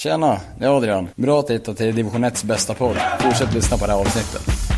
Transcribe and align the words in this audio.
Tjena, 0.00 0.40
det 0.58 0.64
är 0.64 0.76
Adrian. 0.76 1.08
Bra 1.14 1.40
att 1.40 1.50
hitta 1.50 1.74
till 1.74 1.94
division 1.94 2.24
1s 2.24 2.46
bästa 2.46 2.74
podd. 2.74 2.96
Fortsätt 3.20 3.54
lyssna 3.54 3.76
på 3.76 3.86
det 3.86 3.92
här 3.92 4.00
avsnittet. 4.00 4.69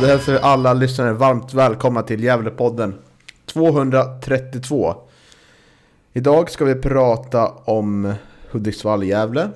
Det 0.00 0.06
hälsar 0.06 0.32
vi 0.32 0.38
alla 0.38 0.72
lyssnare 0.74 1.12
varmt 1.12 1.54
välkomna 1.54 2.02
till 2.02 2.24
Gävlepodden 2.24 2.94
232. 3.46 4.94
Idag 6.12 6.50
ska 6.50 6.64
vi 6.64 6.74
prata 6.74 7.48
om 7.48 8.14
Hudiksvall-Gävle. 8.50 9.48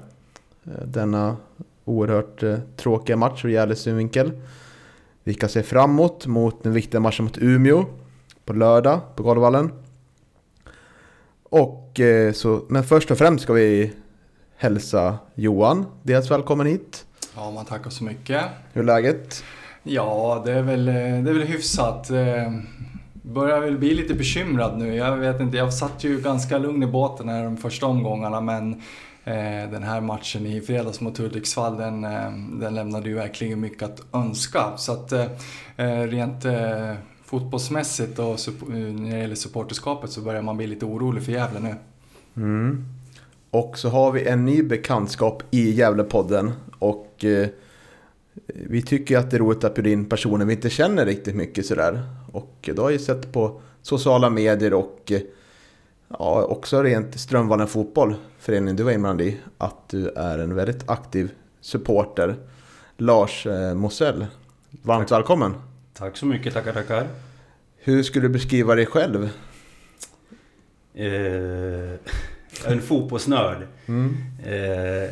Eh, 0.64 0.86
Denna 0.86 1.36
oerhört 1.84 2.42
eh, 2.42 2.58
tråkiga 2.76 3.16
match 3.16 3.44
ur 3.44 3.48
Gävles 3.48 3.80
synvinkel. 3.80 4.32
Vi 5.22 5.34
kan 5.34 5.48
se 5.48 5.62
framåt 5.62 6.26
mot 6.26 6.62
den 6.62 6.72
viktiga 6.72 7.00
matchen 7.00 7.24
mot 7.24 7.38
Umeå 7.38 7.84
på 8.44 8.52
lördag 8.52 9.00
på 9.16 9.22
Galovallen. 9.22 9.72
Och 11.42 12.00
eh, 12.00 12.32
så, 12.32 12.64
men 12.68 12.84
först 12.84 13.10
och 13.10 13.18
främst 13.18 13.44
ska 13.44 13.52
vi 13.52 13.92
hälsa 14.56 15.18
Johan, 15.34 15.86
dels 16.02 16.30
välkommen 16.30 16.66
hit. 16.66 17.06
Ja, 17.36 17.50
man 17.50 17.64
tackar 17.64 17.90
så 17.90 18.04
mycket. 18.04 18.42
Hur 18.72 18.82
är 18.82 18.86
läget? 18.86 19.44
Ja, 19.86 20.42
det 20.44 20.52
är 20.52 20.62
väl, 20.62 20.88
eh, 20.88 20.94
det 20.94 21.30
är 21.30 21.32
väl 21.32 21.42
hyfsat. 21.42 22.10
Eh, 22.10 22.52
börjar 23.22 23.60
väl 23.60 23.78
bli 23.78 23.94
lite 23.94 24.14
bekymrad 24.14 24.78
nu. 24.78 24.94
Jag 24.94 25.16
vet 25.16 25.40
inte, 25.40 25.56
jag 25.56 25.74
satt 25.74 26.04
ju 26.04 26.20
ganska 26.20 26.58
lugn 26.58 26.82
i 26.82 26.86
båten 26.86 27.28
här 27.28 27.44
de 27.44 27.56
första 27.56 27.86
omgångarna 27.86 28.40
men 28.40 28.72
eh, 29.24 29.70
den 29.70 29.82
här 29.82 30.00
matchen 30.00 30.46
i 30.46 30.60
fredags 30.60 31.00
mot 31.00 31.18
Hudiksvall 31.18 31.76
den, 31.76 32.02
den 32.60 32.74
lämnade 32.74 33.08
ju 33.08 33.14
verkligen 33.14 33.60
mycket 33.60 33.82
att 33.82 34.02
önska. 34.12 34.76
Så 34.76 34.92
att 34.92 35.12
rent 36.10 36.44
fotbollsmässigt 37.24 38.18
och 38.18 38.38
när 38.68 39.10
det 39.10 39.18
gäller 39.18 39.34
supporterskapet 39.34 40.10
så 40.10 40.20
börjar 40.20 40.42
man 40.42 40.56
bli 40.56 40.66
lite 40.66 40.84
orolig 40.84 41.24
för 41.24 41.32
Gävle 41.32 41.60
nu. 41.60 41.74
Mm. 42.36 42.84
Och 43.50 43.78
så 43.78 43.88
har 43.88 44.12
vi 44.12 44.28
en 44.28 44.44
ny 44.44 44.62
bekantskap 44.62 45.42
i 45.50 45.70
Gävlepodden. 45.70 46.52
Och 46.78 47.24
eh, 47.24 47.48
vi 48.46 48.82
tycker 48.82 49.18
att 49.18 49.30
det 49.30 49.36
är 49.36 49.38
roligt 49.38 49.64
att 49.64 49.74
bjuda 49.74 49.90
in 49.90 50.08
personer 50.08 50.44
vi 50.44 50.54
inte 50.54 50.70
känner 50.70 51.06
riktigt 51.06 51.34
mycket 51.34 51.66
sådär. 51.66 52.02
Och 52.32 52.70
då 52.74 52.82
har 52.82 52.90
jag 52.90 53.00
sett 53.00 53.32
på 53.32 53.60
sociala 53.82 54.30
medier 54.30 54.74
och 54.74 55.12
ja, 56.08 56.44
också 56.44 56.82
rent 56.82 57.20
Strömvallen 57.20 57.66
Fotboll, 57.66 58.14
föreningen 58.38 58.76
du 58.76 58.82
var 58.82 58.92
inblandad 58.92 59.26
i, 59.26 59.40
att 59.58 59.88
du 59.88 60.08
är 60.08 60.38
en 60.38 60.54
väldigt 60.54 60.90
aktiv 60.90 61.30
supporter. 61.60 62.36
Lars 62.96 63.46
eh, 63.46 63.74
Mosell, 63.74 64.26
varmt 64.82 65.12
välkommen. 65.12 65.54
Tack 65.92 66.16
så 66.16 66.26
mycket, 66.26 66.54
tackar 66.54 66.72
tackar. 66.72 67.08
Hur 67.76 68.02
skulle 68.02 68.28
du 68.28 68.32
beskriva 68.32 68.74
dig 68.74 68.86
själv? 68.86 69.30
Eh, 70.94 71.94
en 72.66 72.80
fotbollsnörd. 72.82 73.66
Mm. 73.86 74.16
Eh, 74.44 75.10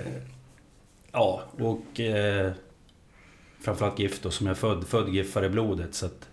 ja, 1.12 1.42
och 1.58 2.00
eh, 2.00 2.52
framförallt 3.62 3.98
gift 3.98 4.22
då, 4.22 4.30
som 4.30 4.46
jag 4.46 4.54
är 4.54 4.60
född. 4.60 4.84
Född 4.86 5.08
giffare 5.08 5.46
i 5.46 5.48
blodet. 5.48 5.94
Så 5.94 6.06
att, 6.06 6.28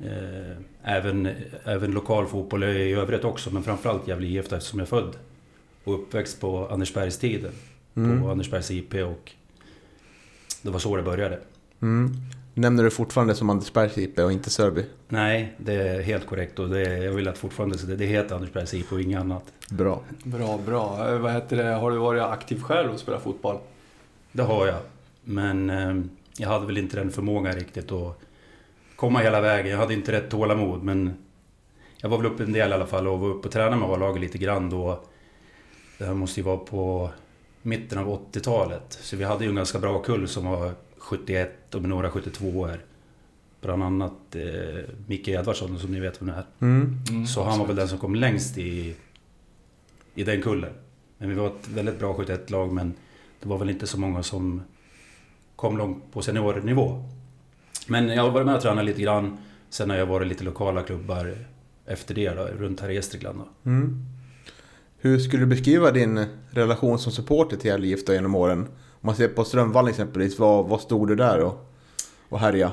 eh, 0.00 0.56
även, 0.82 1.28
även 1.64 1.90
lokal 1.90 2.26
fotboll 2.26 2.64
i 2.64 2.92
övrigt 2.92 3.24
också, 3.24 3.50
men 3.50 3.62
framförallt 3.62 4.08
Gävle 4.08 4.26
IF 4.26 4.52
eftersom 4.52 4.78
jag 4.78 4.86
är 4.86 4.90
född 4.90 5.16
och 5.84 5.94
uppväxt 5.94 6.40
på 6.40 6.68
Andersbergstiden. 6.68 7.52
Mm. 7.94 8.22
På 8.22 8.30
Andersbergs 8.30 8.70
IP 8.70 8.94
och 8.94 9.32
det 10.62 10.70
var 10.70 10.78
så 10.78 10.96
det 10.96 11.02
började. 11.02 11.38
Mm. 11.82 12.12
Nämner 12.54 12.84
du 12.84 12.90
fortfarande 12.90 13.34
som 13.34 13.50
Andersbergs 13.50 13.98
IP 13.98 14.18
och 14.18 14.32
inte 14.32 14.50
Sörby? 14.50 14.84
Nej, 15.08 15.54
det 15.58 15.72
är 15.74 16.02
helt 16.02 16.26
korrekt 16.26 16.58
och 16.58 16.68
det 16.68 16.80
är, 16.80 17.02
jag 17.04 17.12
vill 17.12 17.28
att 17.28 17.38
fortfarande 17.38 17.78
så 17.78 17.86
det, 17.86 17.96
det 17.96 18.06
heter 18.06 18.34
Andersbergs 18.34 18.74
IP 18.74 18.92
och 18.92 19.00
inget 19.00 19.20
annat. 19.20 19.44
Bra. 19.70 20.02
Bra, 20.24 20.60
bra. 20.66 21.08
Eh, 21.08 21.18
Vad 21.18 21.32
heter 21.32 21.56
det? 21.56 21.64
Har 21.64 21.90
du 21.90 21.96
varit 21.96 22.22
aktiv 22.22 22.60
själv 22.60 22.90
och 22.92 23.00
spelat 23.00 23.22
fotboll? 23.22 23.58
Det 24.32 24.42
har 24.42 24.66
jag. 24.66 24.78
Men 25.24 25.70
eh, 25.70 25.94
jag 26.38 26.48
hade 26.48 26.66
väl 26.66 26.78
inte 26.78 26.96
den 26.96 27.10
förmågan 27.10 27.54
riktigt 27.54 27.92
att 27.92 28.18
komma 28.96 29.18
hela 29.18 29.40
vägen. 29.40 29.70
Jag 29.70 29.78
hade 29.78 29.94
inte 29.94 30.12
rätt 30.12 30.30
tålamod 30.30 30.82
men 30.82 31.14
jag 31.96 32.08
var 32.08 32.18
väl 32.18 32.26
uppe 32.26 32.42
en 32.42 32.52
del 32.52 32.70
i 32.70 32.74
alla 32.74 32.86
fall 32.86 33.08
och 33.08 33.20
var 33.20 33.28
uppe 33.28 33.48
och 33.48 33.52
tränade 33.54 33.76
med 33.76 33.88
A-laget 33.90 34.20
lite 34.20 34.38
grann 34.38 34.70
då. 34.70 35.00
Det 35.98 36.04
här 36.04 36.14
måste 36.14 36.40
ju 36.40 36.44
vara 36.44 36.56
på 36.56 37.10
mitten 37.62 37.98
av 37.98 38.08
80-talet. 38.32 38.98
Så 39.02 39.16
vi 39.16 39.24
hade 39.24 39.44
ju 39.44 39.50
en 39.50 39.56
ganska 39.56 39.78
bra 39.78 40.02
kull 40.02 40.28
som 40.28 40.44
var 40.46 40.72
71 40.98 41.74
och 41.74 41.80
med 41.80 41.88
några 41.90 42.10
72 42.10 42.46
år. 42.48 42.80
Bland 43.60 43.82
annat 43.82 44.34
eh, 44.36 44.80
Micke 45.06 45.28
Edvardsson 45.28 45.78
som 45.78 45.92
ni 45.92 46.00
vet 46.00 46.22
vem 46.22 46.28
det 46.28 46.34
är. 46.34 46.44
Mm. 46.60 46.98
Mm, 47.10 47.26
Så 47.26 47.42
han 47.44 47.58
var 47.58 47.66
väl 47.66 47.76
den 47.76 47.88
som 47.88 47.98
kom 47.98 48.14
längst 48.14 48.58
i, 48.58 48.96
i 50.14 50.24
den 50.24 50.42
kullen. 50.42 50.72
Men 51.18 51.28
vi 51.28 51.34
var 51.34 51.46
ett 51.46 51.68
väldigt 51.68 51.98
bra 51.98 52.14
71-lag 52.14 52.72
men 52.72 52.94
det 53.40 53.48
var 53.48 53.58
väl 53.58 53.70
inte 53.70 53.86
så 53.86 54.00
många 54.00 54.22
som 54.22 54.62
kom 55.62 55.78
långt 55.78 56.12
på 56.12 56.22
seniornivå. 56.22 57.02
Men 57.86 58.08
jag 58.08 58.22
har 58.22 58.30
varit 58.30 58.46
med 58.46 58.54
och 58.54 58.62
tränat 58.62 58.84
lite 58.84 59.02
grann. 59.02 59.38
Sen 59.70 59.90
har 59.90 59.96
jag 59.96 60.06
varit 60.06 60.28
lite 60.28 60.44
lokala 60.44 60.82
klubbar 60.82 61.36
efter 61.86 62.14
det 62.14 62.30
då, 62.30 62.42
runt 62.42 62.80
här 62.80 62.88
i 62.88 62.94
Gästrikland 62.94 63.38
då. 63.38 63.70
Mm. 63.70 64.06
Hur 64.98 65.18
skulle 65.18 65.42
du 65.42 65.46
beskriva 65.46 65.90
din 65.90 66.26
relation 66.50 66.98
som 66.98 67.12
supporter 67.12 67.56
till 67.56 67.70
Gävle 67.70 67.86
IF 67.86 68.08
genom 68.08 68.34
åren? 68.34 68.60
Om 68.60 69.00
man 69.00 69.16
ser 69.16 69.28
på 69.28 69.44
Strömvallen 69.44 69.90
exempelvis, 69.90 70.38
vad, 70.38 70.66
vad 70.68 70.80
stod 70.80 71.08
du 71.08 71.16
där 71.16 71.40
och, 71.40 71.72
och 72.28 72.40
härja? 72.40 72.72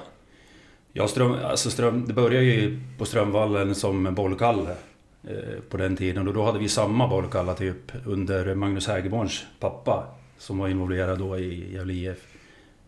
Ja, 0.94 1.08
Ström, 1.08 1.36
alltså 1.44 1.70
Ström, 1.70 2.06
det 2.08 2.14
började 2.14 2.46
ju 2.46 2.80
på 2.98 3.06
Strömvallen 3.06 3.76
som 3.76 4.16
bollkalle 4.16 4.76
eh, 5.24 5.60
på 5.70 5.78
den 5.78 5.98
tiden. 5.98 6.28
Och 6.28 6.34
då 6.34 6.44
hade 6.44 6.60
vi 6.60 6.70
samma 6.70 7.08
bollkalla 7.08 7.54
typ 7.54 7.92
under 8.06 8.56
Magnus 8.56 8.88
Hägerborns 8.88 9.46
pappa 9.60 10.08
som 10.38 10.58
var 10.58 10.68
involverad 10.68 11.20
då 11.20 11.40
i 11.40 11.74
Gävle 11.74 11.94
IF. 11.94 12.39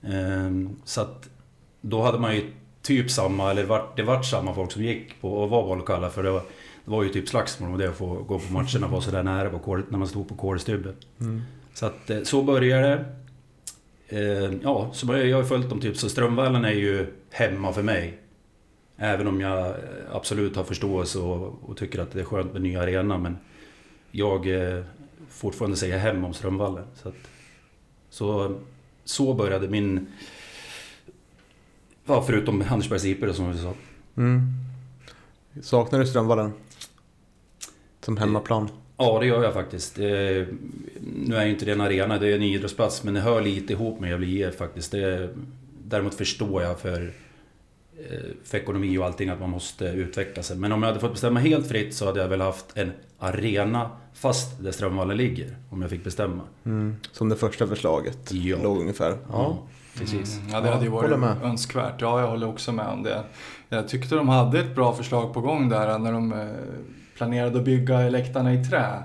Ehm, 0.04 0.76
så 0.84 1.02
att 1.02 1.30
då 1.82 2.02
hade 2.02 2.20
man 2.20 2.36
ju 2.36 2.52
typ 2.82 3.12
samma, 3.12 3.52
eller 3.52 3.66
vart, 3.66 3.98
det 3.98 4.04
vart 4.04 4.26
samma 4.26 4.54
folk 4.54 4.72
som 4.72 4.84
gick 4.84 5.22
på 5.22 5.34
och 5.34 5.50
var 5.50 5.64
bollkalla 5.64 6.10
för 6.10 6.24
det 6.24 6.32
var, 6.32 6.42
det 6.86 6.92
var 6.92 7.04
ju 7.04 7.10
typ 7.10 7.30
slagsmål 7.30 7.72
om 7.72 7.78
det 7.78 7.90
att 7.90 7.98
få 7.98 8.14
gå 8.14 8.40
på 8.40 8.54
matcherna 8.54 8.86
och 8.86 8.92
vara 8.92 9.02
sådär 9.02 9.24
nära 9.24 9.50
på 9.50 9.60
kål, 9.60 9.84
när 9.90 9.98
man 9.98 10.08
stod 10.08 10.28
på 10.30 10.36
kålstubben. 10.36 10.96
Mm. 11.20 11.42
Så 11.74 11.86
att 11.86 12.10
eh, 12.10 12.22
så 12.24 12.42
började 12.44 12.88
det. 12.88 13.06
Eh, 14.12 14.54
Ja, 14.64 14.90
så 14.94 15.18
jag 15.18 15.38
har 15.38 15.44
följt 15.44 15.70
dem 15.70 15.80
typ, 15.80 15.98
så 15.98 16.10
Strömvallen 16.10 16.66
är 16.66 16.72
ju 16.72 17.14
hemma 17.30 17.74
för 17.74 17.84
mig. 17.84 18.18
Även 18.98 19.28
om 19.28 19.42
jag 19.42 19.68
eh, 19.68 19.76
absolut 20.12 20.56
har 20.56 20.64
förståelse 20.64 21.20
och, 21.20 21.70
och 21.70 21.78
tycker 21.78 22.00
att 22.00 22.12
det 22.12 22.20
är 22.20 22.24
skönt 22.24 22.54
med 22.54 22.62
ny 22.62 22.76
arena 22.76 23.18
men 23.18 23.38
jag 24.12 24.48
eh, 24.48 24.84
fortfarande 25.30 25.78
säger 25.78 25.98
hem 25.98 26.26
om 26.26 26.34
Strömvallen. 26.34 26.86
Så, 26.96 27.10
att, 27.10 27.16
så, 28.10 28.56
så 29.04 29.34
började 29.34 29.68
min... 29.68 30.08
Ja, 32.06 32.24
förutom 32.28 32.64
Andersbergs 32.70 33.06
IP 33.06 33.36
som 33.36 33.52
vi 33.52 33.58
sa. 33.58 33.74
Mm. 34.18 34.42
Saknar 35.62 36.00
du 36.00 36.08
Strömvallen? 36.08 36.54
Som 38.02 38.18
hemmaplan? 38.18 38.70
Ja, 38.98 39.20
det 39.20 39.26
gör 39.26 39.44
jag 39.44 39.53
faktiskt. 39.53 40.00
Eh, 40.00 40.06
nu 41.26 41.36
är 41.36 41.46
ju 41.46 41.52
inte 41.52 41.66
det 41.66 41.72
en 41.72 41.82
arena, 41.82 42.18
det 42.18 42.28
är 42.28 42.36
en 42.36 42.44
idrottsplats, 42.44 43.03
men 43.03 43.14
det 43.14 43.20
hör 43.20 43.42
lite 43.42 43.74
ihop 43.74 44.00
med 44.00 44.09
Gävle 44.09 44.28
IF 44.28 44.56
faktiskt. 44.56 44.92
Det, 44.92 45.30
däremot 45.84 46.14
förstår 46.14 46.64
jag 46.64 46.80
för, 46.80 47.02
eh, 47.02 47.09
för 48.44 48.58
ekonomi 48.58 48.98
och 48.98 49.06
allting 49.06 49.30
att 49.30 49.40
man 49.40 49.50
måste 49.50 49.86
utveckla 49.86 50.44
sig. 50.44 50.58
Men 50.58 50.72
om 50.72 50.82
jag 50.84 50.88
hade 50.90 51.00
fått 51.00 51.12
bestämma 51.12 51.40
helt 51.40 51.68
fritt 51.68 51.96
så 51.96 52.06
hade 52.06 52.22
jag 52.22 52.28
väl 52.28 52.42
haft 52.42 52.66
en 52.78 52.92
arena 53.20 53.90
fast 54.14 54.64
där 54.64 54.72
Strömvallen 54.72 55.18
ligger. 55.18 55.56
Om 55.70 55.82
jag 55.82 55.92
fick 55.92 56.03
bestämma. 56.03 56.42
Mm. 56.66 56.96
Som 57.12 57.30
det 57.30 57.36
första 57.36 57.68
förslaget 57.68 58.32
Ja. 58.32 58.58
låg 58.64 58.78
ungefär. 58.82 59.18
Ja, 59.32 59.58
precis. 59.98 60.38
Mm, 60.38 60.50
ja, 60.52 60.62
det 60.62 60.70
hade 60.70 60.84
ju 60.84 60.90
varit 60.92 61.20
med. 61.20 61.36
önskvärt. 61.44 61.96
Ja, 62.02 62.20
jag 62.22 62.28
håller 62.28 62.48
också 62.48 62.72
med 62.72 62.88
om 62.88 63.03
det. 63.03 63.24
Jag 63.70 63.88
tyckte 63.88 64.16
de 64.16 64.30
hade 64.30 64.59
ett 64.59 64.76
bra 64.76 64.94
förslag 64.94 65.34
på 65.34 65.42
gång 65.42 65.70
där 65.70 66.00
när 66.00 66.12
de 66.12 66.34
eh, 66.34 66.47
planerade 67.18 67.58
att 67.59 67.66
bygga 67.66 68.09
läktarna 68.09 68.54
i 68.54 68.66
trä. 68.66 69.04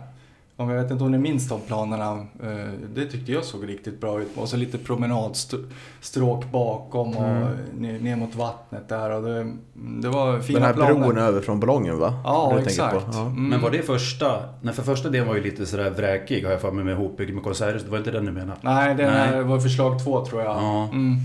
Om 0.59 0.71
jag 0.71 0.83
vet 0.83 0.91
inte 0.93 1.05
om 1.05 1.11
ni 1.13 1.19
minns 1.19 1.49
de 1.49 1.61
planerna. 1.61 2.27
Eh, 2.43 2.71
det 2.95 3.07
tyckte 3.07 3.33
jag 3.33 3.45
såg 3.45 3.69
riktigt 3.69 4.01
bra 4.01 4.21
ut. 4.21 4.29
Och 4.37 4.49
så 4.49 4.57
lite 4.57 4.79
promenadstråk 4.79 6.45
bakom 6.53 7.17
och 7.17 7.25
Mm. 7.29 7.49
ner, 7.79 8.01
ner 8.01 8.17
mot 8.17 8.35
vattnet 8.35 8.89
där. 8.89 9.11
Och 9.11 9.23
det, 9.23 9.53
det 9.75 10.09
var 10.09 10.41
fina 10.41 10.59
Den 10.59 10.67
här 10.67 10.75
planer. 10.75 10.95
bron 10.95 11.19
över 11.19 11.41
från 11.41 11.61
ballongen 11.61 11.99
va? 11.99 12.21
Ja, 12.25 12.59
exakt. 12.61 12.95
på. 12.95 13.03
Ja. 13.13 13.21
Mm. 13.27 13.49
Men 13.49 13.61
var 13.61 13.71
det 13.71 13.83
första... 13.83 14.43
Nej, 14.63 14.75
för 14.75 14.83
första 14.83 15.09
delen 15.09 15.29
var 15.29 15.35
ju 15.35 15.43
lite 15.43 15.67
sådär 15.67 15.91
vräkig 15.91 16.45
har 16.45 16.51
jag 16.51 16.61
för 16.61 16.73
mig 16.73 16.85
med 16.85 16.93
ihopbyggd 16.93 17.35
med 17.35 17.43
konserthus. 17.45 17.83
Det 17.85 17.91
var 17.91 17.99
inte 17.99 18.11
den 18.11 18.25
du 18.25 18.33
menade? 18.33 18.59
Nej, 18.63 18.95
det 18.95 19.03
Nej. 19.11 19.13
här 19.13 19.43
var 19.43 19.61
förslag 19.61 20.05
två 20.05 20.25
tror 20.27 20.43
jag. 20.43 20.57
Ja. 20.57 20.89
Mm. 20.93 21.17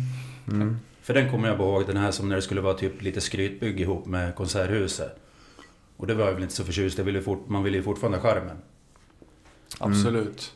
Mm. 0.47 0.77
För 1.01 1.13
den 1.13 1.31
kommer 1.31 1.47
jag 1.47 1.57
ihåg, 1.59 1.83
den 1.87 1.97
här 1.97 2.11
som 2.11 2.29
när 2.29 2.35
det 2.35 2.41
skulle 2.41 2.61
vara 2.61 2.73
typ 2.73 3.01
lite 3.01 3.21
skrytbygge 3.21 3.83
ihop 3.83 4.05
med 4.05 4.35
konserthuset. 4.35 5.15
Och 5.97 6.07
det 6.07 6.13
var 6.13 6.25
jag 6.25 6.33
väl 6.33 6.43
inte 6.43 6.55
så 6.55 6.63
förtjust 6.63 6.97
jag 6.97 7.05
ville 7.05 7.21
fort, 7.21 7.43
Man 7.49 7.63
ville 7.63 7.77
ju 7.77 7.83
fortfarande 7.83 8.17
ha 8.17 8.29
skärmen. 8.29 8.55
Absolut. 9.79 10.51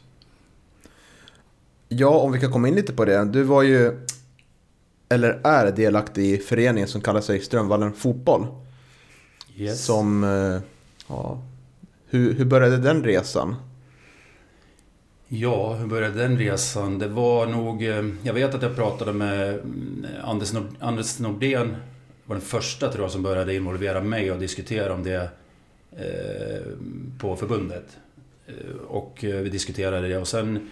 Ja, 1.90 2.10
om 2.10 2.32
vi 2.32 2.40
kan 2.40 2.52
komma 2.52 2.68
in 2.68 2.76
lite 2.76 2.94
på 2.94 3.06
det. 3.06 3.26
Du 3.26 3.44
var 3.44 3.64
ju, 3.64 4.00
eller 5.10 5.40
är 5.44 5.72
delaktig 5.72 6.26
i 6.34 6.38
föreningen 6.38 6.88
som 6.88 7.02
kallar 7.02 7.22
sig 7.22 7.40
Strömvallen 7.40 7.94
Fotboll. 7.94 8.48
Yes. 9.56 9.86
Som, 9.86 10.24
eh, 10.24 10.62
ja, 11.08 11.42
hur, 12.08 12.34
hur 12.34 12.46
började 12.46 12.78
den 12.78 13.04
resan? 13.04 13.56
Ja, 15.28 15.74
hur 15.74 15.88
började 15.88 16.20
den 16.20 16.38
resan? 16.38 17.00
Det 17.00 17.08
var 17.08 17.46
nog... 17.48 17.84
eh, 17.84 18.04
Jag 18.24 18.34
vet 18.34 18.56
att 18.56 18.62
jag 18.62 18.76
pratade 18.76 19.14
med 19.14 19.50
mm, 19.54 20.06
Anders, 20.24 20.54
Nord, 20.54 20.68
Anders 20.80 21.20
Nordén. 21.20 21.76
var 22.26 22.36
den 22.36 22.46
första 22.46 22.92
tror 22.92 23.04
jag 23.04 23.12
som 23.12 23.24
började 23.24 23.56
involvera 23.56 24.02
mig 24.02 24.32
och 24.32 24.40
diskutera 24.40 24.94
om 24.94 25.04
det 25.04 25.30
eh, 25.92 26.62
på 27.20 27.36
förbundet. 27.36 27.98
Eh, 28.48 28.76
och 28.88 29.24
eh, 29.24 29.42
vi 29.42 29.50
diskuterade 29.50 30.08
det 30.08 30.18
och 30.18 30.28
sen 30.28 30.70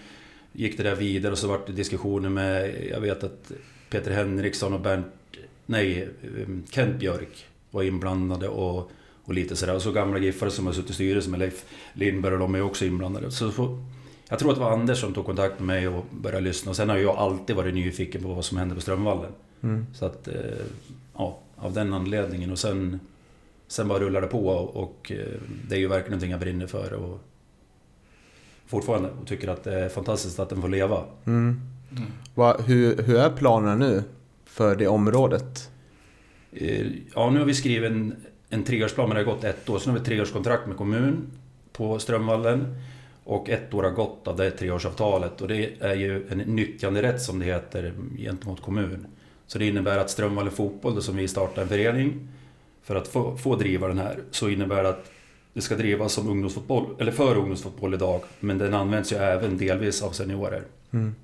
gick 0.52 0.76
det 0.76 0.82
där 0.82 0.94
vidare 0.94 1.32
och 1.32 1.38
så 1.38 1.48
vart 1.48 1.66
det 1.66 1.72
diskussioner 1.72 2.28
med... 2.28 2.74
Jag 2.90 3.00
vet 3.00 3.24
att 3.24 3.52
Peter 3.90 4.10
Henriksson 4.10 4.72
och 4.72 4.80
Bernt... 4.80 5.06
Nej, 5.66 6.08
eh, 6.22 6.48
Kent 6.70 6.98
Björk 6.98 7.46
var 7.70 7.82
inblandade 7.82 8.48
och, 8.48 8.90
och 9.24 9.34
lite 9.34 9.56
sådär. 9.56 9.74
Och 9.74 9.82
så 9.82 9.92
gamla 9.92 10.18
giffare 10.18 10.50
som 10.50 10.66
har 10.66 10.72
suttit 10.72 10.90
i 10.90 10.94
styrelsen 10.94 11.30
med 11.30 11.40
Leif 11.40 11.64
Lindberg 11.92 12.34
och 12.34 12.40
de 12.40 12.54
är 12.54 12.62
också 12.62 12.84
inblandade. 12.84 13.30
Så, 13.30 13.50
så 13.50 13.84
jag 14.28 14.38
tror 14.38 14.50
att 14.50 14.56
det 14.56 14.64
var 14.64 14.72
Anders 14.72 15.00
som 15.00 15.14
tog 15.14 15.26
kontakt 15.26 15.58
med 15.58 15.66
mig 15.66 15.88
och 15.88 16.04
började 16.10 16.44
lyssna. 16.44 16.70
Och 16.70 16.76
sen 16.76 16.88
har 16.88 16.96
jag 16.96 17.16
alltid 17.16 17.56
varit 17.56 17.74
nyfiken 17.74 18.22
på 18.22 18.28
vad 18.28 18.44
som 18.44 18.58
hände 18.58 18.74
på 18.74 18.80
Strömvallen. 18.80 19.32
Mm. 19.62 19.86
Så 19.94 20.06
att, 20.06 20.28
ja, 21.14 21.38
av 21.56 21.72
den 21.72 21.92
anledningen. 21.92 22.52
Och 22.52 22.58
sen, 22.58 23.00
sen 23.68 23.88
bara 23.88 23.98
rullar 23.98 24.20
det 24.20 24.26
på 24.26 24.48
och 24.48 25.12
eh, 25.12 25.40
det 25.68 25.74
är 25.74 25.78
ju 25.78 25.88
verkligen 25.88 26.10
någonting 26.10 26.30
jag 26.30 26.40
brinner 26.40 26.66
för. 26.66 26.92
Och 26.92 27.20
fortfarande 28.66 29.08
och 29.20 29.26
tycker 29.26 29.48
att 29.48 29.64
det 29.64 29.74
är 29.80 29.88
fantastiskt 29.88 30.38
att 30.38 30.48
den 30.48 30.60
får 30.60 30.68
leva. 30.68 31.04
Mm. 31.24 31.60
Mm. 31.90 32.02
Va, 32.34 32.56
hur, 32.66 33.02
hur 33.02 33.16
är 33.16 33.30
planerna 33.30 33.74
nu 33.74 34.02
för 34.44 34.76
det 34.76 34.86
området? 34.86 35.70
Eh, 36.52 36.86
Ja, 37.14 37.30
nu 37.30 37.38
har 37.38 37.46
vi 37.46 37.54
skrivit 37.54 37.90
en, 37.90 38.16
en 38.48 38.64
treårsplan, 38.64 39.08
men 39.08 39.16
det 39.16 39.24
har 39.24 39.32
gått 39.34 39.44
ett 39.44 39.68
år. 39.68 39.78
Så 39.78 39.86
nu 39.86 39.92
har 39.92 39.98
vi 39.98 40.00
ett 40.00 40.06
treårskontrakt 40.06 40.66
med 40.66 40.76
kommun 40.76 41.26
på 41.72 41.98
Strömvallen. 41.98 42.76
Och 43.24 43.48
ett 43.48 43.74
år 43.74 43.82
har 43.82 43.90
gått 43.90 44.28
av 44.28 44.36
det 44.36 44.50
treårsavtalet. 44.50 45.40
Och 45.40 45.48
det 45.48 45.70
är 45.80 45.94
ju 45.94 46.26
en 46.28 46.38
nyttjanderätt 46.38 47.22
som 47.22 47.38
det 47.38 47.44
heter 47.44 47.92
gentemot 48.18 48.62
kommun. 48.62 49.06
Så 49.46 49.58
det 49.58 49.66
innebär 49.66 49.98
att 49.98 50.10
Strömvallen 50.10 50.52
Fotboll, 50.52 50.94
då, 50.94 51.00
som 51.00 51.16
vi 51.16 51.28
startar 51.28 51.62
en 51.62 51.68
förening 51.68 52.28
för 52.82 52.96
att 52.96 53.08
få, 53.08 53.36
få 53.36 53.56
driva 53.56 53.88
den 53.88 53.98
här, 53.98 54.18
så 54.30 54.48
innebär 54.48 54.82
det 54.82 54.88
att 54.88 55.10
det 55.54 55.60
ska 55.60 55.76
drivas 55.76 56.12
som 56.12 56.28
ungdomsfotboll, 56.28 56.86
eller 56.98 57.12
för 57.12 57.36
ungdomsfotboll 57.36 57.94
idag. 57.94 58.20
Men 58.40 58.58
den 58.58 58.74
används 58.74 59.12
ju 59.12 59.16
även 59.16 59.58
delvis 59.58 60.02
av 60.02 60.10
seniorer. 60.10 60.62
Mm. 60.90 61.14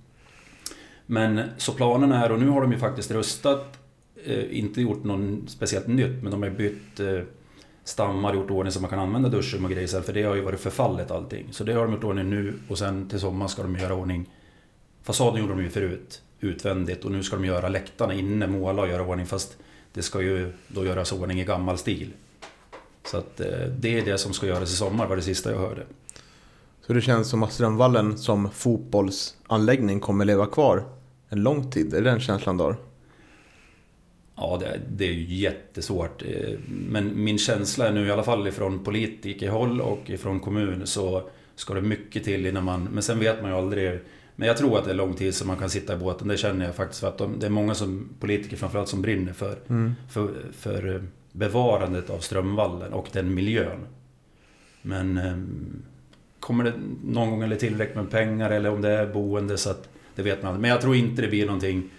Men 1.06 1.42
så 1.56 1.72
planen 1.72 2.12
är, 2.12 2.32
och 2.32 2.38
nu 2.38 2.48
har 2.48 2.60
de 2.60 2.72
ju 2.72 2.78
faktiskt 2.78 3.10
röstat, 3.10 3.78
eh, 4.24 4.58
inte 4.58 4.80
gjort 4.80 5.04
något 5.04 5.50
speciellt 5.50 5.86
nytt, 5.86 6.22
men 6.22 6.30
de 6.30 6.42
har 6.42 6.50
bytt 6.50 7.00
eh, 7.00 7.20
stammar, 7.84 8.34
gjort 8.34 8.50
ordning 8.50 8.72
så 8.72 8.80
man 8.80 8.90
kan 8.90 8.98
använda 8.98 9.28
duschrum 9.28 9.64
och 9.64 9.70
grejer 9.70 10.00
för 10.02 10.12
det 10.12 10.22
har 10.22 10.34
ju 10.34 10.40
varit 10.40 10.60
förfallet 10.60 11.10
allting. 11.10 11.48
Så 11.50 11.64
det 11.64 11.72
har 11.72 11.84
de 11.84 11.92
gjort 11.92 12.04
ordning 12.04 12.30
nu 12.30 12.54
och 12.68 12.78
sen 12.78 13.08
till 13.08 13.20
sommaren 13.20 13.48
ska 13.48 13.62
de 13.62 13.76
göra 13.76 13.94
ordning. 13.94 14.26
Fasaden 15.02 15.40
gjorde 15.40 15.52
de 15.52 15.62
ju 15.62 15.70
förut, 15.70 16.22
utvändigt, 16.40 17.04
och 17.04 17.10
nu 17.10 17.22
ska 17.22 17.36
de 17.36 17.44
göra 17.44 17.68
läktarna 17.68 18.14
inne, 18.14 18.46
måla 18.46 18.82
och 18.82 18.88
göra 18.88 19.06
ordning, 19.06 19.26
fast 19.26 19.56
det 19.92 20.02
ska 20.02 20.22
ju 20.22 20.52
då 20.68 20.84
göras 20.84 21.12
ordning 21.12 21.40
i 21.40 21.44
gammal 21.44 21.78
stil. 21.78 22.12
Så 23.10 23.16
att 23.16 23.40
eh, 23.40 23.46
det 23.78 23.98
är 23.98 24.04
det 24.04 24.18
som 24.18 24.32
ska 24.32 24.46
göras 24.46 24.72
i 24.72 24.76
sommar, 24.76 25.06
var 25.06 25.16
det 25.16 25.22
sista 25.22 25.50
jag 25.50 25.58
hörde. 25.58 25.82
Så 26.86 26.92
det 26.92 27.00
känns 27.00 27.28
som 27.28 27.42
att 27.42 27.52
Strömvallen 27.52 28.18
som 28.18 28.50
fotbollsanläggning 28.50 30.00
kommer 30.00 30.24
leva 30.24 30.46
kvar 30.46 30.84
en 31.28 31.42
lång 31.42 31.70
tid. 31.70 31.94
Är 31.94 32.02
det 32.02 32.10
den 32.10 32.20
känslan 32.20 32.56
du 32.56 32.64
har? 32.64 32.76
Ja, 34.36 34.56
det, 34.60 34.80
det 34.96 35.04
är 35.08 35.12
ju 35.12 35.34
jättesvårt. 35.34 36.22
Eh, 36.22 36.58
Men 36.88 37.24
min 37.24 37.38
känsla 37.38 37.88
är 37.88 37.92
nu 37.92 38.06
i 38.06 38.10
alla 38.10 38.22
fall 38.22 38.48
ifrån 38.48 38.84
politikerhåll 38.84 39.80
och 39.80 40.10
ifrån 40.10 40.40
kommun 40.40 40.86
så 40.86 41.30
ska 41.54 41.74
det 41.74 41.80
mycket 41.80 42.24
till 42.24 42.46
innan 42.46 42.64
man... 42.64 42.88
Men 42.92 43.02
sen 43.02 43.18
vet 43.18 43.42
man 43.42 43.50
ju 43.50 43.56
aldrig. 43.56 44.00
Men 44.36 44.48
jag 44.48 44.56
tror 44.56 44.78
att 44.78 44.84
det 44.84 44.90
är 44.90 44.94
lång 44.94 45.14
tid 45.14 45.34
så 45.34 45.46
man 45.46 45.56
kan 45.56 45.70
sitta 45.70 45.94
i 45.94 45.96
båten. 45.96 46.28
Det 46.28 46.36
känner 46.36 46.66
jag 46.66 46.74
faktiskt. 46.74 47.00
För 47.00 47.08
att 47.08 47.18
de, 47.18 47.38
det 47.38 47.46
är 47.46 47.50
många 47.50 47.74
som, 47.74 48.08
politiker 48.20 48.56
framförallt 48.56 48.88
som 48.88 49.02
brinner 49.02 49.32
för, 49.32 49.58
Mm. 49.68 49.94
för, 50.10 50.30
för 50.52 50.94
eh, 50.94 51.00
bevarandet 51.32 52.10
av 52.10 52.18
Strömvallen 52.18 52.92
och 52.92 53.08
den 53.12 53.34
miljön. 53.34 53.86
Men 54.82 55.18
ehm, 55.18 55.82
kommer 56.40 56.64
det 56.64 56.72
någon 57.04 57.30
gång 57.30 57.42
eller 57.42 57.56
tillräckligt 57.56 57.96
med 57.96 58.10
pengar 58.10 58.50
eller 58.50 58.70
om 58.70 58.82
det 58.82 58.90
är 58.90 59.06
boende 59.06 59.58
så 59.58 59.70
att 59.70 59.88
det 60.14 60.22
vet 60.22 60.42
man. 60.42 60.60
Men 60.60 60.70
jag 60.70 60.80
tror 60.80 60.96
inte 60.96 61.22
det 61.22 61.28
blir 61.28 61.46
någonting 61.46 61.90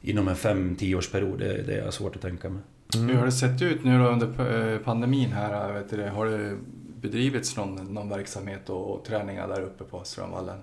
inom 0.00 0.28
en 0.28 0.34
5-10 0.34 0.96
årsperiod. 0.96 1.38
Det, 1.38 1.62
det 1.62 1.74
är 1.74 1.90
svårt 1.90 2.16
att 2.16 2.22
tänka 2.22 2.48
mig. 2.48 2.62
Hur 2.94 3.14
har 3.14 3.24
det 3.24 3.32
sett 3.32 3.62
ut 3.62 3.84
nu 3.84 3.98
då 3.98 4.04
under 4.04 4.72
eh, 4.72 4.78
pandemin 4.78 5.32
här? 5.32 5.72
Vet 5.72 5.90
du, 5.90 5.96
det? 5.96 6.08
har 6.08 6.26
det 6.26 6.56
bedrivits 7.00 7.56
någon, 7.56 7.94
någon 7.94 8.08
verksamhet 8.08 8.70
och, 8.70 8.94
och 8.94 9.04
träningar 9.04 9.48
där 9.48 9.60
uppe 9.60 9.84
på 9.84 10.04
Strömvallen? 10.04 10.58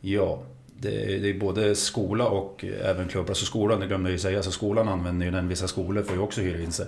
Ja, 0.00 0.42
det 0.78 1.14
är, 1.14 1.20
det 1.20 1.30
är 1.30 1.38
både 1.38 1.74
skola 1.74 2.28
och 2.28 2.64
även 2.64 3.08
klubbar. 3.08 3.28
Alltså 3.28 3.44
skolan, 3.44 3.80
det 3.80 3.86
glömde 3.86 4.08
jag 4.08 4.12
ju 4.12 4.18
säga, 4.18 4.42
så 4.42 4.50
skolan 4.50 4.88
använder 4.88 5.26
ju 5.26 5.32
den. 5.32 5.48
Vissa 5.48 5.68
skolor 5.68 6.02
får 6.02 6.16
ju 6.16 6.22
också 6.22 6.40
hyra 6.40 6.60
in 6.60 6.72
sig. 6.72 6.86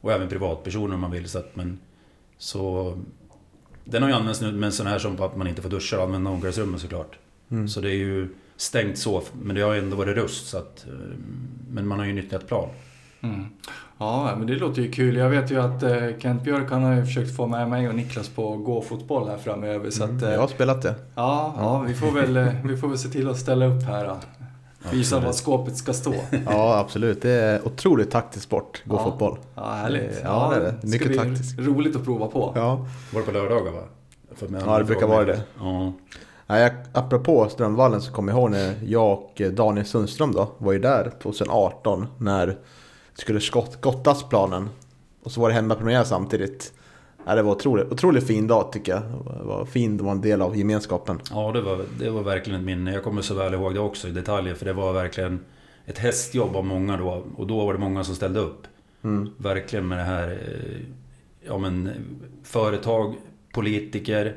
Och 0.00 0.12
även 0.12 0.28
privatpersoner 0.28 0.94
om 0.94 1.00
man 1.00 1.10
vill. 1.10 1.28
Så 1.28 1.38
att, 1.38 1.56
men, 1.56 1.78
så, 2.38 2.94
den 3.84 4.02
har 4.02 4.10
ju 4.10 4.14
använts 4.16 4.40
nu, 4.40 4.52
men 4.52 4.72
sån 4.72 4.86
här 4.86 4.98
som 4.98 5.16
på 5.16 5.24
att 5.24 5.36
man 5.36 5.46
inte 5.46 5.62
får 5.62 5.68
duscha 5.70 5.96
och 5.98 6.04
använda 6.04 6.30
omklädningsrummet 6.30 6.80
såklart. 6.80 7.18
Mm. 7.50 7.68
Så 7.68 7.80
det 7.80 7.90
är 7.90 7.96
ju 7.96 8.28
stängt 8.56 8.98
så, 8.98 9.22
men 9.42 9.56
det 9.56 9.62
har 9.62 9.72
ju 9.72 9.78
ändå 9.78 9.96
varit 9.96 10.16
rust. 10.16 10.48
Så 10.48 10.58
att, 10.58 10.86
eh, 10.86 10.92
men 11.70 11.86
man 11.86 11.98
har 11.98 12.06
ju 12.06 12.12
nyttjat 12.12 12.46
plan. 12.46 12.68
Mm. 13.22 13.44
Ja, 13.98 14.34
men 14.38 14.46
det 14.46 14.54
låter 14.54 14.82
ju 14.82 14.90
kul. 14.92 15.16
Jag 15.16 15.30
vet 15.30 15.50
ju 15.50 15.60
att 15.60 15.82
eh, 15.82 16.18
Kent 16.18 16.42
Björk 16.42 16.70
han 16.70 16.82
har 16.82 16.94
ju 16.94 17.04
försökt 17.04 17.36
få 17.36 17.46
med 17.46 17.68
mig 17.70 17.88
och 17.88 17.94
Niklas 17.94 18.28
på 18.28 18.56
gå-fotboll 18.56 19.28
här 19.28 19.38
framöver. 19.38 19.90
Så 19.90 20.04
att, 20.04 20.22
eh, 20.22 20.32
Jag 20.32 20.40
har 20.40 20.48
spelat 20.48 20.82
det. 20.82 20.94
ja, 21.14 21.54
ja, 21.58 21.78
vi 21.78 21.94
får, 21.94 22.12
väl, 22.12 22.50
vi 22.64 22.76
får 22.76 22.88
väl 22.88 22.98
se 22.98 23.08
till 23.08 23.28
att 23.28 23.38
ställa 23.38 23.66
upp 23.66 23.82
här. 23.82 24.04
Då. 24.06 24.16
Visa 24.92 25.20
var 25.20 25.32
skåpet 25.32 25.76
ska 25.76 25.92
stå. 25.92 26.14
Ja, 26.46 26.78
absolut. 26.78 27.22
Det 27.22 27.30
är 27.30 27.66
otroligt 27.66 28.10
taktisk 28.10 28.44
sport, 28.44 28.82
gå 28.84 28.96
Ja. 28.96 29.04
fotboll. 29.04 29.38
Ja, 29.54 29.62
härligt. 29.72 30.20
Ja, 30.24 30.50
det 30.50 30.56
är 30.56 30.60
det. 30.60 30.78
ska 30.78 30.86
Mycket 30.88 31.08
bli 31.08 31.16
taktiskt. 31.16 31.58
roligt 31.58 31.96
att 31.96 32.04
prova 32.04 32.26
på. 32.26 32.52
Ja. 32.54 32.86
Var 33.12 33.20
det 33.20 33.26
på 33.26 33.32
lördagar 33.32 33.72
va? 33.72 33.80
Ja, 34.66 34.78
det 34.78 34.84
brukar 34.84 35.06
vara 35.06 35.24
det. 35.24 35.40
Ja. 35.60 35.92
Nej, 36.46 36.62
jag, 36.62 36.72
apropå 36.92 37.48
Strömvallen 37.50 38.00
så 38.02 38.12
kommer 38.12 38.32
jag 38.32 38.38
ihåg 38.40 38.50
när 38.50 38.74
jag 38.84 39.12
och 39.12 39.42
Daniel 39.52 39.86
Sundström 39.86 40.32
då 40.32 40.48
var 40.58 40.72
ju 40.72 40.78
där 40.78 41.12
2018 41.22 42.06
när 42.18 42.46
det 42.46 42.56
skulle 43.14 43.40
skott, 43.40 43.72
skottas 43.72 44.22
planen. 44.22 44.68
Och 45.24 45.32
så 45.32 45.40
var 45.40 45.48
det 45.48 45.54
hemmapremiär 45.54 46.04
samtidigt. 46.04 46.72
Ja, 47.26 47.34
det 47.34 47.42
var 47.42 47.52
otroligt, 47.52 47.92
otroligt 47.92 48.26
fin 48.26 48.46
dag 48.46 48.72
tycker 48.72 48.92
jag. 48.92 49.02
Det 49.38 49.44
var 49.44 49.64
fint 49.64 50.00
att 50.00 50.04
vara 50.04 50.14
en 50.14 50.20
del 50.20 50.42
av 50.42 50.56
gemenskapen. 50.56 51.20
Ja, 51.30 51.52
det 51.52 51.60
var, 51.60 51.84
det 51.98 52.10
var 52.10 52.22
verkligen 52.22 52.60
ett 52.60 52.66
minne. 52.66 52.92
Jag 52.92 53.04
kommer 53.04 53.22
så 53.22 53.34
väl 53.34 53.54
ihåg 53.54 53.74
det 53.74 53.80
också 53.80 54.08
i 54.08 54.10
detaljer, 54.10 54.54
för 54.54 54.64
det 54.64 54.72
var 54.72 54.92
verkligen 54.92 55.40
ett 55.86 55.98
hästjobb 55.98 56.56
av 56.56 56.64
många 56.64 56.96
då. 56.96 57.24
Och 57.36 57.46
då 57.46 57.66
var 57.66 57.72
det 57.72 57.78
många 57.78 58.04
som 58.04 58.14
ställde 58.14 58.40
upp. 58.40 58.66
Mm. 59.04 59.30
Verkligen 59.36 59.88
med 59.88 59.98
det 59.98 60.04
här... 60.04 60.28
eh, 60.30 60.80
Ja 61.48 61.58
men 61.58 61.90
företag, 62.44 63.14
politiker, 63.52 64.34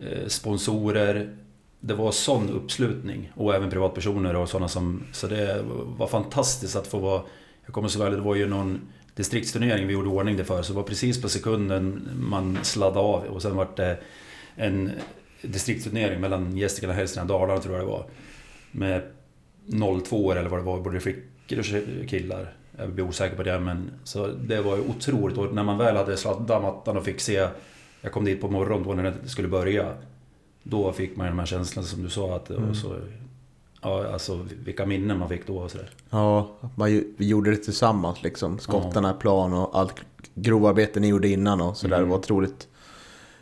eh, 0.00 0.26
sponsorer. 0.26 1.36
Det 1.80 1.94
var 1.94 2.10
sån 2.12 2.50
uppslutning. 2.50 3.32
Och 3.36 3.54
även 3.54 3.70
privatpersoner 3.70 4.36
och 4.36 4.48
sådana 4.48 4.68
som... 4.68 5.02
Så 5.12 5.26
det 5.26 5.64
var 5.98 6.06
fantastiskt 6.06 6.76
att 6.76 6.86
få 6.86 6.98
vara... 6.98 7.22
Jag 7.64 7.74
kommer 7.74 7.88
så 7.88 7.98
väl, 7.98 8.12
det 8.12 8.20
var 8.20 8.34
ju 8.34 8.48
någon 8.48 8.80
distriktsturnering 9.18 9.86
vi 9.86 9.92
gjorde 9.92 10.08
ordning 10.08 10.36
det 10.36 10.44
för. 10.44 10.62
Så 10.62 10.72
det 10.72 10.76
var 10.76 10.82
precis 10.82 11.22
på 11.22 11.28
sekunden 11.28 12.08
man 12.20 12.58
sladdade 12.62 13.00
av. 13.00 13.24
Och 13.24 13.42
sen 13.42 13.56
var 13.56 13.68
det 13.76 13.98
en 14.56 14.90
distriktsturnering 15.42 16.20
mellan 16.20 16.56
Gästrikland, 16.56 16.98
Hälsingland 16.98 17.30
och 17.30 17.38
Dalarna 17.38 17.60
tror 17.60 17.74
jag 17.76 17.84
det 17.84 17.90
var. 17.90 18.06
Med 18.70 19.02
02 20.04 20.32
eller 20.32 20.48
vad 20.48 20.60
det 20.60 20.64
var, 20.64 20.80
både 20.80 21.00
flickor 21.00 21.58
och 21.58 22.08
killar. 22.08 22.52
Jag 22.78 22.90
blir 22.90 23.04
osäker 23.04 23.36
på 23.36 23.42
det 23.42 23.60
men... 23.60 23.90
Så 24.04 24.26
det 24.26 24.60
var 24.60 24.76
ju 24.76 24.82
otroligt. 24.82 25.38
Och 25.38 25.54
när 25.54 25.62
man 25.64 25.78
väl 25.78 25.96
hade 25.96 26.16
sladdat 26.16 26.62
mattan 26.62 26.96
och 26.96 27.04
fick 27.04 27.20
se... 27.20 27.48
Jag 28.00 28.12
kom 28.12 28.24
dit 28.24 28.40
på 28.40 28.48
morgonen 28.48 28.82
då 28.88 28.94
när 28.94 29.02
det 29.22 29.28
skulle 29.28 29.48
börja. 29.48 29.94
Då 30.62 30.92
fick 30.92 31.16
man 31.16 31.26
ju 31.26 31.30
de 31.30 31.38
här 31.38 31.46
känslorna 31.46 31.86
som 31.88 32.02
du 32.02 32.10
sa. 32.10 32.36
Att, 32.36 32.50
Mm. 32.50 32.70
och 32.70 32.76
så, 32.76 32.96
ja, 33.82 34.12
alltså 34.12 34.46
vilka 34.64 34.86
minnen 34.86 35.18
man 35.18 35.28
fick 35.28 35.46
då 35.46 35.58
och 35.58 35.70
sådär. 35.70 35.90
Ja, 36.10 36.48
man, 36.74 36.90
ju- 36.90 37.14
vi 37.16 37.26
gjorde 37.28 37.50
det 37.50 37.56
tillsammans 37.56 38.22
liksom. 38.22 38.58
Skottarna 38.58 39.10
i 39.10 39.14
plan 39.20 39.52
och 39.52 39.78
allt 39.78 39.94
grovarbete 40.34 41.00
ni 41.00 41.08
gjorde 41.08 41.28
innan 41.28 41.60
och 41.60 41.76
sådär. 41.76 41.96
Mm. 41.96 42.08
Det 42.08 42.10
var 42.12 42.18
otroligt 42.18 42.68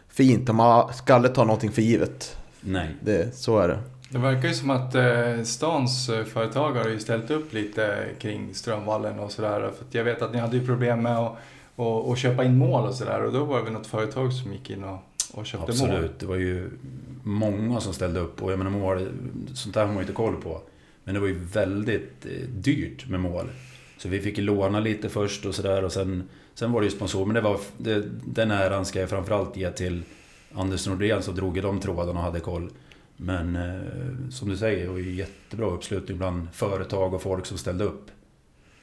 fint. 0.09 0.49
Och 0.49 0.55
man 0.55 0.93
ska 0.95 1.15
aldrig 1.15 1.35
ta 1.35 1.45
någonting 1.45 1.73
för 1.73 1.83
givet. 1.83 2.37
Nej. 2.61 2.89
Det, 3.01 3.37
så 3.37 3.59
är 3.59 3.69
det. 3.69 3.79
Det 4.11 4.19
verkar 4.19 4.49
ju 4.49 4.55
som 4.55 4.71
att 4.71 4.95
eh, 4.95 5.43
stans 5.45 6.09
eh, 6.09 6.25
företagare 6.25 6.83
har 6.83 6.91
ju 6.91 6.99
ställt 6.99 7.31
upp 7.31 7.53
lite 7.53 8.05
kring 8.19 8.55
Strömvallen 8.55 9.19
och 9.19 9.33
sådär. 9.33 9.61
För 9.61 9.85
att 9.85 9.95
jag 9.95 10.05
vet 10.05 10.23
att 10.23 10.33
ni 10.33 10.39
hade 10.39 10.57
ju 10.57 10.67
problem 10.67 11.03
med 11.03 11.19
att, 11.19 11.33
att, 11.77 12.09
att 12.13 12.19
köpa 12.19 12.45
in 12.45 12.59
mål 12.59 12.87
och 12.89 12.95
sådär. 12.95 13.25
Och 13.25 13.33
då 13.33 13.45
var 13.45 13.59
det 13.59 13.65
väl 13.65 13.73
något 13.73 13.87
företag 13.87 14.33
som 14.33 14.53
gick 14.53 14.71
in 14.71 14.85
och, 14.85 14.99
och 15.33 15.47
köpte 15.47 15.83
mål. 15.83 15.91
Absolut, 15.91 16.19
det 16.19 16.27
var 16.27 16.37
ju 16.37 16.71
många 17.23 17.81
som 17.81 17.95
ställde 17.95 18.21
upp 18.21 18.43
och 18.43 18.53
jag 18.53 18.59
menar 18.59 18.71
mål, 18.71 19.09
sånt 19.55 19.75
där 19.75 19.81
har 19.81 19.89
man 19.89 19.97
ju 19.97 20.01
inte 20.01 20.13
koll 20.13 20.37
på. 20.37 20.63
Men 21.05 21.15
det 21.15 21.21
var 21.21 21.29
ju 21.29 21.39
väldigt 21.53 22.27
eh, 22.27 22.49
dyrt 22.49 23.09
med 23.09 23.21
mål. 23.21 23.47
Så 23.99 24.09
vi 24.09 24.21
fick 24.21 24.39
låna 24.39 24.81
lite 24.81 25.09
först 25.09 25.47
och 25.47 25.55
sådär 25.55 25.85
och 25.85 25.93
sen, 25.93 26.29
sen 26.55 26.73
var 26.73 26.81
det 26.81 26.85
ju 26.85 26.91
sponsor. 26.91 27.27
Men 27.27 27.35
det 27.35 27.41
var, 27.41 27.61
det, 27.79 28.05
den 28.25 28.51
äran 28.51 28.85
ska 28.85 29.01
jag 29.01 29.11
framförallt 29.11 29.57
ge 29.57 29.71
till 29.71 30.03
Anders 30.53 30.87
Nordén 30.87 31.23
som 31.23 31.35
drog 31.35 31.59
i 31.59 31.61
de 31.61 31.81
trådarna 31.81 32.19
och 32.19 32.25
hade 32.25 32.41
koll. 32.41 32.71
Men 33.17 33.57
eh, 33.57 34.31
som 34.31 34.49
du 34.49 34.57
säger, 34.57 34.85
det 34.85 34.91
var 34.91 34.99
ju 34.99 35.15
jättebra 35.15 35.67
uppslutning 35.67 36.19
bland 36.19 36.49
företag 36.53 37.15
och 37.15 37.23
folk 37.23 37.47
som 37.47 37.59
ställde 37.59 37.85
upp. 37.85 38.11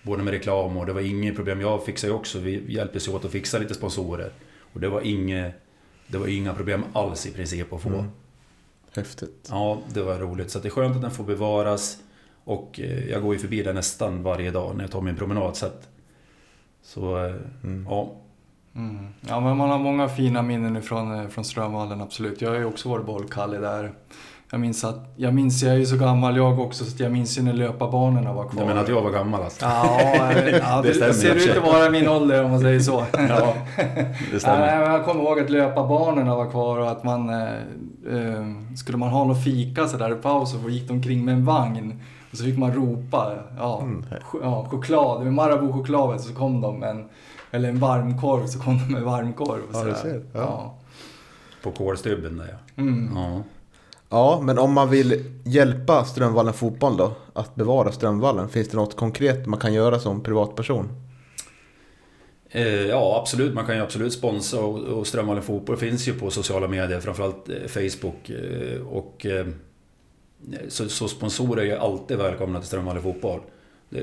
Både 0.01 0.23
med 0.23 0.31
reklam 0.31 0.77
och 0.77 0.85
det 0.85 0.93
var 0.93 1.01
inget 1.01 1.35
problem. 1.35 1.61
Jag 1.61 1.85
fixade 1.85 2.13
ju 2.13 2.19
också, 2.19 2.39
vi 2.39 2.73
hjälptes 2.73 3.07
åt 3.07 3.25
att 3.25 3.31
fixa 3.31 3.57
lite 3.57 3.73
sponsorer. 3.73 4.31
Och 4.73 4.79
det 4.79 4.89
var 4.89 5.01
inget 5.01 5.55
det 6.07 6.17
var 6.17 6.27
inga 6.27 6.53
problem 6.53 6.83
alls 6.93 7.25
i 7.25 7.31
princip 7.31 7.73
att 7.73 7.81
få. 7.81 7.89
Mm. 7.89 8.05
Häftigt. 8.95 9.47
Ja, 9.51 9.79
det 9.93 10.01
var 10.01 10.15
roligt. 10.17 10.51
Så 10.51 10.59
det 10.59 10.67
är 10.67 10.69
skönt 10.69 10.95
att 10.95 11.01
den 11.01 11.11
får 11.11 11.23
bevaras. 11.23 11.97
Och 12.43 12.79
eh, 12.79 13.09
jag 13.09 13.21
går 13.21 13.33
ju 13.33 13.39
förbi 13.39 13.63
den 13.63 13.75
nästan 13.75 14.23
varje 14.23 14.51
dag 14.51 14.75
när 14.75 14.83
jag 14.83 14.91
tar 14.91 15.01
min 15.01 15.15
promenad. 15.15 15.55
Så, 15.55 15.65
att, 15.65 15.87
så 16.83 17.25
eh, 17.25 17.33
Mm. 17.63 17.87
ja. 17.89 18.11
Mm. 18.75 19.07
Ja, 19.21 19.39
men 19.39 19.57
man 19.57 19.69
har 19.69 19.79
många 19.79 20.09
fina 20.09 20.41
minnen 20.41 20.77
ifrån, 20.77 21.19
eh, 21.19 21.27
från 21.27 21.45
Strömvallen, 21.45 22.01
absolut. 22.01 22.41
Jag 22.41 22.49
har 22.49 22.57
ju 22.57 22.65
också 22.65 22.89
varit 22.89 23.05
bollkalle 23.05 23.57
där. 23.57 23.93
Jag 24.53 24.59
minns 24.59 24.83
att, 24.83 25.13
jag 25.15 25.33
minns, 25.33 25.63
jag 25.63 25.73
är 25.73 25.77
ju 25.77 25.85
så 25.85 25.97
gammal 25.97 26.37
jag 26.37 26.59
också, 26.59 26.85
så 26.85 26.93
att 26.93 26.99
jag 26.99 27.11
minns 27.11 27.37
ju 27.37 27.41
när 27.41 27.53
löparbanorna 27.53 28.33
var 28.33 28.43
kvar. 28.47 28.61
Du 28.61 28.67
menar 28.67 28.81
att 28.81 28.89
jag 28.89 29.01
var 29.01 29.11
gammal 29.11 29.43
alltså? 29.43 29.65
Ja, 29.65 29.99
ja 30.51 30.81
Det 30.81 30.93
det, 30.99 31.13
ser 31.13 31.35
ut 31.35 31.57
att 31.57 31.63
vara 31.63 31.89
min 31.89 32.07
ålder 32.07 32.43
om 32.43 32.51
man 32.51 32.59
säger 32.59 32.79
så. 32.79 33.03
Ja, 33.29 33.53
det 34.31 34.39
stämmer. 34.39 34.79
Men 34.79 34.91
jag 34.93 35.05
kommer 35.05 35.23
ihåg 35.23 35.39
att 35.39 35.49
löparbanorna 35.49 36.35
var 36.35 36.49
kvar 36.51 36.79
och 36.79 36.91
att 36.91 37.03
man... 37.03 37.29
Eh, 37.29 37.43
eh, 38.09 38.45
skulle 38.75 38.97
man 38.97 39.09
ha 39.09 39.23
någon 39.25 39.41
fika 39.41 39.87
så 39.87 39.97
där 39.97 40.11
i 40.11 40.15
paus 40.15 40.51
så 40.51 40.69
gick 40.69 40.87
de 40.87 40.93
omkring 40.93 41.25
med 41.25 41.33
en 41.33 41.45
vagn. 41.45 42.01
Och 42.31 42.37
så 42.37 42.43
fick 42.43 42.57
man 42.57 42.73
ropa, 42.73 43.33
ja, 43.57 43.81
Mm. 43.81 44.05
ch- 44.31 44.39
ja 44.43 44.65
choklad, 44.69 45.23
med 45.23 45.33
Marabou-chokladet 45.33 46.21
så 46.21 46.33
kom 46.33 46.61
de 46.61 46.79
med 46.79 46.89
en... 46.89 47.05
Eller 47.51 47.69
en 47.69 47.79
varmkorv 47.79 48.45
så 48.47 48.59
kom 48.59 48.77
de 48.77 48.93
med 48.93 49.01
varmkorv. 49.03 49.61
Och 49.71 49.75
Ja, 49.79 49.83
du 49.83 49.93
ser. 49.93 50.23
Ja. 50.33 50.39
Ja. 50.39 50.73
På 51.63 51.71
kolstubben 51.71 52.37
där 52.37 52.47
ja. 52.51 52.81
Mm. 52.83 53.11
ja. 53.15 53.41
Ja, 54.13 54.41
men 54.41 54.59
om 54.59 54.73
man 54.73 54.89
vill 54.89 55.23
hjälpa 55.43 56.05
Strömvallen 56.05 56.53
fotboll 56.53 56.97
då, 56.97 57.13
att 57.33 57.55
bevara 57.55 57.91
Strömvallen, 57.91 58.49
finns 58.49 58.69
det 58.69 58.77
något 58.77 58.95
konkret 58.95 59.45
man 59.45 59.59
kan 59.59 59.73
göra 59.73 59.99
som 59.99 60.23
privatperson? 60.23 60.89
Eh, 62.49 62.67
ja, 62.67 63.19
absolut. 63.21 63.53
Man 63.53 63.65
kan 63.65 63.75
ju 63.75 63.81
absolut 63.81 64.13
sponsra 64.13 64.59
och, 64.59 65.07
Strömvallen 65.07 65.43
Fotboll 65.43 65.77
finns 65.77 66.07
ju 66.07 66.13
på 66.13 66.29
sociala 66.29 66.67
medier, 66.67 66.99
framförallt 66.99 67.49
eh, 67.49 67.55
Facebook. 67.67 68.29
Eh, 68.29 68.81
och, 68.81 69.25
så, 70.67 70.89
så 70.89 71.07
sponsorer 71.07 71.61
är 71.61 71.65
ju 71.65 71.75
alltid 71.75 72.17
välkomna 72.17 72.59
till 72.59 72.67
Strömvallen 72.67 73.03
Fotboll. 73.03 73.39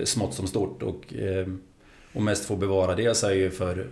Smått 0.05 0.35
som 0.35 0.47
stort 0.47 0.83
och, 0.83 1.15
och 2.13 2.23
mest 2.23 2.45
få 2.45 2.57
bevara 2.57 2.95
det 2.95 3.17
så 3.17 3.27
är 3.27 3.35
ju 3.35 3.51
för, 3.51 3.91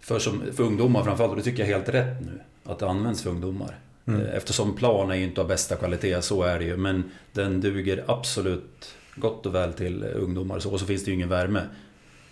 för, 0.00 0.18
som, 0.18 0.42
för 0.52 0.62
ungdomar 0.62 1.04
framförallt. 1.04 1.30
Och 1.30 1.36
det 1.36 1.42
tycker 1.42 1.62
jag 1.62 1.70
är 1.70 1.74
helt 1.74 1.88
rätt 1.88 2.20
nu, 2.20 2.40
att 2.64 2.78
det 2.78 2.88
används 2.88 3.22
för 3.22 3.30
ungdomar. 3.30 3.78
Mm. 4.08 4.20
Eh, 4.20 4.36
Eftersom 4.36 4.74
plan 4.76 5.10
är 5.10 5.14
ju 5.14 5.24
inte 5.24 5.40
av 5.40 5.48
bästa 5.48 5.76
kvalitet, 5.76 6.22
så 6.22 6.42
är 6.42 6.58
det 6.58 6.64
ju. 6.64 6.76
Men 6.76 7.04
den 7.32 7.60
duger 7.60 8.04
absolut 8.08 8.94
gott 9.16 9.46
och 9.46 9.54
väl 9.54 9.72
till 9.72 10.04
ungdomar. 10.04 10.58
Så, 10.58 10.70
och 10.70 10.80
så 10.80 10.86
finns 10.86 11.04
det 11.04 11.10
ju 11.10 11.14
ingen 11.14 11.28
värme. 11.28 11.60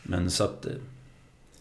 Men 0.03 0.31
så 0.31 0.45
att... 0.45 0.67
eh, 0.67 0.73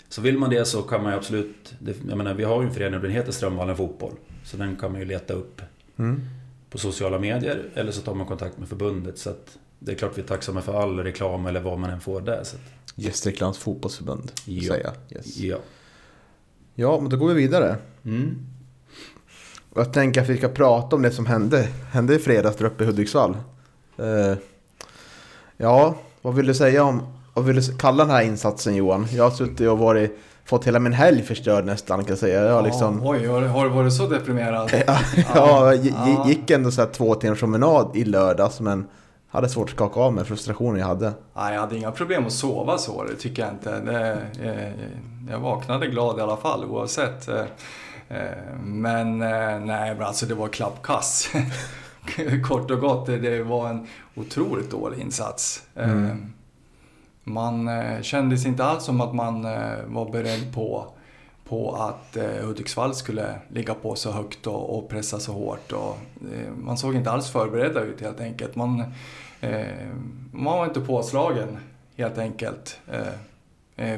Så 0.09 0.21
vill 0.21 0.37
man 0.37 0.49
det 0.49 0.65
så 0.65 0.81
kan 0.81 1.03
man 1.03 1.11
ju 1.11 1.17
absolut... 1.17 1.73
Jag 2.09 2.17
menar, 2.17 2.33
vi 2.33 2.43
har 2.43 2.61
ju 2.61 2.67
en 2.67 2.73
förening, 2.73 3.01
den 3.01 3.11
heter 3.11 3.31
Strömvallen 3.31 3.77
Fotboll. 3.77 4.13
Så 4.43 4.57
den 4.57 4.75
kan 4.75 4.91
man 4.91 4.99
ju 5.01 5.05
leta 5.07 5.33
upp 5.33 5.61
Mm. 5.97 6.21
på 6.69 6.77
sociala 6.77 7.19
medier. 7.19 7.63
Eller 7.75 7.91
så 7.91 8.01
tar 8.01 8.13
man 8.13 8.27
kontakt 8.27 8.57
med 8.57 8.67
förbundet. 8.69 9.17
Så 9.17 9.29
att 9.29 9.57
det 9.79 9.91
är 9.91 9.95
klart 9.95 10.17
vi 10.17 10.21
är 10.21 10.25
tacksamma 10.25 10.61
för 10.61 10.81
all 10.81 10.99
reklam 10.99 11.45
eller 11.45 11.59
vad 11.59 11.79
man 11.79 11.89
än 11.89 12.01
får 12.01 12.21
där. 12.21 12.43
Så 12.43 12.55
att, 12.55 12.61
Gästriklands 12.95 13.57
fotbollsförbund, 13.57 14.31
Ja. 14.45 14.61
säger 14.73 14.83
jag. 14.83 15.17
Yes. 15.17 15.37
ja. 15.37 15.57
Ja, 16.75 16.99
men 17.01 17.09
då 17.09 17.17
går 17.17 17.27
vi 17.27 17.33
vidare. 17.33 17.75
Mm. 18.05 18.35
Och 19.75 19.81
jag 19.81 19.93
tänker 19.93 20.21
att 20.21 20.29
vi 20.29 20.37
ska 20.37 20.47
prata 20.47 20.95
om 20.95 21.01
det 21.01 21.11
som 21.11 21.25
hände, 21.25 21.67
hände 21.91 22.15
i 22.15 22.19
fredags 22.19 22.55
där 22.57 22.65
uppe 22.65 22.83
i 22.83 22.87
Hudiksvall. 22.87 23.37
Eh, 23.97 24.37
ja, 25.57 25.95
vad 26.21 26.35
vill 26.35 26.47
du 26.47 26.53
säga 26.53 26.83
om, 26.83 27.01
vad 27.33 27.45
vill 27.45 27.55
du 27.55 27.77
kalla 27.77 28.05
den 28.05 28.15
här 28.15 28.21
insatsen 28.21 28.75
Johan? 28.75 29.07
Jag 29.11 29.23
har 29.23 29.31
suttit 29.31 29.69
och 29.69 29.77
varit, 29.77 30.19
fått 30.45 30.67
hela 30.67 30.79
min 30.79 30.93
helg 30.93 31.23
förstörd 31.23 31.65
nästan 31.65 31.99
kan 31.99 32.09
jag 32.09 32.17
säga. 32.17 32.43
Jag 32.43 32.53
har 32.53 32.61
liksom, 32.61 33.01
Ja, 33.03 33.09
oj, 33.09 33.25
har, 33.25 33.41
har 33.41 33.63
du 33.63 33.69
varit 33.69 33.93
så 33.93 34.07
deprimerad? 34.07 34.71
ja, 35.33 35.73
jag 35.73 35.85
ja. 35.85 36.25
gick 36.27 36.49
ändå 36.49 36.71
så 36.71 36.81
här 36.81 36.89
två 36.89 37.15
timmars 37.15 37.39
promenad 37.39 37.91
i 37.95 38.05
lördags 38.05 38.59
men 38.59 38.87
hade 39.27 39.49
svårt 39.49 39.69
att 39.69 39.75
skaka 39.75 39.99
av 39.99 40.13
mig 40.13 40.25
frustrationen 40.25 40.79
jag 40.79 40.87
hade. 40.87 41.13
Nej, 41.35 41.53
jag 41.53 41.61
hade 41.61 41.77
inga 41.77 41.91
problem 41.91 42.25
att 42.25 42.33
sova 42.33 42.77
så, 42.77 43.03
det 43.03 43.15
tycker 43.15 43.41
jag 43.41 43.51
inte. 43.51 43.79
Det, 43.79 44.17
eh, 44.49 45.31
jag 45.31 45.39
vaknade 45.39 45.87
glad 45.87 46.19
i 46.19 46.21
alla 46.21 46.37
fall 46.37 46.65
oavsett. 46.65 47.29
Eh, 48.09 48.57
men 48.63 49.21
eh, 49.21 49.59
nej, 49.59 49.95
men 49.95 50.01
alltså 50.01 50.25
det 50.25 50.35
var 50.35 50.47
klappkass. 50.47 51.29
Kort 52.43 52.71
och 52.71 52.79
gott, 52.79 53.05
det, 53.05 53.43
var 53.43 53.69
en 53.69 53.87
otroligt 54.15 54.71
dålig 54.71 54.99
insats. 54.99 55.67
Eh, 55.75 55.91
Mm. 55.91 56.33
man 57.23 57.69
kändes 58.03 58.45
inte 58.45 58.65
alls 58.65 58.83
som 58.83 59.01
att 59.01 59.15
man 59.15 59.41
var 59.85 60.11
beredd 60.11 60.53
på, 60.53 60.87
på 61.47 61.75
att 61.75 62.17
Hudiksvall 62.41 62.95
skulle 62.95 63.35
ligga 63.49 63.73
på 63.73 63.95
så 63.95 64.11
högt 64.11 64.47
och, 64.47 64.77
och 64.77 64.89
pressa 64.89 65.19
så 65.19 65.31
hårt. 65.33 65.71
Och, 65.71 65.97
man 66.57 66.77
såg 66.77 66.95
inte 66.95 67.11
alls 67.11 67.29
förberedda 67.29 67.81
ut 67.81 68.01
helt 68.01 68.19
enkelt. 68.21 68.55
Man, 68.55 68.83
man 70.31 70.57
var 70.57 70.65
inte 70.65 70.81
påslagen 70.81 71.57
helt 71.97 72.17
enkelt 72.17 72.79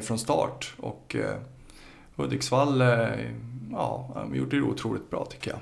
från 0.02 0.18
start. 0.18 0.74
Och 0.80 1.16
Hudiksvall, 2.16 2.82
ja, 3.72 4.10
de 4.14 4.34
gjorde 4.34 4.56
det 4.56 4.62
otroligt 4.62 5.10
bra 5.10 5.24
tycker 5.24 5.50
jag. 5.50 5.60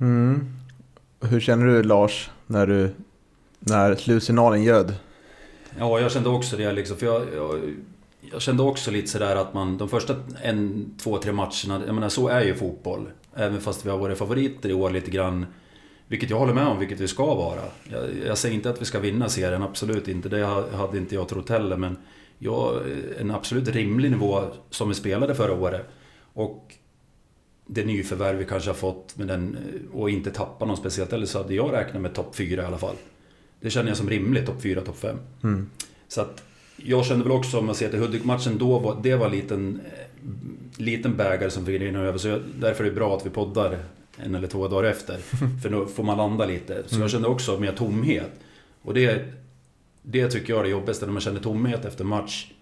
Mm. 0.00 0.46
Hur 1.20 1.40
känner 1.40 1.66
du 1.66 1.82
Lars 1.82 2.30
när, 2.46 2.66
du, 2.66 2.90
när 3.58 3.94
slutsignalen 3.94 4.62
ljöd? 4.62 4.94
Ja, 5.78 6.00
jag 6.00 6.12
kände 6.12 6.28
också 6.28 6.56
det 6.56 6.72
liksom. 6.72 6.96
För 6.96 7.06
jag, 7.06 7.22
jag, 7.34 7.60
jag 8.32 8.42
kände 8.42 8.62
också 8.62 8.90
lite 8.90 9.08
sådär 9.08 9.36
att 9.36 9.54
man, 9.54 9.78
de 9.78 9.88
första 9.88 10.14
en, 10.42 10.90
två, 11.02 11.18
tre 11.18 11.32
matcherna, 11.32 11.82
jag 11.86 11.94
menar 11.94 12.08
så 12.08 12.28
är 12.28 12.44
ju 12.44 12.54
fotboll. 12.54 13.08
Även 13.34 13.60
fast 13.60 13.86
vi 13.86 13.90
har 13.90 13.98
varit 13.98 14.18
favoriter 14.18 14.68
i 14.68 14.72
år 14.72 14.90
lite 14.90 15.10
grann. 15.10 15.46
Vilket 16.08 16.30
jag 16.30 16.38
håller 16.38 16.54
med 16.54 16.66
om, 16.66 16.78
vilket 16.78 17.00
vi 17.00 17.08
ska 17.08 17.34
vara. 17.34 17.60
Jag, 17.84 18.02
jag 18.26 18.38
säger 18.38 18.54
inte 18.54 18.70
att 18.70 18.80
vi 18.80 18.84
ska 18.84 18.98
vinna 18.98 19.28
serien, 19.28 19.62
absolut 19.62 20.08
inte. 20.08 20.28
Det 20.28 20.44
ha- 20.44 20.76
hade 20.76 20.98
inte 20.98 21.14
jag 21.14 21.28
trott 21.28 21.48
heller. 21.48 21.76
Men 21.76 21.96
jag, 22.38 22.80
en 23.20 23.30
absolut 23.30 23.68
rimlig 23.68 24.10
nivå 24.10 24.42
som 24.70 24.88
vi 24.88 24.94
spelade 24.94 25.34
förra 25.34 25.52
året. 25.52 25.86
Och 26.34 26.74
det 27.66 27.84
nyförvärv 27.84 28.38
vi 28.38 28.44
kanske 28.44 28.70
har 28.70 28.74
fått 28.74 29.16
med 29.16 29.28
den, 29.28 29.58
och 29.92 30.10
inte 30.10 30.30
tappa 30.30 30.64
någon 30.64 30.76
speciellt 30.76 31.12
eller 31.12 31.26
så 31.26 31.38
hade 31.38 31.54
jag 31.54 31.72
räknat 31.72 32.02
med 32.02 32.14
topp 32.14 32.36
4 32.36 32.62
i 32.62 32.66
alla 32.66 32.78
fall. 32.78 32.96
Det 33.60 33.70
känner 33.70 33.88
jag 33.88 33.96
som 33.96 34.10
rimligt, 34.10 34.46
topp 34.46 34.62
4, 34.62 34.80
topp 34.80 34.98
5. 34.98 35.16
Mm. 35.42 35.70
Så 36.08 36.20
att 36.20 36.42
jag 36.76 37.06
kände 37.06 37.24
väl 37.24 37.32
också, 37.32 37.58
om 37.58 37.66
man 37.66 37.74
ser 37.74 37.90
till 37.90 37.98
Hudik-matchen 37.98 38.58
då, 38.58 38.78
var, 38.78 39.00
det 39.02 39.14
var 39.14 39.26
en 39.26 39.32
liten, 39.32 39.80
eh, 39.84 40.82
liten 40.82 41.16
bägare 41.16 41.50
som 41.50 41.66
fick 41.66 41.80
rinna 41.80 42.00
över. 42.00 42.18
Så 42.18 42.28
jag, 42.28 42.40
därför 42.60 42.84
är 42.84 42.88
det 42.88 42.94
bra 42.94 43.16
att 43.16 43.26
vi 43.26 43.30
poddar 43.30 43.78
en 44.16 44.34
eller 44.34 44.48
två 44.48 44.68
dagar 44.68 44.90
efter. 44.90 45.18
För 45.62 45.68
då 45.68 45.86
får 45.86 46.02
man 46.02 46.16
landa 46.16 46.46
lite. 46.46 46.82
Så 46.86 47.00
jag 47.00 47.10
kände 47.10 47.28
också 47.28 47.60
mer 47.60 47.72
tomhet. 47.72 48.30
Och 48.82 48.94
det, 48.94 49.24
det 50.02 50.30
tycker 50.30 50.52
jag 50.52 50.60
är 50.60 50.64
det 50.64 50.70
jobbigaste, 50.70 51.06
när 51.06 51.12
man 51.12 51.22
känner 51.22 51.40
tomhet 51.40 51.84
efter 51.84 52.04
match. 52.04 52.52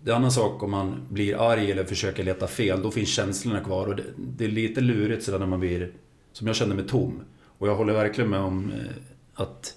Det 0.00 0.10
är 0.10 0.14
en 0.14 0.20
annan 0.20 0.32
sak 0.32 0.62
om 0.62 0.70
man 0.70 1.06
blir 1.08 1.50
arg 1.50 1.70
eller 1.70 1.84
försöker 1.84 2.24
leta 2.24 2.46
fel, 2.46 2.82
då 2.82 2.90
finns 2.90 3.08
känslorna 3.08 3.60
kvar. 3.60 3.86
Och 3.86 3.96
det, 3.96 4.04
det 4.16 4.44
är 4.44 4.48
lite 4.48 4.80
lurigt 4.80 5.24
sådär 5.24 5.38
när 5.38 5.46
man 5.46 5.60
blir, 5.60 5.92
som 6.32 6.46
jag 6.46 6.56
kände 6.56 6.74
mig 6.74 6.86
tom. 6.86 7.20
Och 7.58 7.68
jag 7.68 7.74
håller 7.74 7.92
verkligen 7.92 8.30
med 8.30 8.40
om 8.40 8.72
eh, 8.72 9.42
att 9.42 9.74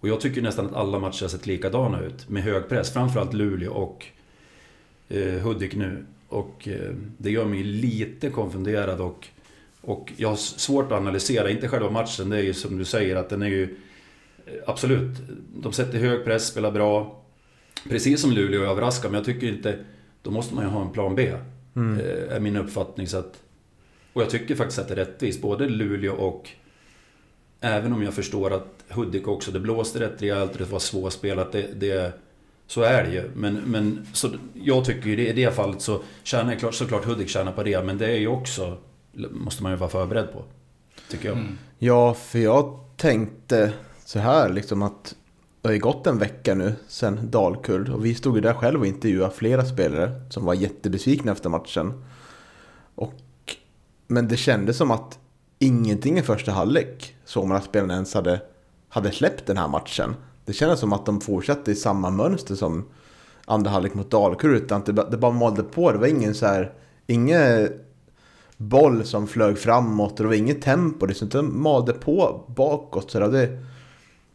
och 0.00 0.08
jag 0.08 0.20
tycker 0.20 0.42
nästan 0.42 0.66
att 0.66 0.74
alla 0.74 0.98
matcher 0.98 1.22
har 1.22 1.28
sett 1.28 1.46
likadana 1.46 2.00
ut 2.00 2.28
med 2.28 2.42
hög 2.42 2.68
press. 2.68 2.92
Framförallt 2.92 3.32
Luleå 3.32 3.72
och 3.72 4.06
eh, 5.08 5.32
Hudik 5.32 5.74
nu. 5.74 6.06
Och 6.28 6.68
eh, 6.68 6.92
det 7.18 7.30
gör 7.30 7.44
mig 7.44 7.62
lite 7.62 8.30
konfunderad 8.30 9.00
och, 9.00 9.28
Och 9.80 10.12
jag 10.16 10.28
har 10.28 10.36
svårt 10.36 10.92
att 10.92 10.98
analysera, 10.98 11.50
inte 11.50 11.68
själva 11.68 11.90
matchen, 11.90 12.28
det 12.28 12.36
är 12.36 12.42
ju 12.42 12.54
som 12.54 12.78
du 12.78 12.84
säger 12.84 13.16
att 13.16 13.28
den 13.28 13.42
är 13.42 13.46
ju... 13.46 13.76
Eh, 14.46 14.52
absolut, 14.66 15.18
de 15.54 15.72
sätter 15.72 15.98
hög 15.98 16.24
press, 16.24 16.46
spelar 16.46 16.70
bra. 16.70 17.22
Precis 17.88 18.20
som 18.20 18.32
Luleå 18.32 18.62
överraskar, 18.62 19.08
men 19.08 19.14
jag 19.14 19.24
tycker 19.24 19.46
inte... 19.46 19.78
Då 20.22 20.30
måste 20.30 20.54
man 20.54 20.64
ju 20.64 20.70
ha 20.70 20.82
en 20.82 20.92
plan 20.92 21.14
B. 21.14 21.32
Mm. 21.76 22.00
eh, 22.00 22.36
Är 22.36 22.40
min 22.40 22.56
uppfattning. 22.56 23.06
Så 23.06 23.18
att, 23.18 23.42
och 24.12 24.22
jag 24.22 24.30
tycker 24.30 24.54
faktiskt 24.54 24.78
att 24.78 24.88
det 24.88 24.94
är 24.94 24.96
rättvist. 24.96 25.42
Både 25.42 25.68
Luleå 25.68 26.14
och... 26.14 26.50
Även 27.60 27.92
om 27.92 28.02
jag 28.02 28.14
förstår 28.14 28.52
att 28.52 28.84
Hudik 28.88 29.28
också, 29.28 29.50
det 29.50 29.60
blåste 29.60 30.00
rätt 30.00 30.22
rejält 30.22 30.52
och 30.52 30.58
det 30.58 30.64
var 30.64 30.78
svårspelat. 30.78 31.52
Det, 31.52 31.80
det, 31.80 32.12
så 32.66 32.82
är 32.82 33.04
det 33.04 33.12
ju. 33.12 33.30
Men, 33.34 33.54
men 33.54 34.06
så 34.12 34.28
jag 34.54 34.84
tycker 34.84 35.08
ju 35.08 35.16
det, 35.16 35.28
i 35.28 35.32
det 35.32 35.54
fallet 35.54 35.80
så 35.80 36.00
tjänar 36.22 36.50
jag 36.52 36.60
klart, 36.60 36.74
såklart 36.74 37.04
Hudik 37.04 37.28
tjänar 37.28 37.52
på 37.52 37.62
det. 37.62 37.82
Men 37.82 37.98
det 37.98 38.06
är 38.06 38.18
ju 38.18 38.28
också... 38.28 38.78
Måste 39.30 39.62
man 39.62 39.72
ju 39.72 39.78
vara 39.78 39.90
förberedd 39.90 40.32
på. 40.32 40.44
Tycker 41.10 41.28
jag. 41.28 41.38
Mm. 41.38 41.58
Ja, 41.78 42.14
för 42.14 42.38
jag 42.38 42.78
tänkte 42.96 43.72
så 44.04 44.18
här 44.18 44.48
liksom 44.48 44.82
att 44.82 45.14
det 45.66 45.70
har 45.70 45.74
ju 45.74 45.80
gått 45.80 46.06
en 46.06 46.18
vecka 46.18 46.54
nu 46.54 46.74
sedan 46.88 47.30
Dalkurd 47.30 47.88
och 47.88 48.04
vi 48.04 48.14
stod 48.14 48.34
ju 48.36 48.40
där 48.40 48.54
själv 48.54 48.80
och 48.80 48.86
intervjuade 48.86 49.34
flera 49.34 49.64
spelare 49.64 50.12
som 50.30 50.44
var 50.44 50.54
jättebesvikna 50.54 51.32
efter 51.32 51.50
matchen. 51.50 52.04
Och, 52.94 53.14
men 54.06 54.28
det 54.28 54.36
kändes 54.36 54.76
som 54.76 54.90
att 54.90 55.18
ingenting 55.58 56.18
i 56.18 56.22
första 56.22 56.52
halvlek 56.52 57.16
såg 57.24 57.46
man 57.46 57.56
att 57.56 57.64
spelarna 57.64 57.94
ens 57.94 58.14
hade, 58.14 58.40
hade 58.88 59.12
släppt 59.12 59.46
den 59.46 59.56
här 59.56 59.68
matchen. 59.68 60.14
Det 60.44 60.52
kändes 60.52 60.80
som 60.80 60.92
att 60.92 61.06
de 61.06 61.20
fortsatte 61.20 61.70
i 61.70 61.74
samma 61.74 62.10
mönster 62.10 62.54
som 62.54 62.84
andra 63.44 63.70
halvlek 63.70 63.94
mot 63.94 64.10
Dalkurd 64.10 64.56
utan 64.56 64.78
att 64.78 64.86
det, 64.86 64.92
det 65.10 65.16
bara 65.16 65.32
malde 65.32 65.62
på. 65.62 65.92
Det 65.92 65.98
var 65.98 66.06
ingen 66.06 66.34
så 66.34 66.46
här, 66.46 66.72
ingen 67.06 67.68
boll 68.56 69.04
som 69.04 69.26
flög 69.26 69.58
framåt 69.58 70.12
och 70.12 70.18
det 70.18 70.26
var 70.26 70.34
inget 70.34 70.62
tempo. 70.62 71.06
Liksom, 71.06 71.28
det 71.28 71.38
inte 71.38 71.52
malde 71.52 71.92
på 71.92 72.44
bakåt. 72.56 73.10
Så 73.10 73.28
det, 73.28 73.58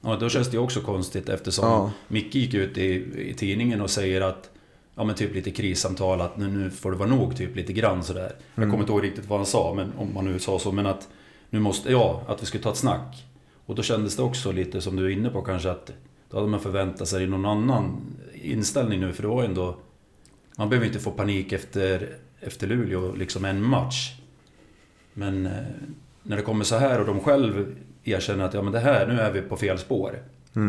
Ja, 0.01 0.15
då 0.15 0.29
känns 0.29 0.47
det 0.47 0.57
ju 0.57 0.63
också 0.63 0.81
konstigt 0.81 1.29
eftersom 1.29 1.65
Ja. 1.65 1.91
Micke 2.07 2.35
gick 2.35 2.53
ut 2.53 2.77
i, 2.77 3.05
i 3.29 3.33
tidningen 3.33 3.81
och 3.81 3.89
säger 3.89 4.21
att 4.21 4.49
Ja 4.95 5.03
men 5.03 5.15
typ 5.15 5.35
lite 5.35 5.51
krissamtal 5.51 6.21
att 6.21 6.37
nu, 6.37 6.47
nu 6.47 6.69
får 6.69 6.91
det 6.91 6.97
vara 6.97 7.09
nog 7.09 7.37
typ 7.37 7.55
lite 7.55 7.73
grann 7.73 8.03
sådär. 8.03 8.35
Jag 8.55 8.69
kommer 8.69 8.79
inte 8.79 8.91
ihåg 8.91 9.03
riktigt 9.03 9.25
vad 9.25 9.39
han 9.39 9.45
sa, 9.45 9.73
men 9.73 9.93
om 9.97 10.13
man 10.13 10.25
nu 10.25 10.39
sa 10.39 10.59
så. 10.59 10.71
Men 10.71 10.85
att 10.85 11.09
nu 11.49 11.59
måste, 11.59 11.91
ja, 11.91 12.23
att 12.27 12.41
vi 12.41 12.45
skulle 12.45 12.63
ta 12.63 12.71
ett 12.71 12.77
snack. 12.77 13.25
Och 13.65 13.75
då 13.75 13.83
kändes 13.83 14.15
det 14.15 14.23
också 14.23 14.51
lite 14.51 14.81
som 14.81 14.95
du 14.95 15.05
är 15.05 15.09
inne 15.09 15.29
på 15.29 15.41
kanske 15.41 15.71
att 15.71 15.91
då 16.29 16.37
hade 16.37 16.49
man 16.49 16.59
förväntat 16.59 17.07
sig 17.07 17.27
någon 17.27 17.45
annan 17.45 18.01
inställning 18.33 18.99
nu. 18.99 19.13
För 19.13 19.21
det 19.21 19.27
var 19.29 19.43
ändå... 19.43 19.77
Man 20.57 20.69
behöver 20.69 20.87
inte 20.87 20.99
få 20.99 21.11
panik 21.11 21.51
efter, 21.51 22.17
efter 22.39 22.67
Luleå, 22.67 23.15
liksom 23.15 23.45
en 23.45 23.63
match. 23.63 24.15
Men 25.13 25.45
eh, 25.45 25.51
när 26.23 26.37
det 26.37 26.43
kommer 26.43 26.63
så 26.65 26.75
här 26.75 26.99
och 26.99 27.05
de 27.05 27.19
själv 27.19 27.75
erkänner 28.03 28.45
att 28.45 28.53
ja 28.53 28.61
men 28.61 28.73
det 28.73 28.79
här, 28.79 29.07
nu 29.07 29.19
är 29.19 29.31
vi 29.31 29.41
på 29.41 29.57
fel 29.57 29.77
spår. 29.79 30.19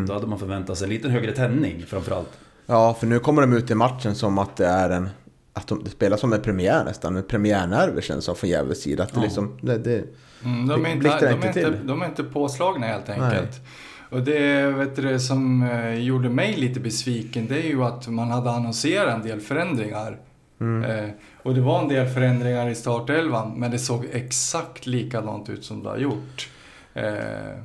Då 0.07 0.13
hade 0.13 0.27
man 0.27 0.39
förväntat 0.39 0.77
sig 0.77 0.85
en 0.85 0.89
lite 0.93 1.09
högre 1.09 1.31
tändning 1.31 1.83
framförallt. 1.87 2.29
ja, 2.65 2.93
för 2.99 3.07
nu 3.07 3.19
kommer 3.19 3.41
de 3.41 3.53
ut 3.53 3.71
i 3.71 3.75
matchen 3.75 4.15
som 4.15 4.37
att 4.37 4.55
det 4.55 4.65
är 4.67 4.89
en... 4.89 5.09
Att 5.53 5.67
de, 5.67 5.83
det 5.83 5.89
spelas 5.89 6.19
som 6.19 6.33
en 6.33 6.41
premiär 6.41 6.83
nästan. 6.83 7.15
En 7.17 7.23
premiärnerver 7.23 8.01
känns 8.01 8.25
som 8.25 8.35
från 8.35 8.49
Gävles 8.49 8.81
sida. 8.81 9.03
Att 9.03 9.13
det 9.13 9.19
Ja. 9.19 9.23
liksom... 9.23 9.57
Det, 9.61 9.77
det, 9.77 10.03
Mm, 10.45 10.67
de, 10.67 10.85
är 10.85 10.89
inte, 10.89 11.19
de, 11.19 11.25
är 11.25 11.33
inte 11.33 11.53
till. 11.53 11.87
de 11.87 12.01
är 12.01 12.05
inte 12.05 12.23
påslagna 12.23 12.87
helt 12.87 13.09
enkelt. 13.09 13.61
Och 14.09 14.21
det 14.21 14.65
vet 14.67 14.95
du, 14.95 15.19
som 15.19 15.63
eh, 15.63 15.93
gjorde 15.93 16.29
mig 16.29 16.53
lite 16.57 16.79
besviken 16.79 17.47
det 17.47 17.55
är 17.57 17.67
ju 17.67 17.83
att 17.83 18.07
man 18.07 18.31
hade 18.31 18.51
annonserat 18.51 19.13
en 19.15 19.21
del 19.27 19.39
förändringar. 19.39 20.17
Mm. 20.61 20.91
Eh, 20.91 21.09
och 21.43 21.55
det 21.55 21.61
var 21.61 21.81
en 21.81 21.87
del 21.87 22.07
förändringar 22.09 22.69
i 22.69 22.75
startelvan 22.75 23.53
men 23.59 23.71
det 23.71 23.79
såg 23.79 24.05
exakt 24.11 24.85
likadant 24.87 25.49
ut 25.49 25.63
som 25.65 25.83
det 25.83 25.89
har 25.89 25.97
gjort. 25.97 26.49
Eh, 26.93 27.59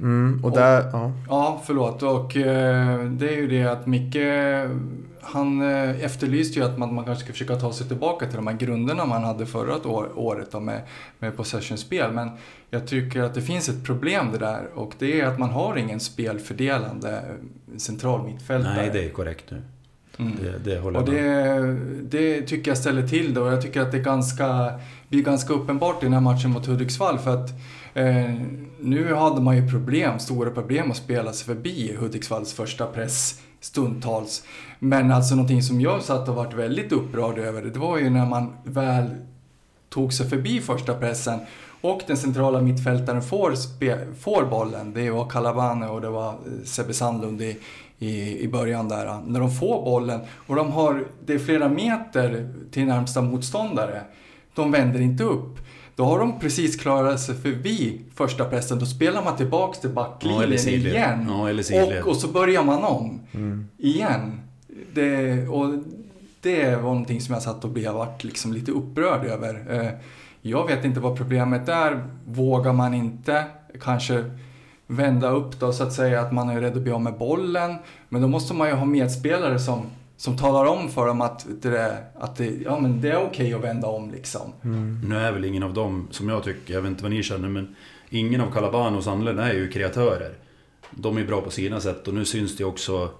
mm, 0.00 0.40
och 0.42 0.50
Och- 0.50 0.56
där... 0.56 0.90
Ja. 0.92 1.12
Ja, 1.28 1.62
förlåt. 1.66 2.02
Och 2.02 2.36
eh, 2.36 3.04
det 3.04 3.28
är 3.28 3.36
ju 3.36 3.48
det 3.48 3.64
att 3.64 3.86
Micke, 3.86 4.16
han 5.20 5.62
eh, 5.62 6.04
efterlyste 6.04 6.58
ju 6.58 6.64
att 6.64 6.78
man, 6.78 6.94
man 6.94 7.04
kanske 7.04 7.24
ska 7.24 7.32
försöka 7.32 7.56
ta 7.56 7.72
sig 7.72 7.88
tillbaka 7.88 8.26
till 8.26 8.36
de 8.36 8.46
här 8.46 8.54
grunderna 8.54 9.04
man 9.04 9.24
hade 9.24 9.46
förra 9.46 9.88
år, 9.88 10.08
året 10.14 10.52
då 10.52 10.60
med, 10.60 10.80
med 11.18 11.36
possession-spel. 11.36 12.12
Men 12.12 12.30
jag 12.70 12.86
tycker 12.86 13.22
att 13.22 13.34
det 13.34 13.42
finns 13.42 13.68
ett 13.68 13.84
problem 13.84 14.28
det 14.32 14.38
där 14.38 14.68
och 14.74 14.92
det 14.98 15.20
är 15.20 15.26
att 15.26 15.38
man 15.38 15.50
har 15.50 15.76
ingen 15.76 16.00
spelfördelande 16.00 17.22
central 17.76 18.26
mittfältare. 18.26 18.74
Nej, 18.76 18.90
det 18.92 19.04
är 19.04 19.10
korrekt 19.10 19.44
nu. 19.50 19.62
Mm. 20.18 20.32
Det, 20.42 20.70
det 20.70 20.80
håller 20.80 21.00
Och 21.00 21.10
det, 21.10 21.76
det 22.02 22.42
tycker 22.42 22.70
jag 22.70 22.78
ställer 22.78 23.08
till 23.08 23.34
det 23.34 23.40
och 23.40 23.52
jag 23.52 23.62
tycker 23.62 23.80
att 23.80 23.92
det 23.92 23.98
är 23.98 24.02
ganska, 24.02 24.80
blir 25.08 25.22
ganska 25.22 25.52
uppenbart 25.52 26.02
i 26.02 26.06
den 26.06 26.12
här 26.12 26.20
matchen 26.20 26.50
mot 26.50 26.66
Hudiksvall 26.66 27.18
för 27.18 27.34
att 27.34 27.50
eh, 27.96 28.34
nu 28.80 29.14
hade 29.14 29.40
man 29.40 29.56
ju 29.56 29.70
problem, 29.70 30.18
stora 30.18 30.50
problem 30.50 30.90
att 30.90 30.96
spela 30.96 31.32
sig 31.32 31.46
förbi 31.46 31.96
Hudiksvalls 31.98 32.52
första 32.52 32.86
press 32.86 33.40
stundtals. 33.60 34.42
Men 34.78 35.12
alltså 35.12 35.34
någonting 35.34 35.62
som 35.62 35.80
jag 35.80 36.02
satt 36.02 36.28
och 36.28 36.34
varit 36.34 36.54
väldigt 36.54 36.92
upprörd 36.92 37.38
över 37.38 37.62
det 37.62 37.78
var 37.78 37.98
ju 37.98 38.10
när 38.10 38.26
man 38.26 38.52
väl 38.64 39.10
tog 39.88 40.12
sig 40.12 40.28
förbi 40.28 40.60
första 40.60 40.94
pressen 40.94 41.40
och 41.80 42.02
den 42.06 42.16
centrala 42.16 42.60
mittfältaren 42.60 43.22
får, 43.22 43.54
får 44.14 44.44
bollen. 44.44 44.92
Det 44.92 45.10
var 45.10 45.28
Calabane 45.28 45.88
och 45.88 46.00
det 46.00 46.08
var 46.08 46.28
eh, 46.28 46.64
Sebbe 46.64 46.94
Sandlund 46.94 47.42
i, 47.42 47.58
i, 47.98 48.38
i 48.38 48.48
början 48.48 48.88
där. 48.88 49.06
Eh, 49.06 49.20
när 49.26 49.40
de 49.40 49.50
får 49.50 49.84
bollen 49.84 50.20
och 50.46 50.56
de 50.56 50.72
har, 50.72 51.04
det 51.26 51.34
är 51.34 51.38
flera 51.38 51.68
meter 51.68 52.52
till 52.70 52.84
närmsta 52.84 53.22
motståndare. 53.22 54.00
De 54.54 54.72
vänder 54.72 55.00
inte 55.00 55.24
upp. 55.24 55.58
Då 55.96 56.04
har 56.04 56.18
de 56.18 56.38
precis 56.40 56.76
klarat 56.80 57.20
sig 57.20 57.34
förbi 57.34 58.00
första 58.14 58.44
pressen. 58.44 58.78
Då 58.78 58.86
spelar 58.86 59.24
man 59.24 59.36
tillbaks 59.36 59.80
till 59.80 59.90
Ja, 59.90 59.94
backlinjen 59.94 60.58
sidled. 60.58 60.92
igen. 60.92 61.26
Ja, 61.28 62.00
och, 62.02 62.08
och 62.08 62.16
så 62.16 62.28
börjar 62.28 62.62
man 62.64 62.84
om 62.84 63.20
igen. 63.78 64.40
Det, 64.94 65.48
och 65.48 65.74
det 66.40 66.76
var 66.76 66.82
någonting 66.82 67.20
som 67.20 67.32
jag 67.34 67.42
satt 67.42 67.64
och 67.64 67.70
blev 67.70 67.94
liksom 68.20 68.52
lite 68.52 68.72
upprörd 68.72 69.24
över. 69.26 69.64
Eh, 69.82 69.90
Jag 70.42 70.66
vet 70.66 70.84
inte 70.84 71.00
vad 71.00 71.16
problemet 71.16 71.68
är. 71.68 72.04
Vågar 72.26 72.72
man 72.72 72.94
inte 72.94 73.44
kanske 73.82 74.24
vända 74.86 75.30
upp 75.30 75.60
då 75.60 75.72
så 75.72 75.82
att 75.82 75.92
säga 75.92 76.20
att 76.20 76.32
man 76.32 76.48
är 76.48 76.60
rädd 76.60 76.76
att 76.76 76.82
bli 76.82 76.92
av 76.92 77.00
med 77.00 77.14
bollen. 77.18 77.74
Men 78.08 78.22
då 78.22 78.28
måste 78.28 78.54
man 78.54 78.68
ju 78.68 78.74
ha 78.74 78.84
medspelare 78.84 79.58
som, 79.58 79.82
som 80.16 80.36
talar 80.36 80.64
om 80.64 80.88
för 80.88 81.06
dem 81.06 81.20
att 81.20 81.46
det, 81.62 82.04
att 82.14 82.36
det, 82.36 82.46
ja, 82.64 82.80
men 82.80 83.00
det 83.00 83.10
är 83.10 83.26
okej 83.26 83.54
att 83.54 83.60
vända 83.60 83.88
om 83.88 84.10
liksom. 84.10 84.52
Nu 85.04 85.16
är 85.16 85.32
väl 85.32 85.44
ingen 85.44 85.62
av 85.62 85.74
dem, 85.74 86.08
som 86.10 86.28
jag 86.28 86.44
tycker, 86.44 86.74
jag 86.74 86.82
vet 86.82 86.90
inte 86.90 87.02
vad 87.02 87.12
ni 87.12 87.22
känner, 87.22 87.48
men 87.48 87.76
ingen 88.10 88.40
av 88.40 88.50
Calabano 88.50 88.96
och 88.96 89.04
Sandlund 89.04 89.40
är 89.40 89.54
ju 89.54 89.68
kreatörer. 89.68 90.34
De 90.90 91.18
är 91.18 91.24
bra 91.24 91.40
på 91.40 91.50
sina 91.50 91.80
sätt 91.80 92.08
och 92.08 92.14
nu 92.14 92.24
syns 92.24 92.56
det 92.56 92.64
också, 92.64 93.10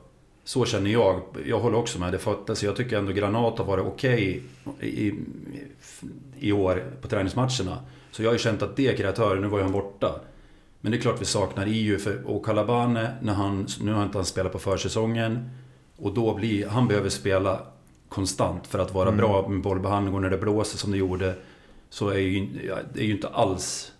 så 0.44 0.64
känner 0.64 0.90
jag. 0.90 1.20
Jag 1.46 1.60
håller 1.60 1.78
också 1.78 1.98
med, 1.98 2.12
det 2.12 2.18
fattas. 2.18 2.62
Jag 2.62 2.76
tycker 2.76 2.98
ändå 2.98 3.12
Granat 3.12 3.58
har 3.58 3.64
varit 3.64 3.84
okej 3.84 4.42
i, 4.80 5.14
i 6.38 6.52
år 6.52 6.84
på 7.02 7.08
träningsmatcherna. 7.08 7.78
Så 8.10 8.22
jag 8.22 8.28
har 8.28 8.32
ju 8.34 8.38
känt 8.38 8.62
att 8.62 8.76
det 8.76 8.88
är 8.88 8.96
kreatörer, 8.96 9.40
nu 9.40 9.48
var 9.48 9.58
ju 9.58 9.64
han 9.64 9.72
borta. 9.72 10.20
Men 10.80 10.92
det 10.92 10.98
är 10.98 11.00
klart 11.00 11.20
vi 11.20 11.24
saknar 11.24 11.66
EU 11.68 11.98
för, 11.98 12.26
och 12.26 12.44
Calabane, 12.46 13.12
när 13.22 13.34
han, 13.34 13.66
nu 13.80 13.92
har 13.92 14.04
inte 14.04 14.18
han 14.18 14.24
spelat 14.24 14.52
på 14.52 14.58
försäsongen. 14.58 15.50
Och 15.96 16.14
då 16.14 16.34
blir, 16.34 16.66
han 16.66 16.88
behöver 16.88 17.08
spela 17.08 17.60
konstant 18.08 18.66
för 18.66 18.78
att 18.78 18.94
vara 18.94 19.12
bra 19.12 19.48
med 19.48 19.62
bollbehandling 19.62 20.14
och 20.14 20.22
när 20.22 20.30
det 20.30 20.38
blåser 20.38 20.78
som 20.78 20.90
det 20.90 20.98
gjorde. 20.98 21.34
Så 21.90 22.08
är 22.08 22.18
ju, 22.18 22.46
det 22.94 23.00
är 23.00 23.04
ju 23.04 23.12
inte 23.12 23.28
alls 23.28 23.92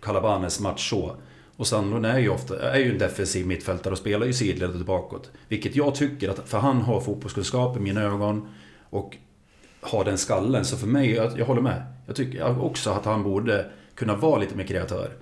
Calabanes 0.00 0.60
match 0.60 0.90
så. 0.90 1.16
Och 1.56 1.66
Sandlund 1.66 2.06
är 2.06 2.18
ju 2.18 2.28
ofta 2.28 2.72
är 2.72 2.78
ju 2.78 2.92
en 2.92 2.98
defensiv 2.98 3.46
mittfältare 3.46 3.92
och 3.92 3.98
spelar 3.98 4.26
ju 4.26 4.32
sidled 4.32 4.70
och 4.70 4.86
bakåt. 4.86 5.30
Vilket 5.48 5.76
jag 5.76 5.94
tycker 5.94 6.28
att, 6.28 6.48
för 6.48 6.58
han 6.58 6.80
har 6.80 7.00
fotbollskunskap 7.00 7.76
i 7.76 7.80
mina 7.80 8.02
ögon. 8.02 8.48
Och 8.90 9.16
har 9.80 10.04
den 10.04 10.18
skallen. 10.18 10.64
Så 10.64 10.76
för 10.76 10.86
mig, 10.86 11.10
jag, 11.10 11.38
jag 11.38 11.46
håller 11.46 11.62
med. 11.62 11.82
Jag 12.06 12.16
tycker 12.16 12.64
också 12.64 12.90
att 12.90 13.04
han 13.04 13.22
borde 13.22 13.70
kunna 13.94 14.16
vara 14.16 14.40
lite 14.40 14.56
mer 14.56 14.64
kreatör. 14.64 15.12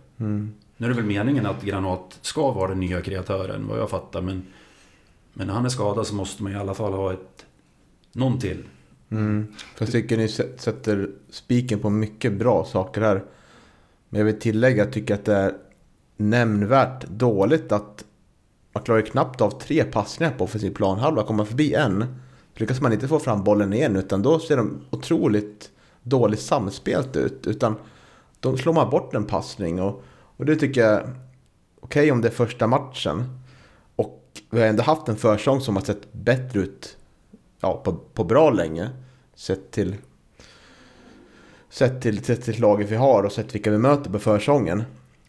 Nu 0.76 0.86
är 0.86 0.90
det 0.90 0.96
väl 0.96 1.04
meningen 1.04 1.46
att 1.46 1.62
Granat 1.62 2.18
ska 2.20 2.50
vara 2.50 2.68
den 2.68 2.80
nya 2.80 3.00
kreatören, 3.00 3.66
vad 3.68 3.78
jag 3.78 3.90
fattar. 3.90 4.20
Men, 4.20 4.46
men 5.34 5.46
när 5.46 5.54
han 5.54 5.64
är 5.64 5.68
skadad 5.68 6.06
så 6.06 6.14
måste 6.14 6.42
man 6.42 6.52
i 6.52 6.56
alla 6.56 6.74
fall 6.74 6.92
ha 6.92 7.12
ett... 7.12 7.46
Någon 8.12 8.38
till. 8.38 8.64
Mm. 9.10 9.46
För 9.74 9.84
jag 9.84 9.92
tycker 9.92 10.16
ni 10.16 10.28
sätter 10.28 11.10
spiken 11.30 11.78
på 11.78 11.90
mycket 11.90 12.32
bra 12.32 12.64
saker 12.64 13.00
här. 13.00 13.24
Men 14.08 14.18
jag 14.18 14.24
vill 14.24 14.40
tillägga 14.40 14.82
att 14.82 14.86
jag 14.86 14.94
tycker 14.94 15.14
att 15.14 15.24
det 15.24 15.34
är 15.34 15.54
nämnvärt 16.16 17.06
dåligt 17.06 17.72
att 17.72 18.04
man 18.72 18.82
klarar 18.82 19.00
knappt 19.00 19.40
av 19.40 19.50
tre 19.50 19.84
passningar 19.84 20.32
på 20.32 20.44
offensiv 20.44 20.74
planhalva. 20.74 21.22
Kommer 21.22 21.36
man 21.36 21.46
förbi 21.46 21.74
en 21.74 22.04
så 22.54 22.60
lyckas 22.60 22.80
man 22.80 22.92
inte 22.92 23.08
få 23.08 23.18
fram 23.18 23.44
bollen 23.44 23.72
igen 23.72 23.96
utan 23.96 24.22
då 24.22 24.38
ser 24.38 24.56
de 24.56 24.80
otroligt 24.90 25.70
dåligt 26.02 26.40
samspelt 26.40 27.16
ut. 27.16 27.46
Utan 27.46 27.76
då 28.40 28.56
slår 28.56 28.72
man 28.72 28.90
bort 28.90 29.14
en 29.14 29.24
passning 29.24 29.82
och, 29.82 30.02
och 30.12 30.46
det 30.46 30.56
tycker 30.56 30.80
jag 30.80 31.10
okej 31.80 32.12
om 32.12 32.20
det 32.20 32.28
är 32.28 32.32
första 32.32 32.66
matchen. 32.66 33.24
Vi 34.54 34.60
har 34.60 34.66
ändå 34.66 34.82
haft 34.82 35.08
en 35.08 35.16
försång 35.16 35.60
som 35.60 35.76
har 35.76 35.82
sett 35.82 36.12
bättre 36.12 36.60
ut 36.60 36.96
ja, 37.60 37.82
på, 37.84 37.92
på 37.92 38.24
bra 38.24 38.50
länge. 38.50 38.90
Sett 39.34 39.70
till 39.70 39.96
Sett 41.70 42.02
till, 42.02 42.24
sett 42.24 42.42
till 42.42 42.60
laget 42.60 42.90
vi 42.90 42.96
har 42.96 43.22
och 43.22 43.32
sett 43.32 43.54
vilka 43.54 43.70
vi 43.70 43.78
möter 43.78 44.10
på 44.10 44.18
försången. 44.18 44.82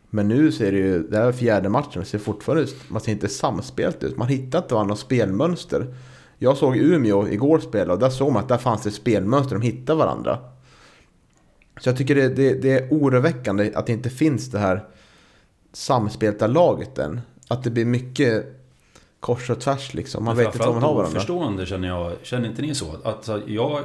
Men 0.09 0.27
nu 0.27 0.51
ser 0.51 0.71
det 0.71 0.77
ju, 0.77 1.07
det 1.07 1.17
här 1.17 1.27
är 1.27 1.31
fjärde 1.31 1.69
matchen, 1.69 1.99
det 1.99 2.05
ser 2.05 2.19
fortfarande 2.19 2.63
ut, 2.63 2.75
man 2.87 3.01
ser 3.01 3.11
inte 3.11 3.27
samspelt 3.27 4.03
ut. 4.03 4.17
Man 4.17 4.27
hittar 4.27 4.59
inte 4.59 4.73
varandras 4.73 4.99
spelmönster. 4.99 5.95
Jag 6.37 6.57
såg 6.57 6.77
Umeå 6.77 7.27
igår 7.27 7.59
spela 7.59 7.93
och 7.93 7.99
där 7.99 8.09
såg 8.09 8.31
man 8.31 8.43
att 8.43 8.49
där 8.49 8.57
fanns 8.57 8.83
det 8.83 8.91
spelmönster, 8.91 9.55
de 9.55 9.61
hittade 9.61 9.99
varandra. 9.99 10.39
Så 11.79 11.89
jag 11.89 11.97
tycker 11.97 12.15
det, 12.15 12.27
det, 12.27 12.53
det 12.53 12.71
är 12.71 12.89
oroväckande 12.91 13.71
att 13.75 13.85
det 13.85 13.93
inte 13.93 14.09
finns 14.09 14.51
det 14.51 14.59
här 14.59 14.87
samspelta 15.73 16.47
laget 16.47 16.97
än. 16.97 17.21
Att 17.47 17.63
det 17.63 17.69
blir 17.71 17.85
mycket 17.85 18.54
kors 19.25 19.49
och 19.49 19.59
tvärs 19.59 19.93
liksom. 19.93 20.25
Man 20.25 20.37
vet 20.37 20.45
inte 20.45 20.57
vad 20.57 20.73
man 20.73 20.83
har 20.83 20.95
varandra. 20.95 21.19
Förstående 21.19 21.65
känner 21.65 21.87
jag. 21.87 22.13
Känner 22.23 22.49
inte 22.49 22.61
ni 22.61 22.75
så? 22.75 22.95
Att 23.03 23.29
jag 23.47 23.83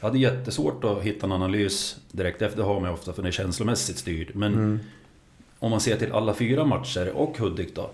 hade 0.00 0.18
jättesvårt 0.18 0.84
att 0.84 1.02
hitta 1.02 1.26
en 1.26 1.32
analys 1.32 1.96
direkt 2.10 2.42
efter. 2.42 2.58
Det 2.58 2.64
har 2.64 2.80
man 2.80 2.90
ofta 2.90 3.12
för 3.12 3.22
det 3.22 3.28
är 3.28 3.32
känslomässigt 3.32 3.98
styrd. 3.98 4.30
Men 4.34 4.54
mm. 4.54 4.80
om 5.58 5.70
man 5.70 5.80
ser 5.80 5.96
till 5.96 6.12
alla 6.12 6.34
fyra 6.34 6.64
matcher 6.64 7.12
och 7.14 7.38
Hudik 7.38 7.74
då. 7.74 7.90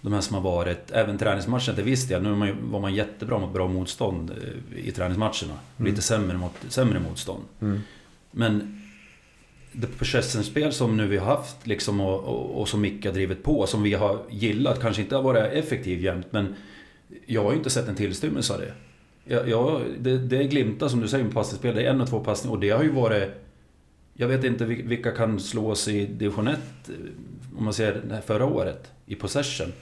De 0.00 0.12
här 0.12 0.20
som 0.20 0.34
har 0.34 0.42
varit, 0.42 0.90
även 0.90 1.18
träningsmatchen 1.18 1.74
till 1.74 1.84
viss 1.84 2.08
del. 2.08 2.22
Nu 2.22 2.28
var 2.28 2.36
man, 2.36 2.70
var 2.70 2.80
man 2.80 2.94
jättebra 2.94 3.38
mot 3.38 3.52
bra 3.52 3.68
motstånd 3.68 4.30
eh, 4.30 4.78
i 4.88 4.92
träningsmatcherna. 4.92 5.58
Mm. 5.78 5.90
Lite 5.90 6.02
sämre, 6.02 6.36
mot, 6.36 6.52
sämre 6.68 7.00
motstånd. 7.00 7.42
Mm. 7.60 7.80
Men 8.30 8.82
det 9.80 9.86
possession-spel 9.86 10.72
som 10.72 10.96
nu 10.96 11.06
vi 11.06 11.16
har 11.16 11.36
haft 11.36 11.66
liksom 11.66 12.00
och, 12.00 12.24
och, 12.24 12.60
och 12.60 12.68
som 12.68 12.80
Micke 12.80 13.04
har 13.04 13.12
drivit 13.12 13.42
på, 13.42 13.66
som 13.66 13.82
vi 13.82 13.94
har 13.94 14.22
gillat, 14.30 14.80
kanske 14.80 15.02
inte 15.02 15.16
har 15.16 15.22
varit 15.22 15.52
effektiv 15.52 16.00
jämt, 16.00 16.26
men 16.30 16.54
jag 17.26 17.42
har 17.42 17.50
ju 17.50 17.56
inte 17.56 17.70
sett 17.70 17.88
en 17.88 17.94
tillstymmelse 17.94 18.54
av 18.54 18.60
det. 18.60 18.72
Ja, 19.24 19.46
ja, 19.46 19.80
det, 19.98 20.18
det 20.18 20.44
glimtar 20.44 20.88
som 20.88 21.00
du 21.00 21.08
säger 21.08 21.24
med 21.24 21.34
passningsspel, 21.34 21.74
det 21.74 21.82
är 21.82 21.90
en 21.90 22.00
och 22.00 22.08
två 22.08 22.20
passningar 22.20 22.54
och 22.54 22.60
det 22.60 22.70
har 22.70 22.82
ju 22.82 22.90
varit... 22.90 23.30
Jag 24.14 24.28
vet 24.28 24.44
inte 24.44 24.64
vilka 24.64 25.10
kan 25.10 25.40
slås 25.40 25.88
i 25.88 26.06
division 26.06 26.48
1, 26.48 26.58
om 27.58 27.64
man 27.64 27.72
ser 27.72 28.20
förra 28.26 28.44
året, 28.44 28.90
i 29.06 29.14
possession. 29.14 29.72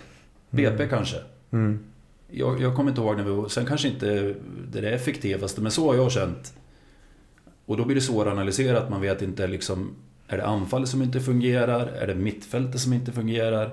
BP 0.50 0.76
mm. 0.76 0.88
kanske. 0.88 1.16
Mm. 1.50 1.78
Jag, 2.30 2.60
jag 2.60 2.76
kommer 2.76 2.90
inte 2.90 3.00
ihåg 3.00 3.16
när 3.16 3.24
vi... 3.24 3.50
Sen 3.50 3.66
kanske 3.66 3.88
inte 3.88 4.34
det 4.68 4.78
är 4.78 4.82
det 4.82 4.90
effektivaste, 4.90 5.60
men 5.60 5.72
så 5.72 5.86
har 5.86 5.94
jag 5.94 6.12
känt. 6.12 6.52
Och 7.66 7.76
då 7.76 7.84
blir 7.84 7.94
det 7.94 8.00
svårare 8.00 8.28
att 8.28 8.36
analysera, 8.36 8.78
att 8.78 8.90
man 8.90 9.00
vet 9.00 9.22
inte 9.22 9.46
liksom... 9.46 9.94
Är 10.28 10.36
det 10.36 10.46
anfallet 10.46 10.88
som 10.88 11.02
inte 11.02 11.20
fungerar? 11.20 11.86
Är 11.86 12.06
det 12.06 12.14
mittfältet 12.14 12.80
som 12.80 12.92
inte 12.92 13.12
fungerar? 13.12 13.70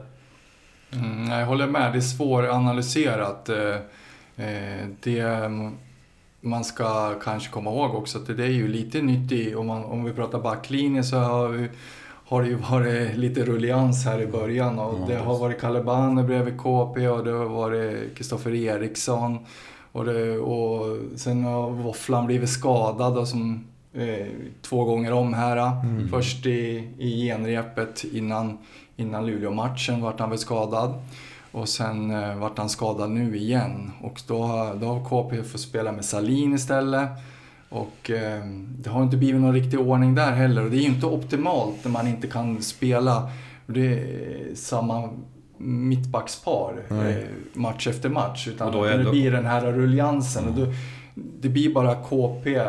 Mm, 0.91 1.39
jag 1.39 1.45
håller 1.45 1.67
med, 1.67 1.91
det 1.91 1.97
är 1.97 2.01
svåranalyserat. 2.01 3.49
Eh, 3.49 3.75
eh, 4.35 4.87
det 5.03 5.49
man 6.41 6.63
ska 6.63 7.19
kanske 7.19 7.51
komma 7.51 7.69
ihåg 7.69 7.95
också 7.95 8.17
att 8.17 8.37
det 8.37 8.43
är 8.43 8.47
ju 8.47 8.67
lite 8.67 9.01
nytt 9.01 9.31
i, 9.31 9.55
om, 9.55 9.67
man, 9.67 9.83
om 9.83 10.03
vi 10.03 10.13
pratar 10.13 10.39
backlinje 10.39 11.03
så 11.03 11.17
har, 11.17 11.47
vi, 11.47 11.69
har 12.25 12.41
det 12.41 12.47
ju 12.47 12.55
varit 12.55 13.17
lite 13.17 13.45
rullians 13.45 14.05
här 14.05 14.21
i 14.21 14.27
början 14.27 14.79
och 14.79 15.07
det 15.07 15.15
har 15.15 15.39
varit 15.39 15.61
Kalle 15.61 15.83
Banner 15.83 16.23
bredvid 16.23 16.57
KP 16.57 17.07
och 17.07 17.23
det 17.23 17.31
har 17.31 17.45
varit 17.45 18.17
Kristoffer 18.17 18.53
Eriksson 18.53 19.45
och, 19.91 20.05
det, 20.05 20.37
och 20.37 20.97
sen 21.15 21.43
har 21.43 21.69
Våfflan 21.69 22.25
blivit 22.25 22.49
skadad 22.49 23.17
och 23.17 23.27
som 23.27 23.67
eh, 23.93 24.27
två 24.61 24.83
gånger 24.83 25.13
om 25.13 25.33
här. 25.33 25.57
Mm. 25.57 26.09
Först 26.09 26.45
i, 26.45 26.89
i 26.97 27.27
genrepet 27.27 28.03
innan, 28.03 28.57
innan 28.95 29.25
Luleå-matchen 29.25 30.01
vart 30.01 30.19
han 30.19 30.29
väl 30.29 30.39
skadad. 30.39 30.93
Och 31.51 31.69
sen 31.69 32.11
eh, 32.11 32.35
vart 32.35 32.57
han 32.57 32.69
skadad 32.69 33.11
nu 33.11 33.37
igen. 33.37 33.91
Och 34.01 34.21
då, 34.27 34.71
då 34.81 34.87
har 34.87 35.05
KP 35.05 35.43
fått 35.43 35.61
spela 35.61 35.91
med 35.91 36.05
Salin 36.05 36.53
istället. 36.53 37.09
Och 37.69 38.11
eh, 38.11 38.45
det 38.79 38.89
har 38.89 39.03
inte 39.03 39.17
blivit 39.17 39.41
någon 39.41 39.53
riktig 39.53 39.79
ordning 39.79 40.15
där 40.15 40.31
heller. 40.31 40.63
Och 40.63 40.71
det 40.71 40.77
är 40.77 40.81
ju 40.81 40.87
inte 40.87 41.05
optimalt 41.05 41.75
när 41.83 41.91
man 41.91 42.07
inte 42.07 42.27
kan 42.27 42.61
spela 42.61 43.29
det 43.73 43.87
är 43.87 44.55
samma 44.55 45.09
mittbackspar 45.57 46.83
eh, 46.89 47.15
match 47.53 47.87
efter 47.87 48.09
match. 48.09 48.47
Utan 48.47 48.67
och 48.67 48.73
då 48.73 48.83
det 48.83 49.09
blir 49.11 49.31
den 49.31 49.45
här 49.45 49.71
rulliansen. 49.71 50.43
Mm. 50.43 50.53
Och 50.53 50.67
då, 50.67 50.73
det 51.15 51.49
blir 51.49 51.73
bara 51.73 51.95
KP 51.95 52.59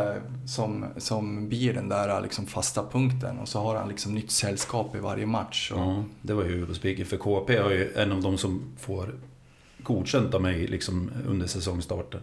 som, 0.46 0.86
som 0.96 1.48
blir 1.48 1.74
den 1.74 1.88
där 1.88 2.20
liksom 2.20 2.46
fasta 2.46 2.86
punkten 2.92 3.38
och 3.38 3.48
så 3.48 3.60
har 3.60 3.76
han 3.76 3.88
liksom 3.88 4.14
nytt 4.14 4.30
sällskap 4.30 4.96
i 4.96 4.98
varje 4.98 5.26
match. 5.26 5.72
Och... 5.72 5.78
Ja, 5.78 6.04
det 6.22 6.34
var 6.34 6.44
ju 6.44 6.50
huvudspiken 6.50 7.06
för 7.06 7.16
KP 7.16 7.56
är 7.56 7.70
ju 7.70 7.92
en 7.96 8.12
av 8.12 8.22
de 8.22 8.38
som 8.38 8.62
får 8.78 9.14
godkänt 9.78 10.34
av 10.34 10.42
mig 10.42 10.66
liksom 10.66 11.10
under 11.26 11.46
säsongstarten. 11.46 12.20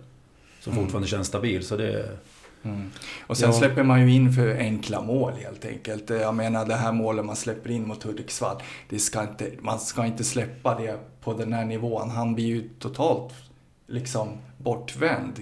Som 0.59 0.73
mm. 0.73 0.83
fortfarande 0.83 1.07
känns 1.07 1.27
stabil, 1.27 1.65
så 1.65 1.77
det... 1.77 2.17
Mm. 2.63 2.91
Och 3.27 3.37
sen 3.37 3.51
ja. 3.51 3.57
släpper 3.57 3.83
man 3.83 4.01
ju 4.01 4.15
in 4.15 4.33
för 4.33 4.55
enkla 4.57 5.01
mål 5.01 5.33
helt 5.33 5.65
enkelt. 5.65 6.09
Jag 6.09 6.35
menar 6.35 6.65
det 6.65 6.75
här 6.75 6.91
målet 6.91 7.25
man 7.25 7.35
släpper 7.35 7.71
in 7.71 7.87
mot 7.87 8.03
Hudiksvall, 8.03 8.55
det 8.89 8.99
ska 8.99 9.21
inte, 9.21 9.51
man 9.59 9.79
ska 9.79 10.05
inte 10.05 10.23
släppa 10.23 10.79
det 10.79 10.99
på 11.21 11.33
den 11.33 11.53
här 11.53 11.65
nivån. 11.65 12.09
Han 12.09 12.35
blir 12.35 12.45
ju 12.45 12.69
totalt 12.79 13.33
liksom 13.89 14.37
bortvänd, 14.57 15.33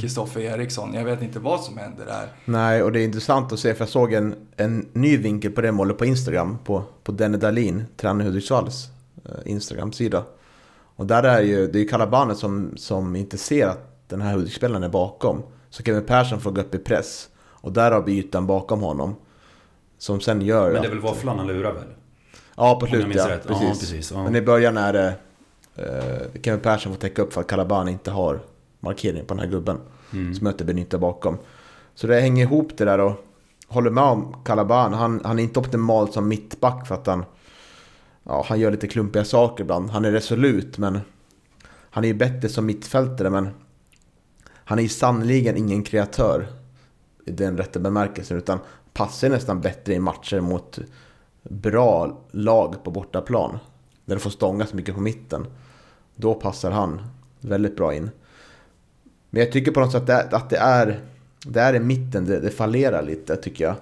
Kristoffer 0.00 0.40
mm. 0.40 0.60
Eriksson. 0.60 0.94
Jag 0.94 1.04
vet 1.04 1.22
inte 1.22 1.38
vad 1.38 1.60
som 1.60 1.78
händer 1.78 2.06
där. 2.06 2.28
Nej, 2.44 2.82
och 2.82 2.92
det 2.92 3.00
är 3.00 3.04
intressant 3.04 3.52
att 3.52 3.58
se, 3.58 3.74
för 3.74 3.82
jag 3.82 3.88
såg 3.88 4.12
en, 4.12 4.34
en 4.56 4.88
ny 4.92 5.16
vinkel 5.16 5.52
på 5.52 5.60
det 5.60 5.72
målet 5.72 5.98
på 5.98 6.04
Instagram, 6.04 6.58
på, 6.64 6.82
på 7.02 7.12
Denne 7.12 7.36
Dahlin, 7.36 7.84
tränare 7.96 8.28
Hudiksvalls 8.28 8.88
eh, 9.24 9.52
Instagram-sida. 9.52 10.24
Och 10.96 11.06
där 11.06 11.22
är 11.22 11.40
ju, 11.40 11.66
det 11.66 11.78
är 11.78 11.80
ju 11.80 11.88
Kalabanet 11.88 12.38
som, 12.38 12.72
som 12.76 13.16
inte 13.16 13.38
ser 13.38 13.66
att 13.66 14.08
den 14.08 14.20
här 14.20 14.34
Hudikspelaren 14.34 14.82
är 14.82 14.88
bakom. 14.88 15.42
Så 15.70 15.82
Kevin 15.82 16.04
Persson 16.04 16.40
får 16.40 16.50
gå 16.50 16.60
upp 16.60 16.74
i 16.74 16.78
press. 16.78 17.28
Och 17.44 17.72
där 17.72 17.92
har 17.92 18.02
vi 18.02 18.18
ytan 18.18 18.46
bakom 18.46 18.80
honom. 18.80 19.16
Som 19.98 20.20
sen 20.20 20.40
gör 20.40 20.72
Men 20.72 20.82
det 20.82 20.88
är 20.88 20.90
väl 20.90 21.00
våfflan 21.00 21.38
han 21.38 21.46
lurar 21.46 21.72
väl? 21.72 21.84
Ja, 22.56 22.80
på 22.80 22.86
slutet 22.86 23.16
ja. 23.16 23.24
Precis. 23.24 23.62
Ja, 23.62 23.68
precis 23.80 24.12
ja. 24.12 24.24
Men 24.24 24.36
i 24.36 24.42
början 24.42 24.76
är 24.76 24.92
det 24.92 25.06
eh, 25.08 25.12
Kevin 26.42 26.60
Persson 26.60 26.92
får 26.92 27.00
täcka 27.00 27.22
upp 27.22 27.32
för 27.32 27.40
att 27.40 27.46
Kalaban 27.46 27.88
inte 27.88 28.10
har 28.10 28.40
markering 28.80 29.26
på 29.26 29.34
den 29.34 29.44
här 29.44 29.50
gubben. 29.50 29.78
Mm. 30.12 30.34
Som 30.34 30.44
möter 30.44 30.64
Benita 30.64 30.98
bakom. 30.98 31.38
Så 31.94 32.06
det 32.06 32.20
hänger 32.20 32.42
ihop 32.42 32.76
det 32.76 32.84
där 32.84 33.00
och 33.00 33.24
håller 33.66 33.90
med 33.90 34.04
om 34.04 34.36
Kalaban. 34.44 34.94
Han, 34.94 35.20
han 35.24 35.38
är 35.38 35.42
inte 35.42 35.60
optimal 35.60 36.12
som 36.12 36.28
mittback 36.28 36.86
för 36.86 36.94
att 36.94 37.06
han, 37.06 37.24
ja, 38.22 38.44
han 38.48 38.60
gör 38.60 38.70
lite 38.70 38.88
klumpiga 38.88 39.24
saker 39.24 39.64
ibland. 39.64 39.90
Han 39.90 40.04
är 40.04 40.12
resolut 40.12 40.78
men 40.78 41.00
han 41.90 42.04
är 42.04 42.08
ju 42.08 42.14
bättre 42.14 42.48
som 42.48 42.66
mittfältare 42.66 43.30
men 43.30 43.48
han 44.50 44.78
är 44.78 44.82
ju 44.82 44.88
sannoliken 44.88 45.56
ingen 45.56 45.82
kreatör 45.82 46.46
i 47.26 47.30
den 47.30 47.56
rätta 47.56 47.80
bemärkelsen 47.80 48.36
utan 48.38 48.58
passar 48.92 49.28
nästan 49.28 49.60
bättre 49.60 49.94
i 49.94 49.98
matcher 49.98 50.40
mot 50.40 50.78
bra 51.42 52.20
lag 52.30 52.84
på 52.84 52.90
bortaplan. 52.90 53.58
Där 54.04 54.14
det 54.14 54.20
får 54.20 54.30
stångas 54.30 54.74
mycket 54.74 54.94
på 54.94 55.00
mitten. 55.00 55.46
Då 56.16 56.34
passar 56.34 56.70
han 56.70 57.00
väldigt 57.40 57.76
bra 57.76 57.94
in. 57.94 58.10
Men 59.30 59.42
jag 59.42 59.52
tycker 59.52 59.72
på 59.72 59.80
något 59.80 59.92
sätt 59.92 60.32
att 60.32 60.50
det 60.50 60.56
är, 60.56 61.00
det 61.46 61.60
är 61.60 61.74
i 61.74 61.80
mitten 61.80 62.24
det, 62.24 62.40
det 62.40 62.50
fallerar 62.50 63.02
lite 63.02 63.36
tycker 63.36 63.64
jag. 63.64 63.74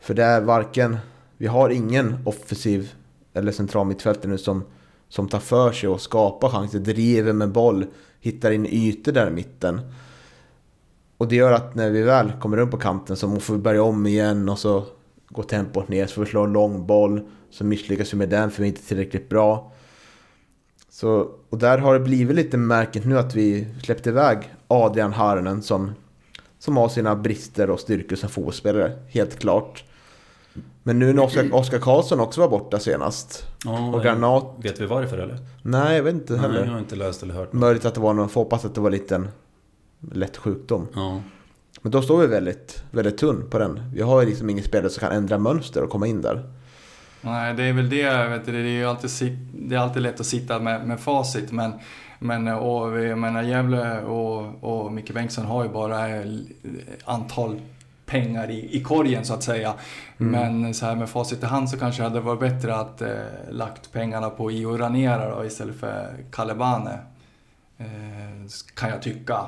För 0.00 0.14
det 0.14 0.24
är 0.24 0.40
varken, 0.40 0.96
vi 1.36 1.46
har 1.46 1.70
ingen 1.70 2.16
offensiv 2.24 2.92
eller 3.34 3.52
central 3.52 3.86
mittfältare 3.86 4.30
nu 4.30 4.38
som, 4.38 4.64
som 5.08 5.28
tar 5.28 5.38
för 5.38 5.72
sig 5.72 5.88
och 5.88 6.00
skapar 6.00 6.48
chanser, 6.48 6.78
driver 6.78 7.32
med 7.32 7.52
boll, 7.52 7.86
hittar 8.20 8.50
in 8.50 8.66
ytor 8.66 9.12
där 9.12 9.26
i 9.26 9.30
mitten. 9.30 9.80
Och 11.16 11.28
det 11.28 11.36
gör 11.36 11.52
att 11.52 11.74
när 11.74 11.90
vi 11.90 12.02
väl 12.02 12.32
kommer 12.40 12.56
runt 12.56 12.70
på 12.70 12.76
kanten 12.76 13.16
så 13.16 13.40
får 13.40 13.54
vi 13.54 13.60
börja 13.60 13.82
om 13.82 14.06
igen 14.06 14.48
och 14.48 14.58
så 14.58 14.84
går 15.28 15.42
tempot 15.42 15.88
ner, 15.88 16.06
så 16.06 16.14
får 16.14 16.22
vi 16.22 16.30
slå 16.30 16.44
en 16.44 16.52
lång 16.52 16.86
boll. 16.86 17.20
Så 17.50 17.64
misslyckas 17.64 18.12
vi 18.12 18.18
med 18.18 18.28
den 18.28 18.50
för 18.50 18.62
vi 18.62 18.68
är 18.68 18.72
inte 18.72 18.88
tillräckligt 18.88 19.28
bra. 19.28 19.72
Så, 21.00 21.28
och 21.50 21.58
där 21.58 21.78
har 21.78 21.94
det 21.94 22.00
blivit 22.00 22.36
lite 22.36 22.56
märkligt 22.56 23.04
nu 23.04 23.18
att 23.18 23.34
vi 23.34 23.66
släppte 23.82 24.08
iväg 24.08 24.54
Adrian 24.68 25.12
Harnen 25.12 25.62
som, 25.62 25.92
som 26.58 26.76
har 26.76 26.88
sina 26.88 27.16
brister 27.16 27.70
och 27.70 27.80
styrkor 27.80 28.16
som 28.16 28.28
fotbollsspelare, 28.28 28.92
helt 29.08 29.38
klart. 29.38 29.84
Men 30.82 30.98
nu 30.98 31.12
när 31.12 31.22
Oskar, 31.22 31.54
Oskar 31.54 31.78
Karlsson 31.78 32.20
också 32.20 32.40
var 32.40 32.48
borta 32.48 32.78
senast. 32.78 33.46
Ja, 33.64 33.94
och 33.94 34.02
Granat... 34.02 34.44
Vet 34.58 34.80
vi 34.80 34.86
varför 34.86 35.18
eller? 35.18 35.38
Nej, 35.62 35.96
jag 35.96 36.02
vet 36.02 36.14
inte 36.14 36.36
heller. 36.36 36.54
Nej, 36.54 36.64
jag 36.64 36.72
har 36.72 36.78
inte 36.78 36.96
läst 36.96 37.22
eller 37.22 37.34
hört. 37.34 37.52
Möjligt 37.52 37.84
att 37.84 37.94
det 37.94 38.00
var 38.00 38.12
någon, 38.12 38.28
får 38.28 38.40
hoppas 38.40 38.64
att 38.64 38.74
det 38.74 38.80
var 38.80 38.88
en 38.88 38.92
liten 38.92 39.28
lätt 40.12 40.36
sjukdom. 40.36 40.86
Ja. 40.94 41.20
Men 41.82 41.92
då 41.92 42.02
står 42.02 42.18
vi 42.18 42.26
väldigt, 42.26 42.82
väldigt 42.90 43.18
tunn 43.18 43.50
på 43.50 43.58
den. 43.58 43.80
Vi 43.94 44.02
har 44.02 44.24
liksom 44.24 44.50
ingen 44.50 44.64
spelare 44.64 44.90
som 44.90 45.00
kan 45.00 45.12
ändra 45.12 45.38
mönster 45.38 45.82
och 45.82 45.90
komma 45.90 46.06
in 46.06 46.22
där. 46.22 46.50
Nej, 47.20 47.54
det 47.54 47.62
är 47.62 47.72
väl 47.72 47.90
det. 47.90 48.28
Vet 48.28 48.46
du, 48.46 48.52
det, 48.52 48.58
är 48.58 48.62
ju 48.62 48.84
alltid, 48.84 49.38
det 49.54 49.74
är 49.74 49.78
alltid 49.78 50.02
lätt 50.02 50.20
att 50.20 50.26
sitta 50.26 50.58
med, 50.58 50.86
med 50.86 51.00
facit. 51.00 51.52
Men, 51.52 51.72
men 52.18 52.48
och, 52.48 53.00
jag 53.00 53.18
menar, 53.18 53.42
Gävle 53.42 54.00
och, 54.00 54.64
och 54.64 54.92
Micke 54.92 55.14
Bengtsson 55.14 55.44
har 55.44 55.62
ju 55.64 55.70
bara 55.70 56.06
antal 57.04 57.60
pengar 58.06 58.50
i, 58.50 58.76
i 58.76 58.82
korgen 58.82 59.24
så 59.24 59.34
att 59.34 59.42
säga. 59.42 59.74
Mm. 60.20 60.32
Men 60.32 60.74
så 60.74 60.86
här 60.86 60.96
med 60.96 61.08
facit 61.08 61.42
i 61.42 61.46
hand 61.46 61.70
så 61.70 61.78
kanske 61.78 62.02
det 62.02 62.08
hade 62.08 62.20
varit 62.20 62.40
bättre 62.40 62.74
att 62.74 63.02
eh, 63.02 63.10
lagt 63.50 63.92
pengarna 63.92 64.30
på 64.30 64.50
Io 64.50 64.76
Ranera 64.76 65.36
då, 65.36 65.44
istället 65.44 65.80
för 65.80 66.16
Kalle 66.30 66.54
Bane. 66.54 66.98
Eh, 67.78 67.86
kan 68.74 68.90
jag 68.90 69.02
tycka. 69.02 69.40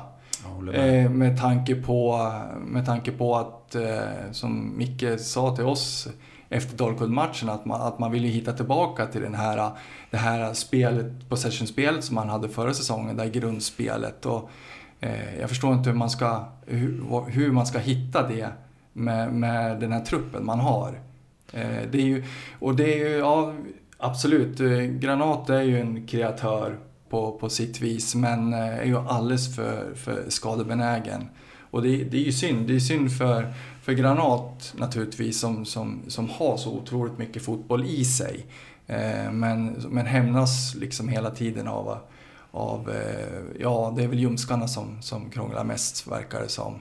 Eh, 0.73 1.09
med, 1.09 1.39
tanke 1.39 1.75
på, 1.75 2.31
med 2.65 2.85
tanke 2.85 3.11
på 3.11 3.35
att, 3.35 3.75
eh, 3.75 4.31
som 4.31 4.77
Micke 4.77 5.19
sa 5.19 5.55
till 5.55 5.65
oss 5.65 6.07
efter 6.53 6.77
Dalkurd-matchen, 6.77 7.49
att 7.49 7.65
man, 7.65 7.81
att 7.81 7.99
man 7.99 8.11
ville 8.11 8.27
hitta 8.27 8.53
tillbaka 8.53 9.05
till 9.05 9.21
den 9.21 9.35
här, 9.35 9.71
det 10.11 10.17
här 10.17 10.53
spelet, 10.53 11.29
possession-spelet 11.29 12.03
som 12.03 12.15
man 12.15 12.29
hade 12.29 12.49
förra 12.49 12.73
säsongen, 12.73 13.17
det 13.17 13.23
här 13.23 13.29
grundspelet. 13.29 14.25
Och, 14.25 14.49
eh, 14.99 15.39
jag 15.39 15.49
förstår 15.49 15.73
inte 15.73 15.89
hur 15.89 15.97
man 15.97 16.09
ska, 16.09 16.45
hur, 16.65 17.29
hur 17.29 17.51
man 17.51 17.65
ska 17.65 17.79
hitta 17.79 18.27
det 18.27 18.49
med, 18.93 19.33
med 19.33 19.79
den 19.79 19.91
här 19.91 20.05
truppen 20.05 20.45
man 20.45 20.59
har. 20.59 20.99
Eh, 21.53 21.89
det 21.91 21.97
är 21.97 22.05
ju, 22.05 22.23
och 22.59 22.75
det 22.75 22.93
är 22.93 23.09
ju, 23.09 23.17
ja, 23.17 23.53
absolut, 23.97 24.59
eh, 24.59 24.79
Granat 24.79 25.49
är 25.49 25.61
ju 25.61 25.79
en 25.79 26.07
kreatör 26.07 26.79
på, 27.09 27.31
på 27.31 27.49
sitt 27.49 27.81
vis, 27.81 28.15
men 28.15 28.53
eh, 28.53 28.79
är 28.79 28.85
ju 28.85 28.97
alldeles 28.97 29.55
för, 29.55 29.95
för 29.95 30.23
skadebenägen. 30.27 31.29
Och 31.73 31.81
det, 31.81 32.03
det 32.03 32.17
är 32.17 32.21
ju 32.21 32.31
synd. 32.31 32.67
Det 32.67 32.75
är 32.75 32.79
synd 32.79 33.17
för, 33.17 33.53
för 33.81 33.93
Granat 33.93 34.73
naturligtvis 34.77 35.39
som, 35.39 35.65
som, 35.65 36.01
som 36.07 36.29
har 36.29 36.57
så 36.57 36.71
otroligt 36.71 37.17
mycket 37.17 37.43
fotboll 37.43 37.85
i 37.85 38.05
sig. 38.05 38.45
Eh, 38.87 39.31
men, 39.31 39.65
men 39.89 40.05
hämnas 40.05 40.75
liksom 40.75 41.09
hela 41.09 41.31
tiden 41.31 41.67
av, 41.67 41.97
av 42.51 42.89
eh, 42.89 43.59
ja 43.59 43.93
det 43.97 44.03
är 44.03 44.07
väl 44.07 44.19
ljumskarna 44.19 44.67
som, 44.67 45.01
som 45.01 45.29
krånglar 45.29 45.63
mest 45.63 46.07
verkar 46.07 46.41
det 46.41 46.49
som. 46.49 46.73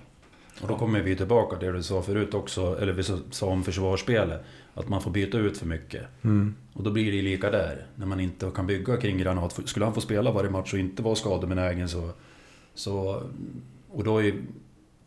Och 0.61 0.68
då 0.68 0.76
kommer 0.76 1.00
vi 1.00 1.16
tillbaka 1.16 1.57
till 1.57 1.68
det 1.68 1.72
du 1.72 1.83
sa 1.83 2.02
förut 2.02 2.35
också, 2.35 2.78
eller 2.81 2.92
vi 2.92 3.02
sa 3.31 3.46
om 3.46 3.64
försvarsspelet. 3.64 4.44
Att 4.74 4.88
man 4.88 5.02
får 5.02 5.11
byta 5.11 5.38
ut 5.38 5.59
för 5.59 5.66
mycket. 5.66 6.02
Mm. 6.22 6.55
Och 6.72 6.83
då 6.83 6.90
blir 6.90 7.12
det 7.12 7.22
lika 7.22 7.50
där. 7.50 7.87
När 7.96 8.07
man 8.07 8.20
inte 8.20 8.50
kan 8.55 8.66
bygga 8.66 8.96
kring 8.96 9.18
Granat. 9.18 9.61
Skulle 9.64 9.85
han 9.85 9.94
få 9.94 10.00
spela 10.00 10.33
varje 10.33 10.50
match 10.50 10.72
och 10.72 10.78
inte 10.78 11.02
vara 11.02 11.14
skadebenägen 11.14 11.88
så... 11.88 12.11
så 12.74 13.22
och 13.94 14.05
då 14.05 14.22
är, 14.22 14.35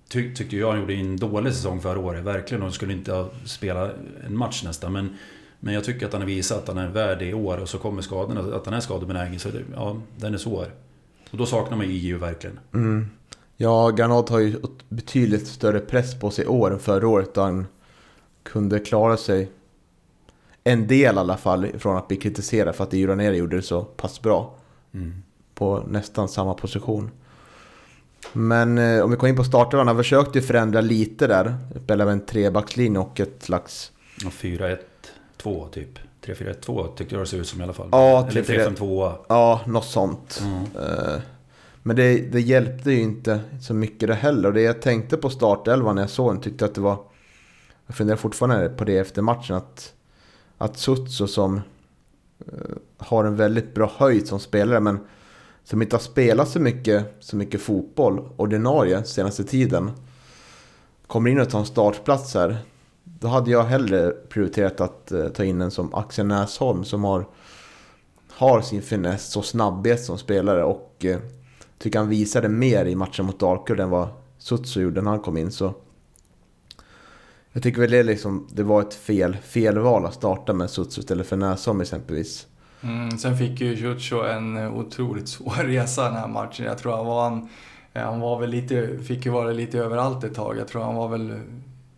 tyck, 0.07 0.37
tyckte 0.37 0.57
jag 0.57 0.71
han 0.71 0.79
gjorde 0.79 0.93
en 0.93 1.17
dålig 1.17 1.53
säsong 1.53 1.81
förra 1.81 1.99
året. 1.99 2.23
Verkligen. 2.23 2.63
Och 2.63 2.73
skulle 2.73 2.93
inte 2.93 3.11
ha 3.11 3.29
spelat 3.45 3.91
en 4.25 4.37
match 4.37 4.63
nästan. 4.63 4.93
Men, 4.93 5.17
men 5.59 5.73
jag 5.73 5.83
tycker 5.83 6.05
att 6.05 6.13
han 6.13 6.21
har 6.21 6.27
visat 6.27 6.57
att 6.57 6.67
han 6.67 6.77
är 6.77 6.87
värd 6.87 7.21
i 7.21 7.33
år. 7.33 7.57
Och 7.57 7.69
så 7.69 7.77
kommer 7.77 8.01
skadorna. 8.01 8.55
Att 8.55 8.65
han 8.65 8.73
är 8.73 8.79
skadebenägen. 8.79 9.39
Så 9.39 9.49
det, 9.49 9.63
ja, 9.73 9.97
den 10.17 10.33
är 10.33 10.37
svår. 10.37 10.71
Och 11.31 11.37
då 11.37 11.45
saknar 11.45 11.77
man 11.77 11.91
ju 11.91 12.17
verkligen. 12.17 12.59
Mm. 12.73 13.07
Ja, 13.57 13.89
Granat 13.89 14.29
har 14.29 14.39
ju 14.39 14.55
betydligt 14.89 15.47
större 15.47 15.79
press 15.79 16.19
på 16.19 16.31
sig 16.31 16.45
i 16.45 16.47
år 16.47 16.73
än 16.73 16.79
förra 16.79 17.07
året. 17.07 17.33
Då 17.33 17.41
han 17.41 17.67
kunde 18.43 18.79
klara 18.79 19.17
sig 19.17 19.51
en 20.63 20.87
del 20.87 21.15
i 21.15 21.19
alla 21.19 21.37
fall 21.37 21.67
från 21.77 21.97
att 21.97 22.07
bli 22.07 22.17
kritiserad 22.17 22.75
för 22.75 22.83
att 22.83 22.93
Iraneri 22.93 23.37
gjorde 23.37 23.55
det 23.55 23.61
så 23.61 23.83
pass 23.83 24.21
bra. 24.21 24.55
Mm. 24.93 25.13
På 25.53 25.83
nästan 25.87 26.27
samma 26.27 26.53
position. 26.53 27.11
Men 28.33 28.77
eh, 28.77 29.03
om 29.03 29.11
vi 29.11 29.17
kommer 29.17 29.29
in 29.29 29.35
på 29.35 29.43
startelvan, 29.43 29.87
han 29.87 29.97
försökte 29.97 30.39
ju 30.39 30.45
förändra 30.45 30.81
lite 30.81 31.27
där. 31.27 31.55
Spela 31.83 32.05
med 32.05 32.11
en 32.11 32.25
trebackslinje 32.25 32.99
och 32.99 33.19
ett 33.19 33.43
slags... 33.43 33.91
4-1-2 34.17 35.69
typ. 35.69 35.99
3-4-1-2 36.25 36.95
tyckte 36.95 37.15
jag 37.15 37.21
det 37.21 37.27
såg 37.27 37.39
ut 37.39 37.47
som 37.47 37.61
i 37.61 37.63
alla 37.63 37.73
fall. 37.73 37.89
Ja, 37.91 38.27
Eller 38.29 38.43
3-5-2. 38.43 39.13
Ja, 39.29 39.61
något 39.67 39.85
sånt. 39.85 40.41
Mm. 40.43 40.61
Uh, 40.63 41.19
men 41.83 41.95
det, 41.95 42.31
det 42.31 42.41
hjälpte 42.41 42.91
ju 42.91 43.01
inte 43.01 43.39
så 43.61 43.73
mycket 43.73 44.07
det 44.07 44.15
heller. 44.15 44.47
Och 44.47 44.53
det 44.53 44.61
jag 44.61 44.81
tänkte 44.81 45.17
på 45.17 45.29
startelvan 45.29 45.95
när 45.95 46.01
jag 46.01 46.09
såg 46.09 46.33
den 46.33 46.41
tyckte 46.41 46.65
att 46.65 46.75
det 46.75 46.81
var... 46.81 46.97
Jag 47.87 47.95
funderar 47.95 48.17
fortfarande 48.17 48.69
på 48.69 48.83
det 48.83 48.97
efter 48.97 49.21
matchen. 49.21 49.55
Att, 49.55 49.93
att 50.57 50.77
Sutso 50.77 51.27
som 51.27 51.55
uh, 51.55 51.61
har 52.97 53.25
en 53.25 53.35
väldigt 53.35 53.73
bra 53.73 53.91
höjd 53.97 54.27
som 54.27 54.39
spelare 54.39 54.79
men 54.79 54.99
som 55.65 55.81
inte 55.81 55.95
har 55.95 56.01
spelat 56.01 56.49
så 56.49 56.59
mycket, 56.59 57.05
så 57.19 57.35
mycket 57.35 57.61
fotboll 57.61 58.29
ordinarie 58.37 59.03
senaste 59.03 59.43
tiden. 59.43 59.91
Kommer 61.07 61.29
in 61.29 61.39
och 61.39 61.49
tar 61.49 61.59
en 61.59 61.65
startplats 61.65 62.33
här. 62.33 62.57
Då 63.03 63.27
hade 63.27 63.51
jag 63.51 63.63
hellre 63.63 64.09
prioriterat 64.09 64.81
att 64.81 65.11
eh, 65.11 65.27
ta 65.27 65.43
in 65.43 65.61
en 65.61 65.71
som 65.71 65.93
Axel 65.93 66.25
Näsholm 66.25 66.83
som 66.83 67.03
har, 67.03 67.27
har 68.29 68.61
sin 68.61 68.81
finess 68.81 69.37
och 69.37 69.45
snabbhet 69.45 70.03
som 70.03 70.17
spelare. 70.17 70.63
och 70.63 71.05
eh, 71.05 71.19
tycker 71.77 71.99
han 71.99 72.09
visade 72.09 72.49
mer 72.49 72.85
i 72.85 72.95
matchen 72.95 73.25
mot 73.25 73.39
Dalkurd 73.39 73.79
än 73.79 73.89
vad 73.89 74.07
Sutsu 74.37 74.81
gjorde 74.81 75.01
när 75.01 75.11
han 75.11 75.19
kom 75.19 75.37
in. 75.37 75.51
Så 75.51 75.73
jag 77.51 77.63
tycker 77.63 77.81
väl 77.81 77.91
det, 77.91 78.03
liksom, 78.03 78.47
det 78.51 78.63
var 78.63 78.81
ett 78.81 78.93
fel, 78.93 79.35
fel 79.35 79.79
val 79.79 80.05
att 80.05 80.13
starta 80.13 80.53
med 80.53 80.69
Sutsu 80.69 81.01
istället 81.01 81.27
för 81.27 81.37
Näsholm 81.37 81.81
exempelvis. 81.81 82.47
Mm, 82.81 83.17
sen 83.17 83.37
fick 83.37 83.61
ju 83.61 83.73
Jutsu 83.73 84.25
en 84.25 84.57
otroligt 84.57 85.27
svår 85.27 85.63
resa 85.63 86.03
den 86.03 86.13
här 86.13 86.27
matchen. 86.27 86.65
Jag 86.65 86.77
tror 86.77 86.95
han 86.95 87.05
var, 87.05 87.29
han, 87.29 87.49
han 87.93 88.19
var 88.19 88.39
väl 88.39 88.49
lite, 88.49 88.97
fick 89.03 89.25
ju 89.25 89.31
vara 89.31 89.51
lite 89.51 89.79
överallt 89.79 90.23
ett 90.23 90.35
tag. 90.35 90.57
Jag 90.57 90.67
tror 90.67 90.83
han 90.83 90.95
var 90.95 91.07
väl 91.07 91.31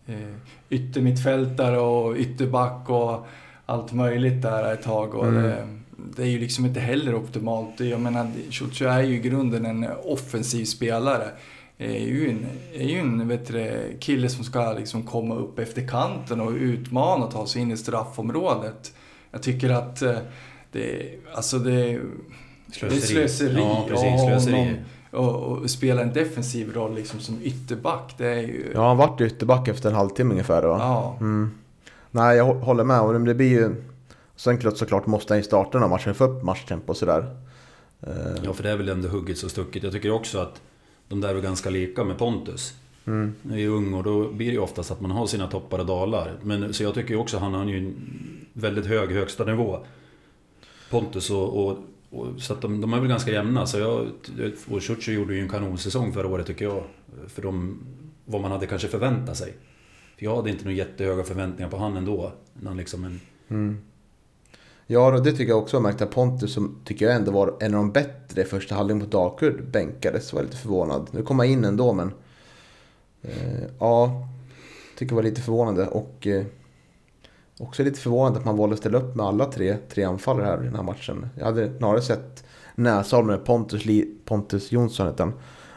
eh, 0.08 0.34
yttermittfältare 0.70 1.80
och 1.80 2.16
ytterback 2.16 2.90
och 2.90 3.28
allt 3.66 3.94
möjligt 3.94 4.42
där 4.42 4.74
ett 4.74 4.84
tag. 4.84 5.16
Och 5.16 5.28
mm. 5.28 5.44
det, 5.44 5.68
det 6.16 6.24
är 6.24 6.28
ju 6.28 6.40
liksom 6.40 6.66
inte 6.66 6.80
heller 6.80 7.16
optimalt. 7.16 7.80
Jag 7.80 8.02
menar, 8.02 8.32
Ciuccio 8.52 8.88
är 8.88 9.02
ju 9.02 9.16
i 9.16 9.20
grunden 9.20 9.66
en 9.66 9.88
offensiv 10.04 10.66
spelare. 10.66 11.28
Är 11.78 12.00
ju 12.00 12.30
en, 12.30 12.46
är 12.74 12.88
ju 12.88 13.00
en 13.00 13.28
vet 13.28 13.48
du, 13.48 13.98
kille 14.00 14.30
som 14.30 14.44
ska 14.44 14.74
liksom 14.74 15.04
komma 15.04 15.36
upp 15.36 15.60
efter 15.60 15.88
kanten 15.88 16.42
och 16.42 16.52
utmana 16.52 17.26
och 17.26 17.32
ta 17.32 17.48
sig 17.48 17.62
in 17.62 17.72
i 17.72 17.78
straffområdet. 17.78 18.94
Jag 19.32 19.44
tycker 19.44 19.70
att 19.70 20.02
eh, 20.02 20.18
det, 20.72 21.14
alltså 21.34 21.60
det, 21.60 22.00
slöseri. 22.72 22.90
det 22.90 22.96
är 22.96 23.28
slöseri. 23.28 23.56
Ja, 23.58 23.86
precis, 23.90 24.22
slöseri. 24.26 24.76
Och, 25.12 25.36
och, 25.36 25.58
och, 25.58 25.70
spela 25.70 26.02
en 26.02 26.14
defensiv 26.14 26.74
roll 26.74 26.96
liksom 26.96 27.20
som 27.20 27.40
ytterback. 27.44 28.14
Det 28.18 28.28
är 28.28 28.42
ju... 28.42 28.72
Ja, 28.74 28.88
han 28.88 28.98
vart 28.98 29.22
ytterback 29.22 29.68
efter 29.68 29.90
en 29.90 29.96
halvtimme 29.96 30.32
ungefär 30.32 30.62
då. 30.62 30.68
Ja. 30.68 31.18
Mm. 31.20 31.52
Nej, 32.12 32.38
jag 32.38 32.46
håller 32.46 32.84
med. 32.84 33.02
Och 33.02 33.26
det 33.26 33.34
blir 33.34 33.50
ju 33.50 33.76
Sen 34.38 34.58
klart, 34.58 34.78
såklart 34.78 35.06
måste 35.06 35.34
han 35.34 35.40
ju 35.40 35.44
starta 35.44 35.80
den 35.80 35.90
matchen, 35.90 36.16
få 36.16 36.24
upp 36.24 36.44
matchtempo 36.44 36.92
och 36.92 36.98
sådär. 36.98 37.36
Eh. 38.02 38.44
Ja, 38.44 38.54
för 38.54 38.64
det 38.64 38.70
är 38.70 38.78
väl 38.78 38.90
ändå 38.90 39.08
hugget 39.08 39.38
så 39.38 39.50
stucket. 39.50 39.84
Jag 39.84 39.92
tycker 39.92 40.12
också 40.12 40.40
att 40.40 40.62
de 41.08 41.22
där 41.22 41.36
är 41.36 41.42
ganska 41.42 41.70
lika 41.70 42.04
med 42.04 42.18
Pontus. 42.18 42.74
Mm. 43.06 43.36
När 43.42 43.58
är 43.58 43.68
ung 43.68 43.94
och 43.94 44.04
då 44.04 44.32
blir 44.32 44.48
det 44.48 44.54
ju 44.54 44.60
oftast 44.60 44.92
att 44.92 45.02
man 45.02 45.12
har 45.12 45.28
sina 45.28 45.48
toppar 45.48 45.80
och 45.80 45.86
dalar. 45.86 46.34
Men, 46.42 46.74
så 46.74 46.84
jag 46.84 46.94
tycker 46.94 47.16
också 47.16 47.38
att 47.38 47.44
han 47.44 47.54
har 47.54 47.66
ju 47.66 47.78
en 47.78 47.96
väldigt 48.54 48.86
hög 48.86 49.12
högsta 49.12 49.46
nivå. 49.46 49.80
Pontus 50.90 51.30
och, 51.30 51.68
och, 51.68 51.78
och 52.10 52.42
så 52.42 52.54
att 52.54 52.62
de, 52.62 52.82
de, 52.82 52.94
är 52.94 53.00
väl 53.00 53.10
ganska 53.10 53.32
jämna. 53.32 53.66
Så 53.66 53.80
jag, 53.80 54.08
och 54.70 54.84
Churchill 54.84 55.14
gjorde 55.14 55.36
ju 55.36 55.42
en 55.42 55.50
kanonsäsong 55.50 56.14
förra 56.14 56.28
året 56.28 56.48
tycker 56.48 56.66
jag. 56.66 56.84
För 57.28 57.42
de, 57.42 57.80
vad 58.26 58.42
man 58.42 58.52
hade 58.52 58.66
kanske 58.66 58.88
förväntat 58.88 59.38
sig. 59.38 59.54
För 60.18 60.26
jag 60.26 60.36
hade 60.36 60.50
inte 60.50 60.64
några 60.64 60.78
jättehöga 60.78 61.24
förväntningar 61.24 61.70
på 61.70 61.78
han 61.78 61.98
ändå. 61.98 62.32
När 62.54 62.74
liksom 62.74 63.04
en, 63.04 63.20
mm. 63.48 63.78
Ja, 64.88 65.20
det 65.20 65.32
tycker 65.32 65.50
jag 65.50 65.58
också. 65.58 65.76
Jag 65.76 65.84
märkte 65.84 66.04
att 66.04 66.12
Pontus, 66.12 66.54
som 66.54 66.80
tycker 66.86 67.06
jag 67.06 67.16
ändå 67.16 67.32
var 67.32 67.58
en 67.60 67.74
av 67.74 67.80
de 67.80 67.92
bättre 67.92 68.42
i 68.42 68.46
första 68.46 68.76
halvlek 68.76 68.98
mot 68.98 69.12
Dalkurd, 69.12 69.72
bänkades. 69.72 70.34
Var 70.34 70.44
lite 70.44 70.58
förvånad. 70.58 71.08
Nu 71.12 71.24
kom 71.24 71.40
han 71.40 71.48
in 71.48 71.66
ändå, 71.66 71.94
men... 71.94 72.12
Eh, 73.22 73.64
ja, 73.80 74.28
tycker 74.98 75.12
jag 75.12 75.16
var 75.16 75.24
lite 75.24 75.42
förvånande. 75.42 75.88
Och 75.88 76.28
eh, 76.28 76.46
också 77.60 77.84
lite 77.84 78.00
förvånande 78.00 78.40
att 78.40 78.46
man 78.46 78.58
valde 78.58 78.74
att 78.74 78.80
ställa 78.80 78.98
upp 78.98 79.16
med 79.16 79.26
alla 79.26 79.46
tre, 79.46 79.78
tre 79.90 80.04
anfallare 80.04 80.46
här 80.46 80.62
i 80.62 80.66
den 80.66 80.76
här 80.76 80.84
matchen. 80.84 81.30
Jag 81.36 81.46
hade 81.46 81.78
snarare 81.78 82.02
sett 82.02 82.44
Näsholm 82.76 83.28
med 83.28 83.46
Pontus, 83.46 83.84
Pontus 84.26 84.72
Jonsson 84.72 85.08
utan 85.08 85.34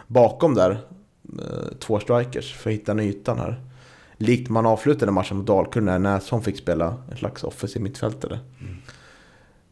bakom 0.07 0.55
där. 0.55 0.71
Eh, 1.39 1.79
två 1.79 2.01
strikers 2.01 2.55
för 2.55 2.71
att 2.71 2.77
hitta 2.77 2.93
en 2.93 3.01
ytan 3.01 3.39
här. 3.39 3.61
Likt 4.17 4.51
man 4.51 4.67
avslutade 4.67 5.13
matchen 5.13 5.37
mot 5.37 5.47
Dalkurd 5.47 5.83
när 5.83 5.99
Näsholm 5.99 6.43
fick 6.43 6.59
spela 6.59 6.95
en 7.11 7.17
slags 7.17 7.45
offensiv 7.45 7.83
mittfältare. 7.83 8.39
Mm. 8.61 8.77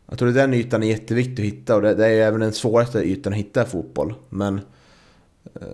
Jag 0.07 0.19
tror 0.19 0.29
att 0.29 0.35
den 0.35 0.55
ytan 0.55 0.83
är 0.83 0.87
jätteviktig 0.87 1.43
att 1.43 1.53
hitta 1.53 1.77
och 1.77 1.83
det, 1.83 1.95
det 1.95 2.07
är 2.07 2.27
även 2.27 2.41
den 2.41 2.53
svåraste 2.53 2.99
ytan 2.99 3.33
att 3.33 3.39
hitta 3.39 3.63
i 3.63 3.67
fotboll. 3.67 4.15
Men 4.29 4.61
eh, 5.55 5.67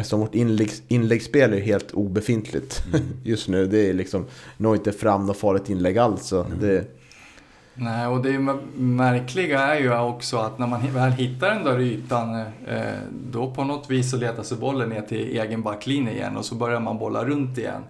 eftersom 0.00 0.20
vårt 0.20 0.34
inlägg, 0.34 0.70
inläggsspel 0.88 1.52
är 1.52 1.60
helt 1.60 1.92
obefintligt 1.92 2.82
mm. 2.86 3.06
just 3.24 3.48
nu. 3.48 3.66
Det 3.66 3.88
är 3.88 3.92
liksom, 3.92 4.26
når 4.56 4.76
inte 4.76 4.92
fram 4.92 5.26
något 5.26 5.36
farligt 5.36 5.70
inlägg 5.70 5.98
alls. 5.98 6.26
Så 6.26 6.42
mm. 6.44 6.58
det, 6.60 6.84
Nej, 7.74 8.06
och 8.06 8.22
det 8.22 8.38
märkliga 8.76 9.60
är 9.60 9.80
ju 9.80 9.98
också 9.98 10.36
att 10.36 10.58
när 10.58 10.66
man 10.66 10.92
väl 10.92 11.12
hittar 11.12 11.54
den 11.54 11.64
där 11.64 11.80
ytan, 11.80 12.34
eh, 12.66 12.82
då 13.30 13.50
på 13.50 13.64
något 13.64 13.90
vis 13.90 14.10
så 14.10 14.16
letar 14.16 14.42
sig 14.42 14.58
bollen 14.58 14.88
ner 14.88 15.02
till 15.02 15.38
egen 15.38 15.62
backlinje 15.62 16.12
igen 16.12 16.36
och 16.36 16.44
så 16.44 16.54
börjar 16.54 16.80
man 16.80 16.98
bolla 16.98 17.24
runt 17.24 17.58
igen. 17.58 17.82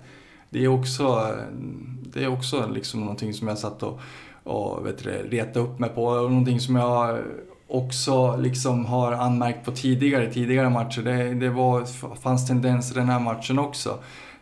Det 0.50 0.64
är 0.64 0.68
också, 0.68 1.34
det 2.12 2.24
är 2.24 2.28
också 2.28 2.68
liksom 2.74 3.00
någonting 3.00 3.34
som 3.34 3.48
jag 3.48 3.58
satt 3.58 3.82
och 3.82 4.00
och 4.44 4.86
vet 4.86 5.04
du, 5.04 5.10
reta 5.10 5.60
upp 5.60 5.78
mig 5.78 5.90
på. 5.90 6.04
Och 6.04 6.30
någonting 6.30 6.60
som 6.60 6.76
jag 6.76 7.18
också 7.70 8.36
liksom 8.36 8.84
har 8.84 9.12
anmärkt 9.12 9.64
på 9.64 9.70
tidigare, 9.70 10.32
tidigare 10.32 10.70
matcher. 10.70 11.02
Det, 11.02 11.34
det 11.34 11.50
var, 11.50 11.84
fanns 12.14 12.46
tendenser 12.46 12.94
den 12.94 13.08
här 13.08 13.20
matchen 13.20 13.58
också. 13.58 13.98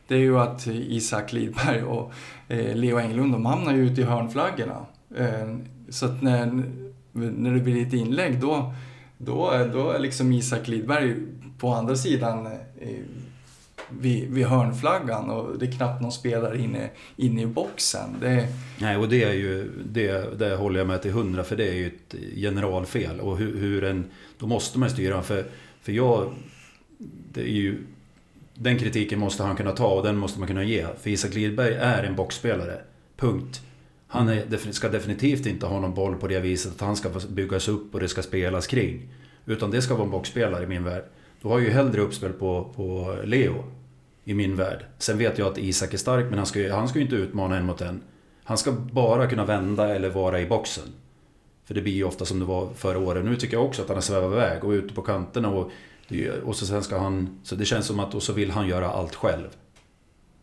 Det 0.08 0.14
är 0.14 0.18
ju 0.18 0.38
att 0.38 0.66
Isak 0.66 1.32
Lidberg 1.32 1.82
och 1.82 2.12
eh, 2.48 2.76
Leo 2.76 2.98
Englund, 2.98 3.32
de 3.32 3.46
hamnar 3.46 3.72
ju 3.72 3.86
ute 3.86 4.00
i 4.00 4.04
hörnflaggorna. 4.04 4.86
Eh, 5.16 5.56
så 5.88 6.06
att 6.06 6.22
när, 6.22 6.64
när 7.12 7.54
det 7.54 7.60
blir 7.60 7.86
ett 7.86 7.92
inlägg 7.92 8.40
då, 8.40 8.74
då, 9.18 9.50
då 9.72 9.90
är 9.90 9.98
liksom 9.98 10.32
Isak 10.32 10.68
Lidberg 10.68 11.16
på 11.58 11.68
andra 11.72 11.96
sidan 11.96 12.46
eh, 12.46 12.88
vid, 13.90 14.31
vid 14.31 14.46
hörnflaggan 14.46 15.31
och 15.31 15.59
det 15.59 15.66
är 15.66 15.72
knappt 15.72 16.03
någon 16.03 16.12
spelare 16.12 16.59
inne, 16.59 16.90
inne 17.16 17.42
i 17.42 17.46
boxen. 17.46 18.16
Det... 18.20 18.48
Nej, 18.79 18.96
och 18.96 19.09
det 19.09 19.24
är 19.24 19.33
ju, 19.33 19.70
det, 19.85 20.38
det 20.38 20.57
håller 20.57 20.79
jag 20.81 20.87
med 20.87 21.03
till 21.03 21.12
hundra 21.12 21.44
för 21.44 21.57
det 21.57 21.68
är 21.68 21.74
ju 21.74 21.87
ett 21.87 22.14
generalfel. 22.35 23.20
Och 23.20 23.38
hur, 23.38 23.59
hur 23.59 23.85
en, 23.85 24.05
då 24.38 24.46
måste 24.46 24.79
man 24.79 24.90
styra, 24.90 25.22
för, 25.22 25.44
för 25.81 25.92
jag, 25.92 26.33
det 27.33 27.40
är 27.40 27.53
ju, 27.53 27.79
den 28.55 28.79
kritiken 28.79 29.18
måste 29.18 29.42
han 29.42 29.57
kunna 29.57 29.72
ta 29.72 29.87
och 29.87 30.03
den 30.03 30.16
måste 30.16 30.38
man 30.38 30.48
kunna 30.48 30.64
ge. 30.64 30.87
För 31.01 31.11
Isak 31.11 31.35
Lidberg 31.35 31.74
är 31.74 32.05
en 32.05 32.16
boxspelare. 32.16 32.81
Punkt. 33.16 33.62
Han 34.07 34.29
är, 34.29 34.72
ska 34.72 34.88
definitivt 34.88 35.46
inte 35.46 35.66
ha 35.66 35.81
någon 35.81 35.94
boll 35.94 36.14
på 36.14 36.27
det 36.27 36.40
viset 36.40 36.72
att 36.72 36.81
han 36.81 36.96
ska 36.96 37.11
byggas 37.29 37.68
upp 37.68 37.94
och 37.94 38.01
det 38.01 38.09
ska 38.09 38.22
spelas 38.22 38.66
kring. 38.66 39.09
Utan 39.46 39.70
det 39.70 39.83
ska 39.83 39.94
vara 39.94 40.05
en 40.05 40.11
boxspelare 40.11 40.64
i 40.64 40.66
min 40.66 40.85
värld. 40.85 41.05
Då 41.42 41.48
har 41.48 41.59
jag 41.59 41.68
ju 41.68 41.74
hellre 41.74 42.01
uppspel 42.01 42.33
på, 42.33 42.72
på 42.77 43.16
Leo. 43.24 43.64
I 44.28 44.34
min 44.34 44.56
värld. 44.56 44.84
Sen 44.98 45.18
vet 45.18 45.38
jag 45.38 45.48
att 45.48 45.58
Isak 45.58 45.94
är 45.94 45.98
stark 45.98 46.26
men 46.28 46.38
han 46.38 46.46
ska 46.46 46.58
ju 46.58 46.70
han 46.70 46.88
ska 46.88 47.00
inte 47.00 47.16
utmana 47.16 47.56
en 47.56 47.64
mot 47.64 47.80
en. 47.80 48.00
Han 48.44 48.58
ska 48.58 48.72
bara 48.72 49.26
kunna 49.26 49.44
vända 49.44 49.94
eller 49.94 50.10
vara 50.10 50.40
i 50.40 50.46
boxen. 50.46 50.84
För 51.64 51.74
det 51.74 51.82
blir 51.82 51.92
ju 51.92 52.04
ofta 52.04 52.24
som 52.24 52.38
det 52.38 52.44
var 52.44 52.68
förra 52.74 52.98
året. 52.98 53.24
Nu 53.24 53.36
tycker 53.36 53.56
jag 53.56 53.66
också 53.66 53.82
att 53.82 53.88
han 53.88 53.96
har 53.96 54.02
svävat 54.02 54.32
iväg 54.32 54.64
och 54.64 54.72
är 54.72 54.76
ute 54.76 54.94
på 54.94 55.02
kanterna 55.02 55.48
och, 55.48 55.70
och 56.44 56.56
så 56.56 56.66
sen 56.66 56.82
ska 56.82 56.98
han... 56.98 57.40
Så 57.42 57.54
det 57.54 57.64
känns 57.64 57.86
som 57.86 58.00
att 58.00 58.14
och 58.14 58.22
så 58.22 58.32
vill 58.32 58.50
han 58.50 58.68
göra 58.68 58.90
allt 58.90 59.14
själv. 59.14 59.48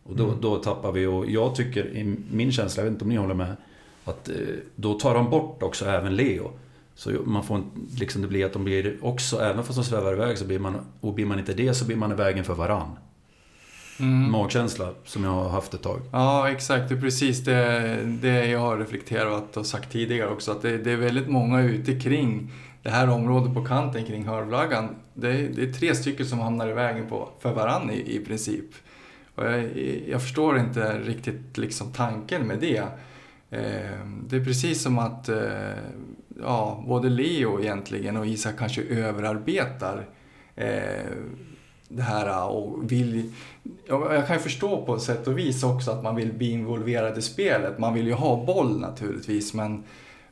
Och 0.02 0.16
då, 0.16 0.24
mm. 0.24 0.40
då 0.40 0.56
tappar 0.56 0.92
vi 0.92 1.06
och 1.06 1.30
jag 1.30 1.54
tycker, 1.54 1.86
i 1.86 2.16
min 2.30 2.52
känsla, 2.52 2.80
jag 2.80 2.84
vet 2.84 2.92
inte 2.92 3.04
om 3.04 3.10
ni 3.10 3.16
håller 3.16 3.34
med, 3.34 3.56
att 4.04 4.28
eh, 4.28 4.34
då 4.74 4.98
tar 4.98 5.14
de 5.14 5.30
bort 5.30 5.62
också 5.62 5.84
även 5.84 6.16
Leo. 6.16 6.50
Så 6.94 7.10
man 7.24 7.44
får 7.44 7.62
liksom, 7.98 8.22
det 8.22 8.28
blir 8.28 8.46
att 8.46 8.52
de 8.52 8.64
blir 8.64 8.96
också, 9.00 9.40
även 9.40 9.64
fast 9.64 9.78
de 9.78 9.84
svävar 9.84 10.12
iväg 10.12 10.38
så 10.38 10.44
blir 10.44 10.58
man, 10.58 10.76
och 11.00 11.14
blir 11.14 11.26
man 11.26 11.38
inte 11.38 11.54
det 11.54 11.74
så 11.74 11.84
blir 11.84 11.96
man 11.96 12.12
i 12.12 12.14
vägen 12.14 12.44
för 12.44 12.54
varann. 12.54 12.96
Mm. 14.00 14.30
Magkänsla 14.30 14.88
som 15.04 15.24
jag 15.24 15.30
har 15.30 15.48
haft 15.48 15.74
ett 15.74 15.82
tag. 15.82 16.00
Ja, 16.12 16.50
exakt. 16.50 16.88
Det 16.88 16.94
är 16.94 17.00
precis 17.00 17.44
det, 17.44 17.98
det 18.04 18.46
jag 18.46 18.58
har 18.58 18.78
reflekterat 18.78 19.56
och 19.56 19.66
sagt 19.66 19.92
tidigare 19.92 20.30
också. 20.30 20.52
Att 20.52 20.62
det, 20.62 20.78
det 20.78 20.92
är 20.92 20.96
väldigt 20.96 21.28
många 21.28 21.62
ute 21.62 22.00
kring 22.00 22.52
det 22.82 22.90
här 22.90 23.10
området 23.10 23.54
på 23.54 23.64
kanten 23.64 24.04
kring 24.04 24.24
hörflaggan. 24.24 24.88
Det, 25.14 25.32
det 25.32 25.62
är 25.62 25.72
tre 25.72 25.94
stycken 25.94 26.26
som 26.26 26.38
hamnar 26.38 26.68
i 26.68 26.72
vägen 26.72 27.08
på, 27.08 27.28
för 27.40 27.52
varann 27.52 27.90
i, 27.90 28.16
i 28.16 28.24
princip. 28.24 28.70
Och 29.34 29.44
jag, 29.44 29.78
jag 30.08 30.22
förstår 30.22 30.58
inte 30.58 30.98
riktigt 30.98 31.58
liksom 31.58 31.92
tanken 31.92 32.46
med 32.46 32.58
det. 32.58 32.82
Eh, 33.50 34.06
det 34.28 34.36
är 34.36 34.44
precis 34.44 34.82
som 34.82 34.98
att 34.98 35.28
eh, 35.28 35.38
ja, 36.40 36.84
både 36.86 37.08
Leo 37.08 37.60
egentligen 37.60 38.16
och 38.16 38.26
Isak 38.26 38.58
kanske 38.58 38.82
överarbetar 38.82 40.06
eh, 40.56 41.12
det 41.88 42.02
här 42.02 42.28
äh, 42.28 42.46
och 42.46 42.92
vill... 42.92 43.32
Jag 43.88 44.26
kan 44.26 44.36
ju 44.36 44.42
förstå 44.42 44.84
på 44.86 44.98
sätt 44.98 45.26
och 45.26 45.38
vis 45.38 45.62
också 45.62 45.90
att 45.90 46.02
man 46.02 46.16
vill 46.16 46.32
bli 46.32 46.50
involverad 46.50 47.18
i 47.18 47.22
spelet. 47.22 47.78
Man 47.78 47.94
vill 47.94 48.06
ju 48.06 48.12
ha 48.12 48.44
boll 48.44 48.80
naturligtvis 48.80 49.54
men, 49.54 49.84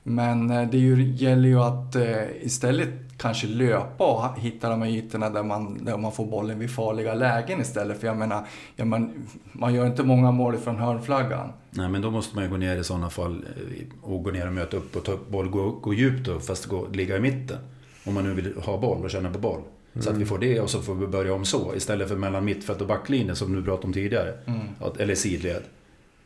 men 0.02 0.50
äh, 0.50 0.70
det 0.70 0.78
ju, 0.78 1.12
gäller 1.12 1.48
ju 1.48 1.60
att 1.60 1.96
äh, 1.96 2.42
istället 2.42 2.88
kanske 3.18 3.46
löpa 3.46 4.04
och 4.04 4.40
hitta 4.40 4.68
de 4.68 4.82
här 4.82 4.88
ytorna 4.88 5.30
där 5.30 5.42
man, 5.42 5.84
där 5.84 5.96
man 5.96 6.12
får 6.12 6.26
bollen 6.26 6.58
vid 6.58 6.70
farliga 6.70 7.14
lägen 7.14 7.60
istället. 7.60 8.00
För 8.00 8.06
jag 8.06 8.16
menar, 8.16 8.46
ja, 8.76 8.84
man, 8.84 9.26
man 9.52 9.74
gör 9.74 9.86
inte 9.86 10.02
många 10.02 10.30
mål 10.30 10.56
från 10.56 10.76
hörnflaggan. 10.76 11.52
Nej, 11.70 11.88
men 11.88 12.02
då 12.02 12.10
måste 12.10 12.34
man 12.34 12.44
ju 12.44 12.50
gå 12.50 12.56
ner 12.56 12.76
i 12.76 12.84
sådana 12.84 13.10
fall 13.10 13.44
eh, 13.56 14.10
och 14.10 14.22
gå 14.22 14.30
ner 14.30 14.46
och 14.46 14.52
möta 14.52 14.76
upp 14.76 14.96
och 14.96 15.04
ta 15.04 15.12
upp 15.12 15.30
boll, 15.30 15.48
gå, 15.48 15.70
gå 15.70 15.94
djupt 15.94 16.26
då, 16.26 16.40
fast 16.40 16.66
gå, 16.66 16.88
ligga 16.92 17.16
i 17.16 17.20
mitten. 17.20 17.58
Om 18.06 18.14
man 18.14 18.24
nu 18.24 18.34
vill 18.34 18.54
ha 18.56 18.78
boll 18.78 19.04
och 19.04 19.10
känna 19.10 19.30
på 19.30 19.38
boll. 19.38 19.60
Så 20.00 20.09
att 20.09 20.16
vi 20.16 20.16
mm. 20.16 20.26
får 20.26 20.38
det 20.38 20.61
och 20.61 20.70
så 20.70 20.83
får 20.83 20.94
vi 20.94 21.07
börja 21.07 21.35
om 21.35 21.44
så. 21.44 21.74
Istället 21.76 22.09
för 22.09 22.16
mellan 22.16 22.44
mittfält 22.44 22.80
och 22.80 22.87
backlinje 22.87 23.35
som 23.35 23.52
du 23.52 23.62
pratade 23.62 23.87
om 23.87 23.92
tidigare. 23.92 24.35
Mm. 24.46 24.61
eller 24.98 25.14
sidled. 25.14 25.62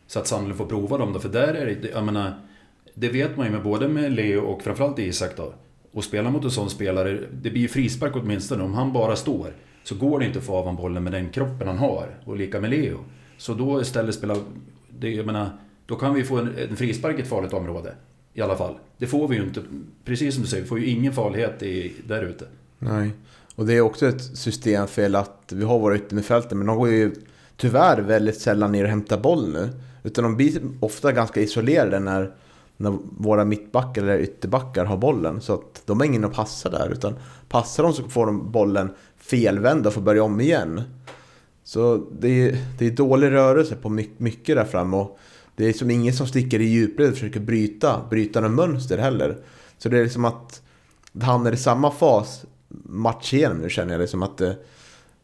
Så 0.06 0.18
att 0.18 0.26
Sandler 0.26 0.54
får 0.54 0.66
prova 0.66 0.98
dem 0.98 1.12
då, 1.12 1.20
för 1.20 1.28
där 1.28 1.54
är 1.54 1.66
det, 1.66 1.88
jag 1.88 2.04
menar, 2.04 2.32
det 2.94 3.08
vet 3.08 3.36
man 3.36 3.46
ju 3.46 3.52
med 3.52 3.62
både 3.62 3.88
med 3.88 4.12
Leo 4.12 4.40
och 4.40 4.62
framförallt 4.62 4.98
Isak 4.98 5.36
då. 5.36 5.52
Och 5.92 6.04
spela 6.04 6.30
mot 6.30 6.44
en 6.44 6.50
sån 6.50 6.70
spelare, 6.70 7.20
det 7.32 7.50
blir 7.50 7.62
ju 7.62 7.68
frispark 7.68 8.16
åtminstone. 8.16 8.62
Om 8.62 8.74
han 8.74 8.92
bara 8.92 9.16
står 9.16 9.52
så 9.84 9.94
går 9.94 10.18
det 10.18 10.26
inte 10.26 10.38
att 10.38 10.44
få 10.44 10.56
av 10.56 10.64
honom 10.64 10.76
bollen 10.76 11.04
med 11.04 11.12
den 11.12 11.30
kroppen 11.30 11.68
han 11.68 11.78
har. 11.78 12.06
Och 12.24 12.36
lika 12.36 12.60
med 12.60 12.70
Leo. 12.70 12.98
Så 13.36 13.54
då 13.54 13.80
istället 13.80 14.14
spela... 14.14 14.36
Det, 14.98 15.10
jag 15.10 15.26
menar, 15.26 15.50
då 15.86 15.96
kan 15.96 16.14
vi 16.14 16.24
få 16.24 16.36
en, 16.36 16.54
en 16.70 16.76
frispark 16.76 17.18
i 17.18 17.22
ett 17.22 17.28
farligt 17.28 17.52
område. 17.52 17.94
I 18.34 18.40
alla 18.40 18.56
fall. 18.56 18.74
Det 18.98 19.06
får 19.06 19.28
vi 19.28 19.36
ju 19.36 19.42
inte. 19.42 19.62
Precis 20.04 20.34
som 20.34 20.42
du 20.42 20.48
säger, 20.48 20.62
vi 20.62 20.68
får 20.68 20.78
ju 20.78 20.86
ingen 20.86 21.12
farlighet 21.12 21.62
i, 21.62 21.92
där 22.06 22.22
ute. 22.22 22.46
Nej. 22.78 23.10
Och 23.58 23.66
det 23.66 23.74
är 23.74 23.80
också 23.80 24.06
ett 24.06 24.22
systemfel 24.22 25.14
att 25.14 25.52
vi 25.52 25.64
har 25.64 25.78
våra 25.78 25.96
yttermittfältare, 25.96 26.54
men 26.54 26.66
de 26.66 26.76
går 26.76 26.88
ju 26.88 27.14
tyvärr 27.56 27.98
väldigt 27.98 28.40
sällan 28.40 28.72
ner 28.72 28.84
och 28.84 28.90
hämtar 28.90 29.18
boll 29.18 29.52
nu. 29.52 29.68
Utan 30.02 30.24
de 30.24 30.36
blir 30.36 30.60
ofta 30.80 31.12
ganska 31.12 31.40
isolerade 31.40 31.98
när 31.98 32.32
när 32.76 32.98
våra 33.18 33.44
mittbackar 33.44 34.02
eller 34.02 34.18
ytterbackar 34.18 34.84
har 34.84 34.96
bollen. 34.96 35.40
Så 35.40 35.54
att 35.54 35.82
de 35.86 36.00
har 36.00 36.06
ingen 36.06 36.24
att 36.24 36.32
passa 36.32 36.70
där. 36.70 36.90
Utan 36.92 37.14
passar 37.48 37.82
de 37.82 37.92
så 37.92 38.08
får 38.08 38.26
de 38.26 38.52
bollen 38.52 38.90
felvänd 39.16 39.86
och 39.86 39.92
får 39.92 40.00
börja 40.00 40.22
om 40.22 40.40
igen. 40.40 40.82
Så 41.64 42.06
det 42.20 42.28
är, 42.28 42.58
det 42.78 42.86
är 42.86 42.90
dålig 42.90 43.30
rörelse 43.30 43.76
på 43.76 43.88
mycket 44.18 44.56
där 44.56 44.64
framme. 44.64 44.96
Och 44.96 45.18
det 45.56 45.64
är 45.64 45.72
som 45.72 45.90
ingen 45.90 46.14
som 46.14 46.26
sticker 46.26 46.60
i 46.60 46.64
djupled 46.64 47.08
och 47.08 47.14
försöker 47.14 47.40
bryta, 47.40 48.00
bryta 48.10 48.40
något 48.40 48.50
mönster 48.50 48.98
heller. 48.98 49.38
Så 49.78 49.88
det 49.88 49.98
är 49.98 50.02
liksom 50.02 50.24
att 50.24 50.62
det 51.12 51.24
hamnar 51.24 51.52
i 51.52 51.56
samma 51.56 51.90
fas 51.90 52.44
match 52.84 53.34
igenom 53.34 53.58
nu 53.58 53.70
känner 53.70 53.94
jag. 53.94 54.00
Liksom 54.00 54.22
att 54.22 54.40
eh, 54.40 54.52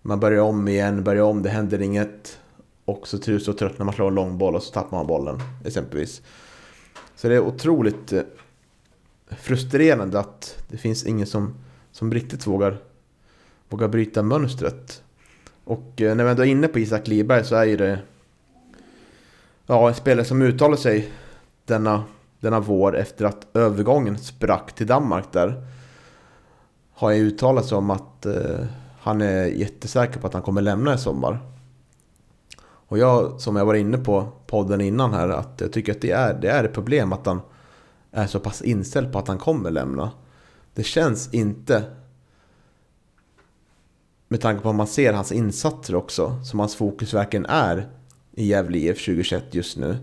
man 0.02 0.20
börjar 0.20 0.42
om 0.42 0.68
igen, 0.68 1.04
börjar 1.04 1.22
om, 1.22 1.42
det 1.42 1.48
händer 1.48 1.83
inget. 1.83 2.38
Och 2.85 3.09
så 3.09 3.18
trus 3.18 3.48
och 3.48 3.59
trött 3.59 3.78
när 3.78 3.85
man 3.85 3.94
slår 3.94 4.09
en 4.09 4.14
lång 4.14 4.38
boll 4.38 4.54
och 4.54 4.62
så 4.62 4.72
tappar 4.72 4.96
man 4.96 5.07
bollen 5.07 5.38
exempelvis. 5.64 6.22
Så 7.16 7.28
det 7.28 7.35
är 7.35 7.40
otroligt 7.40 8.12
eh, 8.12 8.22
frustrerande 9.28 10.18
att 10.20 10.64
det 10.68 10.76
finns 10.76 11.04
ingen 11.04 11.26
som, 11.26 11.54
som 11.92 12.14
riktigt 12.14 12.46
vågar, 12.46 12.76
vågar 13.68 13.88
bryta 13.88 14.22
mönstret. 14.22 15.02
Och 15.64 16.00
eh, 16.00 16.14
när 16.14 16.24
vi 16.24 16.30
ändå 16.30 16.42
är 16.42 16.46
inne 16.46 16.68
på 16.68 16.78
Isak 16.78 17.09
Liberg 17.09 17.44
så 17.44 17.57
är 17.57 17.64
ju 17.64 17.76
det 17.76 17.98
ja, 19.66 19.88
en 19.88 19.94
spelare 19.94 20.24
som 20.24 20.42
uttalar 20.42 20.76
sig 20.76 21.11
denna, 21.64 22.04
denna 22.40 22.61
vår 22.61 22.96
efter 22.96 23.24
att 23.24 23.46
övergången 23.54 24.18
sprack 24.18 24.74
till 24.74 24.87
Danmark 24.87 25.33
där. 25.33 25.66
Har 26.94 27.11
ju 27.11 27.26
uttalat 27.26 27.66
sig 27.66 27.78
om 27.78 27.90
att 27.90 28.26
eh, 28.26 28.66
han 29.00 29.20
är 29.20 29.44
jättesäker 29.46 30.20
på 30.20 30.26
att 30.26 30.33
han 30.33 30.42
kommer 30.42 30.62
lämna 30.62 30.94
i 30.94 30.98
sommar. 30.98 31.38
Och 32.62 32.98
jag, 32.98 33.40
som 33.40 33.57
jag 33.57 33.66
var 33.66 33.74
inne 33.74 33.98
på 33.98 34.28
podden 34.46 34.80
innan 34.80 35.12
här, 35.12 35.28
att 35.28 35.61
jag 35.61 35.72
tycker 35.72 35.92
att 35.92 36.00
det 36.00 36.11
är, 36.11 36.35
det 36.35 36.48
är 36.48 36.64
ett 36.64 36.74
problem 36.74 37.12
att 37.12 37.26
han 37.26 37.40
är 38.11 38.26
så 38.26 38.40
pass 38.40 38.62
inställd 38.62 39.12
på 39.12 39.18
att 39.18 39.28
han 39.28 39.38
kommer 39.38 39.70
lämna. 39.70 40.11
Det 40.74 40.83
känns 40.83 41.35
inte, 41.35 41.85
med 44.28 44.40
tanke 44.40 44.62
på 44.62 44.68
att 44.68 44.74
man 44.74 44.87
ser 44.87 45.12
hans 45.12 45.33
insatser 45.33 45.94
också, 45.94 46.44
som 46.44 46.59
hans 46.59 46.76
fokus 46.76 47.14
verkligen 47.14 47.46
är 47.46 47.88
i 48.33 48.46
Gävle 48.46 48.78
IF 48.78 49.04
2021 49.04 49.44
just 49.50 49.76
nu. 49.76 49.96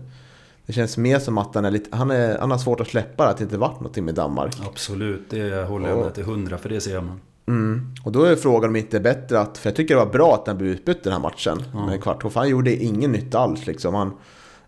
Det 0.72 0.76
känns 0.76 0.96
mer 0.96 1.18
som 1.18 1.38
att 1.38 1.54
han, 1.54 1.64
är 1.64 1.70
lite, 1.70 1.96
han, 1.96 2.10
är, 2.10 2.38
han 2.38 2.50
har 2.50 2.58
svårt 2.58 2.80
att 2.80 2.88
släppa 2.88 3.28
att 3.28 3.36
det 3.36 3.44
inte 3.44 3.58
varit 3.58 3.80
någonting 3.80 4.04
med 4.04 4.14
Danmark. 4.14 4.54
Absolut, 4.66 5.30
det 5.30 5.68
håller 5.68 5.88
jag 5.88 5.98
med 5.98 6.14
till 6.14 6.24
hundra, 6.24 6.58
för 6.58 6.68
det 6.68 6.80
ser 6.80 7.00
man. 7.00 7.20
Mm. 7.46 7.94
Och 8.04 8.12
då 8.12 8.22
är 8.24 8.36
frågan 8.36 8.68
om 8.68 8.72
det 8.72 8.78
inte 8.78 8.96
är 8.96 9.00
bättre 9.00 9.40
att, 9.40 9.58
för 9.58 9.70
jag 9.70 9.76
tycker 9.76 9.94
det 9.94 10.04
var 10.04 10.12
bra 10.12 10.34
att 10.34 10.46
han 10.46 10.58
blev 10.58 10.70
utbytt 10.70 11.04
den 11.04 11.12
här 11.12 11.20
matchen 11.20 11.62
ja. 11.72 11.86
med 11.86 12.02
Kvarthoff. 12.02 12.34
Han 12.34 12.48
gjorde 12.48 12.76
ingen 12.76 13.12
nytta 13.12 13.38
alls 13.38 13.66
liksom. 13.66 13.94
Han, 13.94 14.12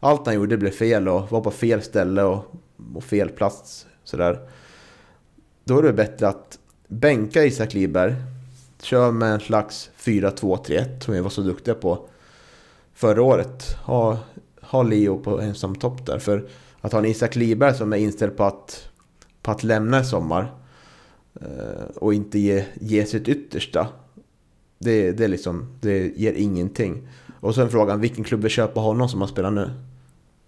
allt 0.01 0.27
han 0.27 0.35
gjorde 0.35 0.57
blev 0.57 0.71
fel 0.71 1.09
och 1.09 1.33
var 1.33 1.41
på 1.41 1.51
fel 1.51 1.83
ställe 1.83 2.23
och, 2.23 2.55
och 2.95 3.05
fel 3.05 3.29
plats. 3.29 3.87
Sådär. 4.05 4.39
Då 5.65 5.79
är 5.79 5.83
det 5.83 5.93
bättre 5.93 6.29
att 6.29 6.59
bänka 6.89 7.45
Isak 7.45 7.75
Liberg. 7.75 8.15
Kör 8.83 9.13
med 9.13 9.33
en 9.33 9.41
slags 9.41 9.91
4-2-3-1 9.99 11.01
som 11.01 11.15
vi 11.15 11.21
var 11.21 11.31
så 11.31 11.41
duktiga 11.41 11.75
på 11.75 12.09
förra 12.95 13.23
året. 13.23 13.77
Ha, 13.85 14.19
ha 14.77 14.83
Leo 14.83 15.19
på 15.19 15.41
ensam 15.41 15.75
topp 15.75 16.07
där. 16.07 16.19
För 16.19 16.49
att 16.81 16.93
ha 16.93 16.99
en 16.99 17.05
Isak 17.05 17.37
Liberg 17.37 17.75
som 17.75 17.93
är 17.93 17.97
inställd 17.97 18.37
på 18.37 18.45
att, 18.45 18.89
på 19.43 19.51
att 19.51 19.63
lämna 19.63 20.01
i 20.01 20.05
sommar 20.05 20.53
Eh, 21.41 21.85
och 21.97 22.15
inte 22.15 22.39
ge, 22.39 22.65
ge 22.81 23.07
sitt 23.07 23.29
yttersta. 23.29 23.89
Det, 24.79 25.13
det, 25.13 25.29
liksom, 25.29 25.67
det 25.81 26.19
ger 26.19 26.33
ingenting. 26.33 27.09
Och 27.41 27.55
sen 27.55 27.71
frågan, 27.71 28.01
vilken 28.01 28.25
klubb 28.25 28.43
vill 28.43 28.51
köpa 28.51 28.81
honom 28.81 29.09
som 29.09 29.21
han 29.21 29.29
spelar 29.29 29.51
nu? 29.51 29.71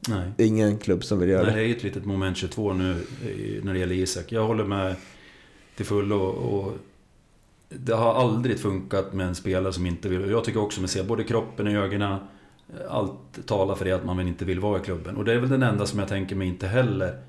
Nej. 0.08 0.32
Det 0.36 0.44
är 0.44 0.48
ingen 0.48 0.78
klubb 0.78 1.04
som 1.04 1.18
vill 1.18 1.28
göra 1.28 1.42
Nej, 1.42 1.54
det. 1.54 1.60
Det 1.60 1.66
är 1.66 1.76
ett 1.76 1.82
litet 1.82 2.04
moment 2.04 2.36
22 2.36 2.72
nu 2.72 2.96
när 3.62 3.72
det 3.72 3.78
gäller 3.78 3.94
Isak. 3.94 4.32
Jag 4.32 4.46
håller 4.46 4.64
med 4.64 4.96
till 5.76 5.86
fullo. 5.86 6.18
Och 6.18 6.72
det 7.68 7.94
har 7.94 8.14
aldrig 8.14 8.58
funkat 8.58 9.12
med 9.12 9.26
en 9.26 9.34
spelare 9.34 9.72
som 9.72 9.86
inte 9.86 10.08
vill. 10.08 10.30
Jag 10.30 10.44
tycker 10.44 10.60
också, 10.60 10.80
man 10.80 10.88
ser 10.88 11.04
både 11.04 11.24
kroppen 11.24 11.66
och 11.66 11.72
ögonen. 11.72 12.18
Allt 12.88 13.46
talar 13.46 13.74
för 13.74 13.84
det 13.84 13.92
att 13.92 14.04
man 14.04 14.28
inte 14.28 14.44
vill 14.44 14.60
vara 14.60 14.80
i 14.80 14.82
klubben. 14.82 15.16
Och 15.16 15.24
det 15.24 15.32
är 15.32 15.38
väl 15.38 15.48
den 15.48 15.62
enda 15.62 15.86
som 15.86 15.98
jag 15.98 16.08
tänker 16.08 16.36
mig 16.36 16.48
inte 16.48 16.66
heller 16.66 17.22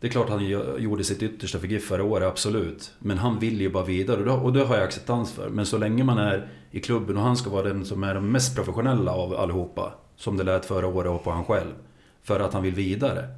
Det 0.00 0.06
är 0.06 0.10
klart 0.10 0.28
han 0.28 0.46
gjorde 0.78 1.04
sitt 1.04 1.22
yttersta 1.22 1.58
för 1.58 1.66
GIF 1.66 1.84
förra 1.84 2.04
året, 2.04 2.28
absolut. 2.28 2.92
Men 2.98 3.18
han 3.18 3.38
vill 3.38 3.60
ju 3.60 3.70
bara 3.70 3.84
vidare 3.84 4.30
och 4.30 4.52
det, 4.52 4.64
har 4.64 4.74
jag 4.74 4.84
acceptans 4.84 5.32
för. 5.32 5.48
Men 5.48 5.66
så 5.66 5.78
länge 5.78 6.04
man 6.04 6.18
är 6.18 6.48
i 6.70 6.80
klubben 6.80 7.16
och 7.16 7.22
han 7.22 7.36
ska 7.36 7.50
vara 7.50 7.62
den 7.62 7.84
som 7.84 8.04
är 8.04 8.14
den 8.14 8.30
mest 8.30 8.56
professionella 8.56 9.12
av 9.12 9.34
allihopa. 9.34 9.92
Som 10.16 10.36
det 10.36 10.44
lät 10.44 10.64
förra 10.64 10.86
året 10.86 11.10
och 11.10 11.24
på 11.24 11.30
han 11.30 11.44
själv. 11.44 11.72
För 12.22 12.40
att 12.40 12.52
han 12.52 12.62
vill 12.62 12.74
vidare. 12.74 13.28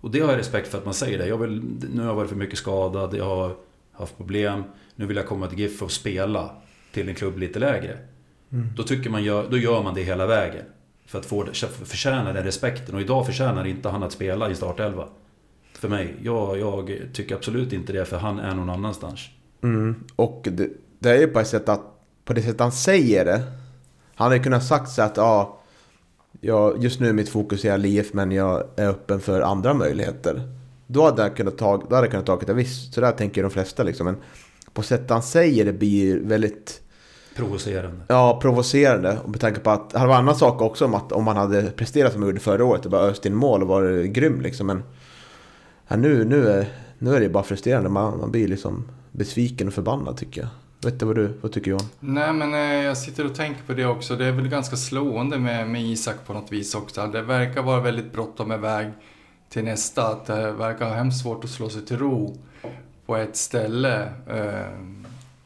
Och 0.00 0.10
det 0.10 0.20
har 0.20 0.30
jag 0.30 0.38
respekt 0.38 0.68
för 0.68 0.78
att 0.78 0.84
man 0.84 0.94
säger 0.94 1.18
det. 1.18 1.26
Jag 1.26 1.38
vill, 1.38 1.62
nu 1.92 2.00
har 2.00 2.08
jag 2.08 2.14
varit 2.14 2.28
för 2.28 2.36
mycket 2.36 2.58
skadad, 2.58 3.14
jag 3.14 3.24
har 3.24 3.56
haft 3.92 4.16
problem. 4.16 4.62
Nu 4.94 5.06
vill 5.06 5.16
jag 5.16 5.26
komma 5.26 5.46
till 5.46 5.58
GIF 5.58 5.82
och 5.82 5.90
spela 5.90 6.50
till 6.92 7.08
en 7.08 7.14
klubb 7.14 7.38
lite 7.38 7.58
lägre. 7.58 7.98
Mm. 8.52 8.68
Då, 8.76 8.82
tycker 8.82 9.10
man 9.10 9.24
gör, 9.24 9.48
då 9.50 9.58
gör 9.58 9.82
man 9.82 9.94
det 9.94 10.02
hela 10.02 10.26
vägen. 10.26 10.64
För 11.06 11.18
att 11.18 11.26
få, 11.26 11.46
förtjäna 11.84 12.32
den 12.32 12.44
respekten. 12.44 12.94
Och 12.94 13.00
idag 13.00 13.26
förtjänar 13.26 13.64
inte 13.66 13.88
han 13.88 14.02
att 14.02 14.12
spela 14.12 14.50
i 14.50 14.54
startelva. 14.54 15.08
För 15.72 15.88
mig. 15.88 16.14
Jag, 16.22 16.58
jag 16.58 17.00
tycker 17.12 17.34
absolut 17.34 17.72
inte 17.72 17.92
det, 17.92 18.04
för 18.04 18.18
han 18.18 18.38
är 18.38 18.54
någon 18.54 18.70
annanstans. 18.70 19.20
Mm. 19.62 20.04
Och 20.16 20.48
det, 20.52 20.68
det 20.98 21.10
är 21.10 21.20
ju 21.20 21.26
på 21.26 21.40
ett 21.40 21.48
sätt 21.48 21.68
att, 21.68 21.80
på 22.24 22.32
det 22.32 22.42
sätt 22.42 22.60
han 22.60 22.72
säger 22.72 23.24
det. 23.24 23.42
Han 24.14 24.30
hade 24.30 24.38
kunnat 24.38 24.64
sagt 24.64 24.90
så 24.90 25.02
att 25.02 25.16
ja, 25.16 25.60
jag, 26.40 26.82
just 26.82 27.00
nu 27.00 27.08
är 27.08 27.12
mitt 27.12 27.28
fokus 27.28 27.64
i 27.64 27.78
LIF 27.78 28.12
men 28.12 28.32
jag 28.32 28.68
är 28.76 28.88
öppen 28.88 29.20
för 29.20 29.40
andra 29.40 29.74
möjligheter. 29.74 30.42
Då 30.86 31.04
hade 31.04 31.22
jag 31.22 31.36
kunnat 31.36 31.58
ta, 31.58 31.76
då 31.76 31.94
hade 31.94 32.06
jag 32.06 32.10
kunnat 32.10 32.26
ta 32.26 32.36
det. 32.36 32.54
Visst, 32.54 32.94
så 32.94 33.00
där 33.00 33.12
tänker 33.12 33.42
de 33.42 33.50
flesta 33.50 33.82
liksom. 33.82 34.06
Men 34.06 34.16
på 34.72 34.82
sättet 34.82 35.10
han 35.10 35.22
säger 35.22 35.64
det 35.64 35.72
blir 35.72 36.20
väldigt 36.20 36.82
Provocerande. 37.36 38.00
Ja, 38.08 38.38
provocerande. 38.42 39.18
Och 39.24 39.30
med 39.30 39.40
tanke 39.40 39.60
på 39.60 39.70
att, 39.70 39.90
det 39.90 39.98
var 39.98 40.04
en 40.04 40.12
annan 40.12 40.36
sak 40.36 40.62
också 40.62 40.84
om 40.84 40.94
att 40.94 41.12
om 41.12 41.24
man 41.24 41.36
hade 41.36 41.70
presterat 41.70 42.12
som 42.12 42.20
man 42.20 42.28
gjorde 42.28 42.40
förra 42.40 42.64
året 42.64 42.84
och 42.84 42.90
bara 42.90 43.02
öst 43.02 43.26
in 43.26 43.34
mål 43.34 43.62
och 43.62 43.68
varit 43.68 44.12
grym 44.12 44.40
liksom. 44.40 44.66
Men 44.66 44.82
ja, 45.88 45.96
nu, 45.96 46.24
nu, 46.24 46.48
är, 46.48 46.66
nu 46.98 47.14
är 47.14 47.20
det 47.20 47.28
bara 47.28 47.44
frustrerande. 47.44 47.88
Man, 47.88 48.18
man 48.18 48.30
blir 48.30 48.48
liksom 48.48 48.84
besviken 49.12 49.68
och 49.68 49.74
förbannad 49.74 50.16
tycker 50.16 50.40
jag. 50.40 50.48
Vet 50.84 51.00
du 51.00 51.06
vad, 51.06 51.16
du, 51.16 51.38
vad 51.40 51.52
tycker 51.52 51.70
Johan? 51.70 51.86
Nej 52.00 52.32
men 52.32 52.54
eh, 52.54 52.84
jag 52.84 52.96
sitter 52.96 53.26
och 53.26 53.34
tänker 53.34 53.62
på 53.66 53.72
det 53.72 53.86
också. 53.86 54.16
Det 54.16 54.24
är 54.24 54.32
väl 54.32 54.48
ganska 54.48 54.76
slående 54.76 55.38
med, 55.38 55.68
med 55.68 55.82
Isak 55.82 56.16
på 56.26 56.32
något 56.32 56.52
vis 56.52 56.74
också. 56.74 57.06
Det 57.06 57.22
verkar 57.22 57.62
vara 57.62 57.80
väldigt 57.80 58.12
bråttom 58.12 58.48
med 58.48 58.60
väg 58.60 58.90
till 59.48 59.64
nästa. 59.64 60.06
Att 60.06 60.26
det 60.26 60.52
verkar 60.52 60.88
ha 60.88 60.94
hemskt 60.94 61.22
svårt 61.22 61.44
att 61.44 61.50
slå 61.50 61.68
sig 61.68 61.84
till 61.84 61.98
ro 61.98 62.38
på 63.06 63.16
ett 63.16 63.36
ställe. 63.36 64.02
Eh, 64.30 64.78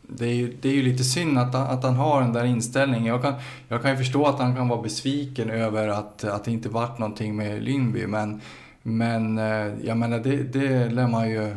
det 0.09 0.27
är, 0.27 0.35
ju, 0.35 0.57
det 0.61 0.69
är 0.69 0.73
ju 0.73 0.83
lite 0.83 1.05
synd 1.05 1.39
att, 1.39 1.55
att 1.55 1.83
han 1.83 1.97
har 1.97 2.21
den 2.21 2.33
där 2.33 2.45
inställningen. 2.45 3.07
Jag 3.07 3.23
kan, 3.23 3.35
jag 3.69 3.83
kan 3.83 3.91
ju 3.91 3.97
förstå 3.97 4.27
att 4.27 4.39
han 4.39 4.57
kan 4.57 4.69
vara 4.69 4.83
besviken 4.83 5.51
över 5.51 5.89
att, 5.89 6.25
att 6.25 6.45
det 6.45 6.51
inte 6.51 6.69
vart 6.69 6.99
någonting 6.99 7.37
med 7.37 7.63
Lindby. 7.63 8.07
Men, 8.07 8.41
men 8.83 9.39
eh, 9.39 9.73
jag 9.85 9.97
menar, 9.97 10.19
det, 10.19 10.37
det, 10.37 10.89
lär 10.89 11.07
man 11.07 11.31
ju, 11.31 11.57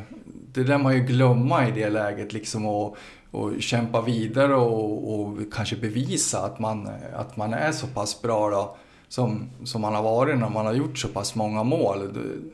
det 0.53 0.63
lär 0.63 0.77
man 0.77 0.93
ju 0.93 0.99
glömma 0.99 1.67
i 1.67 1.71
det 1.71 1.89
läget. 1.89 2.33
Liksom, 2.33 2.65
och, 2.65 2.97
och 3.31 3.51
kämpa 3.59 4.01
vidare 4.01 4.55
och, 4.55 5.19
och 5.19 5.37
kanske 5.53 5.75
bevisa 5.75 6.45
att 6.45 6.59
man, 6.59 6.89
att 7.15 7.37
man 7.37 7.53
är 7.53 7.71
så 7.71 7.87
pass 7.87 8.21
bra 8.21 8.49
då, 8.49 8.75
som, 9.07 9.49
som 9.63 9.81
man 9.81 9.95
har 9.95 10.03
varit 10.03 10.39
när 10.39 10.49
man 10.49 10.65
har 10.65 10.73
gjort 10.73 10.97
så 10.97 11.07
pass 11.07 11.35
många 11.35 11.63
mål. 11.63 12.13
Det, 12.13 12.51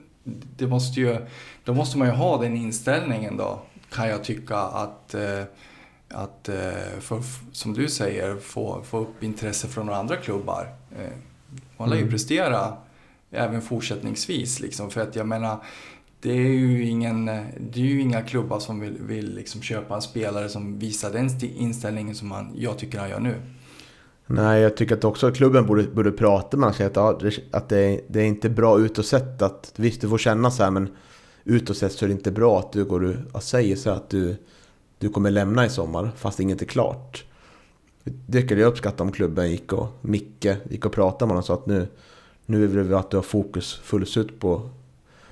det 0.58 0.68
måste 0.68 1.00
ju, 1.00 1.18
då 1.64 1.74
måste 1.74 1.98
man 1.98 2.08
ju 2.08 2.14
ha 2.14 2.41
den 2.41 2.56
inställningen 2.56 3.38
då, 3.38 3.60
kan 3.89 4.10
jag 4.10 4.24
tycka 4.24 4.58
att 4.58 5.14
eh, 5.14 5.43
att, 6.10 6.49
eh, 6.49 6.99
för, 6.99 7.22
som 7.51 7.74
du 7.74 7.88
säger, 7.88 8.36
få, 8.36 8.84
få 8.84 8.99
upp 8.99 9.24
intresse 9.24 9.68
från 9.68 9.86
några 9.86 9.99
andra 9.99 10.16
klubbar. 10.16 10.74
Eh, 10.97 11.12
man 11.78 11.89
lär 11.89 11.95
ju 11.95 12.01
mm. 12.01 12.12
prestera 12.12 12.74
även 13.32 13.62
fortsättningsvis. 13.62 14.60
Liksom, 14.60 14.89
för 14.89 15.01
att 15.01 15.16
jag 15.16 15.28
menar, 15.28 15.64
det 16.22 16.32
är 16.32 16.51
ju, 16.51 16.88
ingen, 16.88 17.26
det 17.60 17.80
är 17.80 17.86
ju 17.86 18.01
inga 18.01 18.22
klubbar 18.22 18.60
som 18.60 18.80
vill, 18.80 18.97
vill 19.01 19.36
liksom 19.36 19.62
köpa 19.62 19.95
en 19.95 20.01
spelare 20.01 20.49
som 20.49 20.80
visar 20.80 21.12
den 21.12 21.30
inställningen 21.41 22.16
som 22.16 22.28
man, 22.28 22.51
jag 22.55 22.78
tycker 22.78 22.99
han 22.99 23.10
gör 23.10 23.20
nu. 23.20 23.36
Nej, 24.30 24.62
jag 24.62 24.78
tycker 24.78 24.95
att 24.95 25.03
också 25.03 25.32
klubben 25.32 25.66
borde, 25.66 25.84
borde 25.84 26.12
prata 26.12 26.58
med 26.58 26.70
honom 26.70 26.88
att, 26.97 27.53
att 27.55 27.70
det, 27.70 27.80
är, 27.80 28.01
det 28.08 28.22
är 28.22 28.26
inte 28.26 28.49
bra 28.49 28.80
utåt 28.80 29.05
sett. 29.05 29.41
Att, 29.41 29.74
visst, 29.76 30.01
du 30.01 30.10
får 30.10 30.18
känna 30.18 30.51
så 30.51 30.64
här, 30.64 30.72
men 30.72 30.89
utåt 31.43 31.78
sett 31.78 31.91
så 31.91 32.05
är 32.05 32.08
det 32.08 32.14
inte 32.14 32.32
bra 32.32 32.60
att 32.60 32.72
du 32.72 32.86
går 32.86 33.26
och 33.32 33.43
säger 33.43 33.76
så 33.76 33.89
här 33.89 33.97
att 33.97 34.10
du 34.10 34.38
du 35.00 35.10
kommer 35.10 35.32
lämna 35.32 35.66
i 35.66 35.70
sommar 35.70 36.12
fast 36.16 36.39
inget 36.39 36.62
är 36.62 36.66
klart. 36.66 37.24
Det 38.04 38.41
skulle 38.41 38.62
jag 38.62 38.68
uppskatta 38.68 39.04
om 39.04 39.12
klubben 39.12 39.52
gick 39.52 39.74
och 39.74 39.88
Micke 40.02 40.48
gick 40.70 40.86
och 40.86 40.91
pratade 40.91 41.26
med 41.26 41.30
honom 41.30 41.38
och 41.38 41.45
sa 41.45 41.54
att 41.54 41.66
nu, 41.66 41.88
nu 42.45 42.68
vill 42.68 42.80
vi 42.80 42.93
att 42.93 43.12
du 43.12 43.18
har 43.18 43.22
fokus 43.24 43.76
fullt 43.84 44.18
ut 44.18 44.39
på, 44.39 44.70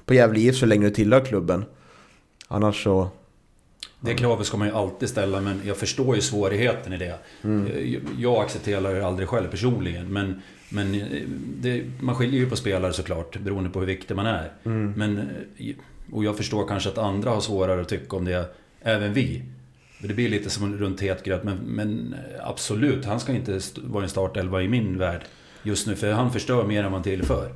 på 0.06 0.14
Gävle 0.14 0.40
IF 0.40 0.56
så 0.56 0.66
länge 0.66 0.86
du 0.86 0.94
tillhör 0.94 1.26
klubben. 1.26 1.66
Annars 2.48 2.84
så... 2.84 3.10
Det 4.00 4.14
kravet 4.14 4.48
ska 4.48 4.58
man 4.58 4.68
ju 4.68 4.74
alltid 4.74 5.10
ställa 5.10 5.42
men 5.42 5.62
jag 5.66 5.78
förstår 5.78 6.16
ju 6.16 6.22
svårigheten 6.22 6.94
i 6.94 6.98
det. 6.98 7.20
Mm. 7.42 7.70
Jag 8.18 8.44
accepterar 8.44 8.94
det 8.94 9.06
aldrig 9.06 9.30
själv 9.30 9.50
personligen 9.50 10.14
men, 10.14 10.42
men 10.70 11.04
det, 11.62 11.84
man 12.00 12.16
skiljer 12.16 12.40
ju 12.40 12.50
på 12.50 12.56
spelare 12.56 12.94
såklart 12.94 13.40
beroende 13.40 13.70
på 13.70 13.80
hur 13.80 13.88
viktig 13.88 14.16
man 14.16 14.26
är. 14.26 14.52
Mm. 14.64 14.94
Men, 14.98 15.30
och 16.12 16.24
jag 16.24 16.38
förstår 16.38 16.68
kanske 16.68 16.90
att 16.90 16.98
andra 16.98 17.30
har 17.30 17.42
svårare 17.42 17.82
att 17.82 17.90
tycka 17.90 18.16
om 18.16 18.26
det, 18.26 18.46
även 18.86 19.14
vi. 19.14 19.42
Det 20.00 20.14
blir 20.14 20.30
lite 20.30 20.50
som 20.50 20.78
runt 20.78 21.02
het 21.02 21.24
gröt, 21.24 21.44
men, 21.44 21.58
men 21.58 22.16
absolut, 22.44 23.06
han 23.06 23.20
ska 23.20 23.34
inte 23.34 23.60
vara 23.84 24.04
en 24.04 24.10
startelva 24.10 24.62
i 24.62 24.68
min 24.68 24.98
värld 24.98 25.22
just 25.64 25.88
nu, 25.88 25.96
för 25.96 26.12
han 26.12 26.32
förstör 26.32 26.64
mer 26.64 26.80
än 26.80 26.84
vad 26.84 26.94
han 26.94 27.04
tillför. 27.04 27.52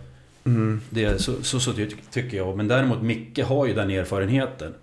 Mm. 0.45 0.82
Det, 0.89 1.21
så, 1.21 1.43
så, 1.43 1.59
så 1.59 1.73
tycker 2.11 2.38
jag. 2.38 2.57
Men 2.57 2.67
däremot 2.67 3.01
Micke 3.01 3.39
har 3.39 3.65
ju 3.65 3.73
den 3.73 3.89
erfarenheten. 3.89 4.73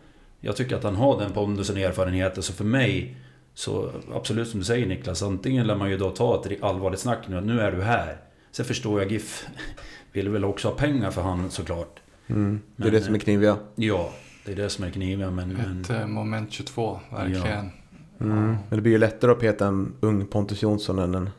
Jag 0.41 0.57
tycker 0.57 0.77
att 0.77 0.83
han 0.83 0.97
har 0.97 1.21
den 1.21 1.33
pondusen 1.33 1.77
och 1.77 1.83
erfarenheten, 1.83 2.43
så 2.43 2.53
för 2.53 2.65
mig 2.65 3.17
så 3.55 3.91
absolut 4.15 4.49
som 4.49 4.61
du 4.61 4.67
säger 4.67 4.87
Niklas, 4.87 5.23
antingen 5.23 5.67
lär 5.67 5.77
man 5.77 5.91
ju 5.91 5.99
då 5.99 6.11
ta 6.11 6.43
ett 6.45 6.63
allvarligt 6.63 7.01
snack 7.01 7.29
nu, 7.29 7.39
att 7.39 7.45
nu 7.45 7.61
är 7.61 7.73
du 7.73 7.83
här. 7.83 8.17
Sen 8.51 8.65
förstår 8.65 9.03
jag 9.03 9.13
GIF 9.13 9.47
vill 10.13 10.29
väl 10.29 10.45
också 10.45 10.69
ha 10.69 10.75
pengar 10.75 11.11
för 11.11 11.23
han 11.23 11.51
såklart. 11.51 12.01
Mm. 12.27 12.61
Det 12.77 12.89
är 12.89 12.93
det 12.93 13.01
som 13.01 13.15
är 13.15 13.19
kniviga. 13.19 13.57
Ja, 13.75 14.13
det 14.47 14.53
är 14.53 14.57
det 14.57 14.71
som 14.71 14.85
är 14.85 14.91
kniviga. 14.91 15.31
Men, 15.31 15.51
Ett 15.51 15.89
men... 15.89 16.01
Eh, 16.01 16.07
moment 16.07 16.53
22, 16.53 17.01
verkligen. 17.11 17.71
Ja. 18.19 18.27
Mm. 18.27 18.47
Men 18.47 18.77
det 18.77 18.81
blir 18.81 18.93
ju 18.93 18.99
lättare 18.99 19.33
att 19.33 19.41
peta 19.41 19.67
en 19.67 19.93
ung 20.01 20.27
Pontus 20.27 20.63
Jonsson 20.63 20.99
än 20.99 21.15
en, 21.15 21.31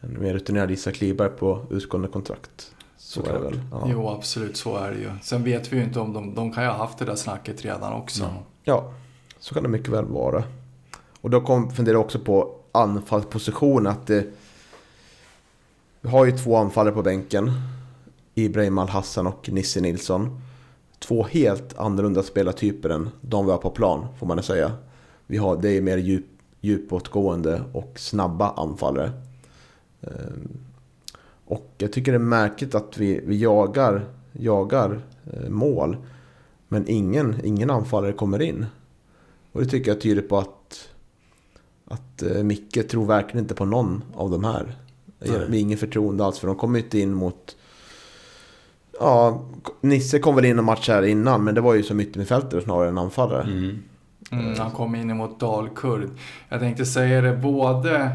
en 0.00 0.20
mer 0.20 0.34
rutinerad 0.34 0.70
Isak 0.70 1.00
Liberg 1.00 1.30
på 1.30 1.66
utgående 1.70 2.08
kontrakt. 2.08 2.72
Så 2.96 3.20
Såklart. 3.20 3.36
är 3.36 3.38
det 3.38 3.44
väl. 3.44 3.60
Ja. 3.70 3.88
Jo, 3.90 4.08
absolut 4.08 4.56
så 4.56 4.76
är 4.76 4.90
det 4.90 4.98
ju. 4.98 5.10
Sen 5.22 5.44
vet 5.44 5.72
vi 5.72 5.76
ju 5.76 5.84
inte 5.84 6.00
om 6.00 6.12
de, 6.12 6.34
de 6.34 6.52
kan 6.52 6.64
ju 6.64 6.70
ha 6.70 6.76
haft 6.76 6.98
det 6.98 7.04
där 7.04 7.14
snacket 7.14 7.64
redan 7.64 7.92
också. 7.92 8.22
Ja, 8.22 8.42
ja 8.64 8.92
så 9.38 9.54
kan 9.54 9.62
det 9.62 9.68
mycket 9.68 9.88
väl 9.88 10.04
vara. 10.04 10.44
Och 11.20 11.30
då 11.30 11.40
kom, 11.40 11.70
funderar 11.70 11.94
jag 11.94 12.04
också 12.04 12.18
på 12.18 12.54
anfallsposition. 12.72 13.86
Att 13.86 14.06
det, 14.06 14.26
vi 16.00 16.08
har 16.08 16.24
ju 16.24 16.32
två 16.32 16.56
anfallare 16.56 16.94
på 16.94 17.02
bänken. 17.02 17.52
Ibrahim 18.34 18.78
Al-Hassan 18.78 19.26
och 19.26 19.48
Nisse 19.52 19.80
Nilsson 19.80 20.40
två 20.98 21.22
helt 21.22 21.78
annorlunda 21.78 22.22
spelartyper 22.22 22.88
än 22.88 23.10
de 23.20 23.46
vi 23.46 23.52
har 23.52 23.58
på 23.58 23.70
plan, 23.70 24.06
får 24.18 24.26
man 24.26 24.42
säga. 24.42 24.72
Vi 25.26 25.36
har, 25.36 25.56
det 25.56 25.70
är 25.70 25.80
mer 25.80 25.96
djup, 25.96 26.26
djupåtgående 26.60 27.62
och 27.72 27.92
snabba 27.96 28.50
anfallare. 28.50 29.12
Ehm, 30.00 30.48
och 31.44 31.70
jag 31.78 31.92
tycker 31.92 32.12
det 32.12 32.16
är 32.16 32.18
märkligt 32.18 32.74
att 32.74 32.98
vi, 32.98 33.20
vi 33.26 33.36
jagar, 33.36 34.04
jagar 34.32 35.00
eh, 35.32 35.48
mål, 35.48 35.96
men 36.68 36.88
ingen, 36.88 37.40
ingen 37.44 37.70
anfallare 37.70 38.12
kommer 38.12 38.42
in. 38.42 38.66
Och 39.52 39.60
det 39.60 39.66
tycker 39.66 39.90
jag 39.90 40.00
tyder 40.00 40.22
på 40.22 40.38
att, 40.38 40.88
att 41.84 42.22
eh, 42.22 42.42
Micke 42.42 42.88
tror 42.88 43.06
verkligen 43.06 43.44
inte 43.44 43.54
på 43.54 43.64
någon 43.64 44.04
av 44.14 44.30
de 44.30 44.44
här. 44.44 44.76
Det 45.18 45.28
är 45.28 45.54
ingen 45.54 45.78
förtroende 45.78 46.24
alls, 46.24 46.38
för 46.38 46.46
de 46.46 46.56
kommer 46.56 46.78
inte 46.78 46.98
in 46.98 47.14
mot 47.14 47.55
Ja, 49.00 49.44
Nisse 49.80 50.18
kom 50.18 50.36
väl 50.36 50.44
in 50.44 50.58
och 50.58 50.64
matchade 50.64 51.10
innan, 51.10 51.44
men 51.44 51.54
det 51.54 51.60
var 51.60 51.74
ju 51.74 51.82
som 51.82 52.00
yttermittfältare 52.00 52.60
snarare 52.60 52.88
än 52.88 52.98
anfallare. 52.98 53.42
Mm. 53.42 53.82
Mm, 54.32 54.58
han 54.58 54.70
kom 54.70 54.94
in 54.94 55.16
mot 55.16 55.40
Dalkurd. 55.40 56.10
Jag 56.48 56.60
tänkte 56.60 56.86
säga 56.86 57.20
det, 57.20 57.36
både, 57.36 58.10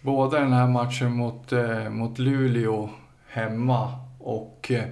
både 0.00 0.38
den 0.38 0.52
här 0.52 0.68
matchen 0.68 1.16
mot, 1.16 1.52
eh, 1.52 1.90
mot 1.90 2.18
Luleå 2.18 2.90
hemma 3.28 3.92
och, 4.18 4.70
eh, 4.70 4.84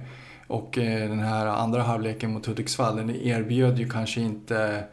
och 0.47 0.77
eh, 0.77 1.09
den 1.09 1.19
här 1.19 1.45
andra 1.45 1.81
halvleken 1.81 2.33
mot 2.33 2.45
Hudiksvall, 2.45 2.95
den 2.95 3.09
erbjöd 3.09 3.79
ju 3.79 3.89
kanske 3.89 4.21
inte 4.21 4.83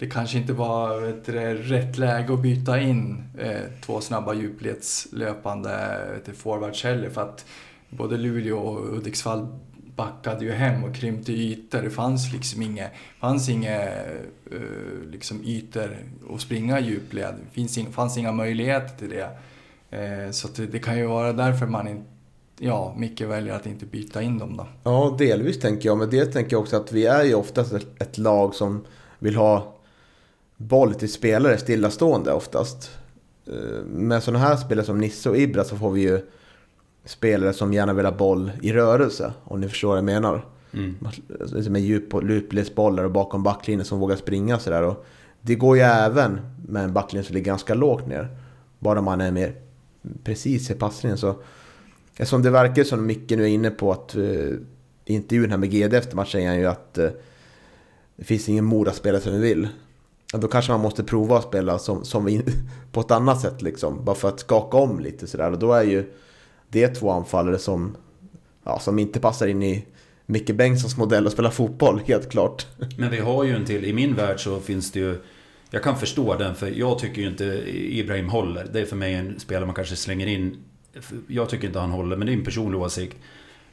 det 0.00 0.06
kanske 0.06 0.38
inte 0.38 0.52
var 0.52 1.02
ett, 1.02 1.28
rätt 1.70 1.98
läge 1.98 2.34
att 2.34 2.42
byta 2.42 2.80
in 2.80 3.22
eh, 3.38 3.60
två 3.80 4.00
snabba 4.00 4.34
djupledslöpande 4.34 6.00
forwards 6.34 6.84
heller 6.84 7.10
för 7.10 7.22
att 7.22 7.44
både 7.90 8.16
Luleå 8.16 8.58
och 8.58 8.86
Hudiksvall 8.86 9.48
backade 10.00 10.44
ju 10.44 10.52
hem 10.52 10.84
och 10.84 10.94
krympte 10.94 11.32
ytor. 11.32 11.82
Det 11.82 11.90
fanns 11.90 12.32
liksom 12.32 12.62
inga, 12.62 12.88
fanns 13.20 13.48
inga 13.48 13.78
uh, 14.52 15.10
liksom 15.10 15.44
ytor 15.44 15.96
att 16.34 16.40
springa 16.40 16.80
djupled. 16.80 17.34
Det 17.34 17.60
fanns, 17.60 17.78
inga, 17.78 17.90
fanns 17.90 18.16
inga 18.16 18.32
möjligheter 18.32 18.98
till 18.98 19.10
det. 19.10 19.30
Uh, 19.98 20.30
så 20.30 20.48
det, 20.56 20.66
det, 20.66 20.78
kan 20.78 20.98
ju 20.98 21.06
vara 21.06 21.32
därför 21.32 21.66
man 21.66 21.88
inte 21.88 22.06
ja, 22.58 22.94
Micke 22.98 23.20
väljer 23.20 23.54
att 23.54 23.66
inte 23.66 23.86
byta 23.86 24.22
in 24.22 24.38
dem 24.38 24.56
då. 24.56 24.66
Ja, 24.84 25.16
delvis 25.18 25.60
tänker 25.60 25.88
jag. 25.88 25.98
Men 25.98 26.10
det 26.10 26.26
tänker 26.26 26.52
jag 26.52 26.60
också 26.60 26.76
att 26.76 26.92
vi 26.92 27.06
är 27.06 27.24
ju 27.24 27.34
oftast 27.34 27.72
ett, 27.72 27.86
ett 27.98 28.18
lag 28.18 28.54
som 28.54 28.84
vill 29.18 29.36
ha 29.36 29.76
boll 30.56 30.94
till 30.94 31.12
spelare 31.12 31.58
stillastående 31.58 32.32
oftast. 32.32 32.90
Eh, 33.46 33.84
med 33.84 34.22
sådana 34.22 34.44
här 34.44 34.56
spelare 34.56 34.86
som 34.86 34.98
Nisse 34.98 35.30
och 35.30 35.38
Ibra 35.38 35.64
så 35.64 35.76
får 35.76 35.90
vi 35.90 36.00
ju 36.00 36.20
spelare 37.04 37.52
som 37.52 37.72
gärna 37.72 37.92
vill 37.92 38.04
ha 38.04 38.12
boll 38.12 38.52
i 38.62 38.72
rörelse. 38.72 39.32
Om 39.44 39.60
ni 39.60 39.68
förstår 39.68 39.88
vad 39.88 39.98
jag 39.98 40.04
menar. 40.04 40.44
Mm. 40.72 40.96
Med 41.70 41.82
djup 41.82 42.14
och 42.14 42.30
djupledsbollar 42.30 43.04
och 43.04 43.10
bakom 43.10 43.42
backlinjen 43.42 43.84
som 43.84 43.98
vågar 43.98 44.16
springa 44.16 44.58
sådär. 44.58 44.94
Det 45.40 45.54
går 45.54 45.76
ju 45.76 45.82
även 45.82 46.40
med 46.68 46.84
en 46.84 46.92
backlinje 46.92 47.26
som 47.26 47.34
ligger 47.34 47.46
ganska 47.46 47.74
lågt 47.74 48.06
ner. 48.06 48.36
Bara 48.78 49.00
man 49.00 49.20
är 49.20 49.30
mer 49.30 49.54
precis 50.24 50.70
i 50.70 50.74
passningen 50.74 51.18
så... 51.18 51.34
Eftersom 52.16 52.42
det 52.42 52.50
verkar 52.50 52.84
som 52.84 53.06
Micke 53.06 53.30
nu 53.30 53.42
är 53.42 53.48
inne 53.48 53.70
på 53.70 53.92
att 53.92 54.16
uh, 54.16 54.56
intervjun 55.04 55.50
här 55.50 55.58
med 55.58 55.70
GD 55.70 55.94
efter 55.94 56.16
matchen 56.16 56.30
säger 56.30 56.48
han 56.48 56.58
ju 56.58 56.66
att 56.66 56.98
uh, 56.98 57.08
det 58.16 58.24
finns 58.24 58.48
ingen 58.48 58.64
Moda-spelare 58.64 59.20
som 59.20 59.32
vi 59.32 59.38
vill. 59.38 59.68
Då 60.32 60.48
kanske 60.48 60.72
man 60.72 60.80
måste 60.80 61.04
prova 61.04 61.38
att 61.38 61.44
spela 61.44 61.78
som, 61.78 62.04
som 62.04 62.24
vi, 62.24 62.42
på 62.92 63.00
ett 63.00 63.10
annat 63.10 63.40
sätt 63.40 63.62
liksom. 63.62 64.04
Bara 64.04 64.16
för 64.16 64.28
att 64.28 64.40
skaka 64.40 64.76
om 64.76 65.00
lite 65.00 65.26
sådär. 65.26 65.52
Och 65.52 65.58
då 65.58 65.72
är 65.72 65.82
ju 65.82 66.12
det 66.70 66.82
är 66.82 66.94
två 66.94 67.10
anfallare 67.10 67.58
som, 67.58 67.96
ja, 68.64 68.78
som 68.78 68.98
inte 68.98 69.20
passar 69.20 69.46
in 69.46 69.62
i 69.62 69.86
Micke 70.26 70.50
Bengtssons 70.50 70.96
modell 70.96 71.26
att 71.26 71.32
spela 71.32 71.50
fotboll, 71.50 72.00
helt 72.06 72.30
klart. 72.30 72.66
Men 72.98 73.10
vi 73.10 73.18
har 73.18 73.44
ju 73.44 73.56
en 73.56 73.64
till, 73.64 73.84
i 73.84 73.92
min 73.92 74.14
värld 74.14 74.40
så 74.40 74.60
finns 74.60 74.92
det 74.92 75.00
ju 75.00 75.18
jag 75.70 75.82
kan 75.82 75.98
förstå 75.98 76.36
den, 76.36 76.54
för 76.54 76.70
jag 76.70 76.98
tycker 76.98 77.22
ju 77.22 77.28
inte 77.28 77.44
Ibrahim 77.72 78.28
håller. 78.28 78.66
Det 78.72 78.80
är 78.80 78.84
för 78.86 78.96
mig 78.96 79.14
en 79.14 79.40
spelare 79.40 79.66
man 79.66 79.74
kanske 79.74 79.96
slänger 79.96 80.26
in. 80.26 80.56
Jag 81.26 81.48
tycker 81.48 81.66
inte 81.66 81.78
han 81.78 81.90
håller, 81.90 82.16
men 82.16 82.26
det 82.26 82.32
är 82.32 82.36
en 82.36 82.44
personlig 82.44 82.80
åsikt. 82.80 83.16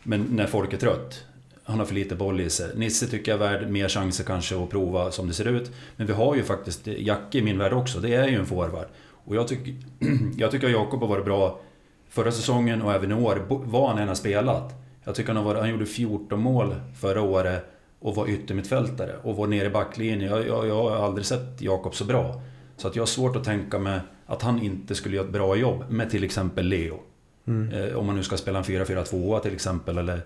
Men 0.03 0.23
när 0.23 0.47
folk 0.47 0.73
är 0.73 0.77
trött. 0.77 1.23
Han 1.63 1.79
har 1.79 1.85
för 1.85 1.95
lite 1.95 2.15
boll 2.15 2.41
i 2.41 2.49
sig. 2.49 2.71
Nisse 2.75 3.07
tycker 3.07 3.31
jag 3.31 3.41
är 3.41 3.59
värd 3.59 3.69
mer 3.69 3.89
chanser 3.89 4.23
kanske 4.23 4.63
att 4.63 4.69
prova 4.69 5.11
som 5.11 5.27
det 5.27 5.33
ser 5.33 5.47
ut. 5.47 5.71
Men 5.95 6.07
vi 6.07 6.13
har 6.13 6.35
ju 6.35 6.43
faktiskt 6.43 6.87
Jacke 6.87 7.37
i 7.37 7.41
min 7.41 7.57
värld 7.57 7.73
också. 7.73 7.99
Det 7.99 8.13
är 8.13 8.27
ju 8.27 8.35
en 8.35 8.45
forward. 8.45 8.87
Och 9.25 9.35
jag 9.35 9.47
tycker, 9.47 9.75
jag 10.37 10.51
tycker 10.51 10.67
att 10.67 10.73
Jakob 10.73 10.99
har 10.99 11.07
varit 11.07 11.25
bra 11.25 11.61
förra 12.09 12.31
säsongen 12.31 12.81
och 12.81 12.93
även 12.93 13.11
i 13.11 13.13
år, 13.13 13.45
vad 13.47 13.89
han 13.89 13.97
än 13.97 14.07
har 14.07 14.15
spelat. 14.15 14.73
Jag 15.03 15.15
tycker 15.15 15.33
han, 15.33 15.37
har 15.37 15.43
varit, 15.43 15.61
han 15.61 15.69
gjorde 15.69 15.85
14 15.85 16.39
mål 16.39 16.75
förra 16.99 17.21
året 17.21 17.65
och 17.99 18.15
var 18.15 18.29
yttermittfältare 18.29 19.15
och 19.23 19.35
var 19.35 19.47
nere 19.47 19.67
i 19.67 19.69
backlinjen. 19.69 20.21
Jag, 20.21 20.47
jag, 20.47 20.67
jag 20.67 20.75
har 20.75 21.05
aldrig 21.05 21.25
sett 21.25 21.61
Jakob 21.61 21.95
så 21.95 22.05
bra. 22.05 22.41
Så 22.77 22.87
att 22.87 22.95
jag 22.95 23.01
har 23.01 23.07
svårt 23.07 23.35
att 23.35 23.43
tänka 23.43 23.79
mig 23.79 23.99
att 24.25 24.41
han 24.41 24.61
inte 24.61 24.95
skulle 24.95 25.15
göra 25.15 25.25
ett 25.25 25.33
bra 25.33 25.55
jobb 25.55 25.83
med 25.89 26.09
till 26.09 26.23
exempel 26.23 26.65
Leo. 26.65 26.99
Mm. 27.47 27.73
Eh, 27.73 27.95
om 27.95 28.05
man 28.05 28.15
nu 28.15 28.23
ska 28.23 28.37
spela 28.37 28.59
en 28.59 28.63
4-4-2 28.65 29.39
till 29.39 29.53
exempel 29.53 29.97
eller 29.97 30.21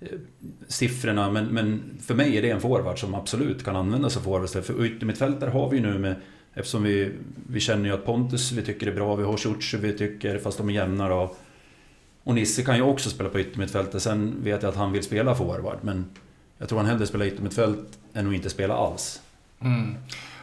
eh, 0.00 0.08
siffrorna. 0.68 1.30
Men, 1.30 1.46
men 1.46 1.98
för 2.00 2.14
mig 2.14 2.38
är 2.38 2.42
det 2.42 2.50
en 2.50 2.60
forward 2.60 3.00
som 3.00 3.14
absolut 3.14 3.64
kan 3.64 3.76
användas 3.76 4.12
som 4.12 4.22
forward. 4.22 4.48
För 4.48 4.86
yttermittfältare 4.86 5.50
har 5.50 5.70
vi 5.70 5.76
ju 5.76 5.82
nu 5.82 5.98
med 5.98 6.14
Eftersom 6.54 6.82
vi, 6.82 7.12
vi 7.48 7.60
känner 7.60 7.84
ju 7.84 7.94
att 7.94 8.04
Pontus 8.04 8.52
vi 8.52 8.62
tycker 8.62 8.86
är 8.86 8.94
bra, 8.94 9.16
vi 9.16 9.24
har 9.24 9.36
Ciuci 9.36 9.76
vi 9.76 9.98
tycker, 9.98 10.38
fast 10.38 10.58
de 10.58 10.68
är 10.68 10.72
jämna 10.72 11.08
då. 11.08 11.34
Och 12.24 12.34
Nisse 12.34 12.62
kan 12.62 12.76
ju 12.76 12.82
också 12.82 13.10
spela 13.10 13.28
på 13.28 13.40
yttermittfältet. 13.40 14.02
Sen 14.02 14.34
vet 14.42 14.62
jag 14.62 14.70
att 14.70 14.76
han 14.76 14.92
vill 14.92 15.02
spela 15.02 15.34
forward, 15.34 15.78
men 15.80 16.04
jag 16.58 16.68
tror 16.68 16.78
han 16.78 16.88
hellre 16.88 17.06
spelar 17.06 17.26
yttermittfält 17.26 17.98
än 18.14 18.28
att 18.28 18.34
inte 18.34 18.50
spela 18.50 18.74
alls. 18.74 19.22
Mm. 19.60 19.94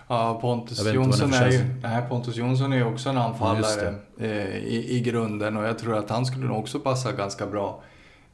Ja, 0.07 0.39
Pontus 0.41 0.93
Jonsson, 0.93 1.34
är 1.34 1.51
ju, 1.51 1.60
nej, 1.84 2.03
Pontus 2.10 2.36
Jonsson 2.36 2.74
är 2.74 2.78
ju 2.78 2.84
också 2.84 3.10
en 3.10 3.18
anfallare 3.18 3.95
ja, 4.18 4.26
eh, 4.26 4.57
i, 4.57 4.97
i 4.97 4.99
grunden 4.99 5.57
och 5.57 5.64
jag 5.64 5.80
tror 5.80 5.97
att 5.97 6.10
han 6.10 6.26
skulle 6.26 6.45
nog 6.45 6.60
också 6.60 6.80
passa 6.80 7.12
ganska 7.12 7.47
bra 7.47 7.84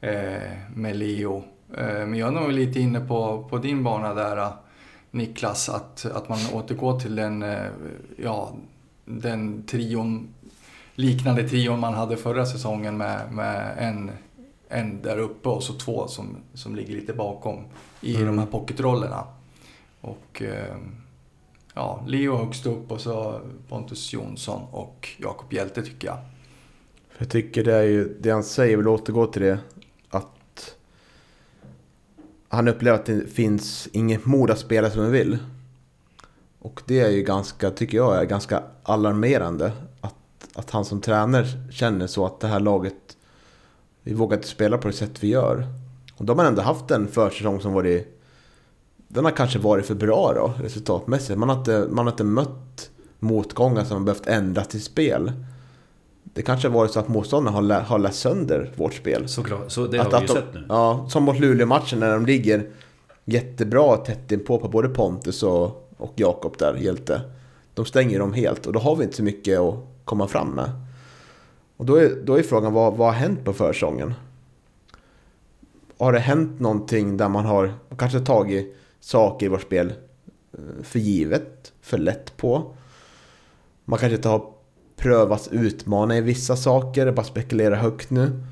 eh, 0.00 0.12
med 0.74 0.96
Leo. 0.96 1.44
Eh, 1.76 1.84
men 1.84 2.14
jag 2.14 2.28
är 2.28 2.32
nog 2.32 2.52
lite 2.52 2.80
inne 2.80 3.00
på, 3.00 3.46
på 3.50 3.58
din 3.58 3.84
bana 3.84 4.14
där 4.14 4.52
Niklas, 5.16 5.68
att, 5.68 6.06
att 6.06 6.28
man 6.28 6.38
återgår 6.52 7.00
till 7.00 7.14
den, 7.16 7.42
eh, 7.42 7.66
ja, 8.16 8.52
den 9.04 9.62
trion, 9.62 10.28
liknande 10.94 11.48
trion 11.48 11.80
man 11.80 11.94
hade 11.94 12.16
förra 12.16 12.46
säsongen 12.46 12.96
med, 12.96 13.32
med 13.32 13.74
en, 13.78 14.10
en 14.68 15.02
där 15.02 15.18
uppe 15.18 15.48
och 15.48 15.62
så 15.62 15.72
två 15.72 16.08
som, 16.08 16.36
som 16.54 16.76
ligger 16.76 16.94
lite 16.94 17.12
bakom 17.12 17.64
i 18.00 18.14
mm. 18.14 18.26
de 18.26 18.38
här 18.38 18.46
pocketrollerna. 18.46 19.24
Och 20.00 20.42
eh, 20.42 20.76
ja, 21.74 22.04
Leo 22.06 22.36
högst 22.36 22.66
upp 22.66 22.90
och 22.90 23.00
så 23.00 23.40
Pontus 23.68 24.12
Jonsson 24.12 24.62
och 24.70 25.08
Jakob 25.18 25.52
Hjälte 25.52 25.82
tycker 25.82 26.08
jag. 26.08 26.18
Jag 27.18 27.30
tycker 27.30 27.64
det 27.64 27.74
är 27.74 27.82
ju, 27.82 28.16
det 28.20 28.30
han 28.30 28.44
säger, 28.44 28.76
vill 28.76 28.88
återgå 28.88 29.26
till 29.26 29.42
det, 29.42 29.58
han 32.48 32.68
upplever 32.68 32.98
att 32.98 33.06
det 33.06 33.32
finns 33.32 33.88
inget 33.92 34.26
mod 34.26 34.50
att 34.50 34.58
spela 34.58 34.90
som 34.90 35.02
han 35.02 35.12
vill. 35.12 35.38
Och 36.58 36.82
det 36.86 37.00
är 37.00 37.10
ju 37.10 37.22
ganska, 37.22 37.70
tycker 37.70 37.96
jag, 37.96 38.16
är 38.16 38.24
ganska 38.24 38.62
alarmerande. 38.82 39.72
Att, 40.00 40.14
att 40.54 40.70
han 40.70 40.84
som 40.84 41.00
tränare 41.00 41.46
känner 41.70 42.06
så 42.06 42.26
att 42.26 42.40
det 42.40 42.46
här 42.46 42.60
laget, 42.60 43.16
vi 44.02 44.14
vågar 44.14 44.36
inte 44.36 44.48
spela 44.48 44.78
på 44.78 44.88
det 44.88 44.94
sätt 44.94 45.22
vi 45.22 45.28
gör. 45.28 45.66
Och 46.16 46.24
då 46.24 46.32
har 46.32 46.36
man 46.36 46.46
ändå 46.46 46.62
haft 46.62 46.90
en 46.90 47.08
försäsong 47.08 47.60
som 47.60 47.72
varit, 47.72 48.20
den 49.08 49.24
har 49.24 49.32
kanske 49.32 49.58
varit 49.58 49.86
för 49.86 49.94
bra 49.94 50.32
då, 50.34 50.54
resultatmässigt. 50.62 51.38
Man 51.38 51.48
har 51.48 51.56
inte, 51.58 51.86
man 51.90 52.06
har 52.06 52.12
inte 52.12 52.24
mött 52.24 52.90
motgångar 53.18 53.84
som 53.84 53.96
har 53.96 54.04
behövt 54.04 54.26
ändras 54.26 54.68
till 54.68 54.82
spel 54.82 55.32
det 56.36 56.42
kanske 56.42 56.68
har 56.68 56.74
varit 56.74 56.92
så 56.92 57.00
att 57.00 57.08
motståndarna 57.08 57.56
har, 57.56 57.62
lä 57.62 57.74
har 57.74 57.98
läst 57.98 58.20
sönder 58.20 58.72
vårt 58.76 58.94
spel. 58.94 59.28
Såklart, 59.28 59.70
så 59.70 59.86
det 59.86 59.98
att, 59.98 60.12
har 60.12 60.20
vi 60.20 60.26
ju 60.26 60.32
sett 60.32 60.54
nu. 60.54 60.66
Ja, 60.68 61.06
som 61.10 61.22
mot 61.22 61.38
Luleå-matchen 61.38 62.00
när 62.00 62.12
de 62.12 62.26
ligger 62.26 62.70
jättebra 63.24 63.96
tätt 63.96 64.32
inpå 64.32 64.58
på 64.58 64.68
både 64.68 64.88
Pontus 64.88 65.42
och, 65.42 65.90
och 65.96 66.12
Jakob 66.16 66.58
där, 66.58 66.74
Hjälte. 66.74 67.20
De 67.74 67.84
stänger 67.84 68.18
dem 68.18 68.32
helt 68.32 68.66
och 68.66 68.72
då 68.72 68.80
har 68.80 68.96
vi 68.96 69.04
inte 69.04 69.16
så 69.16 69.22
mycket 69.22 69.58
att 69.58 69.74
komma 70.04 70.28
fram 70.28 70.50
med. 70.50 70.70
Och 71.76 71.86
då 71.86 71.96
är, 71.96 72.10
då 72.24 72.34
är 72.34 72.42
frågan, 72.42 72.72
vad, 72.72 72.96
vad 72.96 73.06
har 73.06 73.14
hänt 73.14 73.44
på 73.44 73.52
försången? 73.52 74.14
Har 75.98 76.12
det 76.12 76.18
hänt 76.18 76.60
någonting 76.60 77.16
där 77.16 77.28
man 77.28 77.44
har 77.44 77.74
kanske 77.98 78.20
tagit 78.20 78.76
saker 79.00 79.46
i 79.46 79.48
vårt 79.48 79.62
spel 79.62 79.92
eh, 80.52 80.82
för 80.82 80.98
givet, 80.98 81.72
för 81.80 81.98
lätt 81.98 82.36
på? 82.36 82.74
Man 83.84 83.98
kanske 83.98 84.16
inte 84.16 84.28
har 84.28 84.55
prövas 84.96 85.48
utmana 85.52 86.16
i 86.16 86.20
vissa 86.20 86.56
saker, 86.56 87.12
bara 87.12 87.26
spekulera 87.26 87.76
högt 87.76 88.10
nu. 88.10 88.42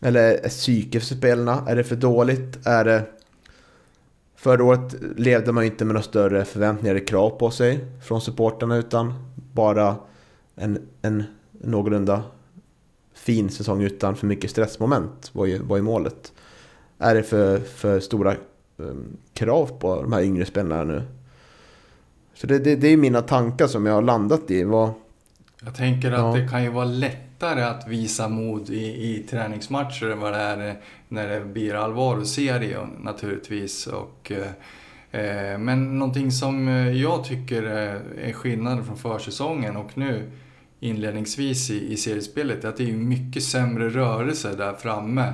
Eller 0.00 0.32
är 0.32 0.48
psyket 0.48 1.04
för 1.04 1.14
spelarna? 1.14 1.64
Är 1.68 1.76
det 1.76 1.84
för 1.84 1.96
dåligt? 1.96 2.66
Är 2.66 2.84
det... 2.84 3.04
Förra 4.36 4.64
året 4.64 4.94
levde 5.16 5.52
man 5.52 5.64
ju 5.64 5.70
inte 5.70 5.84
med 5.84 5.94
några 5.94 6.04
större 6.04 6.44
förväntningar 6.44 6.94
eller 6.94 7.06
krav 7.06 7.30
på 7.30 7.50
sig 7.50 7.84
från 8.04 8.20
supporterna 8.20 8.76
utan 8.76 9.14
bara 9.52 9.96
en, 10.56 10.78
en 11.02 11.24
någorlunda 11.52 12.22
fin 13.14 13.50
säsong 13.50 13.82
utan 13.82 14.16
för 14.16 14.26
mycket 14.26 14.50
stressmoment 14.50 15.30
var 15.32 15.46
ju, 15.46 15.58
var 15.58 15.76
ju 15.76 15.82
målet. 15.82 16.32
Är 16.98 17.14
det 17.14 17.22
för, 17.22 17.58
för 17.58 18.00
stora 18.00 18.34
um, 18.76 19.16
krav 19.34 19.66
på 19.78 20.02
de 20.02 20.12
här 20.12 20.22
yngre 20.22 20.44
spelarna 20.44 20.84
nu? 20.84 21.02
Så 22.34 22.46
det, 22.46 22.58
det, 22.58 22.76
det 22.76 22.88
är 22.88 22.96
mina 22.96 23.22
tankar 23.22 23.66
som 23.66 23.86
jag 23.86 23.94
har 23.94 24.02
landat 24.02 24.50
i. 24.50 24.64
Vad, 24.64 24.90
jag 25.64 25.74
tänker 25.74 26.12
att 26.12 26.18
ja. 26.18 26.42
det 26.42 26.48
kan 26.48 26.62
ju 26.62 26.70
vara 26.70 26.84
lättare 26.84 27.62
att 27.62 27.88
visa 27.88 28.28
mod 28.28 28.70
i, 28.70 28.84
i 28.84 29.26
träningsmatcher 29.30 30.10
än 30.10 30.20
vad 30.20 30.32
det 30.32 30.38
är 30.38 30.76
när 31.08 31.28
det 31.28 31.40
blir 31.40 31.74
allvar 31.74 32.16
och 32.16 32.26
serie 32.26 32.78
naturligtvis. 33.00 33.86
Och, 33.86 34.32
eh, 35.12 35.58
men 35.58 35.98
någonting 35.98 36.30
som 36.32 36.68
jag 36.94 37.24
tycker 37.24 37.62
är 37.62 38.32
skillnaden 38.32 38.84
från 38.84 38.96
försäsongen 38.96 39.76
och 39.76 39.98
nu 39.98 40.30
inledningsvis 40.82 41.70
i, 41.70 41.92
i 41.92 41.96
seriespelet 41.96 42.64
är 42.64 42.68
att 42.68 42.76
det 42.76 42.90
är 42.90 42.92
mycket 42.92 43.42
sämre 43.42 43.88
rörelse 43.88 44.56
där 44.56 44.72
framme. 44.72 45.32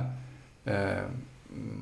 Eh, 0.65 1.03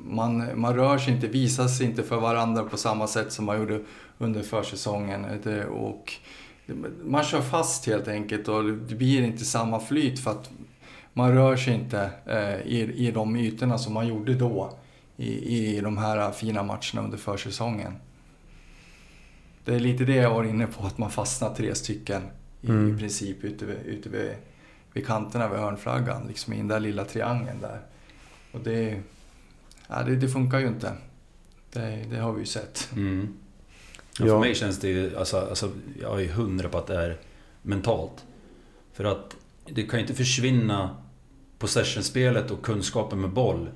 man, 0.04 0.60
man 0.60 0.74
rör 0.74 0.98
sig 0.98 1.14
inte, 1.14 1.26
visar 1.26 1.68
sig 1.68 1.86
inte 1.86 2.02
för 2.02 2.20
varandra 2.20 2.64
på 2.64 2.76
samma 2.76 3.06
sätt 3.06 3.32
som 3.32 3.44
man 3.44 3.58
gjorde 3.58 3.80
under 4.18 4.42
försäsongen. 4.42 5.24
Och 5.70 6.12
man 7.04 7.24
kör 7.24 7.40
fast 7.40 7.86
helt 7.86 8.08
enkelt 8.08 8.48
och 8.48 8.64
det 8.64 8.94
blir 8.94 9.22
inte 9.22 9.44
samma 9.44 9.80
flyt 9.80 10.20
för 10.20 10.30
att 10.30 10.50
man 11.12 11.34
rör 11.34 11.56
sig 11.56 11.74
inte 11.74 12.10
eh, 12.26 12.72
i, 12.72 13.06
i 13.06 13.10
de 13.10 13.36
ytorna 13.36 13.78
som 13.78 13.94
man 13.94 14.08
gjorde 14.08 14.34
då 14.34 14.78
i, 15.16 15.56
i 15.56 15.80
de 15.80 15.98
här 15.98 16.32
fina 16.32 16.62
matcherna 16.62 17.02
under 17.04 17.18
försäsongen. 17.18 17.92
Det 19.64 19.74
är 19.74 19.80
lite 19.80 20.04
det 20.04 20.14
jag 20.14 20.30
var 20.30 20.44
inne 20.44 20.66
på, 20.66 20.86
att 20.86 20.98
man 20.98 21.10
fastnar 21.10 21.54
tre 21.54 21.74
stycken 21.74 22.22
i, 22.60 22.68
mm. 22.68 22.94
i 22.94 22.98
princip 22.98 23.44
ute, 23.44 23.64
vid, 23.64 23.76
ute 23.76 24.08
vid, 24.08 24.34
vid 24.92 25.06
kanterna 25.06 25.48
vid 25.48 25.58
hörnflaggan, 25.58 26.26
liksom 26.28 26.52
i 26.52 26.56
den 26.56 26.68
där 26.68 26.80
lilla 26.80 27.04
triangeln 27.04 27.60
där. 27.60 27.80
Och 28.52 28.60
det, 28.60 29.02
ja, 29.88 30.02
det, 30.02 30.16
det 30.16 30.28
funkar 30.28 30.58
ju 30.58 30.66
inte. 30.66 30.92
Det, 31.72 32.04
det 32.10 32.16
har 32.16 32.32
vi 32.32 32.40
ju 32.40 32.46
sett. 32.46 32.90
Mm. 32.96 33.37
Ja, 34.18 34.26
för 34.26 34.38
mig 34.38 34.54
känns 34.54 34.78
det 34.78 34.88
ju, 34.88 35.16
alltså, 35.16 35.36
alltså, 35.36 35.70
jag 36.00 36.22
är 36.22 36.28
hundra 36.28 36.68
på 36.68 36.78
att 36.78 36.86
det 36.86 36.96
är 36.96 37.16
mentalt. 37.62 38.24
För 38.92 39.04
att 39.04 39.36
det 39.66 39.82
kan 39.82 39.98
ju 39.98 40.04
inte 40.04 40.14
försvinna 40.14 40.96
possessionspelet 41.58 42.50
och 42.50 42.62
kunskapen 42.62 43.20
med 43.20 43.30
boll. 43.30 43.68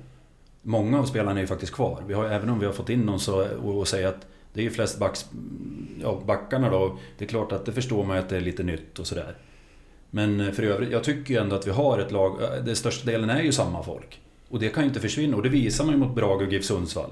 Många 0.61 0.99
av 0.99 1.05
spelarna 1.05 1.39
är 1.39 1.41
ju 1.41 1.47
faktiskt 1.47 1.73
kvar. 1.73 2.03
Vi 2.07 2.13
har, 2.13 2.25
även 2.25 2.49
om 2.49 2.59
vi 2.59 2.65
har 2.65 2.73
fått 2.73 2.89
in 2.89 3.01
någon 3.01 3.19
så, 3.19 3.47
och, 3.57 3.77
och 3.77 3.87
säga 3.87 4.09
att 4.09 4.27
det 4.53 4.59
är 4.59 4.63
ju 4.63 4.71
flest 4.71 4.99
backs, 4.99 5.25
ja, 6.01 6.21
backarna 6.25 6.69
då. 6.69 6.97
Det 7.17 7.25
är 7.25 7.29
klart 7.29 7.51
att 7.51 7.65
det 7.65 7.71
förstår 7.71 8.03
man 8.03 8.17
ju 8.17 8.23
att 8.23 8.29
det 8.29 8.37
är 8.37 8.41
lite 8.41 8.63
nytt 8.63 8.99
och 8.99 9.07
sådär. 9.07 9.37
Men 10.09 10.39
eh, 10.39 10.51
för 10.51 10.63
övrigt, 10.63 10.91
jag 10.91 11.03
tycker 11.03 11.33
ju 11.33 11.39
ändå 11.39 11.55
att 11.55 11.67
vi 11.67 11.71
har 11.71 11.99
ett 11.99 12.11
lag, 12.11 12.43
eh, 12.43 12.63
det 12.65 12.75
största 12.75 13.11
delen 13.11 13.29
är 13.29 13.41
ju 13.41 13.51
samma 13.51 13.83
folk. 13.83 14.21
Och 14.49 14.59
det 14.59 14.69
kan 14.69 14.83
ju 14.83 14.87
inte 14.87 14.99
försvinna 14.99 15.37
och 15.37 15.43
det 15.43 15.49
visar 15.49 15.85
man 15.85 15.93
ju 15.93 15.99
mot 15.99 16.15
Brage 16.15 16.41
och 16.41 16.53
GIF 16.53 16.65
Sundsvall. 16.65 17.09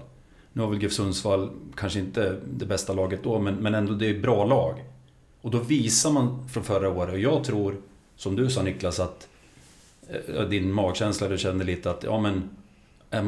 Nu 0.54 0.62
har 0.62 0.70
väl 0.70 0.82
GIF 0.82 0.94
Sundsvall 0.94 1.50
kanske 1.76 2.00
inte 2.00 2.40
det 2.54 2.66
bästa 2.66 2.94
laget 2.94 3.24
då, 3.24 3.40
men, 3.40 3.56
men 3.56 3.76
ändå 3.76 3.94
det 3.94 4.10
är 4.10 4.20
bra 4.20 4.46
lag. 4.46 4.84
Och 5.42 5.52
då 5.52 5.60
visar 5.60 6.12
man 6.12 6.50
från 6.50 6.64
förra 6.64 6.90
året, 6.90 7.14
och 7.14 7.20
jag 7.20 7.44
tror, 7.44 7.76
som 8.16 8.36
du 8.36 8.50
sa 8.50 8.64
Niklas, 8.64 9.00
att 9.00 9.28
eh, 10.10 10.44
din 10.44 10.72
magkänsla, 10.72 11.28
du 11.28 11.38
kände 11.38 11.66
lite 11.66 11.92
att, 11.92 12.04
ja 12.04 12.20
men, 12.20 12.50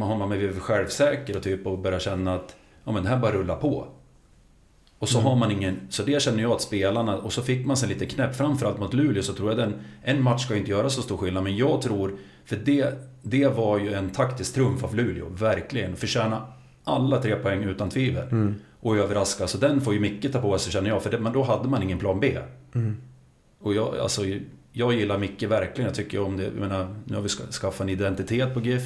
har 0.01 0.17
man 0.17 0.29
blivit 0.29 0.59
självsäker 0.59 1.37
och 1.37 1.43
typ 1.43 1.67
och 1.67 1.79
börjar 1.79 1.99
känna 1.99 2.35
att, 2.35 2.55
ja 2.83 2.91
men 2.91 3.03
det 3.03 3.09
här 3.09 3.17
bara 3.17 3.31
rullar 3.31 3.55
på. 3.55 3.87
Och 4.99 5.09
så 5.09 5.19
mm. 5.19 5.29
har 5.29 5.35
man 5.35 5.51
ingen, 5.51 5.79
så 5.89 6.03
det 6.03 6.21
känner 6.21 6.41
jag 6.41 6.51
att 6.51 6.61
spelarna, 6.61 7.17
och 7.17 7.33
så 7.33 7.41
fick 7.41 7.65
man 7.65 7.77
sig 7.77 7.89
lite 7.89 8.05
knäpp, 8.05 8.35
framförallt 8.35 8.79
mot 8.79 8.93
Luleå, 8.93 9.23
så 9.23 9.33
tror 9.33 9.49
jag 9.49 9.57
den, 9.57 9.73
en 10.03 10.23
match 10.23 10.45
ska 10.45 10.55
inte 10.55 10.71
göra 10.71 10.89
så 10.89 11.01
stor 11.01 11.17
skillnad, 11.17 11.43
men 11.43 11.57
jag 11.57 11.81
tror, 11.81 12.15
för 12.45 12.55
det, 12.55 12.93
det 13.21 13.47
var 13.47 13.79
ju 13.79 13.93
en 13.93 14.09
taktisk 14.09 14.53
trumf 14.53 14.83
av 14.83 14.95
Luleå, 14.95 15.29
verkligen. 15.29 15.95
Förtjäna 15.95 16.47
alla 16.83 17.21
tre 17.21 17.35
poäng 17.35 17.63
utan 17.63 17.89
tvivel. 17.89 18.27
Mm. 18.31 18.55
Och 18.79 18.97
överraska, 18.97 19.47
så 19.47 19.57
den 19.57 19.81
får 19.81 19.93
ju 19.93 19.99
Micke 19.99 20.31
ta 20.31 20.41
på 20.41 20.57
sig 20.57 20.71
känner 20.71 20.89
jag, 20.89 21.03
för 21.03 21.11
det, 21.11 21.19
men 21.19 21.33
då 21.33 21.43
hade 21.43 21.69
man 21.69 21.83
ingen 21.83 21.99
plan 21.99 22.19
B. 22.19 22.37
Mm. 22.75 22.97
Och 23.59 23.73
jag, 23.73 23.97
alltså, 23.97 24.21
jag 24.71 24.93
gillar 24.93 25.17
Micke 25.17 25.43
verkligen, 25.43 25.87
jag 25.87 25.95
tycker 25.95 26.21
om 26.21 26.37
det, 26.37 26.43
jag 26.43 26.53
menar, 26.53 26.95
nu 27.05 27.15
har 27.15 27.21
vi 27.21 27.29
skaffat 27.29 27.81
en 27.81 27.89
identitet 27.89 28.53
på 28.53 28.61
GIF. 28.61 28.83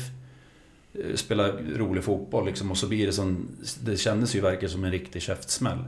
Eh, 0.93 1.15
spela 1.15 1.51
rolig 1.75 2.03
fotboll 2.03 2.45
liksom, 2.45 2.71
och 2.71 2.77
så 2.77 2.87
blir 2.87 3.05
det 3.05 3.13
som, 3.13 3.47
det 3.83 3.97
kändes 3.97 4.35
ju 4.35 4.41
verkligen 4.41 4.71
som 4.71 4.83
en 4.83 4.91
riktig 4.91 5.21
käftsmäll 5.21 5.79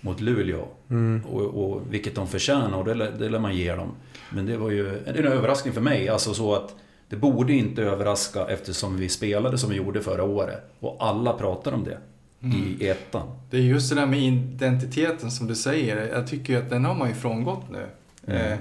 mot 0.00 0.20
Luleå. 0.20 0.68
Mm. 0.90 1.22
Och, 1.26 1.42
och, 1.42 1.82
vilket 1.90 2.14
de 2.14 2.28
förtjänar 2.28 2.78
och 2.78 2.84
det, 2.84 2.94
det 2.94 3.28
lär 3.28 3.38
man 3.38 3.56
ge 3.56 3.74
dem. 3.74 3.92
Men 4.30 4.46
det 4.46 4.56
var 4.56 4.70
ju 4.70 4.98
en 5.06 5.26
överraskning 5.26 5.74
för 5.74 5.80
mig. 5.80 6.08
Alltså 6.08 6.34
så 6.34 6.54
att 6.54 6.74
det 7.10 7.16
borde 7.16 7.52
inte 7.52 7.82
överraska 7.82 8.46
eftersom 8.46 8.96
vi 8.96 9.08
spelade 9.08 9.58
som 9.58 9.70
vi 9.70 9.76
gjorde 9.76 10.02
förra 10.02 10.24
året. 10.24 10.72
Och 10.80 10.96
alla 11.00 11.32
pratar 11.32 11.72
om 11.72 11.84
det. 11.84 11.98
Mm. 12.42 12.56
I 12.80 12.88
ettan. 12.88 13.28
Det 13.50 13.56
är 13.56 13.60
just 13.60 13.90
det 13.90 13.96
där 13.96 14.06
med 14.06 14.20
identiteten 14.20 15.30
som 15.30 15.46
du 15.46 15.54
säger. 15.54 16.08
Jag 16.08 16.26
tycker 16.26 16.58
att 16.58 16.70
den 16.70 16.84
har 16.84 16.94
man 16.94 17.08
ju 17.08 17.14
frångått 17.14 17.70
nu. 17.70 17.86
Mm. 18.26 18.52
Eh, 18.52 18.58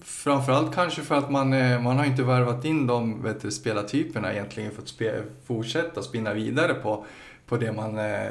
framförallt 0.00 0.74
kanske 0.74 1.02
för 1.02 1.14
att 1.14 1.30
man, 1.30 1.52
eh, 1.52 1.80
man 1.80 1.98
har 1.98 2.04
inte 2.04 2.22
värvat 2.22 2.64
in 2.64 2.86
de 2.86 3.22
vet 3.22 3.42
du, 3.42 3.50
spelartyperna 3.50 4.32
egentligen 4.32 4.70
för 4.70 4.82
att 4.82 4.88
spe, 4.88 5.22
fortsätta 5.46 6.02
spinna 6.02 6.34
vidare 6.34 6.74
på, 6.74 7.04
på 7.46 7.56
det 7.56 7.72
man 7.72 7.98
eh, 7.98 8.30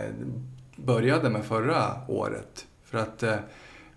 började 0.76 1.30
med 1.30 1.46
förra 1.46 1.94
året. 2.08 2.66
För 2.84 2.98
att, 2.98 3.24
eh, 3.24 3.36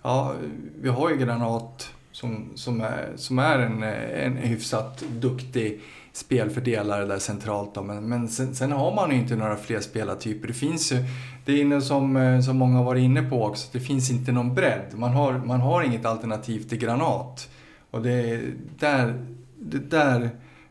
ja, 0.03 0.35
vi 0.81 0.89
har 0.89 1.11
ju 1.11 1.17
Granat 1.17 1.93
som, 2.13 2.51
som 2.55 2.81
är, 2.81 3.13
som 3.17 3.39
är 3.39 3.59
en, 3.59 3.83
en 3.83 4.37
hyfsat 4.37 5.05
duktig 5.11 5.81
spelfördelare 6.13 7.07
där 7.07 7.19
centralt. 7.19 7.75
Då. 7.75 7.83
Men, 7.83 8.09
men 8.09 8.29
sen, 8.29 8.55
sen, 8.55 8.73
har 8.73 8.95
man 8.95 9.11
ju 9.11 9.17
inte 9.17 9.37
några 9.37 9.57
fler 9.57 9.81
spelartyper. 9.81 10.49
Det 10.49 10.55
finns 10.55 10.93
ju, 10.93 10.97
det 11.45 11.63
är 11.63 11.81
som, 11.81 12.17
eh, 12.17 12.41
som 12.41 12.57
många 12.57 12.77
har 12.77 12.85
varit 12.85 13.03
inne 13.03 13.23
på 13.23 13.45
också, 13.45 13.69
det 13.73 13.81
finns 13.81 14.11
inte 14.11 14.33
någon 14.33 14.55
bredd. 14.55 14.87
Man 14.95 15.11
har, 15.11 15.33
man 15.33 15.61
har 15.61 15.83
inget 15.83 16.05
alternativ 16.05 16.69
till 16.69 16.79
Granat. 16.79 17.49
Och 17.91 18.03
det 18.03 18.41
där, 18.79 19.27
det 19.59 19.91
där, 19.91 20.23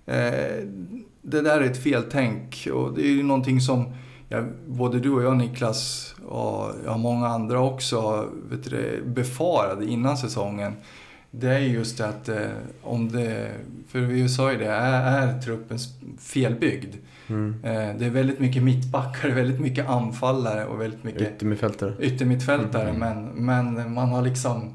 eh, 0.05 0.65
det 1.21 1.41
där 1.41 1.61
är 1.61 1.63
ett 1.63 1.83
feltänk. 1.83 2.67
Och 2.73 2.93
det 2.93 3.01
är 3.01 3.11
ju 3.11 3.23
någonting 3.23 3.61
som 3.61 3.93
ja, 4.29 4.43
både 4.67 4.99
du 4.99 5.11
och 5.11 5.23
jag 5.23 5.37
Niklas 5.37 6.15
och 6.25 6.71
ja, 6.85 6.97
många 6.97 7.27
andra 7.27 7.61
också 7.61 8.29
vet 8.49 8.69
du, 8.69 9.03
befarade 9.05 9.85
innan 9.85 10.17
säsongen. 10.17 10.73
Det 11.31 11.49
är 11.49 11.59
just 11.59 12.01
att 12.01 12.29
eh, 12.29 12.47
om 12.81 13.11
det, 13.11 13.51
för 13.87 13.99
vi 13.99 14.29
sa 14.29 14.51
ju 14.51 14.57
det, 14.57 14.71
är, 14.71 15.27
är 15.27 15.41
truppen 15.41 15.77
felbyggd. 16.19 16.95
Mm. 17.27 17.55
Eh, 17.63 17.97
det 17.97 18.05
är 18.05 18.09
väldigt 18.09 18.39
mycket 18.39 18.63
mittbackar, 18.63 19.29
väldigt 19.35 19.59
mycket 19.59 19.89
anfallare 19.89 20.65
och 20.65 20.81
väldigt 20.81 21.03
mycket 21.03 21.21
yttermittfältare. 21.21 21.93
yttermittfältare 21.99 22.89
mm. 22.89 22.99
men, 22.99 23.45
men 23.45 23.93
man 23.93 24.09
har 24.09 24.21
liksom 24.21 24.73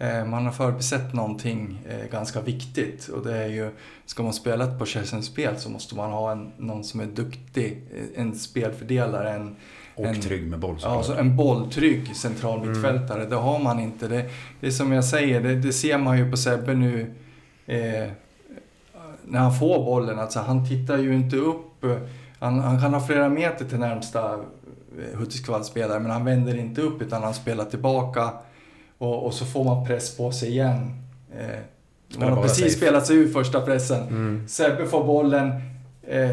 Eh, 0.00 0.24
man 0.24 0.44
har 0.44 0.52
förbisett 0.52 1.14
någonting 1.14 1.78
eh, 1.88 2.10
ganska 2.10 2.40
viktigt 2.40 3.08
och 3.08 3.24
det 3.24 3.36
är 3.36 3.46
ju, 3.46 3.70
ska 4.06 4.22
man 4.22 4.32
spela 4.32 4.64
ett 4.64 4.78
possession-spel 4.78 5.56
så 5.58 5.70
måste 5.70 5.94
man 5.94 6.10
ha 6.10 6.32
en, 6.32 6.52
någon 6.56 6.84
som 6.84 7.00
är 7.00 7.06
duktig, 7.06 7.82
eh, 7.94 8.22
en 8.22 8.34
spelfördelare, 8.34 9.32
en 9.32 9.56
och 9.94 10.06
en, 10.06 10.20
trygg 10.20 10.46
med 10.46 10.58
boll 10.58 10.76
Ja, 10.82 10.88
alltså 10.88 11.16
en 11.16 11.36
bolltrygg 11.36 12.16
central 12.16 12.58
mm. 12.58 12.70
mittfältare. 12.70 13.18
Mm. 13.18 13.30
Det 13.30 13.36
har 13.36 13.58
man 13.58 13.80
inte. 13.80 14.08
Det, 14.08 14.24
det 14.60 14.66
är 14.66 14.70
som 14.70 14.92
jag 14.92 15.04
säger, 15.04 15.40
det, 15.40 15.54
det 15.54 15.72
ser 15.72 15.98
man 15.98 16.18
ju 16.18 16.30
på 16.30 16.36
Sebbe 16.36 16.74
nu 16.74 17.14
eh, 17.66 18.08
när 19.24 19.38
han 19.38 19.54
får 19.54 19.84
bollen. 19.84 20.18
Alltså, 20.18 20.40
han 20.40 20.68
tittar 20.68 20.98
ju 20.98 21.14
inte 21.14 21.36
upp. 21.36 21.84
Han, 22.38 22.60
han 22.60 22.80
kan 22.80 22.94
ha 22.94 23.06
flera 23.06 23.28
meter 23.28 23.64
till 23.64 23.78
närmsta 23.78 24.38
Hudiksvall-spelare 25.14 26.00
men 26.00 26.10
han 26.10 26.24
vänder 26.24 26.56
inte 26.56 26.80
upp 26.80 27.02
utan 27.02 27.22
han 27.22 27.34
spelar 27.34 27.64
tillbaka 27.64 28.30
och, 28.98 29.26
och 29.26 29.34
så 29.34 29.44
får 29.44 29.64
man 29.64 29.86
press 29.86 30.16
på 30.16 30.32
sig 30.32 30.48
igen. 30.48 30.96
Eh, 31.38 31.58
man 32.18 32.32
har 32.32 32.42
precis 32.42 32.64
safe. 32.64 32.76
spelat 32.76 33.06
sig 33.06 33.16
ur 33.16 33.28
första 33.32 33.60
pressen. 33.60 34.08
Mm. 34.08 34.48
Sebbe 34.48 34.86
får 34.86 35.04
bollen, 35.04 35.50
eh, 36.02 36.30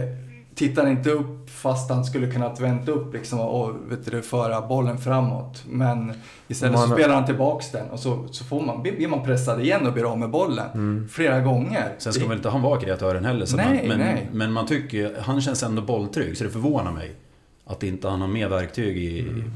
tittar 0.57 0.87
inte 0.87 1.09
upp 1.09 1.49
fast 1.49 1.89
han 1.89 2.05
skulle 2.05 2.31
kunnat 2.31 2.59
vänta 2.59 2.91
upp 2.91 3.13
liksom 3.13 3.39
och 3.39 3.75
vet 3.89 4.11
du, 4.11 4.21
föra 4.21 4.67
bollen 4.67 4.97
framåt. 4.97 5.63
Men 5.69 6.13
istället 6.47 6.75
man... 6.75 6.89
så 6.89 6.95
spelar 6.95 7.15
han 7.15 7.25
tillbaks 7.25 7.71
den 7.71 7.89
och 7.89 7.99
så, 7.99 8.27
så 8.31 8.43
får 8.43 8.61
man, 8.61 8.81
blir 8.81 9.07
man 9.07 9.23
pressad 9.23 9.61
igen 9.61 9.87
och 9.87 9.93
blir 9.93 10.11
av 10.11 10.19
med 10.19 10.29
bollen. 10.29 10.65
Mm. 10.73 11.09
Flera 11.09 11.39
gånger. 11.39 11.95
Sen 11.97 12.13
ska 12.13 12.23
det... 12.23 12.29
väl 12.29 12.37
inte 12.37 12.49
han 12.49 12.61
vara 12.61 12.79
kreatören 12.79 13.25
heller. 13.25 13.45
Så 13.45 13.57
nej, 13.57 13.65
man, 13.65 13.87
men, 13.87 13.99
nej. 13.99 14.29
men 14.31 14.51
man 14.51 14.67
tycker 14.67 15.15
han 15.19 15.41
känns 15.41 15.63
ändå 15.63 15.81
bolltrygg 15.81 16.37
så 16.37 16.43
det 16.43 16.49
förvånar 16.49 16.91
mig. 16.91 17.15
Att 17.65 17.83
inte 17.83 18.07
han 18.07 18.21
har 18.21 18.27
mer 18.27 18.49
verktyg 18.49 18.97
i... 18.97 19.19
Mm. 19.19 19.51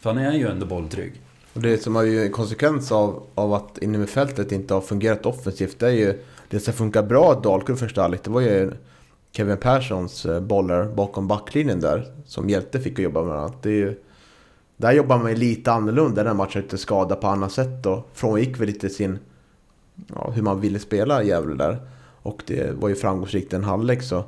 För 0.00 0.12
han 0.12 0.18
är 0.24 0.32
ju 0.32 0.48
ändå 0.48 0.66
bolltrygg. 0.66 1.12
Och 1.52 1.60
det 1.60 1.82
som 1.82 1.96
har 1.96 2.02
ju 2.02 2.22
en 2.22 2.32
konsekvens 2.32 2.92
av, 2.92 3.22
av 3.34 3.54
att 3.54 3.78
innermittfältet 3.78 4.52
inte 4.52 4.74
har 4.74 4.80
fungerat 4.80 5.26
offensivt, 5.26 5.78
det 5.78 5.86
är 5.86 5.92
ju 5.92 6.22
det 6.48 6.60
som 6.60 6.74
funkar 6.74 7.02
bra 7.02 7.32
i 7.32 7.42
Dalkurd 7.42 7.78
första 7.78 8.02
halvlek, 8.02 8.24
det 8.24 8.30
var 8.30 8.40
ju 8.40 8.72
Kevin 9.32 9.56
Perssons 9.56 10.26
eh, 10.26 10.40
bollar 10.40 10.84
bakom 10.84 11.28
backlinjen 11.28 11.80
där, 11.80 12.12
som 12.24 12.48
Hjälte 12.48 12.80
fick 12.80 12.92
att 12.92 13.02
jobba 13.02 13.22
med. 13.22 13.52
Det 13.62 13.68
är 13.68 13.74
ju, 13.74 14.02
där 14.76 14.92
jobbar 14.92 15.18
man 15.18 15.30
ju 15.30 15.36
lite 15.36 15.72
annorlunda, 15.72 16.24
den 16.24 16.36
matchen 16.36 16.62
inte 16.62 16.78
skada 16.78 17.16
på 17.16 17.26
annat 17.26 17.52
sätt 17.52 17.86
och 17.86 18.08
frångick 18.12 18.60
väl 18.60 18.66
lite 18.66 18.88
sin, 18.88 19.18
ja, 20.14 20.30
hur 20.30 20.42
man 20.42 20.60
ville 20.60 20.78
spela 20.78 21.22
Gävle 21.22 21.54
där. 21.54 21.78
Och 22.22 22.42
det 22.46 22.74
var 22.74 22.88
ju 22.88 22.94
framgångsrikt 22.94 23.52
en 23.52 23.64
halvlek 23.64 24.02
så. 24.02 24.24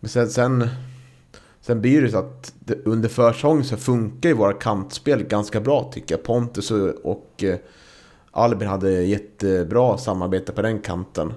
Men 0.00 0.08
sen, 0.08 0.28
sen 0.28 0.68
Sen 1.68 1.80
blir 1.80 2.02
det 2.02 2.10
så 2.10 2.18
att 2.18 2.52
det, 2.60 2.86
under 2.86 3.08
försäsongen 3.08 3.64
så 3.64 3.76
funkar 3.76 4.28
ju 4.28 4.34
våra 4.34 4.52
kantspel 4.52 5.22
ganska 5.22 5.60
bra 5.60 5.90
tycker 5.92 6.14
jag. 6.14 6.24
Pontus 6.24 6.70
och 7.02 7.44
eh, 7.44 7.56
Albin 8.30 8.68
hade 8.68 8.90
jättebra 8.90 9.98
samarbete 9.98 10.52
på 10.52 10.62
den 10.62 10.78
kanten. 10.78 11.32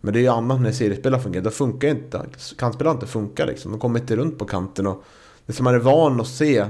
Men 0.00 0.14
det 0.14 0.18
är 0.18 0.22
ju 0.22 0.28
annat 0.28 0.60
när 0.60 0.72
seriespelare 0.72 1.20
fungerar. 1.20 1.44
Då 1.44 1.50
funkar 1.50 1.88
inte 1.88 2.22
kantspelare 2.58 2.94
inte 2.94 3.06
funkar 3.06 3.46
liksom. 3.46 3.70
De 3.70 3.80
kommer 3.80 4.00
inte 4.00 4.16
runt 4.16 4.38
på 4.38 4.44
kanten. 4.44 4.86
Och 4.86 5.04
det 5.46 5.52
som 5.52 5.64
man 5.64 5.74
är 5.74 5.78
van 5.78 6.20
att 6.20 6.26
se 6.26 6.64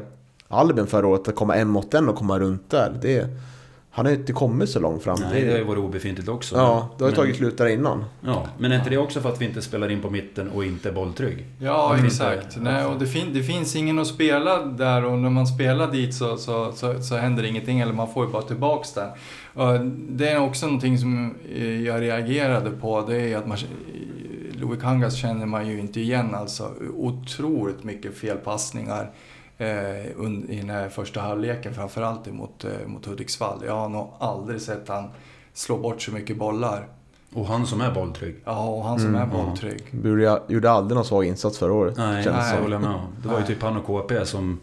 Albin 0.49 0.87
förra 0.87 1.07
året, 1.07 1.29
att 1.29 1.35
komma 1.35 1.57
en 1.57 1.69
mot 1.69 1.95
en 1.95 2.09
och 2.09 2.17
komma 2.17 2.39
runt 2.39 2.71
där. 2.71 2.99
Det, 3.03 3.29
han 3.91 4.07
har 4.07 4.13
inte 4.13 4.33
kommit 4.33 4.71
så 4.71 4.81
långt 4.81 5.03
fram. 5.03 5.19
Nej, 5.21 5.45
det 5.45 5.51
har 5.51 5.59
ju 5.59 5.65
varit 5.65 5.79
obefintligt 5.79 6.29
också. 6.29 6.57
Ja, 6.57 6.89
det 6.99 7.05
har 7.05 7.11
ju 7.11 7.17
tagit 7.17 7.37
slut 7.37 7.59
där 7.59 7.67
innan. 7.67 8.05
Ja, 8.21 8.47
men 8.59 8.73
är 8.73 8.77
inte 8.77 8.91
det 8.91 8.99
också 8.99 9.21
för 9.21 9.29
att 9.29 9.41
vi 9.41 9.45
inte 9.45 9.63
spelar 9.63 9.91
in 9.91 10.03
på 10.03 10.11
mitten 10.11 10.49
och 10.49 10.65
inte 10.65 10.89
är 10.89 10.93
bolltrygg? 10.93 11.47
Ja, 11.59 11.97
exakt. 12.05 12.45
Inte... 12.45 12.61
Nej, 12.61 12.85
och 12.85 12.99
det, 12.99 13.07
fin 13.07 13.35
det, 13.35 13.43
finns 13.43 13.77
ingen 13.77 13.99
att 13.99 14.07
spela 14.07 14.65
där 14.65 15.05
och 15.05 15.19
när 15.19 15.31
man 15.31 15.47
spelar 15.47 15.93
dit 15.93 16.15
så, 16.15 16.37
så, 16.37 16.73
så, 16.73 17.03
så 17.03 17.17
händer 17.17 17.45
ingenting 17.45 17.81
eller 17.81 17.93
man 17.93 18.13
får 18.13 18.27
ju 18.27 18.33
bara 18.33 18.43
tillbaks 18.43 18.93
den. 18.93 19.09
Det 20.09 20.29
är 20.29 20.41
också 20.41 20.67
någonting 20.67 20.99
som 20.99 21.35
jag 21.85 22.01
reagerade 22.01 22.71
på, 22.71 23.03
det 23.09 23.33
är 23.33 23.37
att 23.37 23.47
man, 23.47 23.59
Louis 24.53 24.81
Kangas 24.81 25.15
känner 25.15 25.47
man 25.47 25.69
ju 25.69 25.81
inte 25.81 26.01
igen 26.01 26.35
alltså. 26.35 26.75
Otroligt 26.97 27.85
mycket 27.85 28.15
felpassningar 28.15 29.11
eh, 29.59 30.07
i 30.49 30.59
den 30.61 30.71
här 30.71 30.89
första 30.89 31.21
halvleken, 31.21 31.75
framförallt 31.75 32.33
mot, 32.33 32.65
eh, 32.65 32.71
mot 32.87 33.07
Hudiksvall. 33.07 33.63
Jag 33.67 33.75
har 33.75 33.89
nog 33.89 34.09
aldrig 34.19 34.61
sett 34.61 34.89
han 34.89 35.11
slå 35.53 35.77
bort 35.77 36.03
så 36.03 36.13
mycket 36.13 36.37
bollar. 36.37 36.87
Och 37.35 37.47
han 37.47 37.67
som 37.67 37.81
är 37.81 37.95
bolltrygg. 37.95 38.37
Ja, 38.45 38.69
och 38.69 38.85
han 38.85 38.99
som 38.99 39.09
mm, 39.09 39.21
är 39.23 39.27
bolltrygg. 39.27 39.83
Ja. 40.23 40.45
Gjorde 40.49 40.71
aldrig 40.71 40.97
någon 40.97 41.05
svag 41.05 41.25
insats 41.25 41.59
förra 41.59 41.73
året. 41.73 41.97
Nej, 41.97 42.25
nej 42.27 42.53
det 42.55 42.63
håller 42.63 42.75
jag 42.75 42.83
med 42.83 42.91
om. 42.91 43.07
Det 43.23 43.29
var 43.29 43.41
ju 43.41 43.47
typ 43.47 43.63
han 43.63 43.77
och 43.77 43.87
KP 43.87 44.27
som 44.27 44.61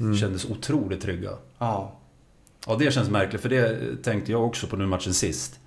mm. 0.00 0.16
kändes 0.16 0.50
otroligt 0.50 1.02
trygga. 1.02 1.30
Ja. 1.58 1.92
Ja, 2.66 2.76
det 2.78 2.92
känns 2.94 3.10
märkligt, 3.10 3.40
för 3.42 3.48
det 3.48 3.96
tänkte 4.02 4.32
jag 4.32 4.44
också 4.46 4.66
på 4.66 4.76
nu 4.76 4.86
matchen 4.86 5.14
sist. 5.14 5.58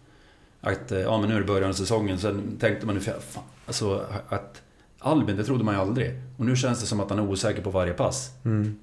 att 0.62 0.92
eh, 0.92 1.00
ja, 1.00 1.20
men 1.20 1.30
nu 1.30 1.36
är 1.36 1.40
det 1.40 1.46
början 1.46 1.70
av 1.70 1.74
säsongen. 1.74 2.20
Sen 2.20 2.58
tänkte 2.60 2.86
man, 2.86 3.00
fan, 3.02 3.44
alltså 3.66 4.06
att 4.30 4.62
Albin, 5.00 5.38
det 5.38 5.44
trodde 5.44 5.64
man 5.64 5.76
ju 5.76 5.82
aldrig. 5.82 6.12
Och 6.38 6.46
nu 6.46 6.56
känns 6.56 6.80
det 6.82 6.86
som 6.86 7.00
att 7.00 7.10
han 7.10 7.20
är 7.20 7.24
osäker 7.30 7.62
på 7.62 7.70
varje 7.70 7.94
pass. 7.94 8.32
Mm. 8.46 8.76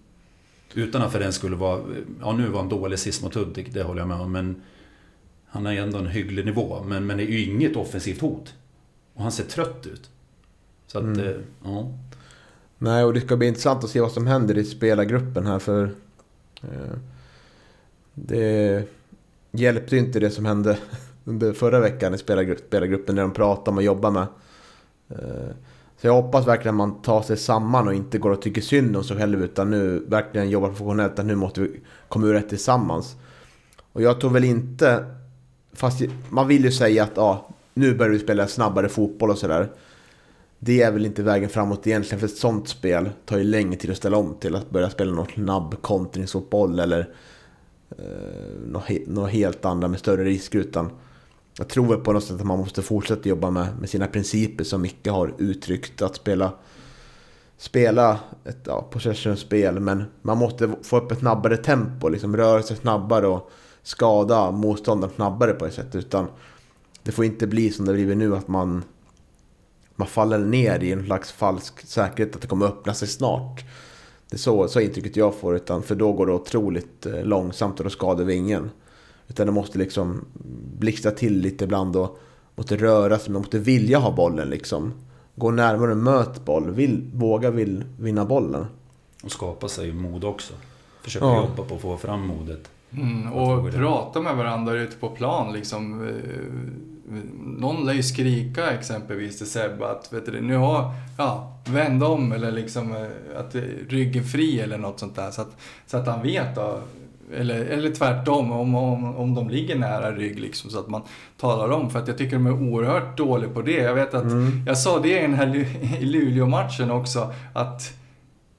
Utan 0.75 1.03
att 1.03 1.13
för 1.13 1.21
den 1.21 1.33
skulle 1.33 1.57
vara... 1.57 1.81
Ja, 2.21 2.33
nu 2.33 2.49
var 2.49 2.61
han 2.61 2.69
dålig 2.69 2.99
sist 2.99 3.23
mot 3.23 3.35
Hudik, 3.35 3.73
det 3.75 3.83
håller 3.83 4.01
jag 4.01 4.09
med 4.09 4.21
om. 4.21 4.33
Men 4.33 4.63
han 5.47 5.67
ju 5.73 5.79
ändå 5.79 5.99
en 5.99 6.07
hygglig 6.07 6.45
nivå. 6.45 6.83
Men, 6.83 7.07
men 7.07 7.17
det 7.17 7.23
är 7.23 7.27
ju 7.27 7.45
inget 7.45 7.77
offensivt 7.77 8.21
hot. 8.21 8.55
Och 9.15 9.23
han 9.23 9.33
ser 9.33 9.45
trött 9.45 9.87
ut. 9.87 10.11
Så 10.87 10.99
att, 10.99 11.05
Mm. 11.05 11.21
eh, 11.21 11.35
ja. 11.65 11.93
Nej, 12.79 13.05
och 13.05 13.15
det 13.15 13.21
ska 13.21 13.37
bli 13.37 13.47
intressant 13.49 13.85
att 13.85 13.91
se 13.91 14.01
vad 14.01 14.13
som 14.13 14.27
händer 14.27 14.59
i 14.59 14.65
spelargruppen 14.65 15.47
här 15.47 15.59
för... 15.59 15.85
Eh, 16.63 16.97
det 18.27 18.85
hjälpte 19.53 19.97
ju 19.97 20.01
inte 20.01 20.21
det 20.21 20.31
som 20.31 20.45
hände 20.45 20.79
under 21.25 21.53
förra 21.53 21.81
veckan 21.81 22.15
i 22.15 22.19
spelargruppen 22.19 23.15
när 23.15 23.23
de 23.23 23.31
pratade 23.33 23.71
om 23.71 23.77
och 23.77 23.83
jobba 23.83 24.11
med. 24.11 24.27
Eh, 25.09 25.55
så 26.01 26.07
jag 26.07 26.23
hoppas 26.23 26.47
verkligen 26.47 26.75
att 26.75 26.89
man 26.89 27.03
tar 27.03 27.23
sig 27.23 27.37
samman 27.37 27.89
och 27.89 27.95
inte 27.95 28.19
går 28.19 28.31
och 28.31 28.43
tycker 28.43 28.61
synd 28.61 28.97
om 28.97 29.05
sig 29.05 29.17
själv 29.17 29.45
utan 29.45 29.71
nu 29.71 30.05
verkligen 30.09 30.51
jobbar 30.51 30.69
professionellt 30.69 31.19
att 31.19 31.27
nu 31.27 31.35
måste 31.35 31.61
vi 31.61 31.81
komma 32.09 32.27
ur 32.27 32.35
det 32.35 32.43
tillsammans. 32.43 33.17
Och 33.93 34.03
jag 34.03 34.21
tror 34.21 34.31
väl 34.31 34.45
inte... 34.45 35.05
Fast 35.73 36.01
man 36.29 36.49
vill 36.49 36.65
ju 36.65 36.73
säga 36.73 37.03
att 37.03 37.13
ja, 37.15 37.49
nu 37.75 37.95
börjar 37.95 38.13
vi 38.13 38.19
spela 38.19 38.47
snabbare 38.47 38.89
fotboll 38.89 39.31
och 39.31 39.39
sådär. 39.39 39.69
Det 40.59 40.83
är 40.83 40.93
väl 40.93 41.07
inte 41.07 41.23
vägen 41.23 41.49
framåt 41.49 41.87
egentligen 41.87 42.21
för 42.21 42.27
ett 42.27 42.37
sånt 42.37 42.69
spel 42.69 43.11
tar 43.25 43.39
ju 43.39 43.45
längre 43.45 43.77
tid 43.77 43.91
att 43.91 43.97
ställa 43.97 44.17
om 44.17 44.35
till 44.41 44.57
att 44.57 44.71
börja 44.71 44.91
spela 44.91 45.13
något 45.13 45.31
snabb 45.31 45.83
kontringsfotboll 45.83 46.81
eller 46.81 47.09
eh, 47.99 49.05
något, 49.07 49.31
helt 49.31 49.65
andra 49.65 49.89
med 49.89 49.99
större 49.99 50.25
risker 50.25 50.59
utan 50.59 50.91
jag 51.59 51.69
tror 51.69 51.89
väl 51.89 52.01
på 52.01 52.13
något 52.13 52.25
sätt 52.25 52.41
att 52.41 52.47
man 52.47 52.59
måste 52.59 52.83
fortsätta 52.83 53.29
jobba 53.29 53.51
med, 53.51 53.67
med 53.81 53.91
sina 53.91 54.07
principer 54.07 54.65
som 54.65 54.83
Micke 54.83 55.09
har 55.09 55.35
uttryckt 55.39 56.03
att 56.03 56.17
spela 56.17 56.53
spela 57.57 58.21
ett 58.45 58.61
ja, 58.65 58.89
possession-spel 58.91 59.81
men 59.81 60.05
man 60.23 60.39
måste 60.39 60.71
få 60.83 60.97
upp 60.97 61.13
ett 61.13 61.19
snabbare 61.19 61.57
tempo, 61.57 62.09
liksom 62.09 62.37
röra 62.37 62.63
sig 62.63 62.77
snabbare 62.77 63.27
och 63.27 63.51
skada 63.83 64.51
motståndaren 64.51 65.15
snabbare 65.15 65.53
på 65.53 65.67
ett 65.67 65.75
sätt 65.75 65.95
utan 65.95 66.27
det 67.03 67.13
får 67.13 67.25
inte 67.25 67.47
bli 67.47 67.71
som 67.71 67.85
det 67.85 67.93
blivit 67.93 68.17
nu 68.17 68.37
att 68.37 68.49
man 68.49 68.85
man 70.01 70.09
faller 70.09 70.39
ner 70.39 70.83
i 70.83 70.93
en 70.93 71.05
slags 71.05 71.33
falsk 71.33 71.87
säkerhet 71.87 72.35
att 72.35 72.43
det 72.43 72.49
kommer 72.49 72.67
öppna 72.67 72.95
sig 72.95 73.09
snart. 73.09 73.65
Det 74.31 74.37
är 74.37 74.39
så, 74.39 74.69
så 74.69 74.81
intrycket 74.81 75.17
jag 75.17 75.35
får, 75.35 75.57
utan 75.57 75.83
för 75.83 75.95
då 75.95 76.13
går 76.13 76.27
det 76.27 76.33
otroligt 76.33 77.07
eh, 77.07 77.25
långsamt 77.25 77.79
och 77.81 77.85
då 77.85 77.91
skadar 77.91 78.25
vi 78.25 78.35
ingen. 78.35 78.71
Utan 79.29 79.47
det 79.47 79.53
måste 79.53 79.79
liksom 79.79 80.25
blixtra 80.79 81.11
till 81.11 81.39
lite 81.41 81.65
ibland 81.65 81.97
och 81.97 82.19
måste 82.57 82.77
röra 82.77 83.19
sig, 83.19 83.33
man 83.33 83.43
måste 83.43 83.59
vilja 83.59 83.99
ha 83.99 84.11
bollen 84.17 84.49
liksom. 84.51 84.93
Gå 85.35 85.51
närmare, 85.51 85.95
möt 85.95 86.45
boll, 86.45 86.71
vill, 86.71 87.11
våga 87.15 87.51
vill 87.51 87.85
vinna 88.01 88.25
bollen. 88.25 88.67
Och 89.23 89.31
skapa 89.33 89.69
sig 89.69 89.93
mod 89.93 90.25
också. 90.25 90.53
Försöka 91.03 91.25
Ja. 91.27 91.41
jobba 91.41 91.65
på 91.69 91.75
att 91.75 91.81
få 91.81 91.97
fram 91.97 92.27
modet. 92.27 92.71
Mm, 92.97 93.33
och 93.33 93.73
prata 93.73 94.21
med 94.21 94.37
varandra 94.37 94.73
ute 94.75 94.97
på 94.97 95.09
plan 95.09 95.53
liksom. 95.53 96.09
eh, 96.09 96.15
Någon 97.43 97.87
lär 97.87 97.93
ju 97.93 98.03
skrika 98.03 98.71
exempelvis 98.71 99.39
till 99.39 99.47
Sebbe 99.51 99.91
att 99.91 100.13
vet 100.13 100.27
du, 100.27 100.41
nu 100.41 100.57
har, 100.57 100.91
ja, 101.19 101.53
vänd 101.67 102.05
om 102.05 102.33
eller 102.33 102.53
liksom 102.53 102.97
eh, 102.97 103.41
att 103.41 103.55
ryggen 103.89 104.25
fri 104.25 104.61
eller 104.61 104.79
något 104.79 104.99
sånt 105.01 105.17
där. 105.17 105.31
Så 105.31 105.43
att, 105.43 105.57
så 105.87 105.97
att 105.97 106.07
han 106.07 106.23
vet 106.23 106.55
då. 106.55 106.81
Eller, 107.35 107.65
eller 107.65 107.91
tvärtom, 107.91 108.53
om, 108.53 108.75
om, 108.75 109.17
om 109.17 109.35
de 109.35 109.49
ligger 109.51 109.79
nära 109.79 110.13
rygg 110.13 110.41
liksom, 110.41 110.71
så 110.71 110.79
att 110.79 110.89
man 110.89 111.03
talar 111.41 111.71
om. 111.71 111.91
För 111.91 111.99
att 111.99 112.09
jag 112.09 112.19
tycker 112.19 112.37
de 112.37 112.47
är 112.47 112.53
oerhört 112.63 113.17
dåliga 113.19 113.51
på 113.51 113.63
det. 113.63 113.73
Jag 113.83 113.95
vet 113.95 114.15
att, 114.15 114.23
Mm. 114.23 114.63
jag 114.67 114.79
sa 114.79 114.99
det 114.99 115.19
i 115.19 115.23
den 115.23 115.35
här 115.35 115.57
i 116.01 116.05
Luleå-matchen 116.05 116.91
också, 116.91 117.33
att- 117.55 117.93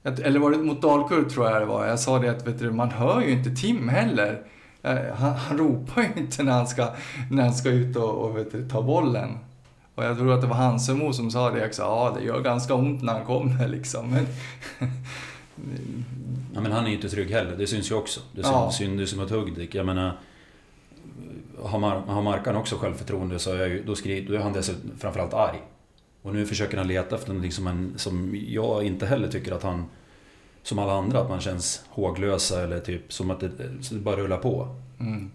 eller 0.04 0.38
var 0.38 0.50
det 0.50 0.58
mot 0.58 0.82
Dalkurd 0.82 1.30
tror 1.30 1.50
jag 1.50 1.62
det 1.62 1.66
var. 1.66 1.86
Jag 1.86 2.00
sa 2.00 2.18
det 2.18 2.28
att 2.30 2.46
vet 2.46 2.58
du, 2.58 2.70
man 2.72 2.90
hör 2.90 3.20
ju 3.20 3.30
inte 3.30 3.50
Tim 3.50 3.88
heller. 3.88 4.42
Eh, 4.82 4.96
Han, 5.14 5.32
han 5.32 5.58
ropar 5.58 6.02
ju 6.02 6.08
inte 6.22 6.42
när 6.42 6.52
han 6.52 6.66
ska, 6.66 6.88
när 7.30 7.42
han 7.42 7.54
ska 7.54 7.68
ut 7.70 7.96
och, 7.96 8.10
och 8.30 8.34
du, 8.52 8.68
ta 8.68 8.82
bollen. 8.82 9.38
Och 9.94 10.04
jag 10.04 10.16
tror 10.18 10.32
att 10.32 10.40
det 10.40 10.46
var 10.46 10.56
Hansemo 10.56 11.12
som 11.12 11.30
sa 11.30 11.50
det 11.50 11.66
också. 11.66 11.82
Ja, 11.82 12.16
det 12.18 12.24
gör 12.24 12.40
ganska 12.40 12.74
ont 12.74 13.02
när 13.02 13.12
han 13.12 13.24
kommer 13.24 13.68
liksom. 13.68 14.10
Men, 14.10 14.26
Ja, 16.54 16.60
men 16.60 16.72
han 16.72 16.84
är 16.84 16.88
ju 16.88 16.94
inte 16.94 17.08
trygg 17.08 17.30
heller, 17.30 17.56
det 17.56 17.66
syns 17.66 17.90
ju 17.90 17.94
också. 17.94 18.20
Det 18.32 18.40
Ja. 18.40 18.70
syns, 18.72 18.98
syns 18.98 19.12
ju 19.12 19.16
mot 19.16 19.30
Hudik. 19.30 19.74
Jag 19.74 19.86
menar... 19.86 20.12
Har, 21.62 21.78
Mar- 21.78 22.06
har 22.06 22.22
Markan 22.22 22.56
också 22.56 22.76
självförtroende 22.76 23.38
så 23.38 23.52
är 23.52 23.66
jag 23.66 23.86
då, 23.86 23.94
skri, 23.94 24.24
då 24.24 24.34
är 24.34 24.38
han 24.38 24.52
dessutom 24.52 24.90
framförallt 24.98 25.34
arg. 25.34 25.62
Och 26.22 26.34
nu 26.34 26.46
försöker 26.46 26.78
han 26.78 26.88
leta 26.88 27.14
efter 27.14 27.28
någonting 27.28 27.52
som, 27.52 27.66
en, 27.66 27.92
som 27.96 28.36
jag 28.46 28.84
inte 28.84 29.06
heller 29.06 29.28
tycker 29.28 29.52
att 29.52 29.62
han... 29.62 29.84
Som 30.62 30.78
alla 30.78 30.92
andra, 30.92 31.20
att 31.20 31.28
man 31.28 31.40
känns 31.40 31.84
håglösa 31.88 32.62
eller 32.62 32.80
typ 32.80 33.12
som 33.12 33.30
att 33.30 33.40
det, 33.40 33.48
det 33.90 33.98
bara 33.98 34.16
rullar 34.16 34.38
på. 34.38 34.76
mm. 35.00 35.30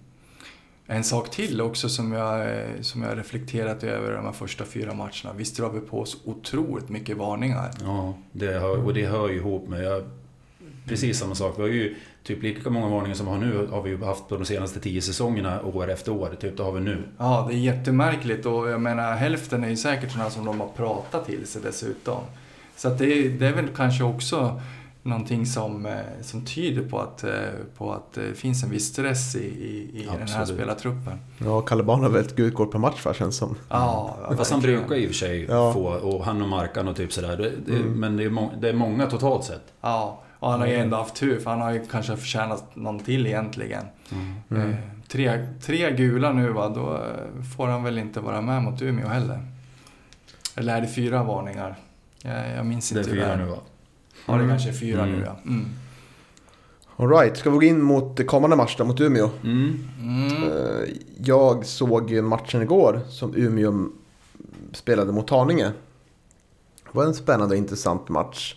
En 0.89 1.03
sak 1.03 1.31
till 1.31 1.61
också 1.61 1.89
som 1.89 2.11
jag, 2.11 2.63
som 2.81 3.03
jag 3.03 3.17
reflekterat 3.17 3.83
över 3.83 4.11
de 4.11 4.25
här 4.25 4.31
första 4.31 4.65
fyra 4.65 4.93
matcherna. 4.93 5.33
Visst 5.35 5.57
drar 5.57 5.69
vi 5.69 5.79
på 5.79 6.01
oss 6.01 6.17
otroligt 6.25 6.89
mycket 6.89 7.17
varningar. 7.17 7.71
Ja, 7.81 8.13
det 8.31 8.59
hör, 8.59 8.85
och 8.85 8.93
det 8.93 9.05
hör 9.05 9.29
ju 9.29 9.35
ihop 9.35 9.67
med... 9.67 9.83
Jag, 9.83 10.03
precis 10.87 11.19
samma 11.19 11.35
sak. 11.35 11.53
Vi 11.57 11.61
har 11.61 11.69
ju 11.69 11.95
typ 12.23 12.43
lika 12.43 12.69
många 12.69 12.87
varningar 12.87 13.15
som 13.15 13.25
vi 13.25 13.31
har 13.31 13.39
nu 13.39 13.67
har 13.71 13.81
vi 13.81 13.89
ju 13.89 14.03
haft 14.03 14.27
på 14.27 14.35
de 14.37 14.45
senaste 14.45 14.79
tio 14.79 15.01
säsongerna 15.01 15.61
år 15.61 15.89
efter 15.91 16.11
år. 16.11 16.35
Typ 16.41 16.57
det 16.57 16.63
har 16.63 16.71
vi 16.71 16.79
nu. 16.81 17.03
Ja, 17.17 17.45
det 17.49 17.55
är 17.55 17.59
jättemärkligt 17.59 18.45
och 18.45 18.69
jag 18.69 18.81
menar 18.81 19.15
hälften 19.15 19.63
är 19.63 19.69
ju 19.69 19.77
säkert 19.77 20.11
sådana 20.11 20.29
som 20.29 20.45
de 20.45 20.59
har 20.59 20.67
pratat 20.67 21.25
till 21.25 21.47
sig 21.47 21.61
dessutom. 21.61 22.19
Så 22.75 22.87
att 22.87 22.97
det, 22.97 23.05
är, 23.05 23.29
det 23.29 23.47
är 23.47 23.53
väl 23.53 23.67
kanske 23.75 24.03
också 24.03 24.61
någonting 25.03 25.45
som, 25.45 25.85
eh, 25.85 25.91
som 26.21 26.45
tyder 26.45 26.89
på 26.89 26.99
att, 26.99 27.23
eh, 27.23 27.31
på 27.77 27.93
att 27.93 28.13
det 28.13 28.33
finns 28.37 28.63
en 28.63 28.69
viss 28.69 28.85
stress 28.87 29.35
i, 29.35 29.39
i, 29.39 29.91
i 29.93 30.03
den 30.05 30.27
här 30.27 30.41
Absolut. 30.41 30.47
spelartruppen. 30.61 31.19
Ja, 31.45 31.61
Kalle 31.61 31.83
Bahn 31.83 32.03
har 32.03 32.09
väl 32.09 32.21
ett 32.21 32.35
gult 32.35 32.55
kort 32.55 32.71
per 32.71 32.79
match 32.79 33.05
va, 33.05 33.13
känns 33.13 33.37
som. 33.37 33.55
Ja, 33.69 34.17
ja 34.29 34.37
Fast 34.37 34.51
han 34.51 34.61
brukar 34.61 34.95
i 34.95 35.05
och 35.05 35.09
för 35.09 35.15
sig 35.15 35.45
Ja. 35.49 35.73
få, 35.73 35.83
och 35.87 36.25
han 36.25 36.41
och 36.41 36.49
Markan 36.49 36.87
och 36.87 36.95
typ 36.95 37.13
sådär. 37.13 37.37
Det, 37.37 37.51
det, 37.65 37.79
Mm. 37.79 37.99
Men 37.99 38.17
det 38.17 38.23
är, 38.23 38.29
må, 38.29 38.51
det 38.61 38.69
är 38.69 38.73
många 38.73 39.05
totalt 39.05 39.43
sett. 39.45 39.63
Ja, 39.81 40.21
och 40.39 40.51
han 40.51 40.59
har 40.59 40.67
ju 40.67 40.73
ändå 40.75 40.97
haft 40.97 41.15
tur 41.15 41.39
för 41.39 41.49
han 41.51 41.61
har 41.61 41.71
ju 41.71 41.85
kanske 41.85 42.17
förtjänat 42.17 42.75
någon 42.75 42.99
till 42.99 43.27
egentligen. 43.27 43.83
Mm. 44.49 44.69
Eh, 44.69 44.75
tre, 45.07 45.47
tre 45.61 45.91
gula 45.91 46.31
nu 46.33 46.49
va, 46.51 46.69
då 46.69 46.93
eh, 46.93 47.43
får 47.57 47.67
han 47.67 47.83
väl 47.83 47.97
inte 47.97 48.19
vara 48.19 48.41
med 48.41 48.63
mot 48.63 48.81
Umeå 48.81 49.07
heller. 49.07 49.39
Eller 50.55 50.77
är 50.77 50.81
det 50.81 50.87
fyra 50.87 51.23
varningar? 51.23 51.75
Jag, 52.21 52.49
jag 52.57 52.65
minns 52.65 52.89
Det 52.89 52.95
är 52.95 52.99
inte. 52.99 53.11
fyra 53.11 53.35
nu 53.35 53.45
va? 53.45 53.57
Ja, 54.25 54.33
det 54.33 54.39
Mm. 54.39 54.49
kanske 54.49 54.69
är 54.69 54.73
fyra 54.73 55.01
Mm. 55.03 55.15
nu 55.19 55.23
ja. 55.25 55.35
Mm. 55.45 55.65
Alright, 56.99 57.37
ska 57.37 57.49
vi 57.49 57.55
gå 57.57 57.63
in 57.63 57.81
mot 57.81 58.27
kommande 58.27 58.55
match 58.55 58.75
då, 58.77 58.85
mot 58.85 59.01
Umeå? 59.01 59.29
Mm. 59.43 59.87
Mm. 60.01 60.43
Eh, 60.43 60.89
Jag 61.23 61.65
såg 61.65 62.11
matchen 62.23 62.61
igår 62.61 63.01
som 63.09 63.35
Umeå 63.35 63.87
spelade 64.73 65.11
mot 65.11 65.29
Haninge. 65.29 65.65
Det 66.83 66.91
var 66.97 67.05
en 67.05 67.13
spännande 67.13 67.55
och 67.55 67.59
intressant 67.59 68.09
match. 68.09 68.55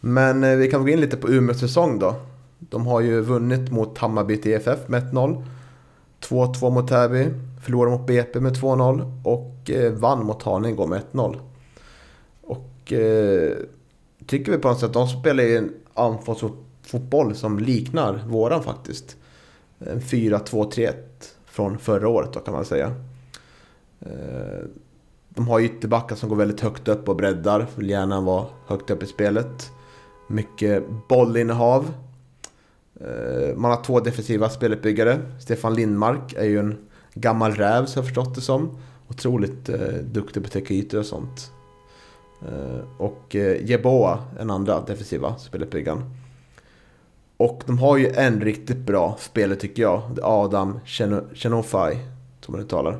Men 0.00 0.44
eh, 0.44 0.56
vi 0.56 0.70
kan 0.70 0.82
gå 0.82 0.88
in 0.88 1.00
lite 1.00 1.16
på 1.16 1.28
Umeås 1.28 1.60
säsong 1.60 1.98
då. 1.98 2.14
De 2.58 2.86
har 2.86 3.00
ju 3.00 3.20
vunnit 3.20 3.70
mot 3.70 3.98
Hammarby 3.98 4.36
TFF 4.36 4.88
med 4.88 5.02
1-0. 5.02 5.44
2-2 6.20 6.70
mot 6.70 6.88
Täby. 6.88 7.28
Förlorade 7.62 7.96
mot 7.96 8.06
BP 8.06 8.40
med 8.40 8.56
2-0. 8.56 9.20
Och 9.24 9.70
eh, 9.70 9.92
vann 9.92 10.26
mot 10.26 10.42
Haninge 10.42 10.74
igår 10.74 10.86
med 10.86 11.02
1-0. 11.12 11.36
Och 12.42 12.92
eh, 12.92 13.56
tycker 14.26 14.52
vi 14.52 14.58
på 14.58 14.68
något 14.68 14.78
sätt, 14.80 14.86
att 14.86 14.92
de 14.92 15.08
spelar 15.08 15.44
ju 15.44 15.56
en 15.56 15.72
anfallsfotboll 15.94 17.34
som 17.34 17.58
liknar 17.58 18.22
våran 18.26 18.62
faktiskt. 18.62 19.16
En 19.78 20.00
4-2-3-1 20.00 20.92
från 21.46 21.78
förra 21.78 22.08
året 22.08 22.32
då 22.32 22.40
kan 22.40 22.54
man 22.54 22.64
säga. 22.64 22.94
Eh, 24.00 24.64
De 25.28 25.48
har 25.48 25.60
ytterbackar 25.60 26.16
som 26.16 26.28
går 26.28 26.36
väldigt 26.36 26.60
högt 26.60 26.88
upp 26.88 27.08
och 27.08 27.16
breddar. 27.16 27.66
Vill 27.76 27.90
gärna 27.90 28.20
vara 28.20 28.46
högt 28.66 28.90
upp 28.90 29.02
i 29.02 29.06
spelet. 29.06 29.70
Mycket 30.26 30.84
bollinnehav. 31.08 31.94
Eh, 33.00 33.56
man 33.56 33.70
har 33.70 33.84
två 33.84 34.00
defensiva 34.00 34.48
speluppbyggare. 34.48 35.18
Stefan 35.40 35.74
Lindmark 35.74 36.32
är 36.32 36.44
ju 36.44 36.58
en 36.58 36.78
gammal 37.14 37.52
räv 37.52 37.86
så 37.86 37.98
jag 37.98 38.04
förstått 38.04 38.34
det 38.34 38.40
som. 38.40 38.78
Otroligt 39.08 39.68
eh, 39.68 39.94
duktig 40.02 40.42
på 40.42 40.46
att 40.46 40.52
täcka 40.52 40.74
ytor 40.74 40.98
och 40.98 41.06
sånt. 41.06 41.50
Eh, 42.42 42.80
och 42.98 43.36
eh, 43.36 43.70
Jeboa, 43.70 44.18
en 44.40 44.50
andra 44.50 44.80
defensiva 44.80 45.36
speluppbyggaren. 45.38 46.02
Och 47.36 47.62
de 47.66 47.78
har 47.78 47.96
ju 47.96 48.08
en 48.08 48.40
riktigt 48.40 48.78
bra 48.78 49.16
spelare 49.20 49.58
tycker 49.58 49.82
jag. 49.82 50.02
Adam 50.22 50.80
Chenofai, 51.34 51.98
som 52.40 52.52
man 52.52 52.60
uttalar. 52.60 52.98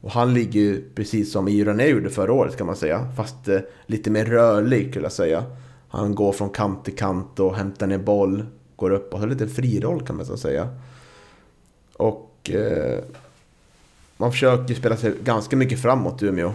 Och 0.00 0.10
han 0.10 0.34
ligger 0.34 0.60
ju 0.60 0.82
precis 0.94 1.32
som 1.32 1.48
Ironé 1.48 1.86
gjorde 1.86 2.10
förra 2.10 2.32
året 2.32 2.56
kan 2.56 2.66
man 2.66 2.76
säga. 2.76 3.08
Fast 3.16 3.48
eh, 3.48 3.60
lite 3.86 4.10
mer 4.10 4.24
rörlig 4.24 4.90
skulle 4.90 5.04
jag 5.04 5.12
säga. 5.12 5.44
Han 5.92 6.14
går 6.14 6.32
från 6.32 6.50
kant 6.50 6.84
till 6.84 6.96
kant 6.96 7.40
och 7.40 7.56
hämtar 7.56 7.86
ner 7.86 7.98
boll. 7.98 8.46
Går 8.76 8.90
upp 8.90 9.14
och 9.14 9.20
har 9.20 9.26
lite 9.26 9.48
friroll 9.48 10.06
kan 10.06 10.16
man 10.16 10.26
så 10.26 10.36
säga. 10.36 10.68
Och 11.96 12.50
eh, 12.50 13.04
man 14.16 14.32
försöker 14.32 14.74
spela 14.74 14.96
sig 14.96 15.14
ganska 15.24 15.56
mycket 15.56 15.82
framåt 15.82 16.22
Umeå. 16.22 16.52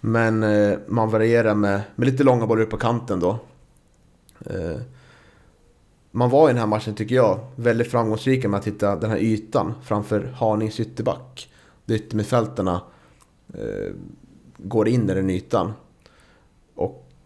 Men 0.00 0.42
eh, 0.42 0.78
man 0.86 1.10
varierar 1.10 1.54
med, 1.54 1.80
med 1.94 2.08
lite 2.08 2.24
långa 2.24 2.46
bollar 2.46 2.62
upp 2.62 2.70
på 2.70 2.76
kanten 2.76 3.20
då. 3.20 3.38
Eh, 4.46 4.80
man 6.10 6.30
var 6.30 6.48
i 6.48 6.52
den 6.52 6.60
här 6.60 6.66
matchen, 6.66 6.94
tycker 6.94 7.14
jag, 7.14 7.40
väldigt 7.56 7.90
framgångsrika 7.90 8.48
med 8.48 8.58
att 8.60 8.66
hitta 8.66 8.96
den 8.96 9.10
här 9.10 9.18
ytan 9.18 9.74
framför 9.82 10.34
Hanings 10.36 10.80
ytterback. 10.80 11.50
Där 11.84 11.94
yttermittfältarna 11.94 12.80
eh, 13.54 13.94
går 14.56 14.88
in 14.88 15.10
i 15.10 15.14
den 15.14 15.30
ytan. 15.30 15.72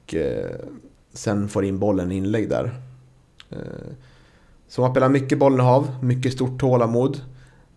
Och 0.05 0.15
eh, 0.15 0.51
sen 1.13 1.49
får 1.49 1.65
in 1.65 1.79
bollen 1.79 2.13
i 2.13 2.17
inlägg 2.17 2.49
där. 2.49 2.81
Eh, 3.51 3.59
så 4.69 4.81
man 4.81 4.91
spelar 4.91 5.09
mycket 5.09 5.39
bollinnehav, 5.39 5.97
mycket 6.03 6.33
stort 6.33 6.61
tålamod. 6.61 7.21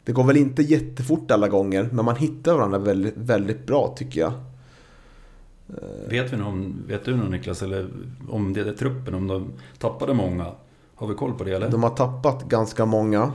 Det 0.04 0.12
går 0.12 0.24
väl 0.24 0.38
inte 0.38 0.62
jättefort 0.62 1.32
alla 1.32 1.48
gånger, 1.48 1.90
men 1.92 2.06
man 2.06 2.16
hittar 2.16 2.54
varandra 2.54 2.80
väldigt, 2.80 3.18
väldigt 3.18 3.66
bra 3.66 3.94
tycker 3.98 4.22
jag. 4.22 4.34
Vet, 6.10 6.34
vi 6.34 6.38
någon, 6.38 6.84
vet 6.88 7.06
du 7.06 7.16
någon 7.16 7.32
Niklas, 7.32 7.62
eller 7.64 7.90
om 8.30 8.54
det 8.54 8.62
är 8.62 8.74
truppen, 8.74 9.14
om 9.14 9.28
de 9.28 9.54
tappade 9.78 10.14
många? 10.14 10.46
Har 10.96 11.08
vi 11.08 11.14
koll 11.14 11.34
på 11.34 11.44
det 11.44 11.52
eller? 11.52 11.70
De 11.70 11.84
har 11.84 11.90
tappat 11.90 12.44
ganska 12.44 12.86
många. 12.86 13.32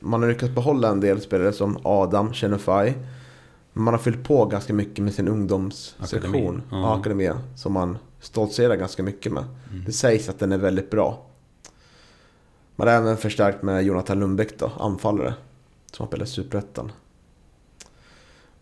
Man 0.00 0.22
har 0.22 0.28
lyckats 0.28 0.54
behålla 0.54 0.88
en 0.88 1.00
del 1.00 1.20
spelare 1.20 1.52
som 1.52 1.78
Adam 1.82 2.32
Chenefai. 2.32 2.94
Men 3.72 3.84
man 3.84 3.94
har 3.94 3.98
fyllt 3.98 4.24
på 4.24 4.44
ganska 4.46 4.74
mycket 4.74 5.04
med 5.04 5.14
sin 5.14 5.28
ungdomssektion, 5.28 6.22
Akademi. 6.32 6.62
ja. 6.70 6.80
Ja. 6.80 6.94
akademi, 6.96 7.30
som 7.56 7.72
man 7.72 7.98
stoltserar 8.26 8.76
ganska 8.76 9.02
mycket 9.02 9.32
med. 9.32 9.44
Mm. 9.70 9.84
Det 9.86 9.92
sägs 9.92 10.28
att 10.28 10.38
den 10.38 10.52
är 10.52 10.58
väldigt 10.58 10.90
bra. 10.90 11.26
Man 12.76 12.88
har 12.88 12.94
även 12.94 13.16
förstärkt 13.16 13.62
med 13.62 13.82
Jonathan 13.84 14.20
Lundbäck 14.20 14.58
då, 14.58 14.72
anfallare. 14.78 15.34
Som 15.92 16.04
har 16.04 16.08
spelat 16.08 16.28
i 16.28 16.30
Superettan. 16.30 16.92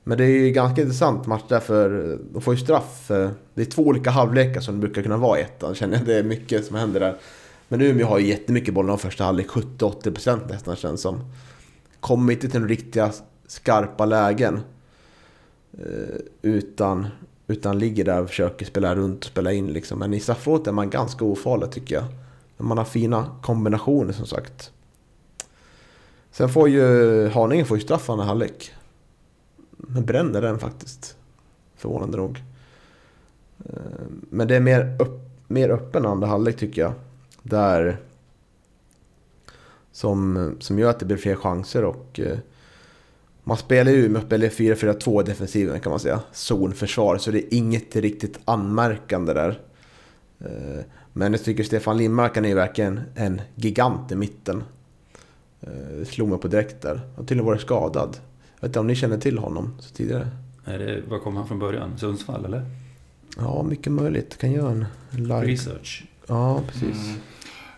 Men 0.05 0.19
det 0.19 0.25
är 0.25 0.29
ju 0.29 0.51
ganska 0.51 0.83
intressant 0.83 1.27
match 1.27 1.43
därför 1.49 2.19
de 2.33 2.43
får 2.43 2.55
ju 2.55 2.61
straff. 2.61 3.05
Det 3.55 3.63
är 3.63 3.65
två 3.65 3.83
olika 3.83 4.11
halvlekar 4.11 4.61
som 4.61 4.75
det 4.75 4.81
brukar 4.81 5.03
kunna 5.03 5.17
vara 5.17 5.39
i 5.39 5.43
ettan. 5.43 5.75
Känner 5.75 5.97
jag. 5.97 6.07
Det 6.07 6.15
är 6.19 6.23
mycket 6.23 6.65
som 6.65 6.77
händer 6.77 7.01
där. 7.01 7.17
Men 7.69 7.81
Umeå 7.83 8.07
har 8.07 8.19
ju 8.19 8.27
jättemycket 8.27 8.75
bollen 8.75 8.91
av 8.91 8.97
första 8.97 9.25
halvlek. 9.25 9.47
70-80% 9.49 10.49
nästan 10.49 10.77
känns 10.77 11.01
som. 11.01 11.21
Kommer 12.01 12.33
inte 12.33 12.49
till 12.49 12.61
några 12.61 12.71
riktiga 12.71 13.13
skarpa 13.47 14.05
lägen. 14.05 14.61
eh, 15.79 16.17
Utan, 16.43 17.07
utan 17.47 17.79
ligger 17.79 18.05
där 18.05 18.23
och 18.23 18.29
försöker 18.29 18.67
spela 18.67 18.95
runt 18.95 19.19
och 19.19 19.31
spela 19.31 19.53
in 19.53 19.73
liksom. 19.73 19.99
Men 19.99 20.15
i 20.15 20.21
straffområdet 20.21 20.67
är 20.67 20.73
man 20.73 20.91
ganska 20.91 21.25
ofarlig 21.25 21.71
tycker 21.71 21.95
jag. 21.95 22.05
Men 22.57 22.67
man 22.67 22.79
har 22.79 22.85
fina 22.85 23.31
kombinationer 23.43 24.13
som 24.13 24.27
sagt. 24.27 24.73
Sen 26.31 26.49
får 26.49 26.69
ju 26.69 27.29
Haninge 27.29 27.65
får 27.65 27.77
ju 27.77 27.83
straff 27.83 28.11
andra 28.11 28.25
halvlek. 28.25 28.73
Men 29.71 30.05
bränner 30.05 30.43
den 30.43 30.59
faktiskt. 30.59 31.17
Förvånande 31.77 32.17
nog. 32.17 32.43
Eh, 33.65 34.07
men 34.09 34.49
det 34.49 34.57
är 34.57 34.61
mer, 34.61 34.97
upp, 35.01 35.21
mer 35.49 35.69
öppen 35.69 36.07
andra 36.07 36.27
halvlek 36.27 36.57
tycker 36.57 36.83
jag. 36.83 36.93
Där 37.43 37.97
som, 39.93 40.57
som 40.61 40.79
gör 40.79 40.91
att 40.91 40.99
det 40.99 41.07
blir 41.07 41.17
fler 41.17 41.37
chanser 41.37 41.85
och 41.85 42.21
eh, 42.21 42.39
man 43.45 43.57
spelar 43.57 43.93
ju 43.93 44.09
med 44.09 44.23
spelar 44.23 44.49
4-4-2 44.49 45.21
i 45.23 45.25
defensiven 45.25 45.81
kan 45.81 45.91
man 45.91 46.01
säga. 46.01 46.21
Zonförsvar, 46.33 47.19
så 47.19 47.31
det 47.31 47.39
är 47.39 47.55
inget 47.59 47.97
riktigt 47.97 48.39
anmärkande 48.45 49.33
där. 49.33 49.61
Eh, 50.41 50.85
Men 51.13 51.33
jag 51.33 51.45
tycker 51.45 51.65
Stefan 51.65 51.97
Lindmark 51.97 52.35
han 52.35 52.45
är 52.45 52.49
ju 52.49 52.55
verkligen 52.55 53.01
en 53.15 53.41
gigant 53.55 54.13
i 54.13 54.17
mitten. 54.17 54.65
Eh, 55.61 55.69
Det 55.99 56.05
slog 56.05 56.29
mig 56.29 56.39
på 56.39 56.49
direkt 56.49 56.83
där. 56.83 56.95
Han 56.97 57.09
har 57.17 57.25
till 57.25 57.39
och 57.39 57.45
med 57.45 57.53
varit 57.53 57.61
skadad. 57.63 58.17
Jag 58.55 58.61
vet 58.61 58.69
inte 58.69 58.81
om 58.81 58.87
ni 58.87 58.95
känner 58.95 59.19
till 59.19 59.39
honom 59.39 59.75
så 59.81 59.95
tidigare? 59.95 60.29
Är 60.65 60.79
det, 60.79 61.03
var 61.09 61.19
kom 61.19 61.37
han 61.37 61.49
från 61.49 61.59
början? 61.59 61.99
Sundsvall 61.99 62.45
eller? 62.45 62.63
Ja, 63.39 63.63
mycket 63.63 63.93
möjligt. 63.93 64.39
Kan 64.39 64.53
göra 64.53 64.71
en 64.71 64.87
live. 65.11 65.45
Research? 65.45 66.05
Ja, 66.27 66.61
precis. 66.67 67.05
Mm. 67.07 67.21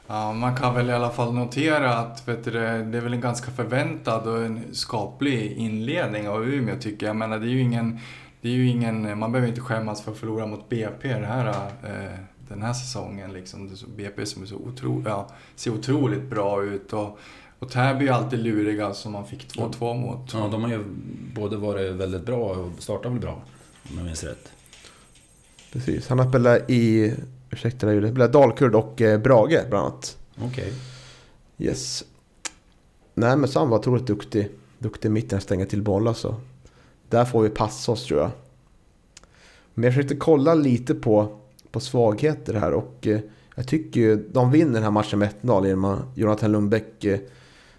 Ja, 0.06 0.32
man 0.32 0.56
kan 0.56 0.74
väl 0.74 0.90
i 0.90 0.92
alla 0.92 1.10
fall 1.10 1.34
notera 1.34 1.96
att 1.96 2.28
vet 2.28 2.44
du, 2.44 2.50
det 2.50 2.98
är 2.98 3.00
väl 3.00 3.12
en 3.12 3.20
ganska 3.20 3.50
förväntad 3.50 4.26
och 4.26 4.44
en 4.44 4.74
skaplig 4.74 5.52
inledning 5.52 6.28
av 6.28 6.48
Umeå 6.48 6.76
tycker 6.80 7.06
jag. 7.06 7.10
Jag 7.10 7.16
menar, 7.16 7.38
det 7.38 7.46
är 7.46 7.50
ju 7.50 7.60
ingen, 7.60 7.98
det 8.40 8.48
är 8.48 8.52
ju 8.52 8.68
ingen, 8.68 9.18
man 9.18 9.32
behöver 9.32 9.48
inte 9.48 9.60
skämmas 9.60 10.02
för 10.02 10.12
att 10.12 10.18
förlora 10.18 10.46
mot 10.46 10.68
BP 10.68 11.08
det 11.08 11.26
här, 11.26 11.48
eh, 11.82 12.18
den 12.48 12.62
här 12.62 12.72
säsongen. 12.72 13.32
Liksom. 13.32 13.70
BP 13.96 14.26
som 14.26 14.42
är 14.42 14.46
så 14.46 14.56
otro, 14.56 15.02
ja, 15.06 15.28
ser 15.56 15.70
otroligt 15.70 16.30
bra 16.30 16.64
ut. 16.64 16.92
Och, 16.92 17.18
och 17.58 17.70
Täby 17.70 18.08
är 18.08 18.12
alltid 18.12 18.38
luriga 18.38 18.94
som 18.94 19.12
man 19.12 19.26
fick 19.26 19.56
2-2 19.56 19.94
mot. 19.94 20.34
Ja, 20.34 20.48
de 20.52 20.62
har 20.62 20.70
ju 20.70 20.84
både 21.34 21.56
varit 21.56 21.92
väldigt 21.92 22.26
bra 22.26 22.50
och 22.50 22.72
startat 22.78 23.12
väl 23.12 23.20
bra. 23.20 23.42
Om 23.90 23.96
jag 23.96 24.04
minns 24.04 24.24
rätt. 24.24 24.52
Precis. 25.72 26.08
Han 26.08 26.18
har 26.18 26.28
spelat 26.28 26.70
i, 26.70 27.14
ursäkta 27.56 27.86
det, 27.86 28.10
spelat 28.10 28.32
Dalkurd 28.32 28.74
och 28.74 29.02
eh, 29.02 29.20
Brage 29.20 29.68
bland 29.68 29.86
annat. 29.86 30.18
Okej. 30.42 30.72
Yes. 31.58 32.04
Nej 33.14 33.36
men 33.36 33.48
så 33.48 33.58
han 33.58 33.68
var 33.68 33.78
otroligt 33.78 34.06
duktig. 34.06 34.48
Duktig 34.78 35.10
mitten 35.10 35.36
att 35.36 35.42
stänga 35.42 35.66
till 35.66 35.82
bollar 35.82 36.12
så. 36.12 36.34
Där 37.08 37.24
får 37.24 37.42
vi 37.42 37.48
passa 37.48 37.92
oss 37.92 38.06
tror 38.06 38.20
jag. 38.20 38.30
Men 39.74 39.84
jag 39.84 39.94
försökte 39.94 40.16
kolla 40.16 40.54
lite 40.54 40.94
på, 40.94 41.28
på 41.70 41.80
svagheter 41.80 42.54
här 42.54 42.72
och 42.72 43.06
eh, 43.06 43.20
jag 43.54 43.68
tycker 43.68 44.00
ju 44.00 44.28
de 44.32 44.50
vinner 44.50 44.72
den 44.72 44.82
här 44.82 44.90
matchen 44.90 45.18
med 45.18 45.28
1-0 45.42 45.66
genom 45.66 45.84
att 45.84 46.00
Jonathan 46.14 46.52
Lundbäck 46.52 47.04
eh, 47.04 47.18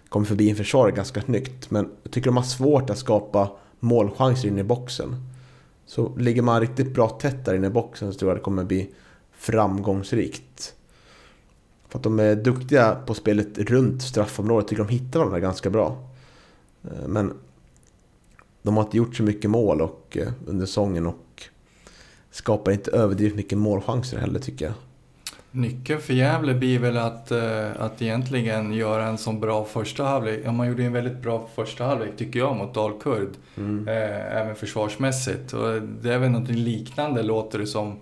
kommer 0.08 0.26
förbi 0.26 0.50
en 0.50 0.56
försvarare 0.56 0.92
ganska 0.92 1.20
snyggt. 1.20 1.70
Men 1.70 1.90
jag 2.02 2.12
tycker 2.12 2.26
de 2.28 2.36
har 2.36 2.44
svårt 2.44 2.90
att 2.90 2.98
skapa 2.98 3.50
målchanser 3.80 4.48
inne 4.48 4.60
i 4.60 4.64
boxen. 4.64 5.16
Så 5.86 6.16
ligger 6.16 6.42
man 6.42 6.60
riktigt 6.60 6.94
bra 6.94 7.08
tätt 7.08 7.44
där 7.44 7.54
inne 7.54 7.66
i 7.66 7.70
boxen 7.70 8.12
så 8.12 8.18
tror 8.18 8.30
jag 8.30 8.38
det 8.38 8.42
kommer 8.42 8.64
bli 8.64 8.90
framgångsrikt. 9.38 10.74
För 11.88 11.98
att 11.98 12.02
de 12.02 12.18
är 12.18 12.36
duktiga 12.36 12.94
på 13.06 13.14
spelet 13.14 13.58
runt 13.58 14.02
straffområdet. 14.02 14.68
Tycker 14.68 14.84
de 14.84 14.88
hittar 14.92 15.18
varandra 15.18 15.40
ganska 15.40 15.70
bra. 15.70 15.98
Eh, 16.84 17.08
Men 17.08 17.34
de 18.62 18.76
har 18.76 18.84
inte 18.84 18.96
gjort 18.96 19.16
så 19.16 19.22
mycket 19.22 19.50
mål 19.50 19.80
och, 19.82 20.16
eh, 20.20 20.28
under 20.46 20.66
säsongen 20.66 21.06
och 21.06 21.42
skapar 22.30 22.72
inte 22.72 22.90
överdrivet 22.90 23.36
mycket 23.36 23.58
målchanser 23.58 24.18
heller 24.18 24.40
tycker 24.40 24.64
jag. 24.64 24.74
Nyckeln 25.50 26.00
för 26.00 26.14
Gävle 26.14 26.54
blir 26.54 26.78
väl 26.78 26.96
att, 26.96 27.30
eh, 27.30 27.70
att 27.78 28.02
egentligen 28.02 28.72
göra 28.72 29.06
en 29.06 29.18
så 29.18 29.32
bra 29.32 29.64
första 29.64 30.04
halvlek. 30.04 30.40
Ja, 30.44 30.52
man 30.52 30.68
gjorde 30.68 30.84
en 30.84 30.92
väldigt 30.92 31.22
bra 31.22 31.48
första 31.54 31.84
halvlek 31.84 32.16
tycker 32.16 32.38
jag 32.38 32.56
mot 32.56 32.74
Dalkurd. 32.74 33.28
Eh, 33.86 34.36
även 34.36 34.54
försvarsmässigt. 34.54 35.52
Och 35.52 35.82
det 35.82 36.12
är 36.14 36.18
väl 36.18 36.30
något 36.30 36.48
liknande 36.50 37.22
låter 37.22 37.58
det 37.58 37.66
som, 37.66 37.96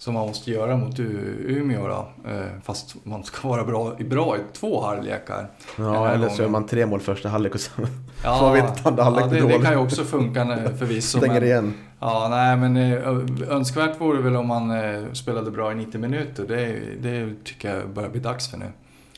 som 0.00 0.14
man 0.14 0.26
måste 0.26 0.50
göra 0.50 0.76
mot 0.76 0.98
U- 1.00 1.44
Umeå 1.48 1.88
då. 1.88 2.30
Eh, 2.30 2.44
fast 2.62 2.96
man 3.04 3.24
ska 3.24 3.48
vara 3.48 3.64
bra, 3.64 3.94
bra 4.10 4.36
i 4.36 4.40
två 4.52 4.84
halvlekar. 4.84 5.50
Ja, 5.78 6.08
eller 6.08 6.28
så 6.28 6.42
gör 6.42 6.48
man 6.48 6.66
tre 6.66 6.86
mål 6.86 7.00
första 7.00 7.28
halvlek 7.28 7.54
och 7.54 7.60
sen 7.60 7.86
Så 8.22 8.28
man 8.42 8.52
vet 8.52 8.64
att 8.64 8.86
andra 8.86 9.02
halvlek 9.04 9.24
ja, 9.24 9.46
det, 9.46 9.58
det 9.58 9.64
kan 9.64 9.72
ju 9.72 9.78
också 9.78 10.04
funka 10.04 10.46
förvisso. 10.78 11.18
stänger 11.18 11.34
men- 11.34 11.44
igen. 11.48 11.74
Ja, 12.00 12.26
nej 12.30 12.56
men 12.56 12.76
eh, 12.76 13.52
önskvärt 13.56 14.00
vore 14.00 14.22
väl 14.22 14.36
om 14.36 14.46
man 14.46 14.70
eh, 14.70 15.12
spelade 15.12 15.50
bra 15.50 15.72
i 15.72 15.74
90 15.74 16.00
minuter. 16.00 16.44
Det, 16.48 16.80
det 17.02 17.44
tycker 17.44 17.76
jag 17.76 17.88
börjar 17.88 18.08
bli 18.10 18.20
dags 18.20 18.50
för 18.50 18.58
nu. 18.58 18.66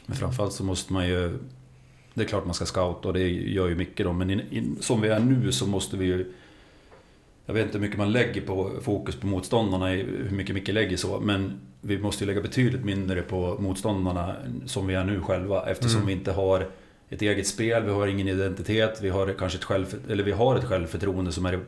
Men 0.06 0.16
framförallt 0.16 0.52
så 0.52 0.64
måste 0.64 0.92
man 0.92 1.08
ju... 1.08 1.38
Det 2.14 2.22
är 2.22 2.26
klart 2.26 2.44
man 2.44 2.54
ska 2.54 2.64
scouta 2.66 3.08
och 3.08 3.14
det 3.14 3.28
gör 3.28 3.68
ju 3.68 3.74
mycket 3.74 4.06
då, 4.06 4.12
men 4.12 4.30
in, 4.30 4.40
in, 4.50 4.76
som 4.80 5.00
vi 5.00 5.08
är 5.08 5.20
nu 5.20 5.52
så 5.52 5.66
måste 5.66 5.96
vi 5.96 6.04
ju... 6.04 6.32
Jag 7.46 7.54
vet 7.54 7.64
inte 7.64 7.78
hur 7.78 7.82
mycket 7.82 7.98
man 7.98 8.12
lägger 8.12 8.40
på 8.40 8.70
fokus 8.82 9.16
på 9.16 9.26
motståndarna, 9.26 9.88
hur 9.88 10.30
mycket 10.30 10.54
Micke 10.54 10.68
lägger 10.68 10.96
så, 10.96 11.20
men 11.20 11.60
vi 11.80 11.98
måste 11.98 12.24
ju 12.24 12.28
lägga 12.28 12.40
betydligt 12.42 12.84
mindre 12.84 13.22
på 13.22 13.56
motståndarna 13.60 14.36
som 14.66 14.86
vi 14.86 14.94
är 14.94 15.04
nu 15.04 15.20
själva 15.20 15.70
eftersom 15.70 15.96
Mm. 15.96 16.06
vi 16.06 16.12
inte 16.12 16.32
har 16.32 16.68
ett 17.10 17.22
eget 17.22 17.46
spel, 17.46 17.82
vi 17.84 17.90
har 17.90 18.06
ingen 18.06 18.28
identitet, 18.28 18.98
vi 19.02 19.08
har 19.08 19.34
kanske 19.38 19.58
ett, 19.58 19.64
själv, 19.64 19.94
eller 20.10 20.24
vi 20.24 20.32
har 20.32 20.56
ett 20.56 20.64
självförtroende 20.64 21.32
som 21.32 21.46
är 21.46 21.60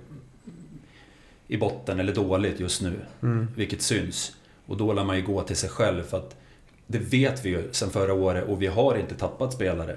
i, 1.48 1.56
botten 1.56 2.00
eller 2.00 2.14
dåligt 2.14 2.60
just 2.60 2.82
nu. 2.82 2.92
Mm. 3.22 3.48
Vilket 3.56 3.82
syns. 3.82 4.36
Och 4.66 4.76
då 4.76 4.92
lär 4.92 5.04
man 5.04 5.16
ju 5.16 5.22
gå 5.22 5.42
till 5.42 5.56
sig 5.56 5.70
själv 5.70 6.02
för 6.02 6.16
att 6.16 6.36
det 6.86 6.98
vet 6.98 7.44
vi 7.44 7.48
ju 7.50 7.68
sen 7.72 7.90
förra 7.90 8.12
året 8.12 8.48
och 8.48 8.62
vi 8.62 8.66
har 8.66 8.96
inte 8.96 9.14
tappat 9.14 9.52
spelare. 9.52 9.96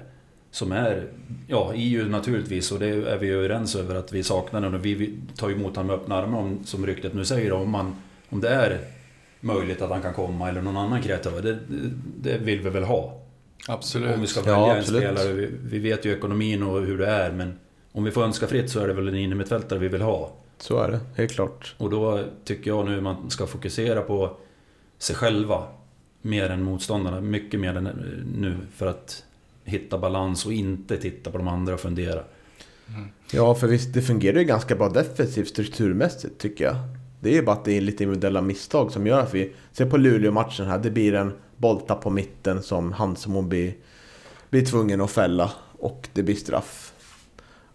Som 0.50 0.72
är, 0.72 1.06
ja, 1.46 1.72
EU 1.74 2.08
naturligtvis 2.08 2.72
och 2.72 2.78
det 2.78 2.86
är 2.86 3.18
vi 3.18 3.26
ju 3.26 3.38
överens 3.38 3.76
över 3.76 3.94
att 3.94 4.12
vi 4.12 4.22
saknar 4.22 4.60
den 4.60 4.74
och 4.74 4.84
vi 4.84 5.18
tar 5.36 5.50
emot 5.50 5.76
honom 5.76 5.86
med 5.86 5.96
öppna 5.96 6.14
armar 6.16 6.38
om, 6.38 6.60
som 6.64 6.86
ryktet 6.86 7.14
nu 7.14 7.24
säger 7.24 7.52
om, 7.52 7.70
man, 7.70 7.96
om 8.28 8.40
det 8.40 8.48
är 8.48 8.80
möjligt 9.40 9.82
att 9.82 9.90
han 9.90 10.02
kan 10.02 10.14
komma 10.14 10.48
eller 10.48 10.62
någon 10.62 10.76
annan 10.76 11.02
kreatör. 11.02 11.42
Det, 11.42 11.52
det, 11.52 11.90
det 12.30 12.38
vill 12.38 12.60
vi 12.60 12.70
väl 12.70 12.84
ha. 12.84 13.20
Absolut. 13.68 14.14
Om 14.14 14.20
vi 14.20 14.26
ska 14.26 14.40
Ja, 14.40 14.60
välja 14.60 14.72
en 14.72 14.78
absolut. 14.78 15.02
spelare. 15.02 15.32
Vi, 15.32 15.50
vi 15.62 15.78
vet 15.78 16.04
ju 16.04 16.12
ekonomin 16.12 16.62
och 16.62 16.80
hur 16.80 16.98
det 16.98 17.06
är 17.06 17.32
men 17.32 17.58
om 17.92 18.04
vi 18.04 18.10
får 18.10 18.22
önska 18.24 18.46
fritt 18.46 18.70
så 18.70 18.80
är 18.80 18.88
det 18.88 18.94
väl 18.94 19.08
en 19.08 19.14
innermittfältare 19.16 19.78
vi 19.78 19.88
vill 19.88 20.02
ha. 20.02 20.32
Så 20.58 20.78
är 20.78 20.90
det, 20.90 21.00
helt 21.16 21.32
klart. 21.32 21.74
Och 21.78 21.90
då 21.90 22.24
tycker 22.44 22.70
jag 22.70 22.86
nu 22.86 23.00
man 23.00 23.30
ska 23.30 23.46
fokusera 23.46 24.00
på 24.02 24.36
sig 24.98 25.16
själva 25.16 25.62
mer 26.22 26.50
än 26.50 26.62
motståndarna. 26.62 27.20
Mycket 27.20 27.60
mer 27.60 27.76
än 27.76 27.84
nu 28.36 28.56
för 28.74 28.86
att 28.86 29.24
hitta 29.68 29.98
balans 29.98 30.46
och 30.46 30.52
inte 30.52 30.96
titta 30.96 31.30
på 31.30 31.38
de 31.38 31.48
andra 31.48 31.74
och 31.74 31.80
fundera. 31.80 32.20
Ja, 33.32 33.54
för 33.54 33.66
visst, 33.66 33.94
det 33.94 34.02
fungerar 34.02 34.38
ju 34.38 34.44
ganska 34.44 34.76
bra 34.76 34.88
defensivt 34.88 35.48
strukturmässigt 35.48 36.38
tycker 36.38 36.64
jag. 36.64 36.76
Det 37.20 37.30
är 37.30 37.34
ju 37.34 37.42
bara 37.42 37.56
att 37.56 37.64
det 37.64 37.76
är 37.76 37.80
lite 37.80 38.02
individuella 38.02 38.42
misstag 38.42 38.92
som 38.92 39.06
gör 39.06 39.20
att 39.20 39.34
vi... 39.34 39.52
Se 39.72 39.86
på 39.86 39.96
Luleå-matchen 39.96 40.66
här, 40.66 40.78
det 40.78 40.90
blir 40.90 41.14
en 41.14 41.32
bolltapp 41.56 42.00
på 42.00 42.10
mitten 42.10 42.62
som 42.62 42.92
Hansemo 42.92 43.42
blir, 43.42 43.74
blir 44.50 44.64
tvungen 44.64 45.00
att 45.00 45.10
fälla. 45.10 45.52
Och 45.78 46.08
det 46.12 46.22
blir 46.22 46.34
straff. 46.34 46.92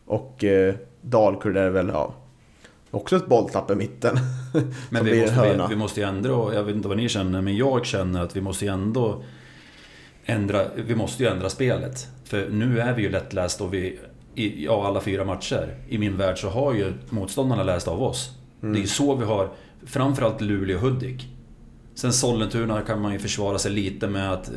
Och 0.05 0.43
eh, 0.43 0.75
Dalkurd 1.01 1.57
är 1.57 1.69
väl, 1.69 1.87
ja... 1.87 2.13
Också 2.91 3.15
ett 3.15 3.27
bolltapp 3.27 3.71
i 3.71 3.75
mitten. 3.75 4.19
Men 4.89 5.05
vi 5.05 5.21
måste, 5.21 5.57
vi, 5.57 5.65
vi 5.69 5.75
måste 5.75 5.99
ju 5.99 6.07
ändå, 6.07 6.53
jag 6.53 6.63
vet 6.63 6.75
inte 6.75 6.87
vad 6.87 6.97
ni 6.97 7.09
känner, 7.09 7.41
men 7.41 7.57
jag 7.57 7.85
känner 7.85 8.23
att 8.23 8.35
vi 8.35 8.41
måste 8.41 8.65
ju 8.65 8.71
ändå 8.71 9.23
ändra, 10.25 10.61
vi 10.75 10.95
måste 10.95 11.23
ju 11.23 11.29
ändra 11.29 11.49
spelet. 11.49 12.07
För 12.23 12.49
nu 12.49 12.79
är 12.79 12.93
vi 12.93 13.01
ju 13.01 13.09
lättläst 13.09 13.61
och 13.61 13.73
vi, 13.73 13.99
i 14.35 14.65
ja, 14.65 14.87
alla 14.87 15.01
fyra 15.01 15.25
matcher, 15.25 15.75
i 15.89 15.97
min 15.97 16.17
värld 16.17 16.37
så 16.37 16.49
har 16.49 16.73
ju 16.73 16.93
motståndarna 17.09 17.63
läst 17.63 17.87
av 17.87 18.03
oss. 18.03 18.31
Det 18.61 18.67
är 18.67 18.81
ju 18.81 18.87
så 18.87 19.15
vi 19.15 19.25
har, 19.25 19.49
framförallt 19.85 20.41
Luleå 20.41 20.77
och 20.77 20.81
Hudik. 20.81 21.27
Sen 21.95 22.13
Sollentuna 22.13 22.81
kan 22.81 23.01
man 23.01 23.13
ju 23.13 23.19
försvara 23.19 23.57
sig 23.57 23.71
lite 23.71 24.07
med 24.07 24.33
att 24.33 24.49
eh, 24.49 24.55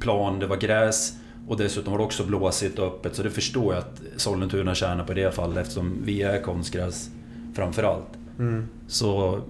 plan, 0.00 0.38
det 0.38 0.46
var 0.46 0.56
gräs 0.56 1.12
och 1.48 1.56
dessutom 1.56 1.92
var 1.92 1.98
det 1.98 2.04
också 2.04 2.24
blåsigt 2.24 2.78
och 2.78 2.86
öppet. 2.86 3.14
Så 3.14 3.22
det 3.22 3.30
förstår 3.30 3.74
jag 3.74 3.82
att 3.82 4.02
Sollentuna 4.16 4.74
tjänar 4.74 5.04
på 5.04 5.14
det 5.14 5.34
fallet 5.34 5.58
eftersom 5.58 5.98
vi 6.04 6.22
är 6.22 6.42
konstgräs 6.42 7.10
framförallt. 7.54 8.08
Mm. 8.38 8.68
Så... 8.86 9.40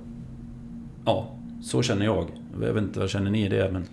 Ja, 1.05 1.39
så 1.63 1.83
känner 1.83 2.05
jag. 2.05 2.27
Jag 2.61 2.73
vet 2.73 2.83
inte, 2.83 3.01
vad 3.01 3.11
känner 3.11 3.31
ni 3.31 3.47
i 3.47 3.49
det? 3.49 3.71
Men... 3.73 3.85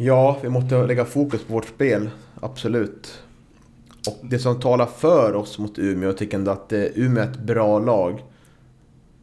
Ja, 0.00 0.38
vi 0.42 0.48
måste 0.48 0.86
lägga 0.86 1.04
fokus 1.04 1.44
på 1.44 1.52
vårt 1.52 1.64
spel. 1.68 2.10
Absolut. 2.40 3.22
Och 4.08 4.18
det 4.22 4.38
som 4.38 4.60
talar 4.60 4.86
för 4.86 5.34
oss 5.34 5.58
mot 5.58 5.78
Umeå, 5.78 6.08
jag 6.08 6.16
tycker 6.16 6.38
ändå 6.38 6.50
att 6.50 6.72
Umeå 6.72 7.22
är 7.24 7.26
ett 7.30 7.38
bra 7.38 7.78
lag. 7.78 8.24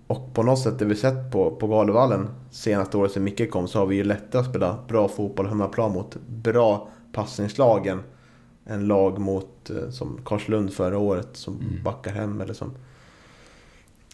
Och 0.07 0.33
på 0.33 0.43
något 0.43 0.59
sätt 0.59 0.79
det 0.79 0.85
vi 0.85 0.95
sett 0.95 1.31
på, 1.31 1.51
på 1.51 1.67
Galevallen 1.67 2.27
senaste 2.51 2.97
året 2.97 3.11
sedan 3.11 3.23
Micke 3.23 3.51
kom 3.51 3.67
så 3.67 3.79
har 3.79 3.85
vi 3.85 3.95
ju 3.95 4.03
lättare 4.03 4.39
att 4.41 4.49
spela 4.49 4.77
bra 4.87 5.07
fotboll 5.07 5.47
hemmaplan 5.47 5.91
mot 5.91 6.15
bra 6.27 6.87
passningslagen 7.13 8.03
än 8.67 8.87
lag 8.87 9.19
mot 9.19 9.69
eh, 9.69 9.89
som 9.89 10.19
Karlslund 10.25 10.73
förra 10.73 10.97
året 10.97 11.27
som 11.33 11.53
Mm. 11.53 11.83
backar 11.83 12.11
hem 12.11 12.41
eller 12.41 12.53
som 12.53 12.71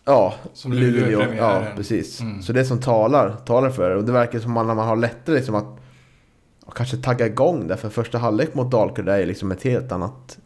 Ja, 0.05 0.34
Som 0.53 0.74
Luleå 0.74 1.22
Ja, 1.38 1.64
precis. 1.76 2.22
Mm. 2.22 2.41
Så 2.41 2.53
det 2.53 2.66
som 2.66 2.80
talar, 2.80 3.36
talar 3.45 3.70
för 3.70 3.89
det. 3.89 3.95
Och 3.95 4.03
det 4.03 4.12
verkar 4.12 4.39
som 4.39 4.57
att 4.57 4.66
man 4.68 4.78
har 4.78 4.95
lättare 4.95 5.36
liksom 5.36 5.55
att 5.55 5.70
ja, 6.72 6.76
kanske 6.78 6.97
tagga 6.97 7.26
igång 7.26 7.67
där. 7.67 7.76
För 7.76 7.89
första 7.89 8.17
halvlek 8.17 8.53
mot 8.53 8.72
Dalkurd 8.72 9.09
är 9.09 9.26
liksom 9.26 9.51
ett 9.51 9.63
helt 9.63 9.91
annat... 9.91 10.38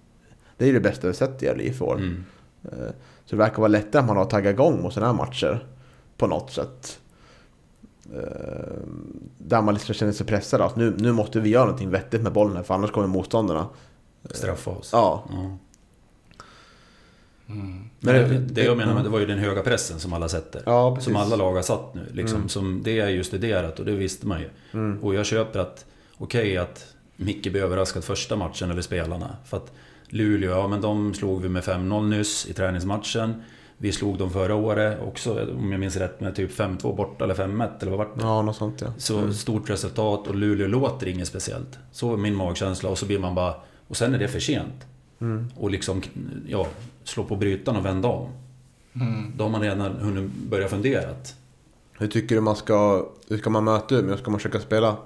Det 0.58 0.64
är 0.66 0.68
ju 0.68 0.74
det 0.74 0.80
bästa 0.80 1.08
vi 1.08 1.14
sett 1.14 1.44
i 1.44 1.54
LIF 1.56 1.82
i 1.82 1.84
år. 1.84 1.96
Mm. 1.98 2.24
Eh, 2.64 2.70
Så 3.26 3.36
det 3.36 3.36
verkar 3.36 3.58
vara 3.58 3.68
lättare 3.68 4.00
att 4.02 4.08
man 4.08 4.18
har 4.18 4.26
taggat 4.26 4.54
igång 4.54 4.82
mot 4.82 4.94
sådana 4.94 5.12
här 5.14 5.18
matcher. 5.26 5.66
På 6.18 6.28
något 6.28 6.52
sätt. 6.52 7.00
Eh, 8.14 8.78
Där 9.38 9.62
man 9.62 9.74
liksom 9.74 9.96
känner 9.96 10.12
sig 10.14 10.26
pressad 10.26 10.62
att 10.62 10.76
nu, 10.76 10.96
nu 10.98 11.12
måste 11.12 11.40
vi 11.40 11.50
göra 11.50 11.66
någonting 11.66 11.90
vettigt 11.90 12.22
med 12.22 12.32
bollen 12.34 12.56
här 12.56 12.64
för 12.64 12.74
annars 12.74 12.92
kommer 12.92 13.08
motståndarna. 13.08 13.68
Straffa 14.32 14.72
oss. 14.72 14.90
Ja. 14.94 15.24
Mm. 15.30 15.58
Men 18.00 18.16
det, 18.16 18.28
det- 18.28 18.38
det 18.40 18.64
jag 18.64 18.78
menar 18.78 18.94
med 18.94 19.04
det 19.04 19.10
var 19.10 19.20
ju 19.20 19.26
den 19.26 19.40
höga 19.40 19.62
pressen 19.64 20.00
som 20.00 20.14
alla 20.14 20.30
sätter. 20.30 20.62
Ja, 20.66 20.98
som 21.02 21.16
alla 21.16 21.36
lag 21.36 21.54
har 21.56 21.62
satt 21.62 21.94
nu. 21.94 22.02
Liksom, 22.12 22.38
Mm. 22.38 22.50
som 22.50 22.82
det 22.84 23.00
är 23.00 23.10
ju 23.10 23.24
studerat 23.24 23.80
och 23.80 23.86
det 23.86 23.92
visste 23.92 24.28
man 24.28 24.40
ju. 24.40 24.50
Mm. 24.74 25.04
Och 25.04 25.16
jag 25.16 25.26
köper 25.26 25.60
att, 25.60 25.86
okej 26.18 26.58
att 26.58 26.94
Micke 27.16 27.52
blir 27.52 27.64
överraskad 27.64 28.04
första 28.04 28.36
matchen 28.36 28.72
eller 28.72 28.82
spelarna. 28.82 29.38
För 29.46 29.58
att 29.58 29.72
Luleå, 30.10 30.52
ja 30.52 30.68
men 30.68 30.82
de 30.82 31.14
slog 31.14 31.42
vi 31.42 31.50
med 31.50 31.64
5-0 31.64 32.08
nyss 32.08 32.48
i 32.48 32.54
träningsmatchen. 32.54 33.44
Vi 33.78 33.92
slog 33.92 34.18
dem 34.18 34.30
förra 34.30 34.56
året 34.56 35.00
också, 35.02 35.48
om 35.58 35.72
jag 35.72 35.80
minns 35.80 35.96
rätt, 35.96 36.22
med 36.22 36.36
typ 36.36 36.60
5-2 36.60 36.96
borta 36.96 37.24
eller 37.24 37.36
5-1 37.36 37.70
eller 37.80 37.92
vad 37.92 37.98
var 37.98 38.06
det? 38.16 38.22
Ja, 38.22 38.42
något 38.42 38.56
sånt 38.56 38.82
ja. 38.82 38.88
Så 38.98 39.34
stort 39.34 39.70
resultat 39.70 40.28
och 40.28 40.36
Luleå 40.36 40.68
låter 40.68 41.08
inget 41.08 41.28
speciellt. 41.28 41.80
Så 41.92 42.14
är 42.14 42.18
min 42.18 42.36
magkänsla 42.36 42.90
och 42.90 42.98
så 42.98 43.06
blir 43.06 43.20
man 43.20 43.36
bara... 43.36 43.56
Och 43.88 43.98
sen 43.98 44.14
är 44.14 44.20
det 44.20 44.28
för 44.28 44.40
sent. 44.40 44.86
Mm. 45.22 45.48
Och 45.58 45.72
liksom, 45.72 46.02
ja, 46.48 46.68
slå 47.04 47.24
på 47.24 47.36
brytaren 47.36 47.78
och 47.78 47.86
vända 47.86 48.08
om. 48.08 48.30
Mm. 48.96 49.34
Då 49.38 49.44
har 49.44 49.52
man 49.52 49.62
redan 49.62 49.82
hunnit 49.82 50.32
börja 50.50 50.68
funderat. 50.68 51.36
Hur 51.92 52.08
tycker 52.08 52.36
du 52.36 52.42
man 52.42 52.56
ska... 52.56 53.10
Hur 53.30 53.38
ska 53.38 53.50
man 53.50 53.64
möta 53.64 53.96
Umeå? 53.96 54.18
Ska 54.18 54.32
man 54.32 54.40
försöka 54.40 54.60
spela 54.60 54.98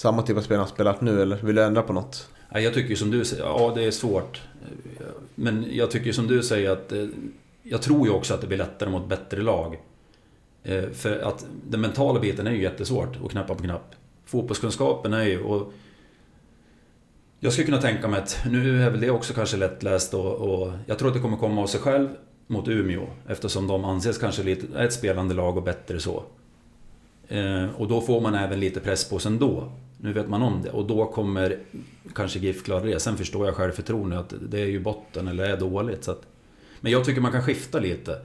samma 0.00 0.22
typ 0.22 0.36
av 0.36 0.42
spel 0.42 0.58
han 0.58 0.68
spelat 0.68 1.00
nu 1.00 1.22
eller 1.22 1.36
vill 1.36 1.56
du 1.56 1.62
ändra 1.62 1.82
på 1.82 1.92
något? 1.92 2.28
Jag 2.52 2.74
tycker 2.74 2.94
som 2.94 3.10
du 3.10 3.24
säger, 3.24 3.42
ja 3.42 3.72
det 3.74 3.84
är 3.84 3.90
svårt. 3.90 4.40
Men 5.34 5.66
jag 5.70 5.90
tycker 5.90 6.12
som 6.12 6.26
du 6.26 6.42
säger 6.42 6.70
att... 6.70 6.92
Eh, 6.92 7.06
jag 7.62 7.82
tror 7.82 8.06
ju 8.06 8.12
också 8.12 8.34
att 8.34 8.40
det 8.40 8.46
blir 8.46 8.58
lättare 8.58 8.90
mot 8.90 9.08
bättre 9.08 9.42
lag. 9.42 9.80
Eh, 10.62 10.90
för 10.90 11.20
att 11.20 11.46
den 11.68 11.80
mentala 11.80 12.20
biten 12.20 12.46
är 12.46 12.50
ju 12.50 12.62
jättesvårt 12.62 13.16
att 13.24 13.30
knappa 13.30 13.54
på 13.54 13.62
knapp. 13.62 13.94
Fotbollskunskapen 14.24 15.12
är 15.12 15.24
ju... 15.24 15.42
Och 15.42 15.72
jag 17.40 17.52
skulle 17.52 17.66
kunna 17.66 17.80
tänka 17.80 18.08
mig 18.08 18.20
att 18.20 18.44
nu 18.50 18.82
är 18.82 18.90
väl 18.90 19.00
det 19.00 19.10
också 19.10 19.34
kanske 19.34 19.56
lättläst 19.56 20.14
och, 20.14 20.34
och 20.34 20.72
jag 20.86 20.98
tror 20.98 21.08
att 21.08 21.14
det 21.14 21.20
kommer 21.20 21.36
komma 21.36 21.62
av 21.62 21.66
sig 21.66 21.80
själv 21.80 22.08
mot 22.46 22.68
Umeå 22.68 23.06
eftersom 23.28 23.66
de 23.66 23.84
anses 23.84 24.18
kanske 24.18 24.42
lite, 24.42 24.66
är 24.76 24.84
ett 24.84 24.92
spelande 24.92 25.34
lag 25.34 25.56
och 25.56 25.62
bättre 25.62 26.00
så. 26.00 26.22
Eh, 27.28 27.66
och 27.76 27.88
då 27.88 28.00
får 28.00 28.20
man 28.20 28.34
även 28.34 28.60
lite 28.60 28.80
press 28.80 29.10
på 29.10 29.18
sig 29.18 29.32
ändå. 29.32 29.72
Nu 30.02 30.12
vet 30.12 30.28
man 30.28 30.42
om 30.42 30.62
det 30.62 30.70
och 30.70 30.86
då 30.86 31.06
kommer 31.06 31.58
kanske 32.14 32.38
GIF 32.38 32.64
klara 32.64 32.84
det. 32.84 33.00
Sen 33.00 33.16
förstår 33.16 33.46
jag 33.46 33.54
självförtroende 33.54 34.18
att 34.18 34.34
det 34.48 34.60
är 34.60 34.66
ju 34.66 34.80
botten 34.80 35.28
eller 35.28 35.44
är 35.44 35.56
dåligt. 35.56 36.04
Så 36.04 36.10
att, 36.10 36.26
men 36.80 36.92
jag 36.92 37.04
tycker 37.04 37.20
man 37.20 37.32
kan 37.32 37.42
skifta 37.42 37.80
lite. 37.80 38.18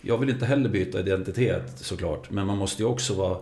Jag 0.00 0.18
vill 0.18 0.30
inte 0.30 0.46
heller 0.46 0.68
byta 0.68 1.00
identitet 1.00 1.72
såklart, 1.76 2.30
men 2.30 2.46
man 2.46 2.58
måste 2.58 2.82
ju 2.82 2.88
också 2.88 3.14
vara 3.14 3.38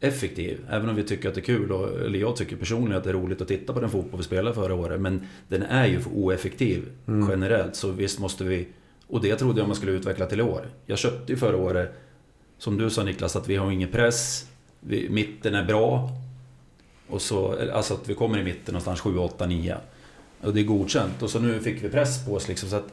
effektiv. 0.00 0.60
Även 0.70 0.88
om 0.88 0.96
vi 0.96 1.02
tycker 1.02 1.28
att 1.28 1.34
det 1.34 1.40
är 1.40 1.44
kul, 1.44 1.72
och, 1.72 2.00
eller 2.00 2.18
jag 2.18 2.36
tycker 2.36 2.56
personligen 2.56 2.98
att 2.98 3.04
det 3.04 3.10
är 3.10 3.14
roligt 3.14 3.40
att 3.40 3.48
titta 3.48 3.72
på 3.72 3.80
den 3.80 3.90
fotboll 3.90 4.20
vi 4.20 4.24
spelade 4.24 4.54
förra 4.54 4.74
året. 4.74 5.00
Men 5.00 5.26
den 5.48 5.62
är 5.62 5.86
ju 5.86 6.00
för 6.00 6.10
oeffektiv 6.10 6.88
generellt, 7.30 7.76
så 7.76 7.90
visst 7.90 8.18
måste 8.18 8.44
vi... 8.44 8.68
Och 9.06 9.22
det 9.22 9.36
trodde 9.36 9.60
jag 9.60 9.66
man 9.66 9.76
skulle 9.76 9.92
utveckla 9.92 10.26
till 10.26 10.40
i 10.40 10.42
år. 10.42 10.66
Jag 10.86 10.98
köpte 10.98 11.32
ju 11.32 11.38
förra 11.38 11.56
året, 11.56 11.92
som 12.58 12.76
du 12.76 12.90
sa 12.90 13.02
Niklas, 13.02 13.36
att 13.36 13.48
vi 13.48 13.56
har 13.56 13.70
ingen 13.70 13.88
press. 13.88 14.46
Vi, 14.80 15.08
mitten 15.10 15.54
är 15.54 15.64
bra. 15.64 16.08
Och 17.10 17.22
så, 17.22 17.70
alltså 17.72 17.94
att 17.94 18.08
vi 18.08 18.14
kommer 18.14 18.38
i 18.38 18.42
mitten 18.44 18.72
någonstans 18.72 19.00
7, 19.00 19.18
8, 19.18 19.46
9. 19.46 19.76
Och 20.40 20.54
det 20.54 20.60
är 20.60 20.64
godkänt. 20.64 21.22
Och 21.22 21.30
så 21.30 21.38
nu 21.40 21.60
fick 21.60 21.84
vi 21.84 21.88
press 21.88 22.26
på 22.26 22.34
oss 22.34 22.48
liksom. 22.48 22.68
Så 22.68 22.76
att 22.76 22.92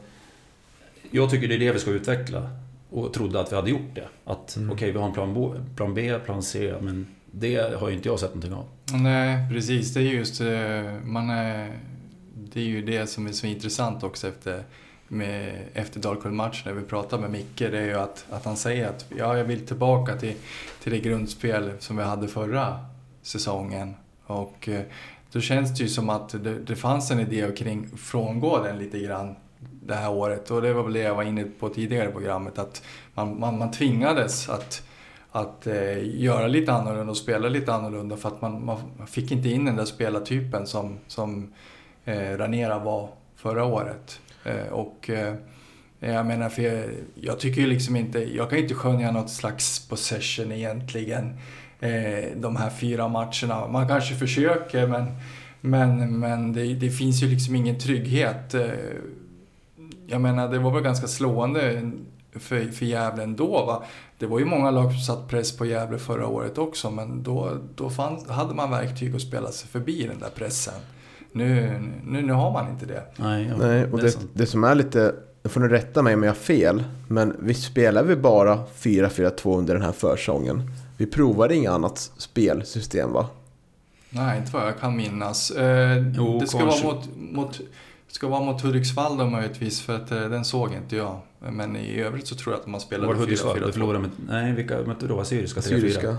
jag 1.10 1.30
tycker 1.30 1.48
det 1.48 1.54
är 1.54 1.58
det 1.58 1.72
vi 1.72 1.78
ska 1.78 1.90
utveckla. 1.90 2.50
Och 2.90 3.12
trodde 3.12 3.40
att 3.40 3.52
vi 3.52 3.56
hade 3.56 3.70
gjort 3.70 3.94
det. 3.94 4.08
Att 4.24 4.58
okej, 4.72 4.92
vi 4.92 4.98
har 4.98 5.06
en 5.06 5.12
plan, 5.12 5.34
B, 5.34 5.60
plan 5.76 5.94
B, 5.94 6.18
plan 6.24 6.42
C. 6.42 6.74
Men 6.80 7.06
det 7.30 7.74
har 7.80 7.88
ju 7.88 7.94
inte 7.94 8.08
jag 8.08 8.20
sett 8.20 8.34
någonting 8.34 8.52
av. 8.52 8.64
Nej, 9.02 9.48
precis. 9.52 9.94
Det 9.94 10.00
är 10.00 10.04
just... 10.04 10.40
eh, 10.40 11.04
Man 11.04 11.30
är, 11.30 11.78
det 12.34 12.60
är 12.60 12.64
ju 12.64 12.82
det 12.82 13.06
som 13.06 13.26
är 13.26 13.32
så 13.32 13.46
intressant 13.46 14.02
också 14.02 14.28
efter, 14.28 14.62
med, 15.08 15.62
efter 15.74 16.00
Dalkurd-matchen 16.00 16.62
när 16.64 16.72
vi 16.72 16.82
pratar 16.82 17.18
med 17.18 17.30
Micke. 17.30 17.58
Det 17.58 17.78
är 17.78 17.86
ju 17.86 17.94
att, 17.94 18.26
att 18.30 18.44
han 18.44 18.56
säger 18.56 18.88
att 18.88 19.06
ja, 19.16 19.36
jag 19.36 19.44
vill 19.44 19.66
tillbaka 19.66 20.16
till, 20.16 20.34
till 20.82 20.92
det 20.92 20.98
grundspel 20.98 21.70
som 21.78 21.96
vi 21.96 22.02
hade 22.02 22.28
förra 22.28 22.78
säsongen. 23.22 23.94
Och 24.28 24.68
eh, 24.68 24.82
då 25.32 25.40
känns 25.40 25.78
det 25.78 25.82
ju 25.82 25.88
som 25.88 26.10
att 26.10 26.28
det, 26.44 26.58
det 26.58 26.76
fanns 26.76 27.10
en 27.10 27.20
idé 27.20 27.50
kring 27.56 27.88
frångå 27.96 28.62
den 28.62 28.78
lite 28.78 28.98
grann 28.98 29.36
det 29.58 29.94
här 29.94 30.10
året. 30.10 30.50
Och 30.50 30.62
det 30.62 30.72
var 30.72 30.82
väl 30.82 30.92
det 30.92 31.00
jag 31.00 31.14
var 31.14 31.22
inne 31.22 31.44
på 31.44 31.68
tidigare 31.68 32.08
i 32.08 32.12
programmet. 32.12 32.58
Att 32.58 32.82
man, 33.14 33.40
man, 33.40 33.58
man 33.58 33.70
tvingades 33.70 34.48
att 34.48 34.82
att 35.32 35.66
eh, 35.66 36.20
göra 36.20 36.46
lite 36.46 36.72
annorlunda 36.72 37.10
och 37.10 37.16
spela 37.16 37.48
lite 37.48 37.74
annorlunda 37.74 38.16
för 38.16 38.28
att 38.28 38.42
man, 38.42 38.64
man 38.64 39.06
fick 39.06 39.32
inte 39.32 39.48
in 39.48 39.64
den 39.64 39.76
där 39.76 39.84
spelartypen 39.84 40.66
som, 40.66 40.98
som 41.06 41.52
eh, 42.04 42.36
Ranera 42.36 42.78
var 42.78 43.08
förra 43.36 43.64
året. 43.64 44.20
Eh, 44.44 44.66
och 44.72 45.10
eh, 45.10 45.34
jag 46.00 46.26
menar, 46.26 46.48
för 46.48 46.62
jag, 46.62 46.84
jag 47.14 47.40
tycker 47.40 47.60
ju 47.60 47.66
liksom 47.66 47.96
inte, 47.96 48.18
jag 48.18 48.48
kan 48.48 48.58
ju 48.58 48.62
inte 48.62 48.74
skönja 48.74 49.10
något 49.10 49.30
slags 49.30 49.88
possession 49.88 50.52
egentligen 50.52 51.38
eh, 51.80 52.36
de 52.36 52.56
här 52.56 52.70
fyra 52.70 53.08
matcherna. 53.08 53.68
Man 53.68 53.88
kanske 53.88 54.14
försöker 54.14 54.86
men, 54.86 55.06
men, 55.60 56.18
men 56.18 56.52
det, 56.52 56.74
det 56.74 56.90
finns 56.90 57.22
ju 57.22 57.26
liksom 57.26 57.56
ingen 57.56 57.78
trygghet. 57.78 58.54
Eh, 58.54 58.70
jag 60.06 60.20
menar, 60.20 60.48
det 60.48 60.58
var 60.58 60.70
väl 60.70 60.82
ganska 60.82 61.06
slående 61.06 61.90
för, 62.32 62.72
för 62.72 62.84
Gävle 62.84 63.22
ändå. 63.22 63.64
Va? 63.64 63.84
Det 64.18 64.26
var 64.26 64.38
ju 64.38 64.44
många 64.44 64.70
lag 64.70 64.92
som 64.92 65.00
satt 65.00 65.28
press 65.28 65.56
på 65.56 65.66
Gävle 65.66 65.98
förra 65.98 66.26
året 66.26 66.58
också, 66.58 66.90
men 66.90 67.22
då, 67.22 67.50
då 67.74 67.90
fanns, 67.90 68.28
hade 68.28 68.54
man 68.54 68.70
verktyg 68.70 69.14
att 69.14 69.22
spela 69.22 69.52
sig 69.52 69.68
förbi 69.68 70.06
den 70.06 70.18
där 70.18 70.30
pressen. 70.34 70.74
Nu, 71.32 71.80
nu, 72.04 72.22
nu 72.22 72.32
har 72.32 72.52
man 72.52 72.70
inte 72.70 72.86
det. 72.86 73.02
Nej, 73.16 73.46
ja, 73.50 73.66
Nej, 73.66 73.84
och 73.92 73.98
det 73.98 74.18
det 74.32 74.46
som 74.46 74.64
är 74.64 74.74
lite... 74.74 75.14
Nu 75.42 75.50
får 75.50 75.60
ni 75.60 75.68
rätta 75.68 76.02
mig 76.02 76.14
om 76.14 76.22
jag 76.22 76.30
har 76.30 76.36
fel. 76.36 76.84
Men 77.08 77.36
vi 77.38 77.54
spelar 77.54 78.02
vi 78.02 78.16
bara 78.16 78.58
4-4-2 78.78 79.58
under 79.58 79.74
den 79.74 79.82
här 79.82 79.92
försången. 79.92 80.70
Vi 80.98 81.06
provade 81.06 81.54
inget 81.56 81.70
annat 81.70 81.98
spelsystem 82.16 83.12
va? 83.12 83.26
Nej, 84.10 84.38
inte 84.38 84.52
vad 84.52 84.66
jag 84.66 84.78
kan 84.80 84.96
minnas. 84.96 85.50
Eh, 85.50 86.04
Jo, 86.16 86.38
det 86.40 86.46
ska 86.46 86.58
kanske. 86.58 86.86
vara 86.86 86.94
mot, 86.96 87.08
mot 87.16 87.60
Ska 88.08 88.28
vara 88.28 88.40
mot 88.40 88.60
Hudiksvall 88.60 89.16
då 89.16 89.26
möjligtvis, 89.26 89.80
för 89.80 89.96
att 89.96 90.10
eh, 90.10 90.20
den 90.20 90.44
såg 90.44 90.72
inte 90.72 90.96
jag. 90.96 91.20
Men 91.38 91.76
i 91.76 92.00
övrigt 92.00 92.26
så 92.26 92.34
tror 92.34 92.54
jag 92.54 92.60
att 92.60 92.66
man 92.66 92.72
Var 92.72 92.80
spelade 92.80 93.12
det 93.12 93.18
Hudiksvall? 93.18 93.56
4-4-2. 93.56 93.66
Du 93.66 93.72
förlorade 93.72 93.98
med... 93.98 94.10
Nej, 94.28 94.52
vilka 94.52 94.78
mötte 94.82 95.06
du 95.06 95.08
då? 95.08 95.20
Assyriska? 95.20 95.60
3-4? 95.60 95.64
Assyriska. 95.76 96.16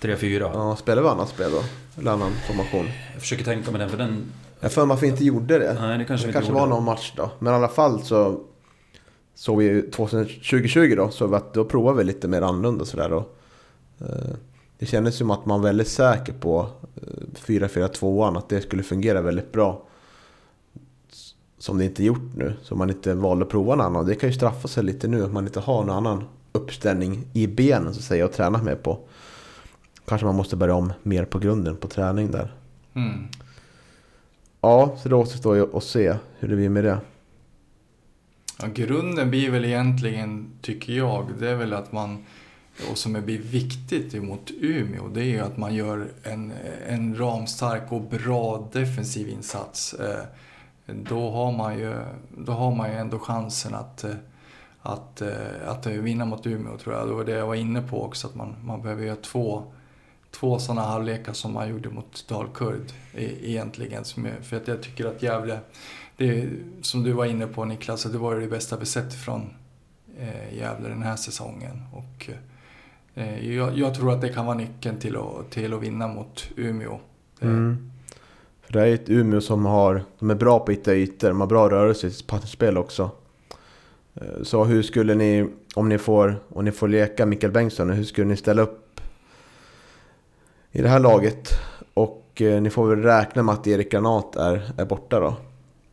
3-4. 0.00 0.50
Ja, 0.54 0.76
spelade 0.76 1.02
vi 1.02 1.08
annat 1.08 1.28
spel 1.28 1.50
då? 1.50 1.62
Eller 2.00 2.10
annan 2.10 2.32
formation? 2.46 2.86
Jag 3.12 3.20
försöker 3.22 3.44
tänka 3.44 3.70
mig 3.70 3.80
den, 3.80 3.90
för 3.90 3.98
den... 3.98 4.24
Jag 4.60 4.72
för 4.72 4.86
mig 4.86 4.94
att 4.94 5.02
vi 5.02 5.06
inte 5.06 5.24
gjorde 5.24 5.58
det. 5.58 5.76
Nej, 5.80 5.98
det 5.98 6.04
kanske 6.04 6.26
det 6.26 6.28
vi 6.28 6.32
kanske 6.32 6.52
var 6.52 6.66
någon 6.66 6.84
match 6.84 7.12
då. 7.16 7.30
Men 7.38 7.52
i 7.52 7.56
alla 7.56 7.68
fall 7.68 8.02
så 8.02 8.40
såg 9.34 9.58
vi 9.58 9.64
ju 9.64 9.90
2020 9.90 10.94
då, 10.96 11.10
så 11.10 11.34
att 11.34 11.54
då 11.54 11.64
provade 11.64 11.98
vi 11.98 12.04
lite 12.04 12.28
mer 12.28 12.42
annorlunda 12.42 12.84
sådär. 12.84 13.12
Och, 13.12 13.18
eh, 13.18 13.24
det 14.78 14.86
kändes 14.86 15.16
som 15.16 15.30
att 15.30 15.46
man 15.46 15.60
var 15.60 15.68
väldigt 15.68 15.88
säker 15.88 16.32
på 16.32 16.70
eh, 16.96 17.40
4-4-2an, 17.46 18.38
att 18.38 18.48
det 18.48 18.60
skulle 18.60 18.82
fungera 18.82 19.22
väldigt 19.22 19.52
bra. 19.52 19.82
Som 21.58 21.78
det 21.78 21.84
inte 21.84 22.04
gjort 22.04 22.36
nu, 22.36 22.54
så 22.62 22.76
man 22.76 22.90
inte 22.90 23.14
valde 23.14 23.44
att 23.44 23.50
prova 23.50 23.72
en 23.72 23.80
annan. 23.80 24.06
Det 24.06 24.14
kan 24.14 24.28
ju 24.28 24.34
straffa 24.34 24.68
sig 24.68 24.84
lite 24.84 25.08
nu 25.08 25.24
att 25.24 25.32
man 25.32 25.46
inte 25.46 25.60
har 25.60 25.84
någon 25.84 25.96
annan 25.96 26.24
uppställning 26.52 27.26
i 27.32 27.46
benen 27.46 27.94
så 27.94 27.98
att 27.98 28.04
säga 28.04 28.24
att 28.24 28.32
träna 28.32 28.62
med 28.62 28.82
på. 28.82 28.98
Kanske 30.06 30.26
man 30.26 30.36
måste 30.36 30.56
börja 30.56 30.74
om 30.74 30.92
mer 31.02 31.24
på 31.24 31.38
grunden 31.38 31.76
på 31.76 31.88
träning 31.88 32.30
där. 32.30 32.54
Mm. 32.94 33.28
Ja, 34.60 34.96
så 35.02 35.08
det 35.08 35.14
återstår 35.14 35.56
ju 35.56 35.76
att 35.76 35.84
se 35.84 36.14
hur 36.38 36.48
det 36.48 36.56
blir 36.56 36.68
med 36.68 36.84
det. 36.84 36.98
Ja, 38.60 38.68
grunden 38.74 39.30
blir 39.30 39.50
väl 39.50 39.64
egentligen, 39.64 40.50
tycker 40.62 40.92
jag, 40.92 41.26
det 41.38 41.50
är 41.50 41.54
väl 41.56 41.72
att 41.72 41.92
man, 41.92 42.24
och 42.90 42.98
som 42.98 43.12
blir 43.12 43.38
viktigt 43.38 44.14
emot 44.14 44.50
Umeå, 44.60 45.08
det 45.08 45.20
är 45.20 45.24
ju 45.24 45.40
att 45.40 45.56
man 45.56 45.74
gör 45.74 46.12
en, 46.22 46.52
en 46.88 47.18
ramstark 47.18 47.92
och 47.92 48.02
bra 48.02 48.68
defensiv 48.72 49.28
insats. 49.28 49.94
Eh, 49.94 50.24
då 50.86 51.30
har 51.30 51.52
man 51.52 51.78
ju, 51.78 51.94
då 52.36 52.52
har 52.52 52.74
man 52.74 52.90
ju 52.90 52.96
ändå 52.96 53.18
chansen 53.18 53.74
att, 53.74 54.04
eh, 54.04 54.14
att, 54.82 55.20
eh, 55.20 55.68
att 55.68 55.86
vinna 55.86 56.24
mot 56.24 56.46
Umeå, 56.46 56.78
tror 56.78 56.94
jag. 56.94 57.08
Det 57.08 57.14
var 57.14 57.24
det 57.24 57.32
jag 57.32 57.46
var 57.46 57.54
inne 57.54 57.82
på 57.82 58.04
också, 58.04 58.26
att 58.26 58.34
man, 58.34 58.54
man 58.64 58.82
behöver 58.82 59.04
göra 59.04 59.16
två, 59.16 59.72
två 60.30 60.58
sådana 60.58 60.82
halvlekar 60.82 61.32
som 61.32 61.52
man 61.52 61.68
gjorde 61.68 61.88
mot 61.88 62.28
Dalkurd 62.28 62.92
e, 63.14 63.34
egentligen. 63.42 64.04
För 64.42 64.56
att 64.56 64.68
jag 64.68 64.82
tycker 64.82 65.06
att 65.06 65.22
Gävle 65.22 65.60
det 66.16 66.48
som 66.82 67.02
du 67.02 67.12
var 67.12 67.24
inne 67.24 67.46
på 67.46 67.64
Niklas, 67.64 68.02
det 68.02 68.18
var 68.18 68.36
det 68.36 68.46
bästa 68.46 68.76
vi 68.76 68.86
sett 68.86 69.14
från 69.14 69.50
Gävle 70.52 70.88
den 70.88 71.02
här 71.02 71.16
säsongen. 71.16 71.82
Och, 71.92 72.30
jag, 73.40 73.78
jag 73.78 73.94
tror 73.94 74.12
att 74.12 74.20
det 74.20 74.28
kan 74.28 74.46
vara 74.46 74.56
nyckeln 74.56 74.98
till 74.98 75.16
att, 75.16 75.50
till 75.50 75.74
att 75.74 75.82
vinna 75.82 76.08
mot 76.08 76.48
Umeå. 76.56 76.98
Det- 77.40 77.46
Mm. 77.46 77.90
För 78.62 78.72
det 78.72 78.80
är 78.88 78.94
ett 78.94 79.08
Umeå 79.10 79.40
som 79.40 79.66
har, 79.66 80.02
de 80.18 80.30
är 80.30 80.34
bra 80.34 80.58
på 80.58 80.64
att 80.72 80.78
hitta 80.78 80.94
ytor, 80.94 81.28
de 81.28 81.40
har 81.40 81.46
bra 81.46 81.70
rörelse 81.70 82.06
i 82.06 82.10
sitt 82.10 82.26
passningsspel 82.26 82.78
också. 82.78 83.10
Eh, 84.14 84.22
Så 84.42 84.64
hur 84.64 84.82
skulle 84.82 85.14
ni, 85.14 85.48
om 85.74 85.88
ni 85.88 85.98
får, 85.98 86.36
om 86.48 86.64
ni 86.64 86.72
får 86.72 86.88
leka 86.88 87.26
Mikael 87.26 87.52
Bengtsson, 87.52 87.90
hur 87.90 88.04
skulle 88.04 88.26
ni 88.26 88.36
ställa 88.36 88.62
upp 88.62 89.00
i 90.72 90.82
det 90.82 90.88
här 90.88 90.98
laget? 91.00 91.48
Och 91.94 92.42
eh, 92.42 92.60
ni 92.62 92.70
får 92.70 92.86
väl 92.88 93.02
räkna 93.02 93.42
med 93.42 93.52
att 93.54 93.66
Erik 93.66 93.92
Granat 93.92 94.36
är, 94.36 94.70
är 94.76 94.84
borta 94.84 95.20
då. 95.20 95.26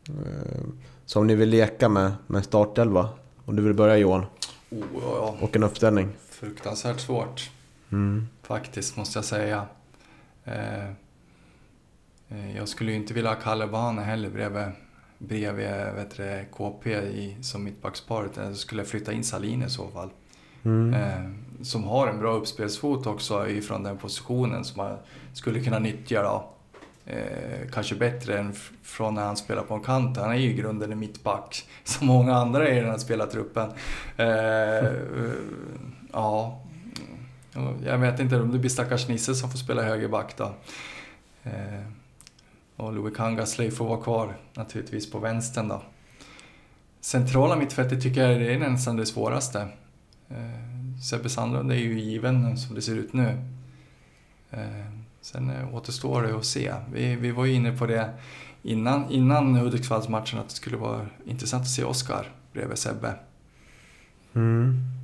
Eh, 0.08 0.62
Så 1.06 1.20
om 1.20 1.26
ni 1.26 1.34
vill 1.34 1.48
leka 1.48 1.88
med, 1.88 2.12
med 2.26 2.44
startelva, 2.44 3.08
om 3.44 3.56
du 3.56 3.62
vill 3.62 3.74
börja 3.74 3.96
Johan, 3.96 4.24
Oh, 4.70 4.78
ja, 5.02 5.36
och 5.40 5.56
en 5.56 5.62
uppställning. 5.62 6.08
Fruktansvärt 6.40 7.00
svårt 7.00 7.50
Mm. 7.92 8.28
faktiskt, 8.42 8.96
måste 8.96 9.18
jag 9.18 9.24
säga. 9.24 9.66
Eh, 10.44 10.88
eh, 12.28 12.56
jag 12.56 12.68
skulle 12.68 12.90
ju 12.90 12.96
inte 12.96 13.14
vilja 13.14 13.30
ha 13.30 13.36
Kalle 13.36 13.66
Bane 13.66 14.02
heller 14.02 14.30
bredvid, 14.30 14.68
bredvid 15.18 15.68
vet 15.94 16.16
du, 16.16 16.44
KP 16.52 16.90
i, 16.94 17.36
som 17.42 17.64
mittbacksparet. 17.64 18.36
Jag 18.36 18.56
skulle 18.56 18.84
flytta 18.84 19.12
in 19.12 19.24
Salin 19.24 19.62
i 19.62 19.70
så 19.70 19.88
fall. 19.88 20.10
Mm. 20.64 20.94
Eh, 20.94 21.30
som 21.62 21.84
har 21.84 22.08
en 22.08 22.18
bra 22.18 22.32
uppspelsfot 22.32 23.06
också 23.06 23.48
ifrån 23.48 23.82
den 23.82 23.98
positionen 23.98 24.64
som 24.64 24.76
man 24.76 24.98
skulle 25.32 25.60
kunna 25.60 25.78
nyttja 25.78 26.22
då. 26.22 26.50
Eh, 27.12 27.68
kanske 27.72 27.94
bättre 27.94 28.38
än 28.38 28.52
från 28.82 29.14
när 29.14 29.24
han 29.24 29.36
spelar 29.36 29.62
på 29.62 29.74
en 29.74 29.80
kant. 29.80 30.16
Han 30.16 30.30
är 30.30 30.36
ju 30.36 30.50
i 30.50 30.54
grunden 30.54 30.92
en 30.92 30.98
mittback, 30.98 31.68
som 31.84 32.06
många 32.06 32.34
andra 32.34 32.68
i 32.70 32.80
den 32.80 32.90
här 32.90 32.98
spelartruppen. 32.98 33.70
Eh, 34.16 34.26
eh, 34.26 34.92
ja, 36.16 36.60
jag 37.84 37.98
vet 37.98 38.20
inte 38.20 38.40
om 38.40 38.52
det 38.52 38.58
blir 38.58 38.70
stackars 38.70 39.08
Nisse 39.08 39.34
som 39.34 39.50
får 39.50 39.58
spela 39.58 39.82
högerback 39.82 40.36
då. 40.36 40.54
Eh, 41.42 41.82
och 42.76 42.92
Louis 42.92 43.16
Kangasley 43.16 43.70
får 43.70 43.88
vara 43.88 44.02
kvar 44.02 44.36
naturligtvis 44.54 45.10
på 45.10 45.18
vänstern 45.18 45.68
då. 45.68 45.82
Centrala 47.00 47.56
mittfältet 47.56 48.02
tycker 48.02 48.28
jag 48.28 48.42
är 48.42 48.58
nästan 48.58 48.96
det 48.96 49.06
svåraste. 49.06 49.68
Eh, 50.28 51.00
Sebbe 51.10 51.28
Sandlund 51.28 51.72
är 51.72 51.76
ju 51.76 52.00
given 52.00 52.56
som 52.58 52.74
det 52.74 52.82
ser 52.82 52.96
ut 52.96 53.12
nu. 53.12 53.42
Eh, 54.50 54.86
sen 55.20 55.68
återstår 55.72 56.22
det 56.22 56.36
att 56.36 56.44
se. 56.44 56.74
Vi, 56.92 57.16
vi 57.16 57.30
var 57.30 57.44
ju 57.44 57.52
inne 57.52 57.72
på 57.72 57.86
det 57.86 58.10
innan, 58.62 59.10
innan 59.10 59.54
Hudiksvallsmatchen 59.54 60.38
att 60.38 60.48
det 60.48 60.54
skulle 60.54 60.76
vara 60.76 61.06
intressant 61.24 61.62
att 61.62 61.70
se 61.70 61.84
Oskar 61.84 62.32
bredvid 62.52 62.78
Sebbe. 62.78 63.14
Mm. 64.34 64.96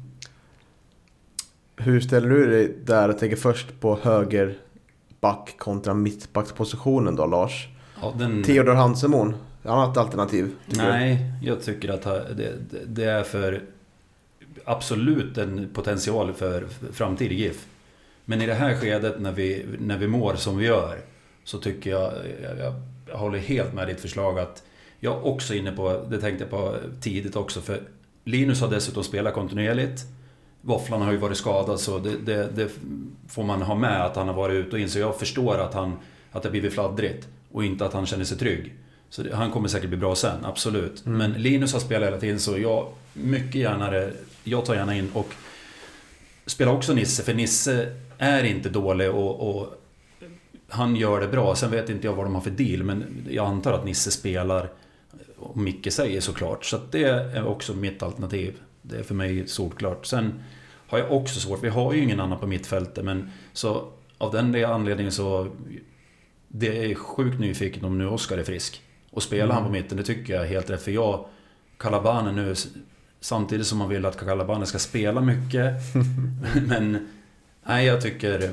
Hur 1.77 2.01
ställer 2.01 2.29
du 2.29 2.51
dig 2.51 2.77
där? 2.85 3.09
Jag 3.09 3.19
tänker 3.19 3.37
först 3.37 3.81
på 3.81 3.99
högerback 4.03 5.55
kontra 5.59 5.95
mittbackspositionen 5.95 7.17
då, 7.17 7.27
Lars. 7.27 7.69
Ja, 8.01 8.15
den... 8.19 8.43
Theodor 8.43 8.75
Hansemon, 8.75 9.35
annat 9.65 9.97
alternativ? 9.97 10.51
tycker 10.71 10.83
du? 10.85 10.89
Nej, 10.91 11.33
jag 11.43 11.63
tycker 11.63 11.89
att 11.89 12.03
det, 12.37 12.53
det- 12.87 13.05
är 13.05 13.23
för 13.23 13.63
absolut 14.65 15.39
en 15.39 15.69
potential 15.75 16.33
för 16.33 16.67
framtid 16.93 17.33
i 17.33 17.35
GIF. 17.35 17.67
Men 18.25 18.43
i 18.43 18.47
det 18.47 18.55
här 18.55 18.75
skedet 18.77 19.21
när 19.21 19.33
vi, 19.33 19.67
när 19.79 19.99
vi 19.99 20.07
mår 20.09 20.35
som 20.35 20.57
vi 20.59 20.67
gör 20.67 20.99
så 21.45 21.59
tycker 21.59 21.91
jag, 21.91 22.13
jag, 22.43 22.75
jag 23.09 23.17
håller 23.19 23.39
helt 23.39 23.75
med 23.75 23.89
ditt 23.89 24.01
förslag 24.01 24.39
att 24.39 24.63
jag 25.01 25.15
är 25.17 25.27
också 25.27 25.55
inne 25.55 25.73
på, 25.73 26.07
det 26.11 26.21
tänkte 26.21 26.45
jag 26.45 26.51
på 26.51 26.77
tidigt 27.01 27.37
också, 27.37 27.61
för 27.61 27.81
Linus 28.25 28.61
har 28.61 28.71
dessutom 28.71 29.05
spelat 29.05 29.35
kontinuerligt. 29.35 30.01
Våfflan 30.63 31.03
har 31.03 31.13
ju 31.13 31.19
varit 31.19 31.37
skadad 31.37 31.81
så 31.81 31.99
det, 31.99 32.17
det, 32.17 32.49
det 32.55 32.69
får 33.29 33.43
man 33.43 33.63
ha 33.63 33.75
med 33.75 34.05
att 34.05 34.17
han 34.17 34.29
har 34.29 34.35
varit 34.35 34.55
ute 34.55 34.77
och 34.77 34.79
in. 34.79 34.91
Så 34.91 34.99
jag 34.99 35.19
förstår 35.19 35.59
att, 35.59 35.75
han, 35.75 35.99
att 36.33 36.43
det 36.43 36.49
har 36.49 36.51
blivit 36.51 36.73
fladdrigt 36.73 37.29
och 37.53 37.65
inte 37.65 37.87
att 37.87 37.93
han 37.93 38.07
känner 38.07 38.25
sig 38.25 38.39
trygg. 38.39 38.75
Så 39.11 39.23
det, 39.23 39.37
han 39.37 39.51
kommer 39.51 39.69
säkert 39.69 39.89
bli 39.89 39.99
bra 39.99 40.15
sen, 40.15 40.45
absolut. 40.45 41.07
Mm. 41.07 41.19
Men 41.19 41.43
Linus 41.43 41.73
har 41.73 41.81
spelat 41.81 42.09
hela 42.09 42.21
tiden 42.21 42.41
så 42.41 42.59
jag 42.59 42.89
mycket 43.13 43.55
gärna, 43.55 44.11
jag 44.45 44.65
tar 44.65 44.75
gärna 44.75 44.97
in 44.97 45.11
och 45.15 45.35
spelar 46.47 46.73
också 46.73 46.95
Nisse, 46.95 47.23
för 47.23 47.35
Nisse 47.35 47.97
är 48.19 48.45
inte 48.45 48.69
dålig 48.69 49.11
och, 49.11 49.57
och 49.57 49.83
han 50.69 50.97
gör 50.97 51.21
det 51.21 51.29
bra. 51.29 51.55
Sen 51.55 51.71
vet 51.71 51.91
inte 51.91 52.07
jag 52.07 52.15
vad 52.15 52.27
de 52.27 52.35
har 52.35 52.43
för 52.43 52.51
deal, 52.51 52.83
men 52.83 53.27
jag 53.31 53.47
antar 53.47 53.73
att 53.73 53.85
Nisse 53.85 54.11
spelar 54.11 54.71
och 55.39 55.57
Micke 55.57 55.93
säger 55.93 56.21
såklart. 56.21 56.65
Så 56.65 56.79
det 56.91 57.05
är 57.05 57.47
också 57.47 57.75
mitt 57.75 58.03
alternativ. 58.03 58.55
Det 58.83 58.99
är 58.99 59.03
för 59.03 59.15
mig 59.15 59.49
solklart. 59.49 60.07
Sen 60.07 60.43
har 60.89 60.99
jag 60.99 61.13
också 61.13 61.41
svårt, 61.41 61.65
vi 61.65 61.69
har 61.69 61.93
ju 61.93 62.03
ingen 62.03 62.21
annan 62.21 62.39
på 62.39 62.47
mittfältet, 62.47 63.05
men 63.05 63.31
så 63.53 63.89
av 64.19 64.33
den 64.33 64.65
anledningen 64.65 65.13
så 65.13 65.49
det 66.49 66.91
är 66.91 66.95
sjukt 66.95 67.41
nyfiken 67.41 67.85
om 67.85 67.99
nu 67.99 68.07
Oskar 68.07 68.39
är 68.39 68.45
frisk. 68.45 68.83
Och 69.11 69.23
spelar 69.23 69.55
han 69.55 69.65
på 69.65 69.71
mitten, 69.71 69.97
det 69.97 70.05
tycker 70.05 70.35
jag 70.35 70.43
är 70.43 70.49
helt 70.49 70.71
rätt. 70.71 70.83
För 70.83 70.91
jag, 70.91 71.25
Kalabanen 71.77 72.37
nu, 72.37 72.55
samtidigt 73.21 73.67
som 73.67 73.79
man 73.79 73.89
vill 73.89 74.07
att 74.07 74.19
Kalabanen 74.19 74.67
ska 74.67 74.79
spela 74.79 75.21
mycket. 75.21 75.75
men 76.67 77.09
nej, 77.67 77.87
jag 77.87 78.01
tycker 78.01 78.51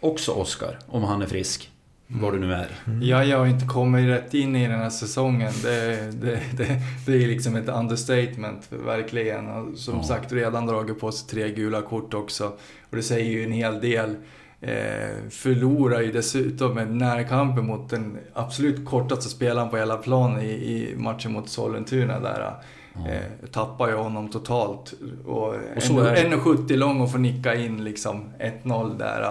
också 0.00 0.32
Oskar, 0.32 0.78
om 0.86 1.04
han 1.04 1.22
är 1.22 1.26
frisk. 1.26 1.71
Vad 2.20 2.32
det 2.32 2.38
nu 2.38 2.52
är. 2.52 2.66
Ja, 3.02 3.24
jag 3.24 3.38
har 3.38 3.46
inte 3.46 3.66
kommit 3.66 4.08
rätt 4.08 4.34
in 4.34 4.56
i 4.56 4.68
den 4.68 4.78
här 4.80 4.90
säsongen. 4.90 5.52
Det, 5.62 5.96
det, 6.20 6.40
det, 6.56 6.66
det 7.06 7.12
är 7.24 7.26
liksom 7.28 7.56
ett 7.56 7.68
understatement, 7.68 8.68
verkligen. 8.86 9.46
Och 9.50 9.78
som 9.78 9.96
Ja. 9.96 10.02
sagt, 10.02 10.32
redan 10.32 10.66
dragit 10.66 11.00
på 11.00 11.12
sig 11.12 11.28
tre 11.28 11.50
gula 11.50 11.82
kort 11.82 12.14
också. 12.14 12.44
Och 12.90 12.96
det 12.96 13.02
säger 13.02 13.30
ju 13.30 13.44
en 13.44 13.52
hel 13.52 13.80
del. 13.80 14.16
Eh, 14.60 15.28
förlorar 15.30 16.00
ju 16.00 16.12
dessutom 16.12 16.78
en 16.78 16.98
närkamp 16.98 17.62
mot 17.62 17.90
den 17.90 18.18
absolut 18.34 18.86
kortaste 18.86 19.28
spelaren 19.30 19.70
på 19.70 19.76
hela 19.76 19.96
planen 19.96 20.40
i, 20.40 20.48
i 20.52 20.94
matchen 20.96 21.32
mot 21.32 21.48
Sollentuna 21.48 22.20
där. 22.20 22.40
Ja. 22.40 23.08
Eh, 23.10 23.48
tappar 23.52 23.88
ju 23.88 23.94
honom 23.94 24.28
totalt. 24.30 24.94
Och, 25.26 25.54
Och 25.76 25.82
så 25.82 26.00
är 26.00 26.14
det. 26.14 26.36
1,70 26.36 26.76
lång 26.76 27.00
och 27.00 27.10
får 27.12 27.18
nicka 27.18 27.54
in 27.54 27.84
liksom 27.84 28.30
1-0 28.64 28.98
där. 28.98 29.22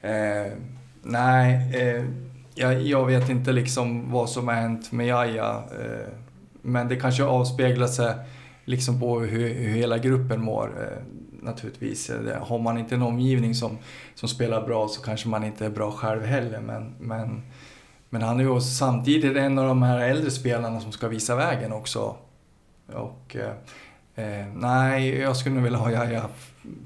Eh, 0.00 0.52
nej, 1.04 1.70
eh, 1.74 2.04
jag, 2.54 2.82
jag 2.82 3.06
vet 3.06 3.28
inte 3.30 3.52
liksom 3.52 4.12
vad 4.12 4.30
som 4.30 4.48
har 4.48 4.54
hänt 4.54 4.92
med 4.92 5.06
Jaja. 5.06 5.62
Eh, 5.80 6.08
men 6.62 6.88
det 6.88 6.96
kanske 6.96 7.24
avspeglar 7.24 7.86
sig 7.86 8.14
liksom 8.64 9.00
på 9.00 9.20
hur, 9.20 9.54
hur 9.54 9.74
hela 9.74 9.98
gruppen 9.98 10.44
mår. 10.44 10.72
Eh, 10.82 11.24
naturligtvis. 11.44 12.10
Eh, 12.10 12.46
har 12.46 12.58
man 12.58 12.78
inte 12.78 12.94
en 12.94 13.02
omgivning 13.02 13.54
som, 13.54 13.78
som 14.14 14.28
spelar 14.28 14.66
bra 14.66 14.88
så 14.88 15.02
kanske 15.02 15.28
man 15.28 15.44
inte 15.44 15.66
är 15.66 15.70
bra 15.70 15.90
själv 15.90 16.24
heller. 16.24 16.60
Men, 16.60 16.94
men, 16.98 17.42
Men 18.10 18.22
han 18.22 18.40
är 18.40 18.44
ju 18.44 18.60
samtidigt 18.60 19.36
en 19.36 19.58
av 19.58 19.68
de 19.68 19.82
här 19.82 19.98
äldre 19.98 20.30
spelarna 20.30 20.80
som 20.80 20.92
ska 20.92 21.08
visa 21.08 21.36
vägen 21.36 21.72
också. 21.72 22.16
Och 22.92 23.36
eh, 23.36 23.52
eh 24.24 24.46
nej, 24.54 25.18
jag 25.18 25.36
skulle 25.36 25.54
nog 25.54 25.64
vilja 25.64 25.78
ha 25.78 25.90
Jaja 25.90 26.28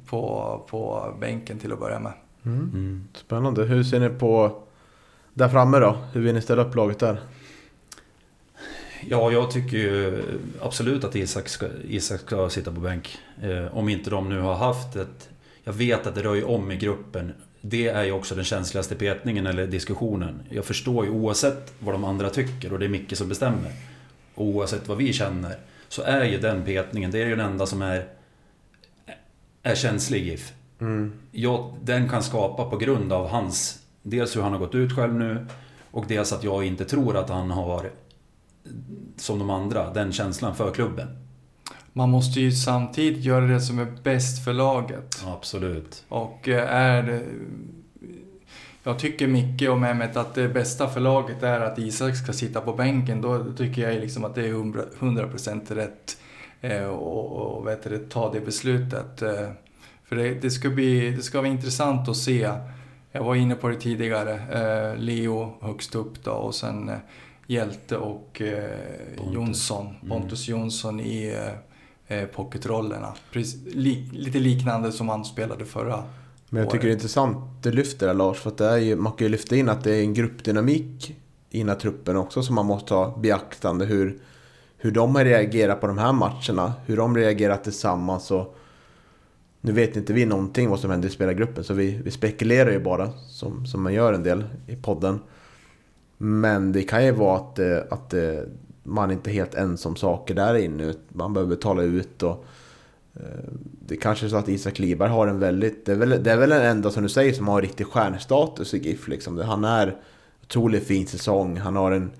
på, 0.06 0.64
på 0.70 1.12
bänken 1.20 1.58
till 1.58 1.72
att 1.72 1.80
börja 1.80 1.98
med. 1.98 2.12
Mm. 2.44 2.58
Mm. 2.58 3.08
Spännande. 3.14 3.64
Hur 3.64 3.84
ser 3.84 4.00
ni 4.00 4.08
på 4.08 4.62
där 5.34 5.48
framme 5.48 5.78
då? 5.78 5.98
Hur 6.12 6.20
vill 6.20 6.34
ni 6.34 6.42
ställa 6.42 6.62
upp 6.62 6.74
laget 6.74 6.98
där? 6.98 7.20
Ja, 9.06 9.32
jag 9.32 9.50
tycker 9.50 9.76
ju 9.76 10.22
absolut 10.60 11.04
att 11.04 11.16
Isak 11.16 11.48
ska, 11.48 11.66
Isak 11.88 12.20
ska 12.20 12.50
sitta 12.50 12.72
på 12.72 12.80
bänk. 12.80 13.18
Eh, 13.42 13.76
om 13.76 13.88
inte 13.88 14.10
de 14.10 14.28
nu 14.28 14.40
har 14.40 14.54
haft 14.54 14.96
ett... 14.96 15.28
Jag 15.64 15.72
vet 15.72 16.06
att 16.06 16.14
det 16.14 16.22
rör 16.22 16.34
ju 16.34 16.44
om 16.44 16.72
i 16.72 16.76
gruppen. 16.76 17.32
Det 17.60 17.88
är 17.88 18.04
ju 18.04 18.12
också 18.12 18.34
den 18.34 18.44
känsligaste 18.44 18.94
petningen 18.94 19.46
eller 19.46 19.66
diskussionen. 19.66 20.40
Jag 20.50 20.64
förstår 20.64 21.04
ju 21.04 21.10
oavsett 21.10 21.74
vad 21.78 21.94
de 21.94 22.04
andra 22.04 22.30
tycker 22.30 22.72
och 22.72 22.78
det 22.78 22.84
är 22.84 22.88
Micke 22.88 23.16
som 23.16 23.28
bestämmer. 23.28 23.72
Oavsett 24.34 24.88
vad 24.88 24.98
vi 24.98 25.12
känner. 25.12 25.56
Så 25.88 26.02
är 26.02 26.24
ju 26.24 26.38
den 26.38 26.64
petningen, 26.64 27.10
det 27.10 27.22
är 27.22 27.26
ju 27.26 27.36
den 27.36 27.46
enda 27.46 27.66
som 27.66 27.82
är... 27.82 28.06
Är 29.62 29.74
känslig 29.74 30.26
GIF. 30.26 30.52
Mm. 30.80 31.12
Ja, 31.32 31.74
den 31.82 32.08
kan 32.08 32.22
skapa 32.22 32.64
på 32.64 32.76
grund 32.76 33.12
av 33.12 33.28
hans... 33.28 33.82
Dels 34.02 34.36
hur 34.36 34.42
han 34.42 34.52
har 34.52 34.58
gått 34.58 34.74
ut 34.74 34.96
själv 34.96 35.14
nu. 35.14 35.46
Och 35.90 36.04
dels 36.08 36.32
att 36.32 36.44
jag 36.44 36.64
inte 36.64 36.84
tror 36.84 37.16
att 37.16 37.28
han 37.28 37.50
har 37.50 37.90
som 39.16 39.38
de 39.38 39.50
andra, 39.50 39.92
den 39.92 40.12
känslan 40.12 40.54
för 40.54 40.70
klubben. 40.70 41.08
Man 41.92 42.10
måste 42.10 42.40
ju 42.40 42.52
samtidigt 42.52 43.24
göra 43.24 43.46
det 43.46 43.60
som 43.60 43.78
är 43.78 43.86
bäst 44.02 44.44
för 44.44 44.52
laget. 44.52 45.24
Absolut. 45.26 46.04
Och 46.08 46.48
eh, 46.48 46.74
är... 46.74 47.22
Jag 48.82 48.98
tycker 48.98 49.26
Micke 49.26 49.68
och 49.68 49.78
Mehmet 49.78 50.16
att 50.16 50.34
det 50.34 50.48
bästa 50.48 50.88
för 50.88 51.00
laget 51.00 51.42
är 51.42 51.60
att 51.60 51.78
Isak 51.78 52.16
ska 52.16 52.32
sitta 52.32 52.60
på 52.60 52.72
bänken. 52.72 53.20
Då 53.20 53.52
tycker 53.52 53.90
jag 53.90 54.00
liksom 54.00 54.24
att 54.24 54.34
det 54.34 54.46
är 54.46 54.52
100% 54.52 55.74
rätt 55.74 56.16
eh, 56.60 56.84
och, 56.84 57.32
och 57.32 57.66
vet 57.66 57.82
du, 57.82 57.98
ta 57.98 58.32
det 58.32 58.40
beslutet. 58.40 59.22
Eh, 60.08 60.16
för 60.16 60.16
det, 60.16 60.34
det, 60.34 60.50
ska 60.50 60.70
bli, 60.70 61.10
det 61.10 61.22
ska 61.22 61.38
vara 61.38 61.48
intressant 61.48 62.08
att 62.08 62.16
se. 62.16 62.50
Jag 63.12 63.24
var 63.24 63.34
inne 63.34 63.54
på 63.54 63.68
det 63.68 63.80
tidigare. 63.80 64.96
Leo 64.96 65.54
högst 65.60 65.94
upp 65.94 66.24
då 66.24 66.30
och 66.30 66.54
sen 66.54 66.90
Hjälte 67.50 67.96
och 67.96 68.42
eh. 68.42 69.32
Jonsson, 69.32 69.86
mm. 69.86 70.08
Pontus 70.08 70.48
mm. 70.48 70.60
Jonsson 70.60 71.00
i 71.00 71.36
eh, 72.08 72.18
eh 72.18 72.26
pocketrollerna. 72.26 73.14
Li, 73.66 74.10
lite 74.12 74.38
liknande 74.38 74.92
som 74.92 75.08
han 75.08 75.24
spelade 75.24 75.64
förra 75.64 76.04
Men 76.48 76.62
jag 76.62 76.70
tycker 76.70 76.84
det 76.84 76.90
är 76.90 76.94
intressant 76.94 77.36
det 77.62 77.70
lyfter 77.70 78.06
där 78.06 78.14
Lars, 78.14 78.38
för 78.38 78.50
att 78.50 78.58
det 78.58 78.66
är 78.66 78.76
ju, 78.76 78.96
man 78.96 79.12
kan 79.12 79.24
ju 79.26 79.28
lyfta 79.28 79.56
in 79.56 79.68
att 79.68 79.84
det 79.84 79.96
är 79.96 80.00
en 80.00 80.14
gruppdynamik 80.14 81.16
i 81.50 81.58
den 81.58 81.68
här 81.68 81.76
truppen 81.76 82.16
också 82.16 82.42
som 82.42 82.54
man 82.54 82.66
måste 82.66 82.94
ha 82.94 83.18
beaktande. 83.18 83.84
Hur, 83.84 84.18
hur 84.76 84.90
de 84.90 85.14
har 85.14 85.24
reagerat 85.24 85.80
på 85.80 85.86
de 85.86 85.98
här 85.98 86.12
matcherna, 86.12 86.72
hur 86.86 86.96
de 86.96 87.16
reagerat 87.16 87.64
tillsammans. 87.64 88.30
Och, 88.30 88.57
nu 89.60 89.72
vet 89.72 89.96
inte 89.96 90.12
vi 90.12 90.26
någonting 90.26 90.70
vad 90.70 90.80
som 90.80 90.90
händer 90.90 91.08
i 91.08 91.12
spelargruppen 91.12 91.64
så 91.64 91.74
vi, 91.74 92.00
vi 92.04 92.10
spekulerar 92.10 92.70
ju 92.70 92.80
bara 92.80 93.10
som, 93.28 93.66
som 93.66 93.82
man 93.82 93.94
gör 93.94 94.12
en 94.12 94.22
del 94.22 94.44
i 94.66 94.76
podden. 94.76 95.20
Men 96.18 96.72
det 96.72 96.82
kan 96.82 97.04
ju 97.04 97.12
vara 97.12 97.36
att, 97.36 97.58
eh, 97.58 97.78
att 97.90 98.14
eh, 98.14 98.40
man 98.82 99.10
inte 99.10 99.30
är 99.30 99.32
helt 99.32 99.54
ensam 99.54 99.96
saker 99.96 100.34
där 100.34 100.54
inne. 100.54 100.94
Man 101.08 101.32
behöver 101.32 101.56
tala 101.56 101.82
ut 101.82 102.22
och 102.22 102.44
eh, 103.14 103.52
det 103.86 103.94
är 103.94 104.00
kanske 104.00 104.26
är 104.26 104.30
så 104.30 104.36
att 104.36 104.48
Isak 104.48 104.78
Liberg 104.78 105.10
har 105.10 105.26
en 105.26 105.38
väldigt... 105.38 105.86
Det 105.86 105.92
är, 105.92 105.96
väl, 105.96 106.22
det 106.22 106.32
är 106.32 106.36
väl 106.36 106.50
den 106.50 106.66
enda 106.66 106.90
som 106.90 107.02
du 107.02 107.08
säger 107.08 107.32
som 107.32 107.48
har 107.48 107.62
riktig 107.62 107.86
stjärnstatus 107.86 108.74
i 108.74 108.78
GIF. 108.78 109.08
Liksom. 109.08 109.38
Han 109.38 109.64
är 109.64 109.96
otroligt 110.42 110.86
fin 110.86 111.06
säsong. 111.06 111.56
Han 111.56 111.76
har 111.76 111.92
en, 111.92 112.10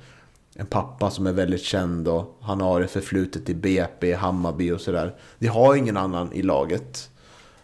en 0.55 0.67
pappa 0.67 1.11
som 1.11 1.27
är 1.27 1.33
väldigt 1.33 1.63
känd 1.63 2.09
och 2.09 2.39
han 2.41 2.61
har 2.61 2.81
ett 2.81 2.91
förflutet 2.91 3.49
i 3.49 3.55
BP, 3.55 4.15
Hammarby 4.15 4.71
och 4.71 4.81
sådär. 4.81 5.15
Det 5.39 5.47
har 5.47 5.75
ingen 5.75 5.97
annan 5.97 6.33
i 6.33 6.43
laget. 6.43 7.11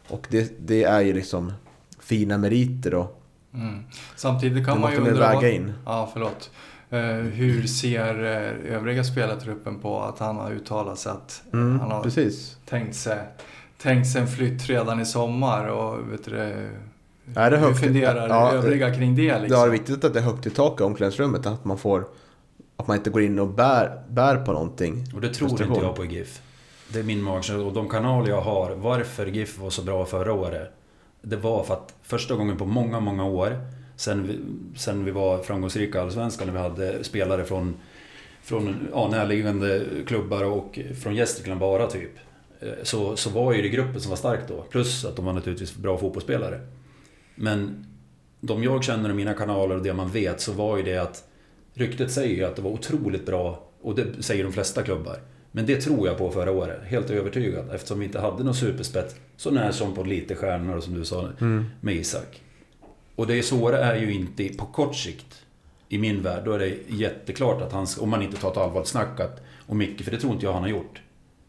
Och 0.09 0.26
det, 0.31 0.68
det 0.68 0.85
är 0.85 1.01
ju 1.01 1.12
liksom 1.12 1.52
fina 2.01 2.39
meriter. 2.39 2.94
Och 2.94 3.20
Mm. 3.55 3.85
Samtidigt 4.16 4.66
kan 4.66 4.74
det 4.74 4.81
man 4.81 4.93
ju 4.93 4.98
undra... 4.98 5.32
väga 5.35 5.51
in. 5.51 5.72
Ja, 5.85 6.10
förlåt. 6.12 6.51
Uh, 6.93 7.01
hur 7.22 7.66
ser 7.66 8.20
uh, 8.20 8.74
övriga 8.74 9.05
spelartruppen 9.05 9.81
på 9.81 10.02
att 10.02 10.18
han 10.18 10.36
har 10.36 10.52
uttalat 10.52 10.98
sig 10.98 11.12
att 11.12 11.43
mm, 11.52 11.81
han 11.81 11.90
har 11.90 12.02
precis. 12.02 12.56
tänkt 12.66 12.97
sig, 12.97 13.18
tänkt 13.78 14.09
sig 14.09 14.20
en 14.20 14.28
flytt 14.28 14.66
redan 14.66 15.01
i 15.01 15.06
sommar 15.06 15.66
och 15.66 16.12
vet 16.12 16.24
du 16.24 16.36
är 17.35 17.51
det 17.51 17.59
högt, 17.59 17.82
hur 17.82 17.86
funderar 17.86 18.28
ja, 18.28 18.52
övriga 18.52 18.94
kring 18.94 19.16
det? 19.16 19.39
Liksom? 19.39 19.60
Det 19.60 19.66
är 19.66 19.70
viktigt 19.70 20.05
att 20.05 20.12
det 20.12 20.18
är 20.18 20.24
högt 20.24 20.47
i 20.47 20.51
tak 20.51 20.81
i 20.81 20.85
omklädningsrummet, 20.85 21.47
att 21.47 21.64
man 21.64 21.78
får 21.78 22.06
att 22.76 22.86
man 22.86 22.97
inte 22.97 23.10
går 23.10 23.22
in 23.22 23.39
och 23.39 23.48
bär, 23.48 24.02
bär 24.09 24.36
på 24.36 24.52
någonting. 24.52 25.06
Och 25.14 25.20
det 25.20 25.35
tror 25.35 25.51
inte 25.51 25.64
jag 25.64 25.97
på 25.97 26.05
i 26.05 26.09
GIF. 26.09 26.40
Det 26.89 26.98
är 26.98 27.05
min 27.05 27.23
magkänsla 27.23 27.66
och 27.66 27.73
de 27.73 27.89
kanaler 27.89 28.28
jag 28.28 28.40
har, 28.40 28.74
varför 28.74 29.27
GIF 29.27 29.59
var 29.59 29.70
så 29.70 29.82
bra 29.82 30.06
förra 30.06 30.32
året 30.32 30.73
det 31.24 31.36
var 31.36 31.65
för 31.65 31.74
att 31.74 31.94
första 32.02 32.35
gången 32.35 32.56
på 32.56 32.66
många, 32.66 33.01
många 33.01 33.24
år 33.24 33.59
sen 33.97 34.27
vi, 34.27 34.39
sen 34.78 35.05
vi 35.05 35.11
var 35.11 35.43
framgångsrika 35.43 35.98
i 35.98 36.01
Allsvenskan 36.01 36.47
när 36.47 36.55
vi 36.55 36.61
hade 36.61 37.05
spelare 37.05 37.44
från, 37.44 37.74
från 38.43 38.89
ja, 38.93 39.09
närliggande 39.09 39.85
klubbar 40.06 40.44
och 40.44 40.78
från 41.02 41.15
Gästrikland 41.15 41.61
bara 41.61 41.86
typ. 41.86 42.11
Eh, 42.61 42.69
så, 42.82 43.16
så 43.16 43.31
var 43.31 43.52
ju 43.52 43.62
det 43.62 43.69
gruppen 43.69 44.01
som 44.01 44.11
var 44.11 44.16
stark 44.16 44.40
då. 44.48 44.62
Plus 44.62 45.05
att 45.05 45.16
de 45.16 45.24
var 45.24 45.32
naturligtvis 45.32 45.77
bra 45.77 45.98
fotbollsspelare. 45.98 46.61
Men 47.35 47.86
de 48.40 48.65
jag 48.65 48.85
känner 48.85 49.11
i 49.11 49.15
mina 49.15 49.35
kanaler 49.35 49.77
och 49.77 49.82
det 49.82 49.94
man 49.94 50.11
vet 50.11 50.40
så 50.40 50.52
var 50.52 50.77
ju 50.77 50.82
det 50.82 50.98
att 50.98 51.24
Ryktet 51.74 52.12
säger 52.12 52.36
ju 52.36 52.44
att 52.44 52.56
det 52.56 52.62
var 52.62 52.70
otroligt 52.70 53.27
bra 53.27 53.69
och 53.82 53.94
det 53.94 54.23
säger 54.23 54.44
de 54.44 54.52
flesta 54.52 54.82
klubbar. 54.82 55.19
Men 55.56 55.66
det 55.66 55.81
tror 55.81 56.09
jag 56.09 56.18
på 56.18 56.31
förra 56.31 56.51
året, 56.51 56.81
helt 56.86 57.10
övertygad. 57.10 57.70
Eftersom 57.74 57.98
vi 57.98 58.05
inte 58.05 58.20
hade 58.20 58.44
någon 58.44 58.55
superspets. 58.55 59.14
Så 59.36 59.51
när 59.51 59.72
som 59.72 59.94
på 59.94 60.02
lite 60.02 60.35
stjärnor 60.35 60.81
som 60.81 60.94
du 60.94 61.05
sa 61.05 61.28
mm. 61.40 61.64
med 61.81 61.94
Isak. 61.94 62.43
Och 63.14 63.26
det 63.26 63.43
svåra 63.43 63.78
är 63.78 63.97
ju 63.97 64.12
inte 64.12 64.48
på 64.48 64.66
kort 64.66 64.97
sikt. 64.97 65.43
I 65.89 65.98
min 65.98 66.22
värld, 66.22 66.44
då 66.44 66.52
är 66.52 66.59
det 66.59 66.76
jätteklart 66.89 67.62
att 67.62 67.72
han, 67.72 67.86
om 68.01 68.10
man 68.10 68.22
inte 68.22 68.36
tar 68.36 68.51
ett 68.51 68.56
allvarligt 68.56 68.89
snack 68.89 69.20
om 69.66 69.78
Micke, 69.78 70.02
för 70.02 70.10
det 70.10 70.20
tror 70.20 70.32
inte 70.32 70.47
jag 70.47 70.52
han 70.52 70.62
har 70.62 70.68
gjort. 70.68 71.02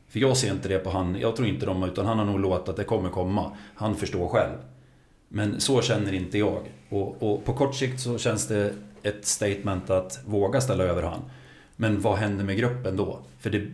För 0.08 0.20
jag 0.20 0.38
ser 0.38 0.52
inte 0.52 0.70
det 0.70 0.80
på 0.80 0.90
han, 0.90 1.18
jag 1.20 1.36
tror 1.36 1.48
inte 1.48 1.66
de, 1.66 1.84
utan 1.84 2.06
han 2.06 2.18
har 2.18 2.26
nog 2.26 2.40
låtit 2.40 2.70
att 2.70 2.76
det 2.76 2.84
kommer 2.84 3.10
komma. 3.10 3.58
Han 3.76 3.96
förstår 3.96 4.28
själv. 4.28 4.58
Men 5.30 5.60
så 5.60 5.82
känner 5.82 6.14
inte 6.14 6.38
jag. 6.38 6.62
Och, 6.90 7.24
och, 7.24 7.46
på 7.46 7.54
kort 7.54 7.76
sikt 7.76 8.00
så 8.00 8.18
känns 8.18 8.48
det 8.48 8.74
ett 9.04 9.26
statement 9.26 9.90
att 9.90 10.20
våga 10.26 10.62
ställa 10.62 10.84
över 10.84 11.04
han. 11.04 11.22
Men 11.76 12.02
vad 12.02 12.18
händer 12.18 12.44
med 12.44 12.58
gruppen 12.58 12.98
då? 12.98 13.20
För 13.40 13.50
det, 13.50 13.68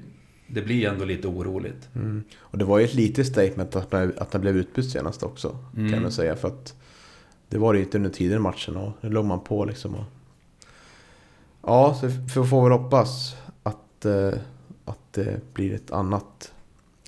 det 0.54 0.62
blir 0.62 0.88
ändå 0.88 1.06
lite 1.06 1.28
oroligt. 1.28 1.90
Mm. 1.96 2.24
Och 2.40 2.58
det 2.58 2.66
var 2.66 2.80
ju 2.80 2.86
ett 2.86 2.94
litet 2.94 3.28
statement 3.28 3.76
att, 3.76 3.94
att 3.94 4.34
han 4.34 4.42
blev 4.42 4.58
utbytt 4.58 4.92
senast 4.92 5.24
också. 5.24 5.58
Mm. 5.78 5.92
Kan 5.92 6.02
man 6.02 6.12
säga. 6.12 6.36
För 6.36 6.48
att 6.48 6.76
det 7.50 7.58
var 7.58 7.74
det 7.74 7.80
inte 7.80 7.98
under 7.98 8.10
tidigare 8.10 8.40
matchen 8.40 8.76
och 8.76 8.92
nu 9.02 9.10
låg 9.10 9.26
man 9.26 9.40
på 9.40 9.66
liksom. 9.66 9.96
Och... 9.96 10.06
Ja, 11.62 11.98
så 12.02 12.08
vi 12.08 12.48
får 12.48 12.64
väl 12.70 12.80
hoppas 12.80 13.36
att, 13.64 14.06
eh, 14.06 14.34
att 14.86 15.14
det 15.14 15.54
blir 15.54 15.74
ett 15.74 15.92
annat 15.92 16.54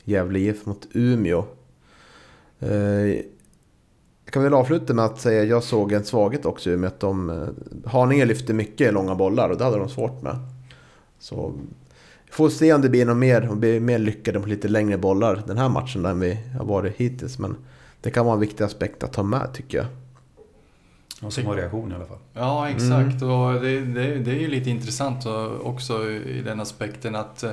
Gävle 0.04 0.40
IF 0.40 0.66
mot 0.66 0.88
Umeå. 0.92 1.46
Eh, 2.60 2.78
jag 4.26 4.34
kan 4.34 4.44
väl 4.44 4.54
avsluta 4.54 4.94
med 4.94 5.06
att 5.06 5.20
säga 5.20 5.42
att 5.42 5.48
jag 5.48 5.64
såg 5.64 5.92
en 5.92 6.04
svaghet 6.04 6.46
också 6.46 6.72
i 6.72 6.76
och 6.76 6.80
med 6.80 6.88
att 6.88 7.00
de... 7.00 7.30
Eh, 7.30 7.48
Haninge 7.92 8.26
lyfte 8.26 8.54
mycket 8.54 8.94
långa 8.94 9.16
bollar 9.16 9.50
och 9.50 9.58
det 9.58 9.64
hade 9.64 9.78
de 9.78 9.90
svårt 9.90 10.22
med. 10.22 10.36
Så 11.20 11.54
Får 12.34 12.50
se 12.50 12.74
om 12.74 12.82
det 12.82 12.90
blir 12.90 13.06
något 13.06 13.18
mer, 13.18 13.50
om 13.50 13.56
vi 13.56 13.60
blir 13.60 13.80
mer 13.80 14.00
lyckade 14.00 14.40
på 14.40 14.48
lite 14.48 14.68
längre 14.68 14.98
bollar 14.98 15.44
den 15.48 15.58
här 15.58 15.70
matchen 15.70 16.06
än 16.06 16.20
vi 16.20 16.40
har 16.58 16.66
varit 16.66 16.96
hittills. 16.98 17.40
Men 17.40 17.56
det 18.02 18.12
kan 18.12 18.26
vara 18.26 18.34
en 18.34 18.40
viktig 18.40 18.64
aspekt 18.64 19.04
att 19.04 19.14
ta 19.14 19.24
med 19.24 19.54
tycker 19.54 19.78
jag. 19.78 19.88
Och 21.22 21.46
har 21.46 21.56
reaktion 21.56 21.92
i 21.92 21.96
alla 21.96 22.06
fall. 22.06 22.18
Ja, 22.34 22.70
exakt. 22.70 23.22
Mm. 23.22 23.30
Och 23.34 23.62
det, 23.62 23.80
det, 23.80 24.16
det 24.16 24.32
är 24.32 24.40
ju 24.40 24.48
lite 24.48 24.70
intressant 24.70 25.26
också 25.62 26.12
i 26.12 26.42
den 26.46 26.60
aspekten 26.60 27.16
att, 27.16 27.44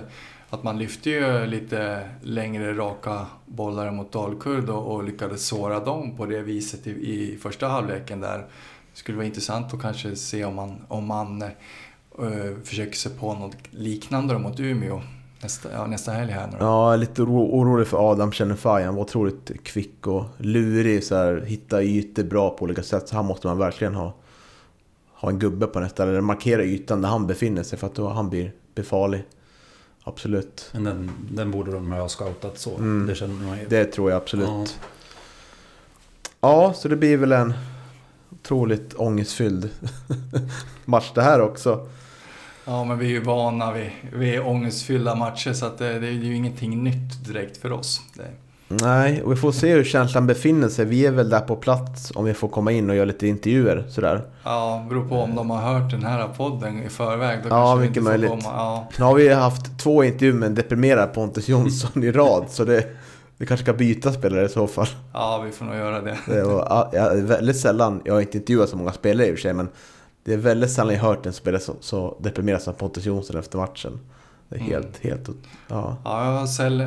att 0.50 0.62
man 0.62 0.78
lyfte 0.78 1.10
ju 1.10 1.46
lite 1.46 2.08
längre 2.22 2.74
raka 2.74 3.26
bollar 3.46 3.90
mot 3.90 4.12
Dalkurd 4.12 4.70
och, 4.70 4.94
och 4.94 5.04
lyckades 5.04 5.46
såra 5.46 5.80
dem 5.80 6.16
på 6.16 6.26
det 6.26 6.42
viset 6.42 6.86
i, 6.86 6.90
i 6.90 7.38
första 7.42 7.68
halvleken 7.68 8.20
där. 8.20 8.38
Det 8.92 8.98
skulle 8.98 9.16
vara 9.16 9.26
intressant 9.26 9.74
att 9.74 9.82
kanske 9.82 10.16
se 10.16 10.44
om 10.44 10.54
man, 10.54 10.76
om 10.88 11.06
man 11.06 11.44
försöker 12.64 12.96
sig 12.96 13.12
på 13.12 13.34
något 13.34 13.56
liknande 13.70 14.38
mot 14.38 14.60
Umeå 14.60 15.02
nästa, 15.42 15.72
ja, 15.72 15.86
nästa 15.86 16.12
helg 16.12 16.32
här 16.32 16.46
nu 16.46 16.56
Ja, 16.60 16.96
lite 16.96 17.22
orolig 17.22 17.86
för 17.86 18.10
Adam 18.10 18.32
Chenefaj. 18.32 18.84
Han 18.84 18.94
var 18.94 19.02
otroligt 19.02 19.50
kvick 19.64 20.06
och 20.06 20.24
lurig. 20.38 21.04
Så 21.04 21.14
här, 21.16 21.40
hitta 21.46 21.82
ytor 21.82 22.22
bra 22.22 22.50
på 22.50 22.64
olika 22.64 22.82
sätt. 22.82 23.08
Så 23.08 23.16
här 23.16 23.22
måste 23.22 23.46
man 23.46 23.58
verkligen 23.58 23.94
ha, 23.94 24.14
ha 25.12 25.28
en 25.28 25.38
gubbe 25.38 25.66
på 25.66 25.80
nästa. 25.80 26.02
Eller 26.02 26.20
markera 26.20 26.64
ytan 26.64 27.02
där 27.02 27.08
han 27.08 27.26
befinner 27.26 27.62
sig 27.62 27.78
för 27.78 27.86
att 27.86 27.94
då 27.94 28.08
han 28.08 28.30
blir 28.30 28.52
befarlig. 28.74 29.24
Absolut. 30.04 30.70
Men 30.72 30.84
den, 30.84 31.10
den 31.30 31.50
borde 31.50 31.72
de 31.72 31.92
ha 31.92 32.08
scoutat 32.08 32.58
så. 32.58 32.76
Mm. 32.76 33.06
Det, 33.06 33.66
det 33.68 33.84
tror 33.84 34.10
jag 34.10 34.16
absolut. 34.16 34.48
Ja. 34.48 34.66
ja, 36.40 36.72
så 36.72 36.88
det 36.88 36.96
blir 36.96 37.16
väl 37.16 37.32
en 37.32 37.54
otroligt 38.30 38.94
ångestfylld 38.94 39.70
match 40.84 41.12
det 41.14 41.22
här 41.22 41.40
också. 41.40 41.88
Ja, 42.70 42.84
men 42.84 42.98
vi 42.98 43.06
är 43.06 43.10
ju 43.10 43.20
vana 43.20 43.72
vid, 43.72 43.90
vid 44.12 44.40
ångestfyllda 44.40 45.14
matcher 45.14 45.52
så 45.52 45.66
att 45.66 45.78
det, 45.78 45.98
det 45.98 46.06
är 46.06 46.10
ju 46.12 46.36
ingenting 46.36 46.84
nytt 46.84 47.24
direkt 47.26 47.56
för 47.56 47.72
oss. 47.72 48.00
Det, 48.14 48.22
Nej, 48.68 49.22
och 49.22 49.32
vi 49.32 49.36
får 49.36 49.52
se 49.52 49.72
hur 49.72 49.84
känslan 49.84 50.26
befinner 50.26 50.68
sig. 50.68 50.84
Vi 50.84 51.06
är 51.06 51.10
väl 51.10 51.30
där 51.30 51.40
på 51.40 51.56
plats 51.56 52.12
om 52.14 52.24
vi 52.24 52.34
får 52.34 52.48
komma 52.48 52.72
in 52.72 52.90
och 52.90 52.96
göra 52.96 53.04
lite 53.04 53.26
intervjuer 53.26 53.84
sådär. 53.88 54.22
ja, 54.44 54.86
beror 54.88 55.08
på 55.08 55.14
om 55.14 55.34
de 55.34 55.50
har 55.50 55.58
hört 55.58 55.90
den 55.90 56.04
här 56.04 56.28
podden 56.28 56.82
i 56.82 56.88
förväg. 56.88 57.38
Då 57.42 57.48
Ja, 57.48 57.74
vi 57.74 57.88
mycket 57.88 58.02
möjligt. 58.02 58.30
Komma. 58.30 58.42
Ja, 58.44 58.88
Nu 58.98 59.04
har 59.04 59.14
vi 59.14 59.28
haft 59.28 59.78
två 59.78 60.04
intervjuer 60.04 60.34
med 60.34 60.46
en 60.46 60.54
deprimerad 60.54 61.12
Pontus 61.14 61.48
Jonsson 61.48 62.04
i 62.04 62.12
rad, 62.12 62.44
så 62.48 62.64
det, 62.64 62.86
vi 63.36 63.46
kanske 63.46 63.64
ska 63.64 63.72
byta 63.72 64.12
spelare 64.12 64.44
i 64.44 64.48
så 64.48 64.66
fall. 64.66 64.88
ja, 65.12 65.42
vi 65.46 65.52
får 65.52 65.64
nog 65.64 65.76
göra 65.76 66.00
det. 66.00 66.16
Det 66.26 66.42
var, 66.42 66.88
ja, 66.92 67.10
väldigt 67.14 67.56
sällan, 67.60 68.00
jag 68.04 68.14
har 68.14 68.20
inte 68.20 68.38
intervjuat 68.38 68.68
så 68.68 68.76
många 68.76 68.92
spelare 68.92 69.26
i 69.26 69.30
och 69.30 69.34
för 69.34 69.42
sig, 69.42 69.52
men 69.52 69.68
det 70.24 70.32
är 70.32 70.36
väldigt 70.36 70.70
sällan 70.70 70.94
jag 70.94 71.02
hört 71.02 71.26
en 71.26 71.32
spelare 71.32 71.62
så, 71.62 71.74
så 71.80 72.16
deprimerad 72.20 72.62
som 72.62 72.74
Pontus 72.74 73.04
Jonsson 73.04 73.36
efter 73.36 73.58
matchen. 73.58 74.00
Det 74.48 74.56
är 74.56 74.60
helt, 74.60 74.98
helt, 74.98 75.28
ja. 75.68 75.96
Ja, 76.04 76.24
jag 76.24 76.40
har 76.40 76.46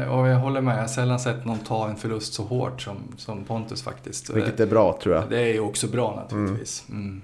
och 0.10 0.27
jag 0.27 0.39
håller 0.39 0.61
med. 0.61 0.76
Jag 0.76 0.81
har 0.81 0.88
sällan 0.88 1.19
sett 1.19 1.45
någon 1.45 1.60
ta 1.60 1.89
en 1.89 1.95
förlust 1.95 2.34
så 2.34 2.43
hårt 2.43 2.81
som, 2.81 2.97
som 3.18 3.43
Pontus 3.43 3.84
faktiskt. 3.84 4.30
Vilket 4.30 4.60
är 4.60 4.68
bra 4.68 4.99
tror 5.03 5.15
jag. 5.15 5.30
det, 5.30 5.39
är 5.39 5.53
ju 5.53 5.60
också 5.60 5.88
bra 5.88 6.15
naturligtvis. 6.15 6.85
Mm. 6.89 7.22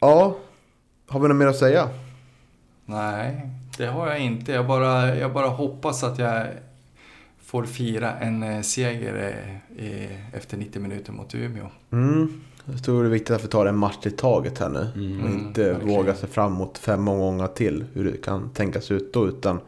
Ja, 0.00 0.36
har 1.08 1.20
vi 1.20 1.28
något 1.28 1.36
mer 1.36 1.46
att 1.46 1.56
säga? 1.56 1.88
Nej, 2.84 3.50
det 3.76 3.86
har 3.86 4.06
jag 4.06 4.20
inte. 4.20 4.52
Jag 4.52 4.66
bara, 4.66 5.16
jag 5.16 5.32
bara 5.32 5.46
hoppas 5.46 6.04
att 6.04 6.18
jag 6.18 6.46
får 7.42 7.64
fira 7.64 8.12
en 8.12 8.42
eh, 8.42 8.60
seger 8.60 9.34
eh, 9.78 9.84
i, 9.84 10.08
efter 10.32 10.56
90 10.56 10.82
minuter 10.82 11.12
mot 11.12 11.34
Umeå. 11.34 11.66
Mm. 11.92 12.40
Jag 12.72 12.84
tror 12.84 13.02
det 13.02 13.08
är 13.08 13.10
viktigt 13.10 13.30
att 13.36 13.44
vi 13.44 13.48
tar 13.48 13.66
en 13.66 13.76
match 13.76 13.96
i 14.06 14.10
taget 14.10 14.58
här 14.58 14.68
nu. 14.68 14.86
Mm. 14.96 15.24
Och 15.24 15.30
inte 15.30 15.72
verkligen. 15.72 15.96
våga 15.96 16.14
sig 16.14 16.28
fram 16.28 16.52
mot 16.52 16.78
fem 16.78 17.08
omgångar 17.08 17.46
till. 17.48 17.84
Hur 17.92 18.04
det 18.04 18.16
kan 18.24 18.50
tänkas 18.50 18.90
ut 18.90 19.12
då. 19.12 19.28
Utan 19.28 19.60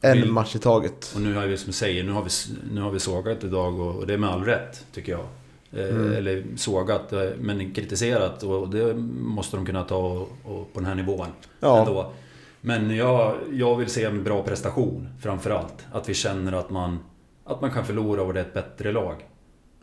en 0.00 0.22
Vi- 0.22 0.30
match 0.30 0.56
i 0.56 0.58
taget. 0.58 1.12
Och 1.14 1.20
nu 1.20 1.34
har 1.34 1.46
vi 1.46 1.56
som 1.56 1.72
säger, 1.72 2.04
nu 2.04 2.12
har 2.12 2.22
vi, 2.22 2.30
nu 2.74 2.80
har 2.80 2.90
vi 2.90 3.00
sågat 3.00 3.44
idag 3.44 3.80
och, 3.80 3.96
och 3.96 4.06
det 4.06 4.14
är 4.14 4.18
med 4.18 4.30
all 4.30 4.44
rätt, 4.44 4.86
tycker 4.92 5.12
jag. 5.12 5.20
Eh, 5.20 5.88
Mm. 5.96 6.12
Eller 6.12 6.44
sågat, 6.56 7.12
eh, 7.12 7.20
men 7.40 7.74
kritiserat 7.74 8.42
och 8.42 8.68
det 8.68 8.94
måste 9.20 9.56
de 9.56 9.66
kunna 9.66 9.84
ta 9.84 9.96
och, 9.96 10.20
och 10.44 10.72
på 10.72 10.80
den 10.80 10.84
här 10.84 10.94
nivån. 10.94 11.26
Ja. 11.60 11.78
Ändå. 11.80 12.12
Men 12.60 12.96
jag, 12.96 13.34
jag 13.52 13.76
vill 13.76 13.88
se 13.90 14.04
en 14.04 14.24
bra 14.24 14.42
prestation 14.42 15.08
framför 15.22 15.50
allt. 15.50 15.86
Att 15.92 16.08
vi 16.08 16.14
känner 16.14 16.52
att 16.52 16.70
man, 16.70 16.98
att 17.44 17.60
man 17.60 17.70
kan 17.70 17.84
förlora 17.84 18.22
och 18.22 18.34
det 18.34 18.40
är 18.40 18.44
ett 18.44 18.54
bättre 18.54 18.92
lag. 18.92 19.14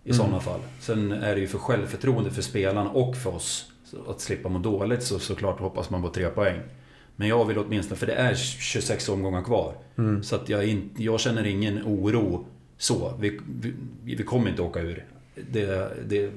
I 0.08 0.10
Mm. 0.10 0.18
sådana 0.18 0.40
fall. 0.40 0.60
Sen 0.80 1.12
är 1.12 1.36
det 1.36 1.42
ju 1.42 1.48
för 1.48 1.58
självförtroende 1.58 2.32
för 2.32 2.42
spelarna 2.42 2.90
och 2.90 3.16
för 3.16 3.36
oss. 3.36 3.72
Att 4.08 4.22
slippa 4.22 4.50
må 4.50 4.60
dåligt 4.60 5.04
så 5.04 5.20
såklart 5.20 5.60
hoppas 5.60 5.90
man 5.90 6.02
på 6.02 6.10
tre 6.10 6.30
poäng. 6.30 6.60
Men 7.16 7.28
jag 7.28 7.46
vill 7.46 7.58
åtminstone, 7.58 7.98
för 7.98 8.08
det 8.08 8.14
är 8.14 8.36
26 8.36 9.10
omgångar 9.10 9.44
kvar. 9.44 9.74
Mm. 9.98 10.24
Så 10.24 10.36
att 10.36 10.50
jag, 10.50 10.66
in, 10.68 10.90
jag 10.98 11.20
känner 11.20 11.46
ingen 11.46 11.84
oro 11.86 12.46
så. 12.78 13.14
Vi, 13.20 13.40
vi, 13.62 13.74
vi 14.16 14.24
kommer 14.24 14.50
inte 14.50 14.62
åka 14.62 14.80
ur. 14.82 15.06
Det, 15.52 15.66
det, 16.08 16.32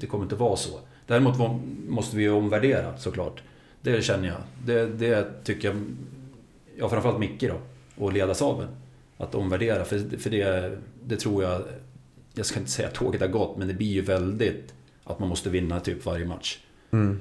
det 0.00 0.06
kommer 0.06 0.24
inte 0.24 0.34
vara 0.36 0.56
så. 0.56 0.78
Däremot 1.06 1.36
måste 1.88 2.16
vi 2.16 2.22
ju 2.22 2.30
omvärdera 2.30 2.96
såklart. 2.98 3.42
Det 3.82 4.04
känner 4.04 4.28
jag. 4.28 4.38
Det, 4.64 4.86
det 4.86 5.44
tycker 5.44 5.68
jag, 5.68 5.76
ja 6.78 6.88
framförallt 6.88 7.18
Micke 7.20 7.40
då, 7.48 7.56
och 8.04 8.12
ledarsaben. 8.12 8.68
Att 9.18 9.34
omvärdera, 9.34 9.84
för, 9.84 10.18
för 10.18 10.30
det, 10.30 10.78
det 11.04 11.16
tror 11.16 11.42
jag, 11.42 11.62
jag 12.36 12.46
ska 12.46 12.58
inte 12.58 12.70
säga 12.70 12.88
att 12.88 12.94
tåget 12.94 13.20
har 13.20 13.28
gått, 13.28 13.56
men 13.56 13.68
det 13.68 13.74
blir 13.74 13.92
ju 13.92 14.00
väldigt 14.00 14.74
att 15.04 15.18
man 15.18 15.28
måste 15.28 15.50
vinna 15.50 15.80
typ 15.80 16.04
varje 16.06 16.24
match. 16.24 16.58
Mm. 16.92 17.20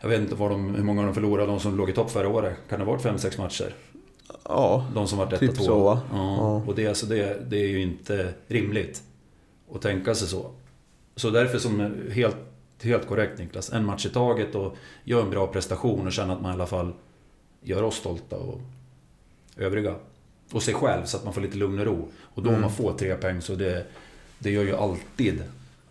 Jag 0.00 0.08
vet 0.08 0.20
inte 0.20 0.34
vad 0.34 0.50
de, 0.50 0.74
hur 0.74 0.82
många 0.84 1.02
de 1.02 1.14
förlorade, 1.14 1.46
de 1.48 1.60
som 1.60 1.76
låg 1.76 1.90
i 1.90 1.92
topp 1.92 2.10
förra 2.10 2.28
året. 2.28 2.56
Kan 2.68 2.78
det 2.78 2.84
ha 2.84 2.92
varit 2.92 3.02
5-6 3.04 3.38
matcher? 3.40 3.74
Ja, 4.44 4.90
De 4.94 5.08
som 5.08 5.18
var 5.18 5.26
Typ 5.26 5.54
två. 5.56 5.64
så, 5.64 5.84
va? 5.84 6.00
Ja, 6.12 6.36
Ja. 6.36 6.62
och 6.66 6.74
det, 6.74 6.86
alltså 6.88 7.06
det, 7.06 7.50
det 7.50 7.56
är 7.56 7.68
ju 7.68 7.82
inte 7.82 8.34
rimligt 8.48 9.02
att 9.74 9.82
tänka 9.82 10.14
sig 10.14 10.28
så. 10.28 10.50
Så 11.16 11.30
därför 11.30 11.58
som 11.58 11.94
helt, 12.12 12.36
helt 12.82 13.06
korrekt 13.06 13.38
Niklas, 13.38 13.72
en 13.72 13.84
match 13.84 14.06
i 14.06 14.08
taget 14.10 14.54
och 14.54 14.76
gör 15.04 15.22
en 15.22 15.30
bra 15.30 15.46
prestation 15.46 16.06
och 16.06 16.12
känna 16.12 16.32
att 16.34 16.42
man 16.42 16.50
i 16.50 16.54
alla 16.54 16.66
fall 16.66 16.92
gör 17.62 17.82
oss 17.82 17.96
stolta 17.96 18.36
och 18.36 18.60
övriga. 19.56 19.94
Och 20.52 20.62
sig 20.62 20.74
själv 20.74 21.04
så 21.04 21.16
att 21.16 21.24
man 21.24 21.34
får 21.34 21.40
lite 21.40 21.56
lugn 21.56 21.78
och 21.78 21.84
ro. 21.86 22.08
Och 22.22 22.42
då 22.42 22.48
Mm. 22.48 22.60
man 22.60 22.70
får 22.72 22.92
tre 22.92 23.14
poäng 23.16 23.40
så 23.40 23.54
det, 23.54 23.86
det 24.44 24.50
gör 24.50 24.62
ju 24.62 24.76
alltid 24.76 25.42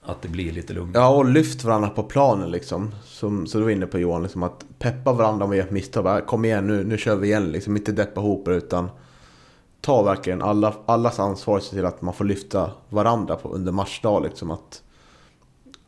att 0.01 0.21
det 0.21 0.27
blir 0.27 0.51
lite 0.51 0.73
lugnt. 0.73 0.91
Ja, 0.95 1.09
och 1.15 1.25
lyft 1.25 1.63
varandra 1.63 1.89
på 1.89 2.03
planen 2.03 2.51
liksom. 2.51 2.95
Som, 3.05 3.47
så 3.47 3.57
du 3.57 3.63
var 3.63 3.71
inne 3.71 3.85
på 3.87 3.99
Johan, 3.99 4.23
liksom, 4.23 4.43
att 4.43 4.65
peppa 4.79 5.13
varandra 5.13 5.45
om 5.45 5.51
vi 5.51 5.57
gör 5.57 5.63
ett 5.63 5.71
misstag. 5.71 6.27
Kom 6.27 6.45
igen 6.45 6.67
nu, 6.67 6.83
nu 6.83 6.97
kör 6.97 7.15
vi 7.15 7.27
igen 7.27 7.51
liksom. 7.51 7.77
Inte 7.77 7.91
deppa 7.91 8.21
ihop 8.21 8.47
utan 8.47 8.89
ta 9.81 10.03
verkligen 10.03 10.41
alla, 10.41 10.73
allas 10.85 11.19
ansvar 11.19 11.57
och 11.57 11.63
se 11.63 11.75
till 11.75 11.85
att 11.85 12.01
man 12.01 12.13
får 12.13 12.25
lyfta 12.25 12.71
varandra 12.89 13.35
på, 13.35 13.49
under 13.49 13.71
matchdag. 13.71 14.23
Liksom, 14.23 14.51
att, 14.51 14.83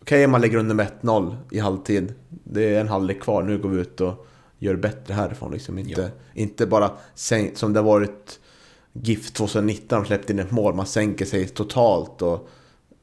Okej, 0.02 0.28
man 0.28 0.42
ligger 0.42 0.58
under 0.58 0.76
med 0.76 0.88
1-0 1.02 1.36
i 1.52 1.60
halvtid. 1.60 2.14
Det 2.30 2.76
är 2.76 2.82
en 2.82 2.88
halvlek 2.88 3.22
kvar, 3.22 3.44
nu 3.44 3.58
går 3.58 3.70
vi 3.70 3.82
ut 3.82 4.02
och 4.02 4.28
gör 4.60 4.76
bättre 4.76 5.14
härifrån. 5.14 5.52
Liksom. 5.52 5.78
Inte, 5.80 6.02
Ja. 6.02 6.08
inte 6.34 6.68
bara 6.68 6.92
som 7.54 7.74
det 7.74 7.80
har 7.80 7.86
varit 7.86 8.40
GIF 9.02 9.32
2019, 9.32 10.00
de 10.00 10.06
släppte 10.08 10.34
in 10.34 10.40
ett 10.40 10.52
mål. 10.52 10.74
Man 10.74 10.86
sänker 10.86 11.26
sig 11.26 11.48
totalt 11.48 12.22
och 12.22 12.50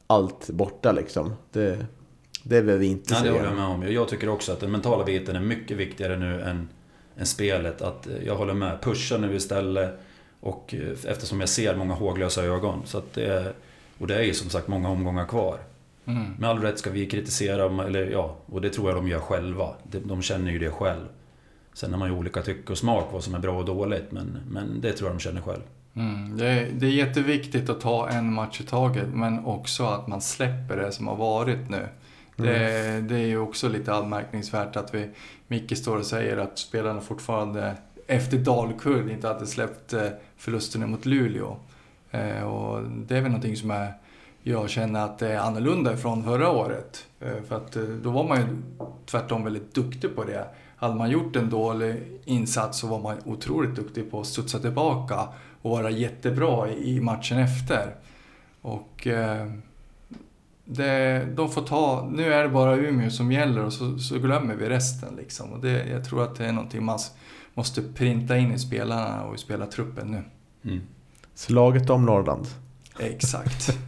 allt 0.07 0.49
borta 0.49 0.91
liksom. 0.91 1.33
Det, 1.51 1.85
det 2.43 2.61
vill 2.61 2.77
vi 2.77 2.85
inte 2.85 3.13
Ja, 3.13 3.19
det 3.19 3.25
se. 3.25 3.31
håller 3.31 3.45
jag 3.45 3.55
med 3.55 3.65
om. 3.65 3.93
Jag 3.93 4.07
tycker 4.07 4.29
också 4.29 4.51
att 4.51 4.59
den 4.59 4.71
mentala 4.71 5.03
biten 5.03 5.35
är 5.35 5.39
mycket 5.39 5.77
viktigare 5.77 6.17
nu 6.17 6.41
än, 6.41 6.69
än 7.17 7.25
spelet. 7.25 7.81
Att 7.81 8.07
eh, 8.07 8.13
jag 8.25 8.35
håller 8.35 8.53
med. 8.53 8.81
Pusha 8.81 9.17
nu 9.17 9.35
istället. 9.35 9.99
Och 10.39 10.75
eh, 10.77 11.11
eftersom 11.11 11.39
jag 11.39 11.49
ser 11.49 11.75
många 11.75 11.93
håglösa 11.93 12.43
ögon. 12.43 12.81
Så 12.85 12.97
att 12.97 13.13
det 13.13 13.25
är, 13.25 13.53
och 13.97 14.07
det 14.07 14.15
är 14.15 14.23
ju 14.23 14.33
som 14.33 14.49
sagt 14.49 14.67
många 14.67 14.89
omgångar 14.89 15.25
kvar. 15.25 15.57
Mm. 16.05 16.33
Med 16.39 16.49
all 16.49 16.59
rätt 16.61 16.79
ska 16.79 16.89
vi 16.89 17.05
kritisera, 17.05 17.85
eller 17.85 18.05
ja, 18.11 18.37
och 18.45 18.61
det 18.61 18.69
tror 18.69 18.89
jag 18.89 18.97
de 18.97 19.07
gör 19.07 19.19
själva. 19.19 19.69
De, 19.83 19.99
de 19.99 20.21
känner 20.21 20.51
ju 20.51 20.59
det 20.59 20.69
själv. 20.71 21.05
Sen 21.73 21.91
har 21.91 21.99
man 21.99 22.09
ju 22.09 22.15
olika 22.15 22.41
tycke 22.41 22.71
och 22.71 22.77
smak 22.77 23.09
vad 23.11 23.23
som 23.23 23.35
är 23.35 23.39
bra 23.39 23.59
och 23.59 23.65
dåligt, 23.65 24.11
men, 24.11 24.37
men 24.49 24.81
det 24.81 24.93
tror 24.93 25.09
jag 25.09 25.17
de 25.17 25.19
känner 25.19 25.41
själv. 25.41 25.61
Mm. 25.95 26.37
Det, 26.37 26.47
är, 26.47 26.69
det 26.71 26.85
är 26.85 26.89
jätteviktigt 26.91 27.69
att 27.69 27.81
ta 27.81 28.09
en 28.09 28.33
match 28.33 28.61
i 28.61 28.63
taget 28.63 29.07
men 29.13 29.45
också 29.45 29.85
att 29.85 30.07
man 30.07 30.21
släpper 30.21 30.77
det 30.77 30.91
som 30.91 31.07
har 31.07 31.15
varit 31.15 31.69
nu. 31.69 31.87
Det, 32.35 33.01
det 33.09 33.15
är 33.15 33.25
ju 33.25 33.37
också 33.39 33.69
lite 33.69 33.93
anmärkningsvärt 33.93 34.75
att 34.75 34.93
vi, 34.93 35.09
Micke 35.47 35.77
står 35.77 35.97
och 35.97 36.05
säger 36.05 36.37
att 36.37 36.57
spelarna 36.59 37.01
fortfarande 37.01 37.75
efter 38.07 38.37
Dalkurd 38.37 39.09
inte 39.09 39.27
hade 39.27 39.47
släppt 39.47 39.93
eh, 39.93 40.07
förlusterna 40.37 40.87
mot 40.87 41.05
Luleå. 41.05 41.57
Eh, 42.11 42.43
Och 42.43 42.83
det 42.83 43.17
är 43.17 43.21
väl 43.21 43.31
någonting 43.31 43.55
som 43.55 43.71
är, 43.71 43.93
jag 44.43 44.69
känner 44.69 45.05
att 45.05 45.19
det 45.19 45.27
är 45.33 45.37
annorlunda 45.37 45.97
från 45.97 46.23
förra 46.23 46.49
året. 46.51 47.05
Eh, 47.19 47.43
För 47.47 47.55
att 47.55 47.77
då 48.03 48.09
var 48.09 48.23
man 48.23 48.37
ju 48.37 48.47
tvärtom 49.05 49.43
väldigt 49.43 49.73
duktig 49.75 50.15
på 50.15 50.23
det. 50.23 50.47
Hade 50.75 50.95
man 50.95 51.09
gjort 51.09 51.35
en 51.35 51.49
dålig 51.49 52.03
insats 52.25 52.79
så 52.79 52.87
var 52.87 52.99
man 52.99 53.17
otroligt 53.25 53.75
duktig 53.75 54.11
på 54.11 54.19
att 54.19 54.27
studsa 54.27 54.59
tillbaka 54.59 55.27
och 55.63 55.71
vara 55.71 55.89
jättebra 55.89 56.69
i 56.69 56.99
matchen 56.99 57.39
efter. 57.39 57.95
Och 58.61 59.07
eh, 59.07 59.47
det, 60.65 61.25
de 61.35 61.51
får 61.51 61.61
ta, 61.61 62.09
nu 62.11 62.33
är 62.33 62.43
det 62.43 62.49
bara 62.49 62.75
Umeå 62.75 63.09
som 63.09 63.31
gäller 63.31 63.65
och 63.65 63.73
så, 63.73 63.97
så 63.97 64.19
glömmer 64.19 64.55
vi 64.55 64.69
resten 64.69 65.15
liksom. 65.15 65.53
Och 65.53 65.61
det, 65.61 65.85
jag 65.85 66.05
tror 66.05 66.23
att 66.23 66.35
det 66.35 66.45
är 66.45 66.51
någonting 66.51 66.83
man 66.83 66.99
måste 67.53 67.81
printa 67.81 68.37
in 68.37 68.53
i 68.53 68.59
spelarna 68.59 69.23
och 69.23 69.35
i 69.35 69.37
spelartruppen 69.37 70.07
nu. 70.07 70.23
Mm. 70.71 70.83
Slaget 71.35 71.89
om 71.89 72.05
Norrland. 72.05 72.47
Exakt. 72.99 73.77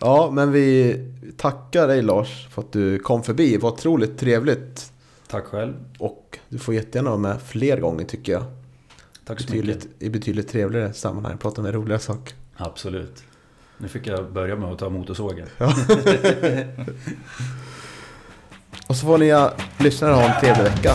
Ja, 0.00 0.30
men 0.32 0.52
vi 0.52 0.96
tackar 1.36 1.88
dig 1.88 2.02
Lars 2.02 2.48
för 2.50 2.62
att 2.62 2.72
du 2.72 2.98
kom 2.98 3.22
förbi. 3.22 3.52
Det 3.52 3.58
var 3.58 3.70
otroligt 3.70 4.18
trevligt. 4.18 4.92
Tack 5.28 5.44
själv. 5.44 5.74
Och 5.98 6.38
du 6.48 6.58
får 6.58 6.74
jättegärna 6.74 7.10
vara 7.10 7.20
med 7.20 7.42
fler 7.42 7.80
gånger 7.80 8.04
tycker 8.04 8.32
jag. 8.32 8.44
Tack 9.26 9.40
så 9.40 9.52
mycket. 9.52 9.66
Betydligt, 9.66 9.88
I 10.02 10.10
betydligt 10.10 10.48
trevligare 10.48 10.92
sammanhang. 10.92 11.38
Prata 11.38 11.62
med 11.62 11.74
roliga 11.74 11.98
saker. 11.98 12.34
Absolut. 12.56 13.24
Nu 13.78 13.88
fick 13.88 14.06
jag 14.06 14.32
börja 14.32 14.56
med 14.56 14.72
att 14.72 14.78
ta 14.78 14.88
motorsågen. 14.88 15.48
Och 18.86 18.96
så 18.96 19.06
får 19.06 19.18
ni 19.18 19.26
ja, 19.26 19.54
lyssnare 19.78 20.12
ha 20.12 20.34
en 20.34 20.40
trevlig 20.40 20.64
vecka. 20.64 20.94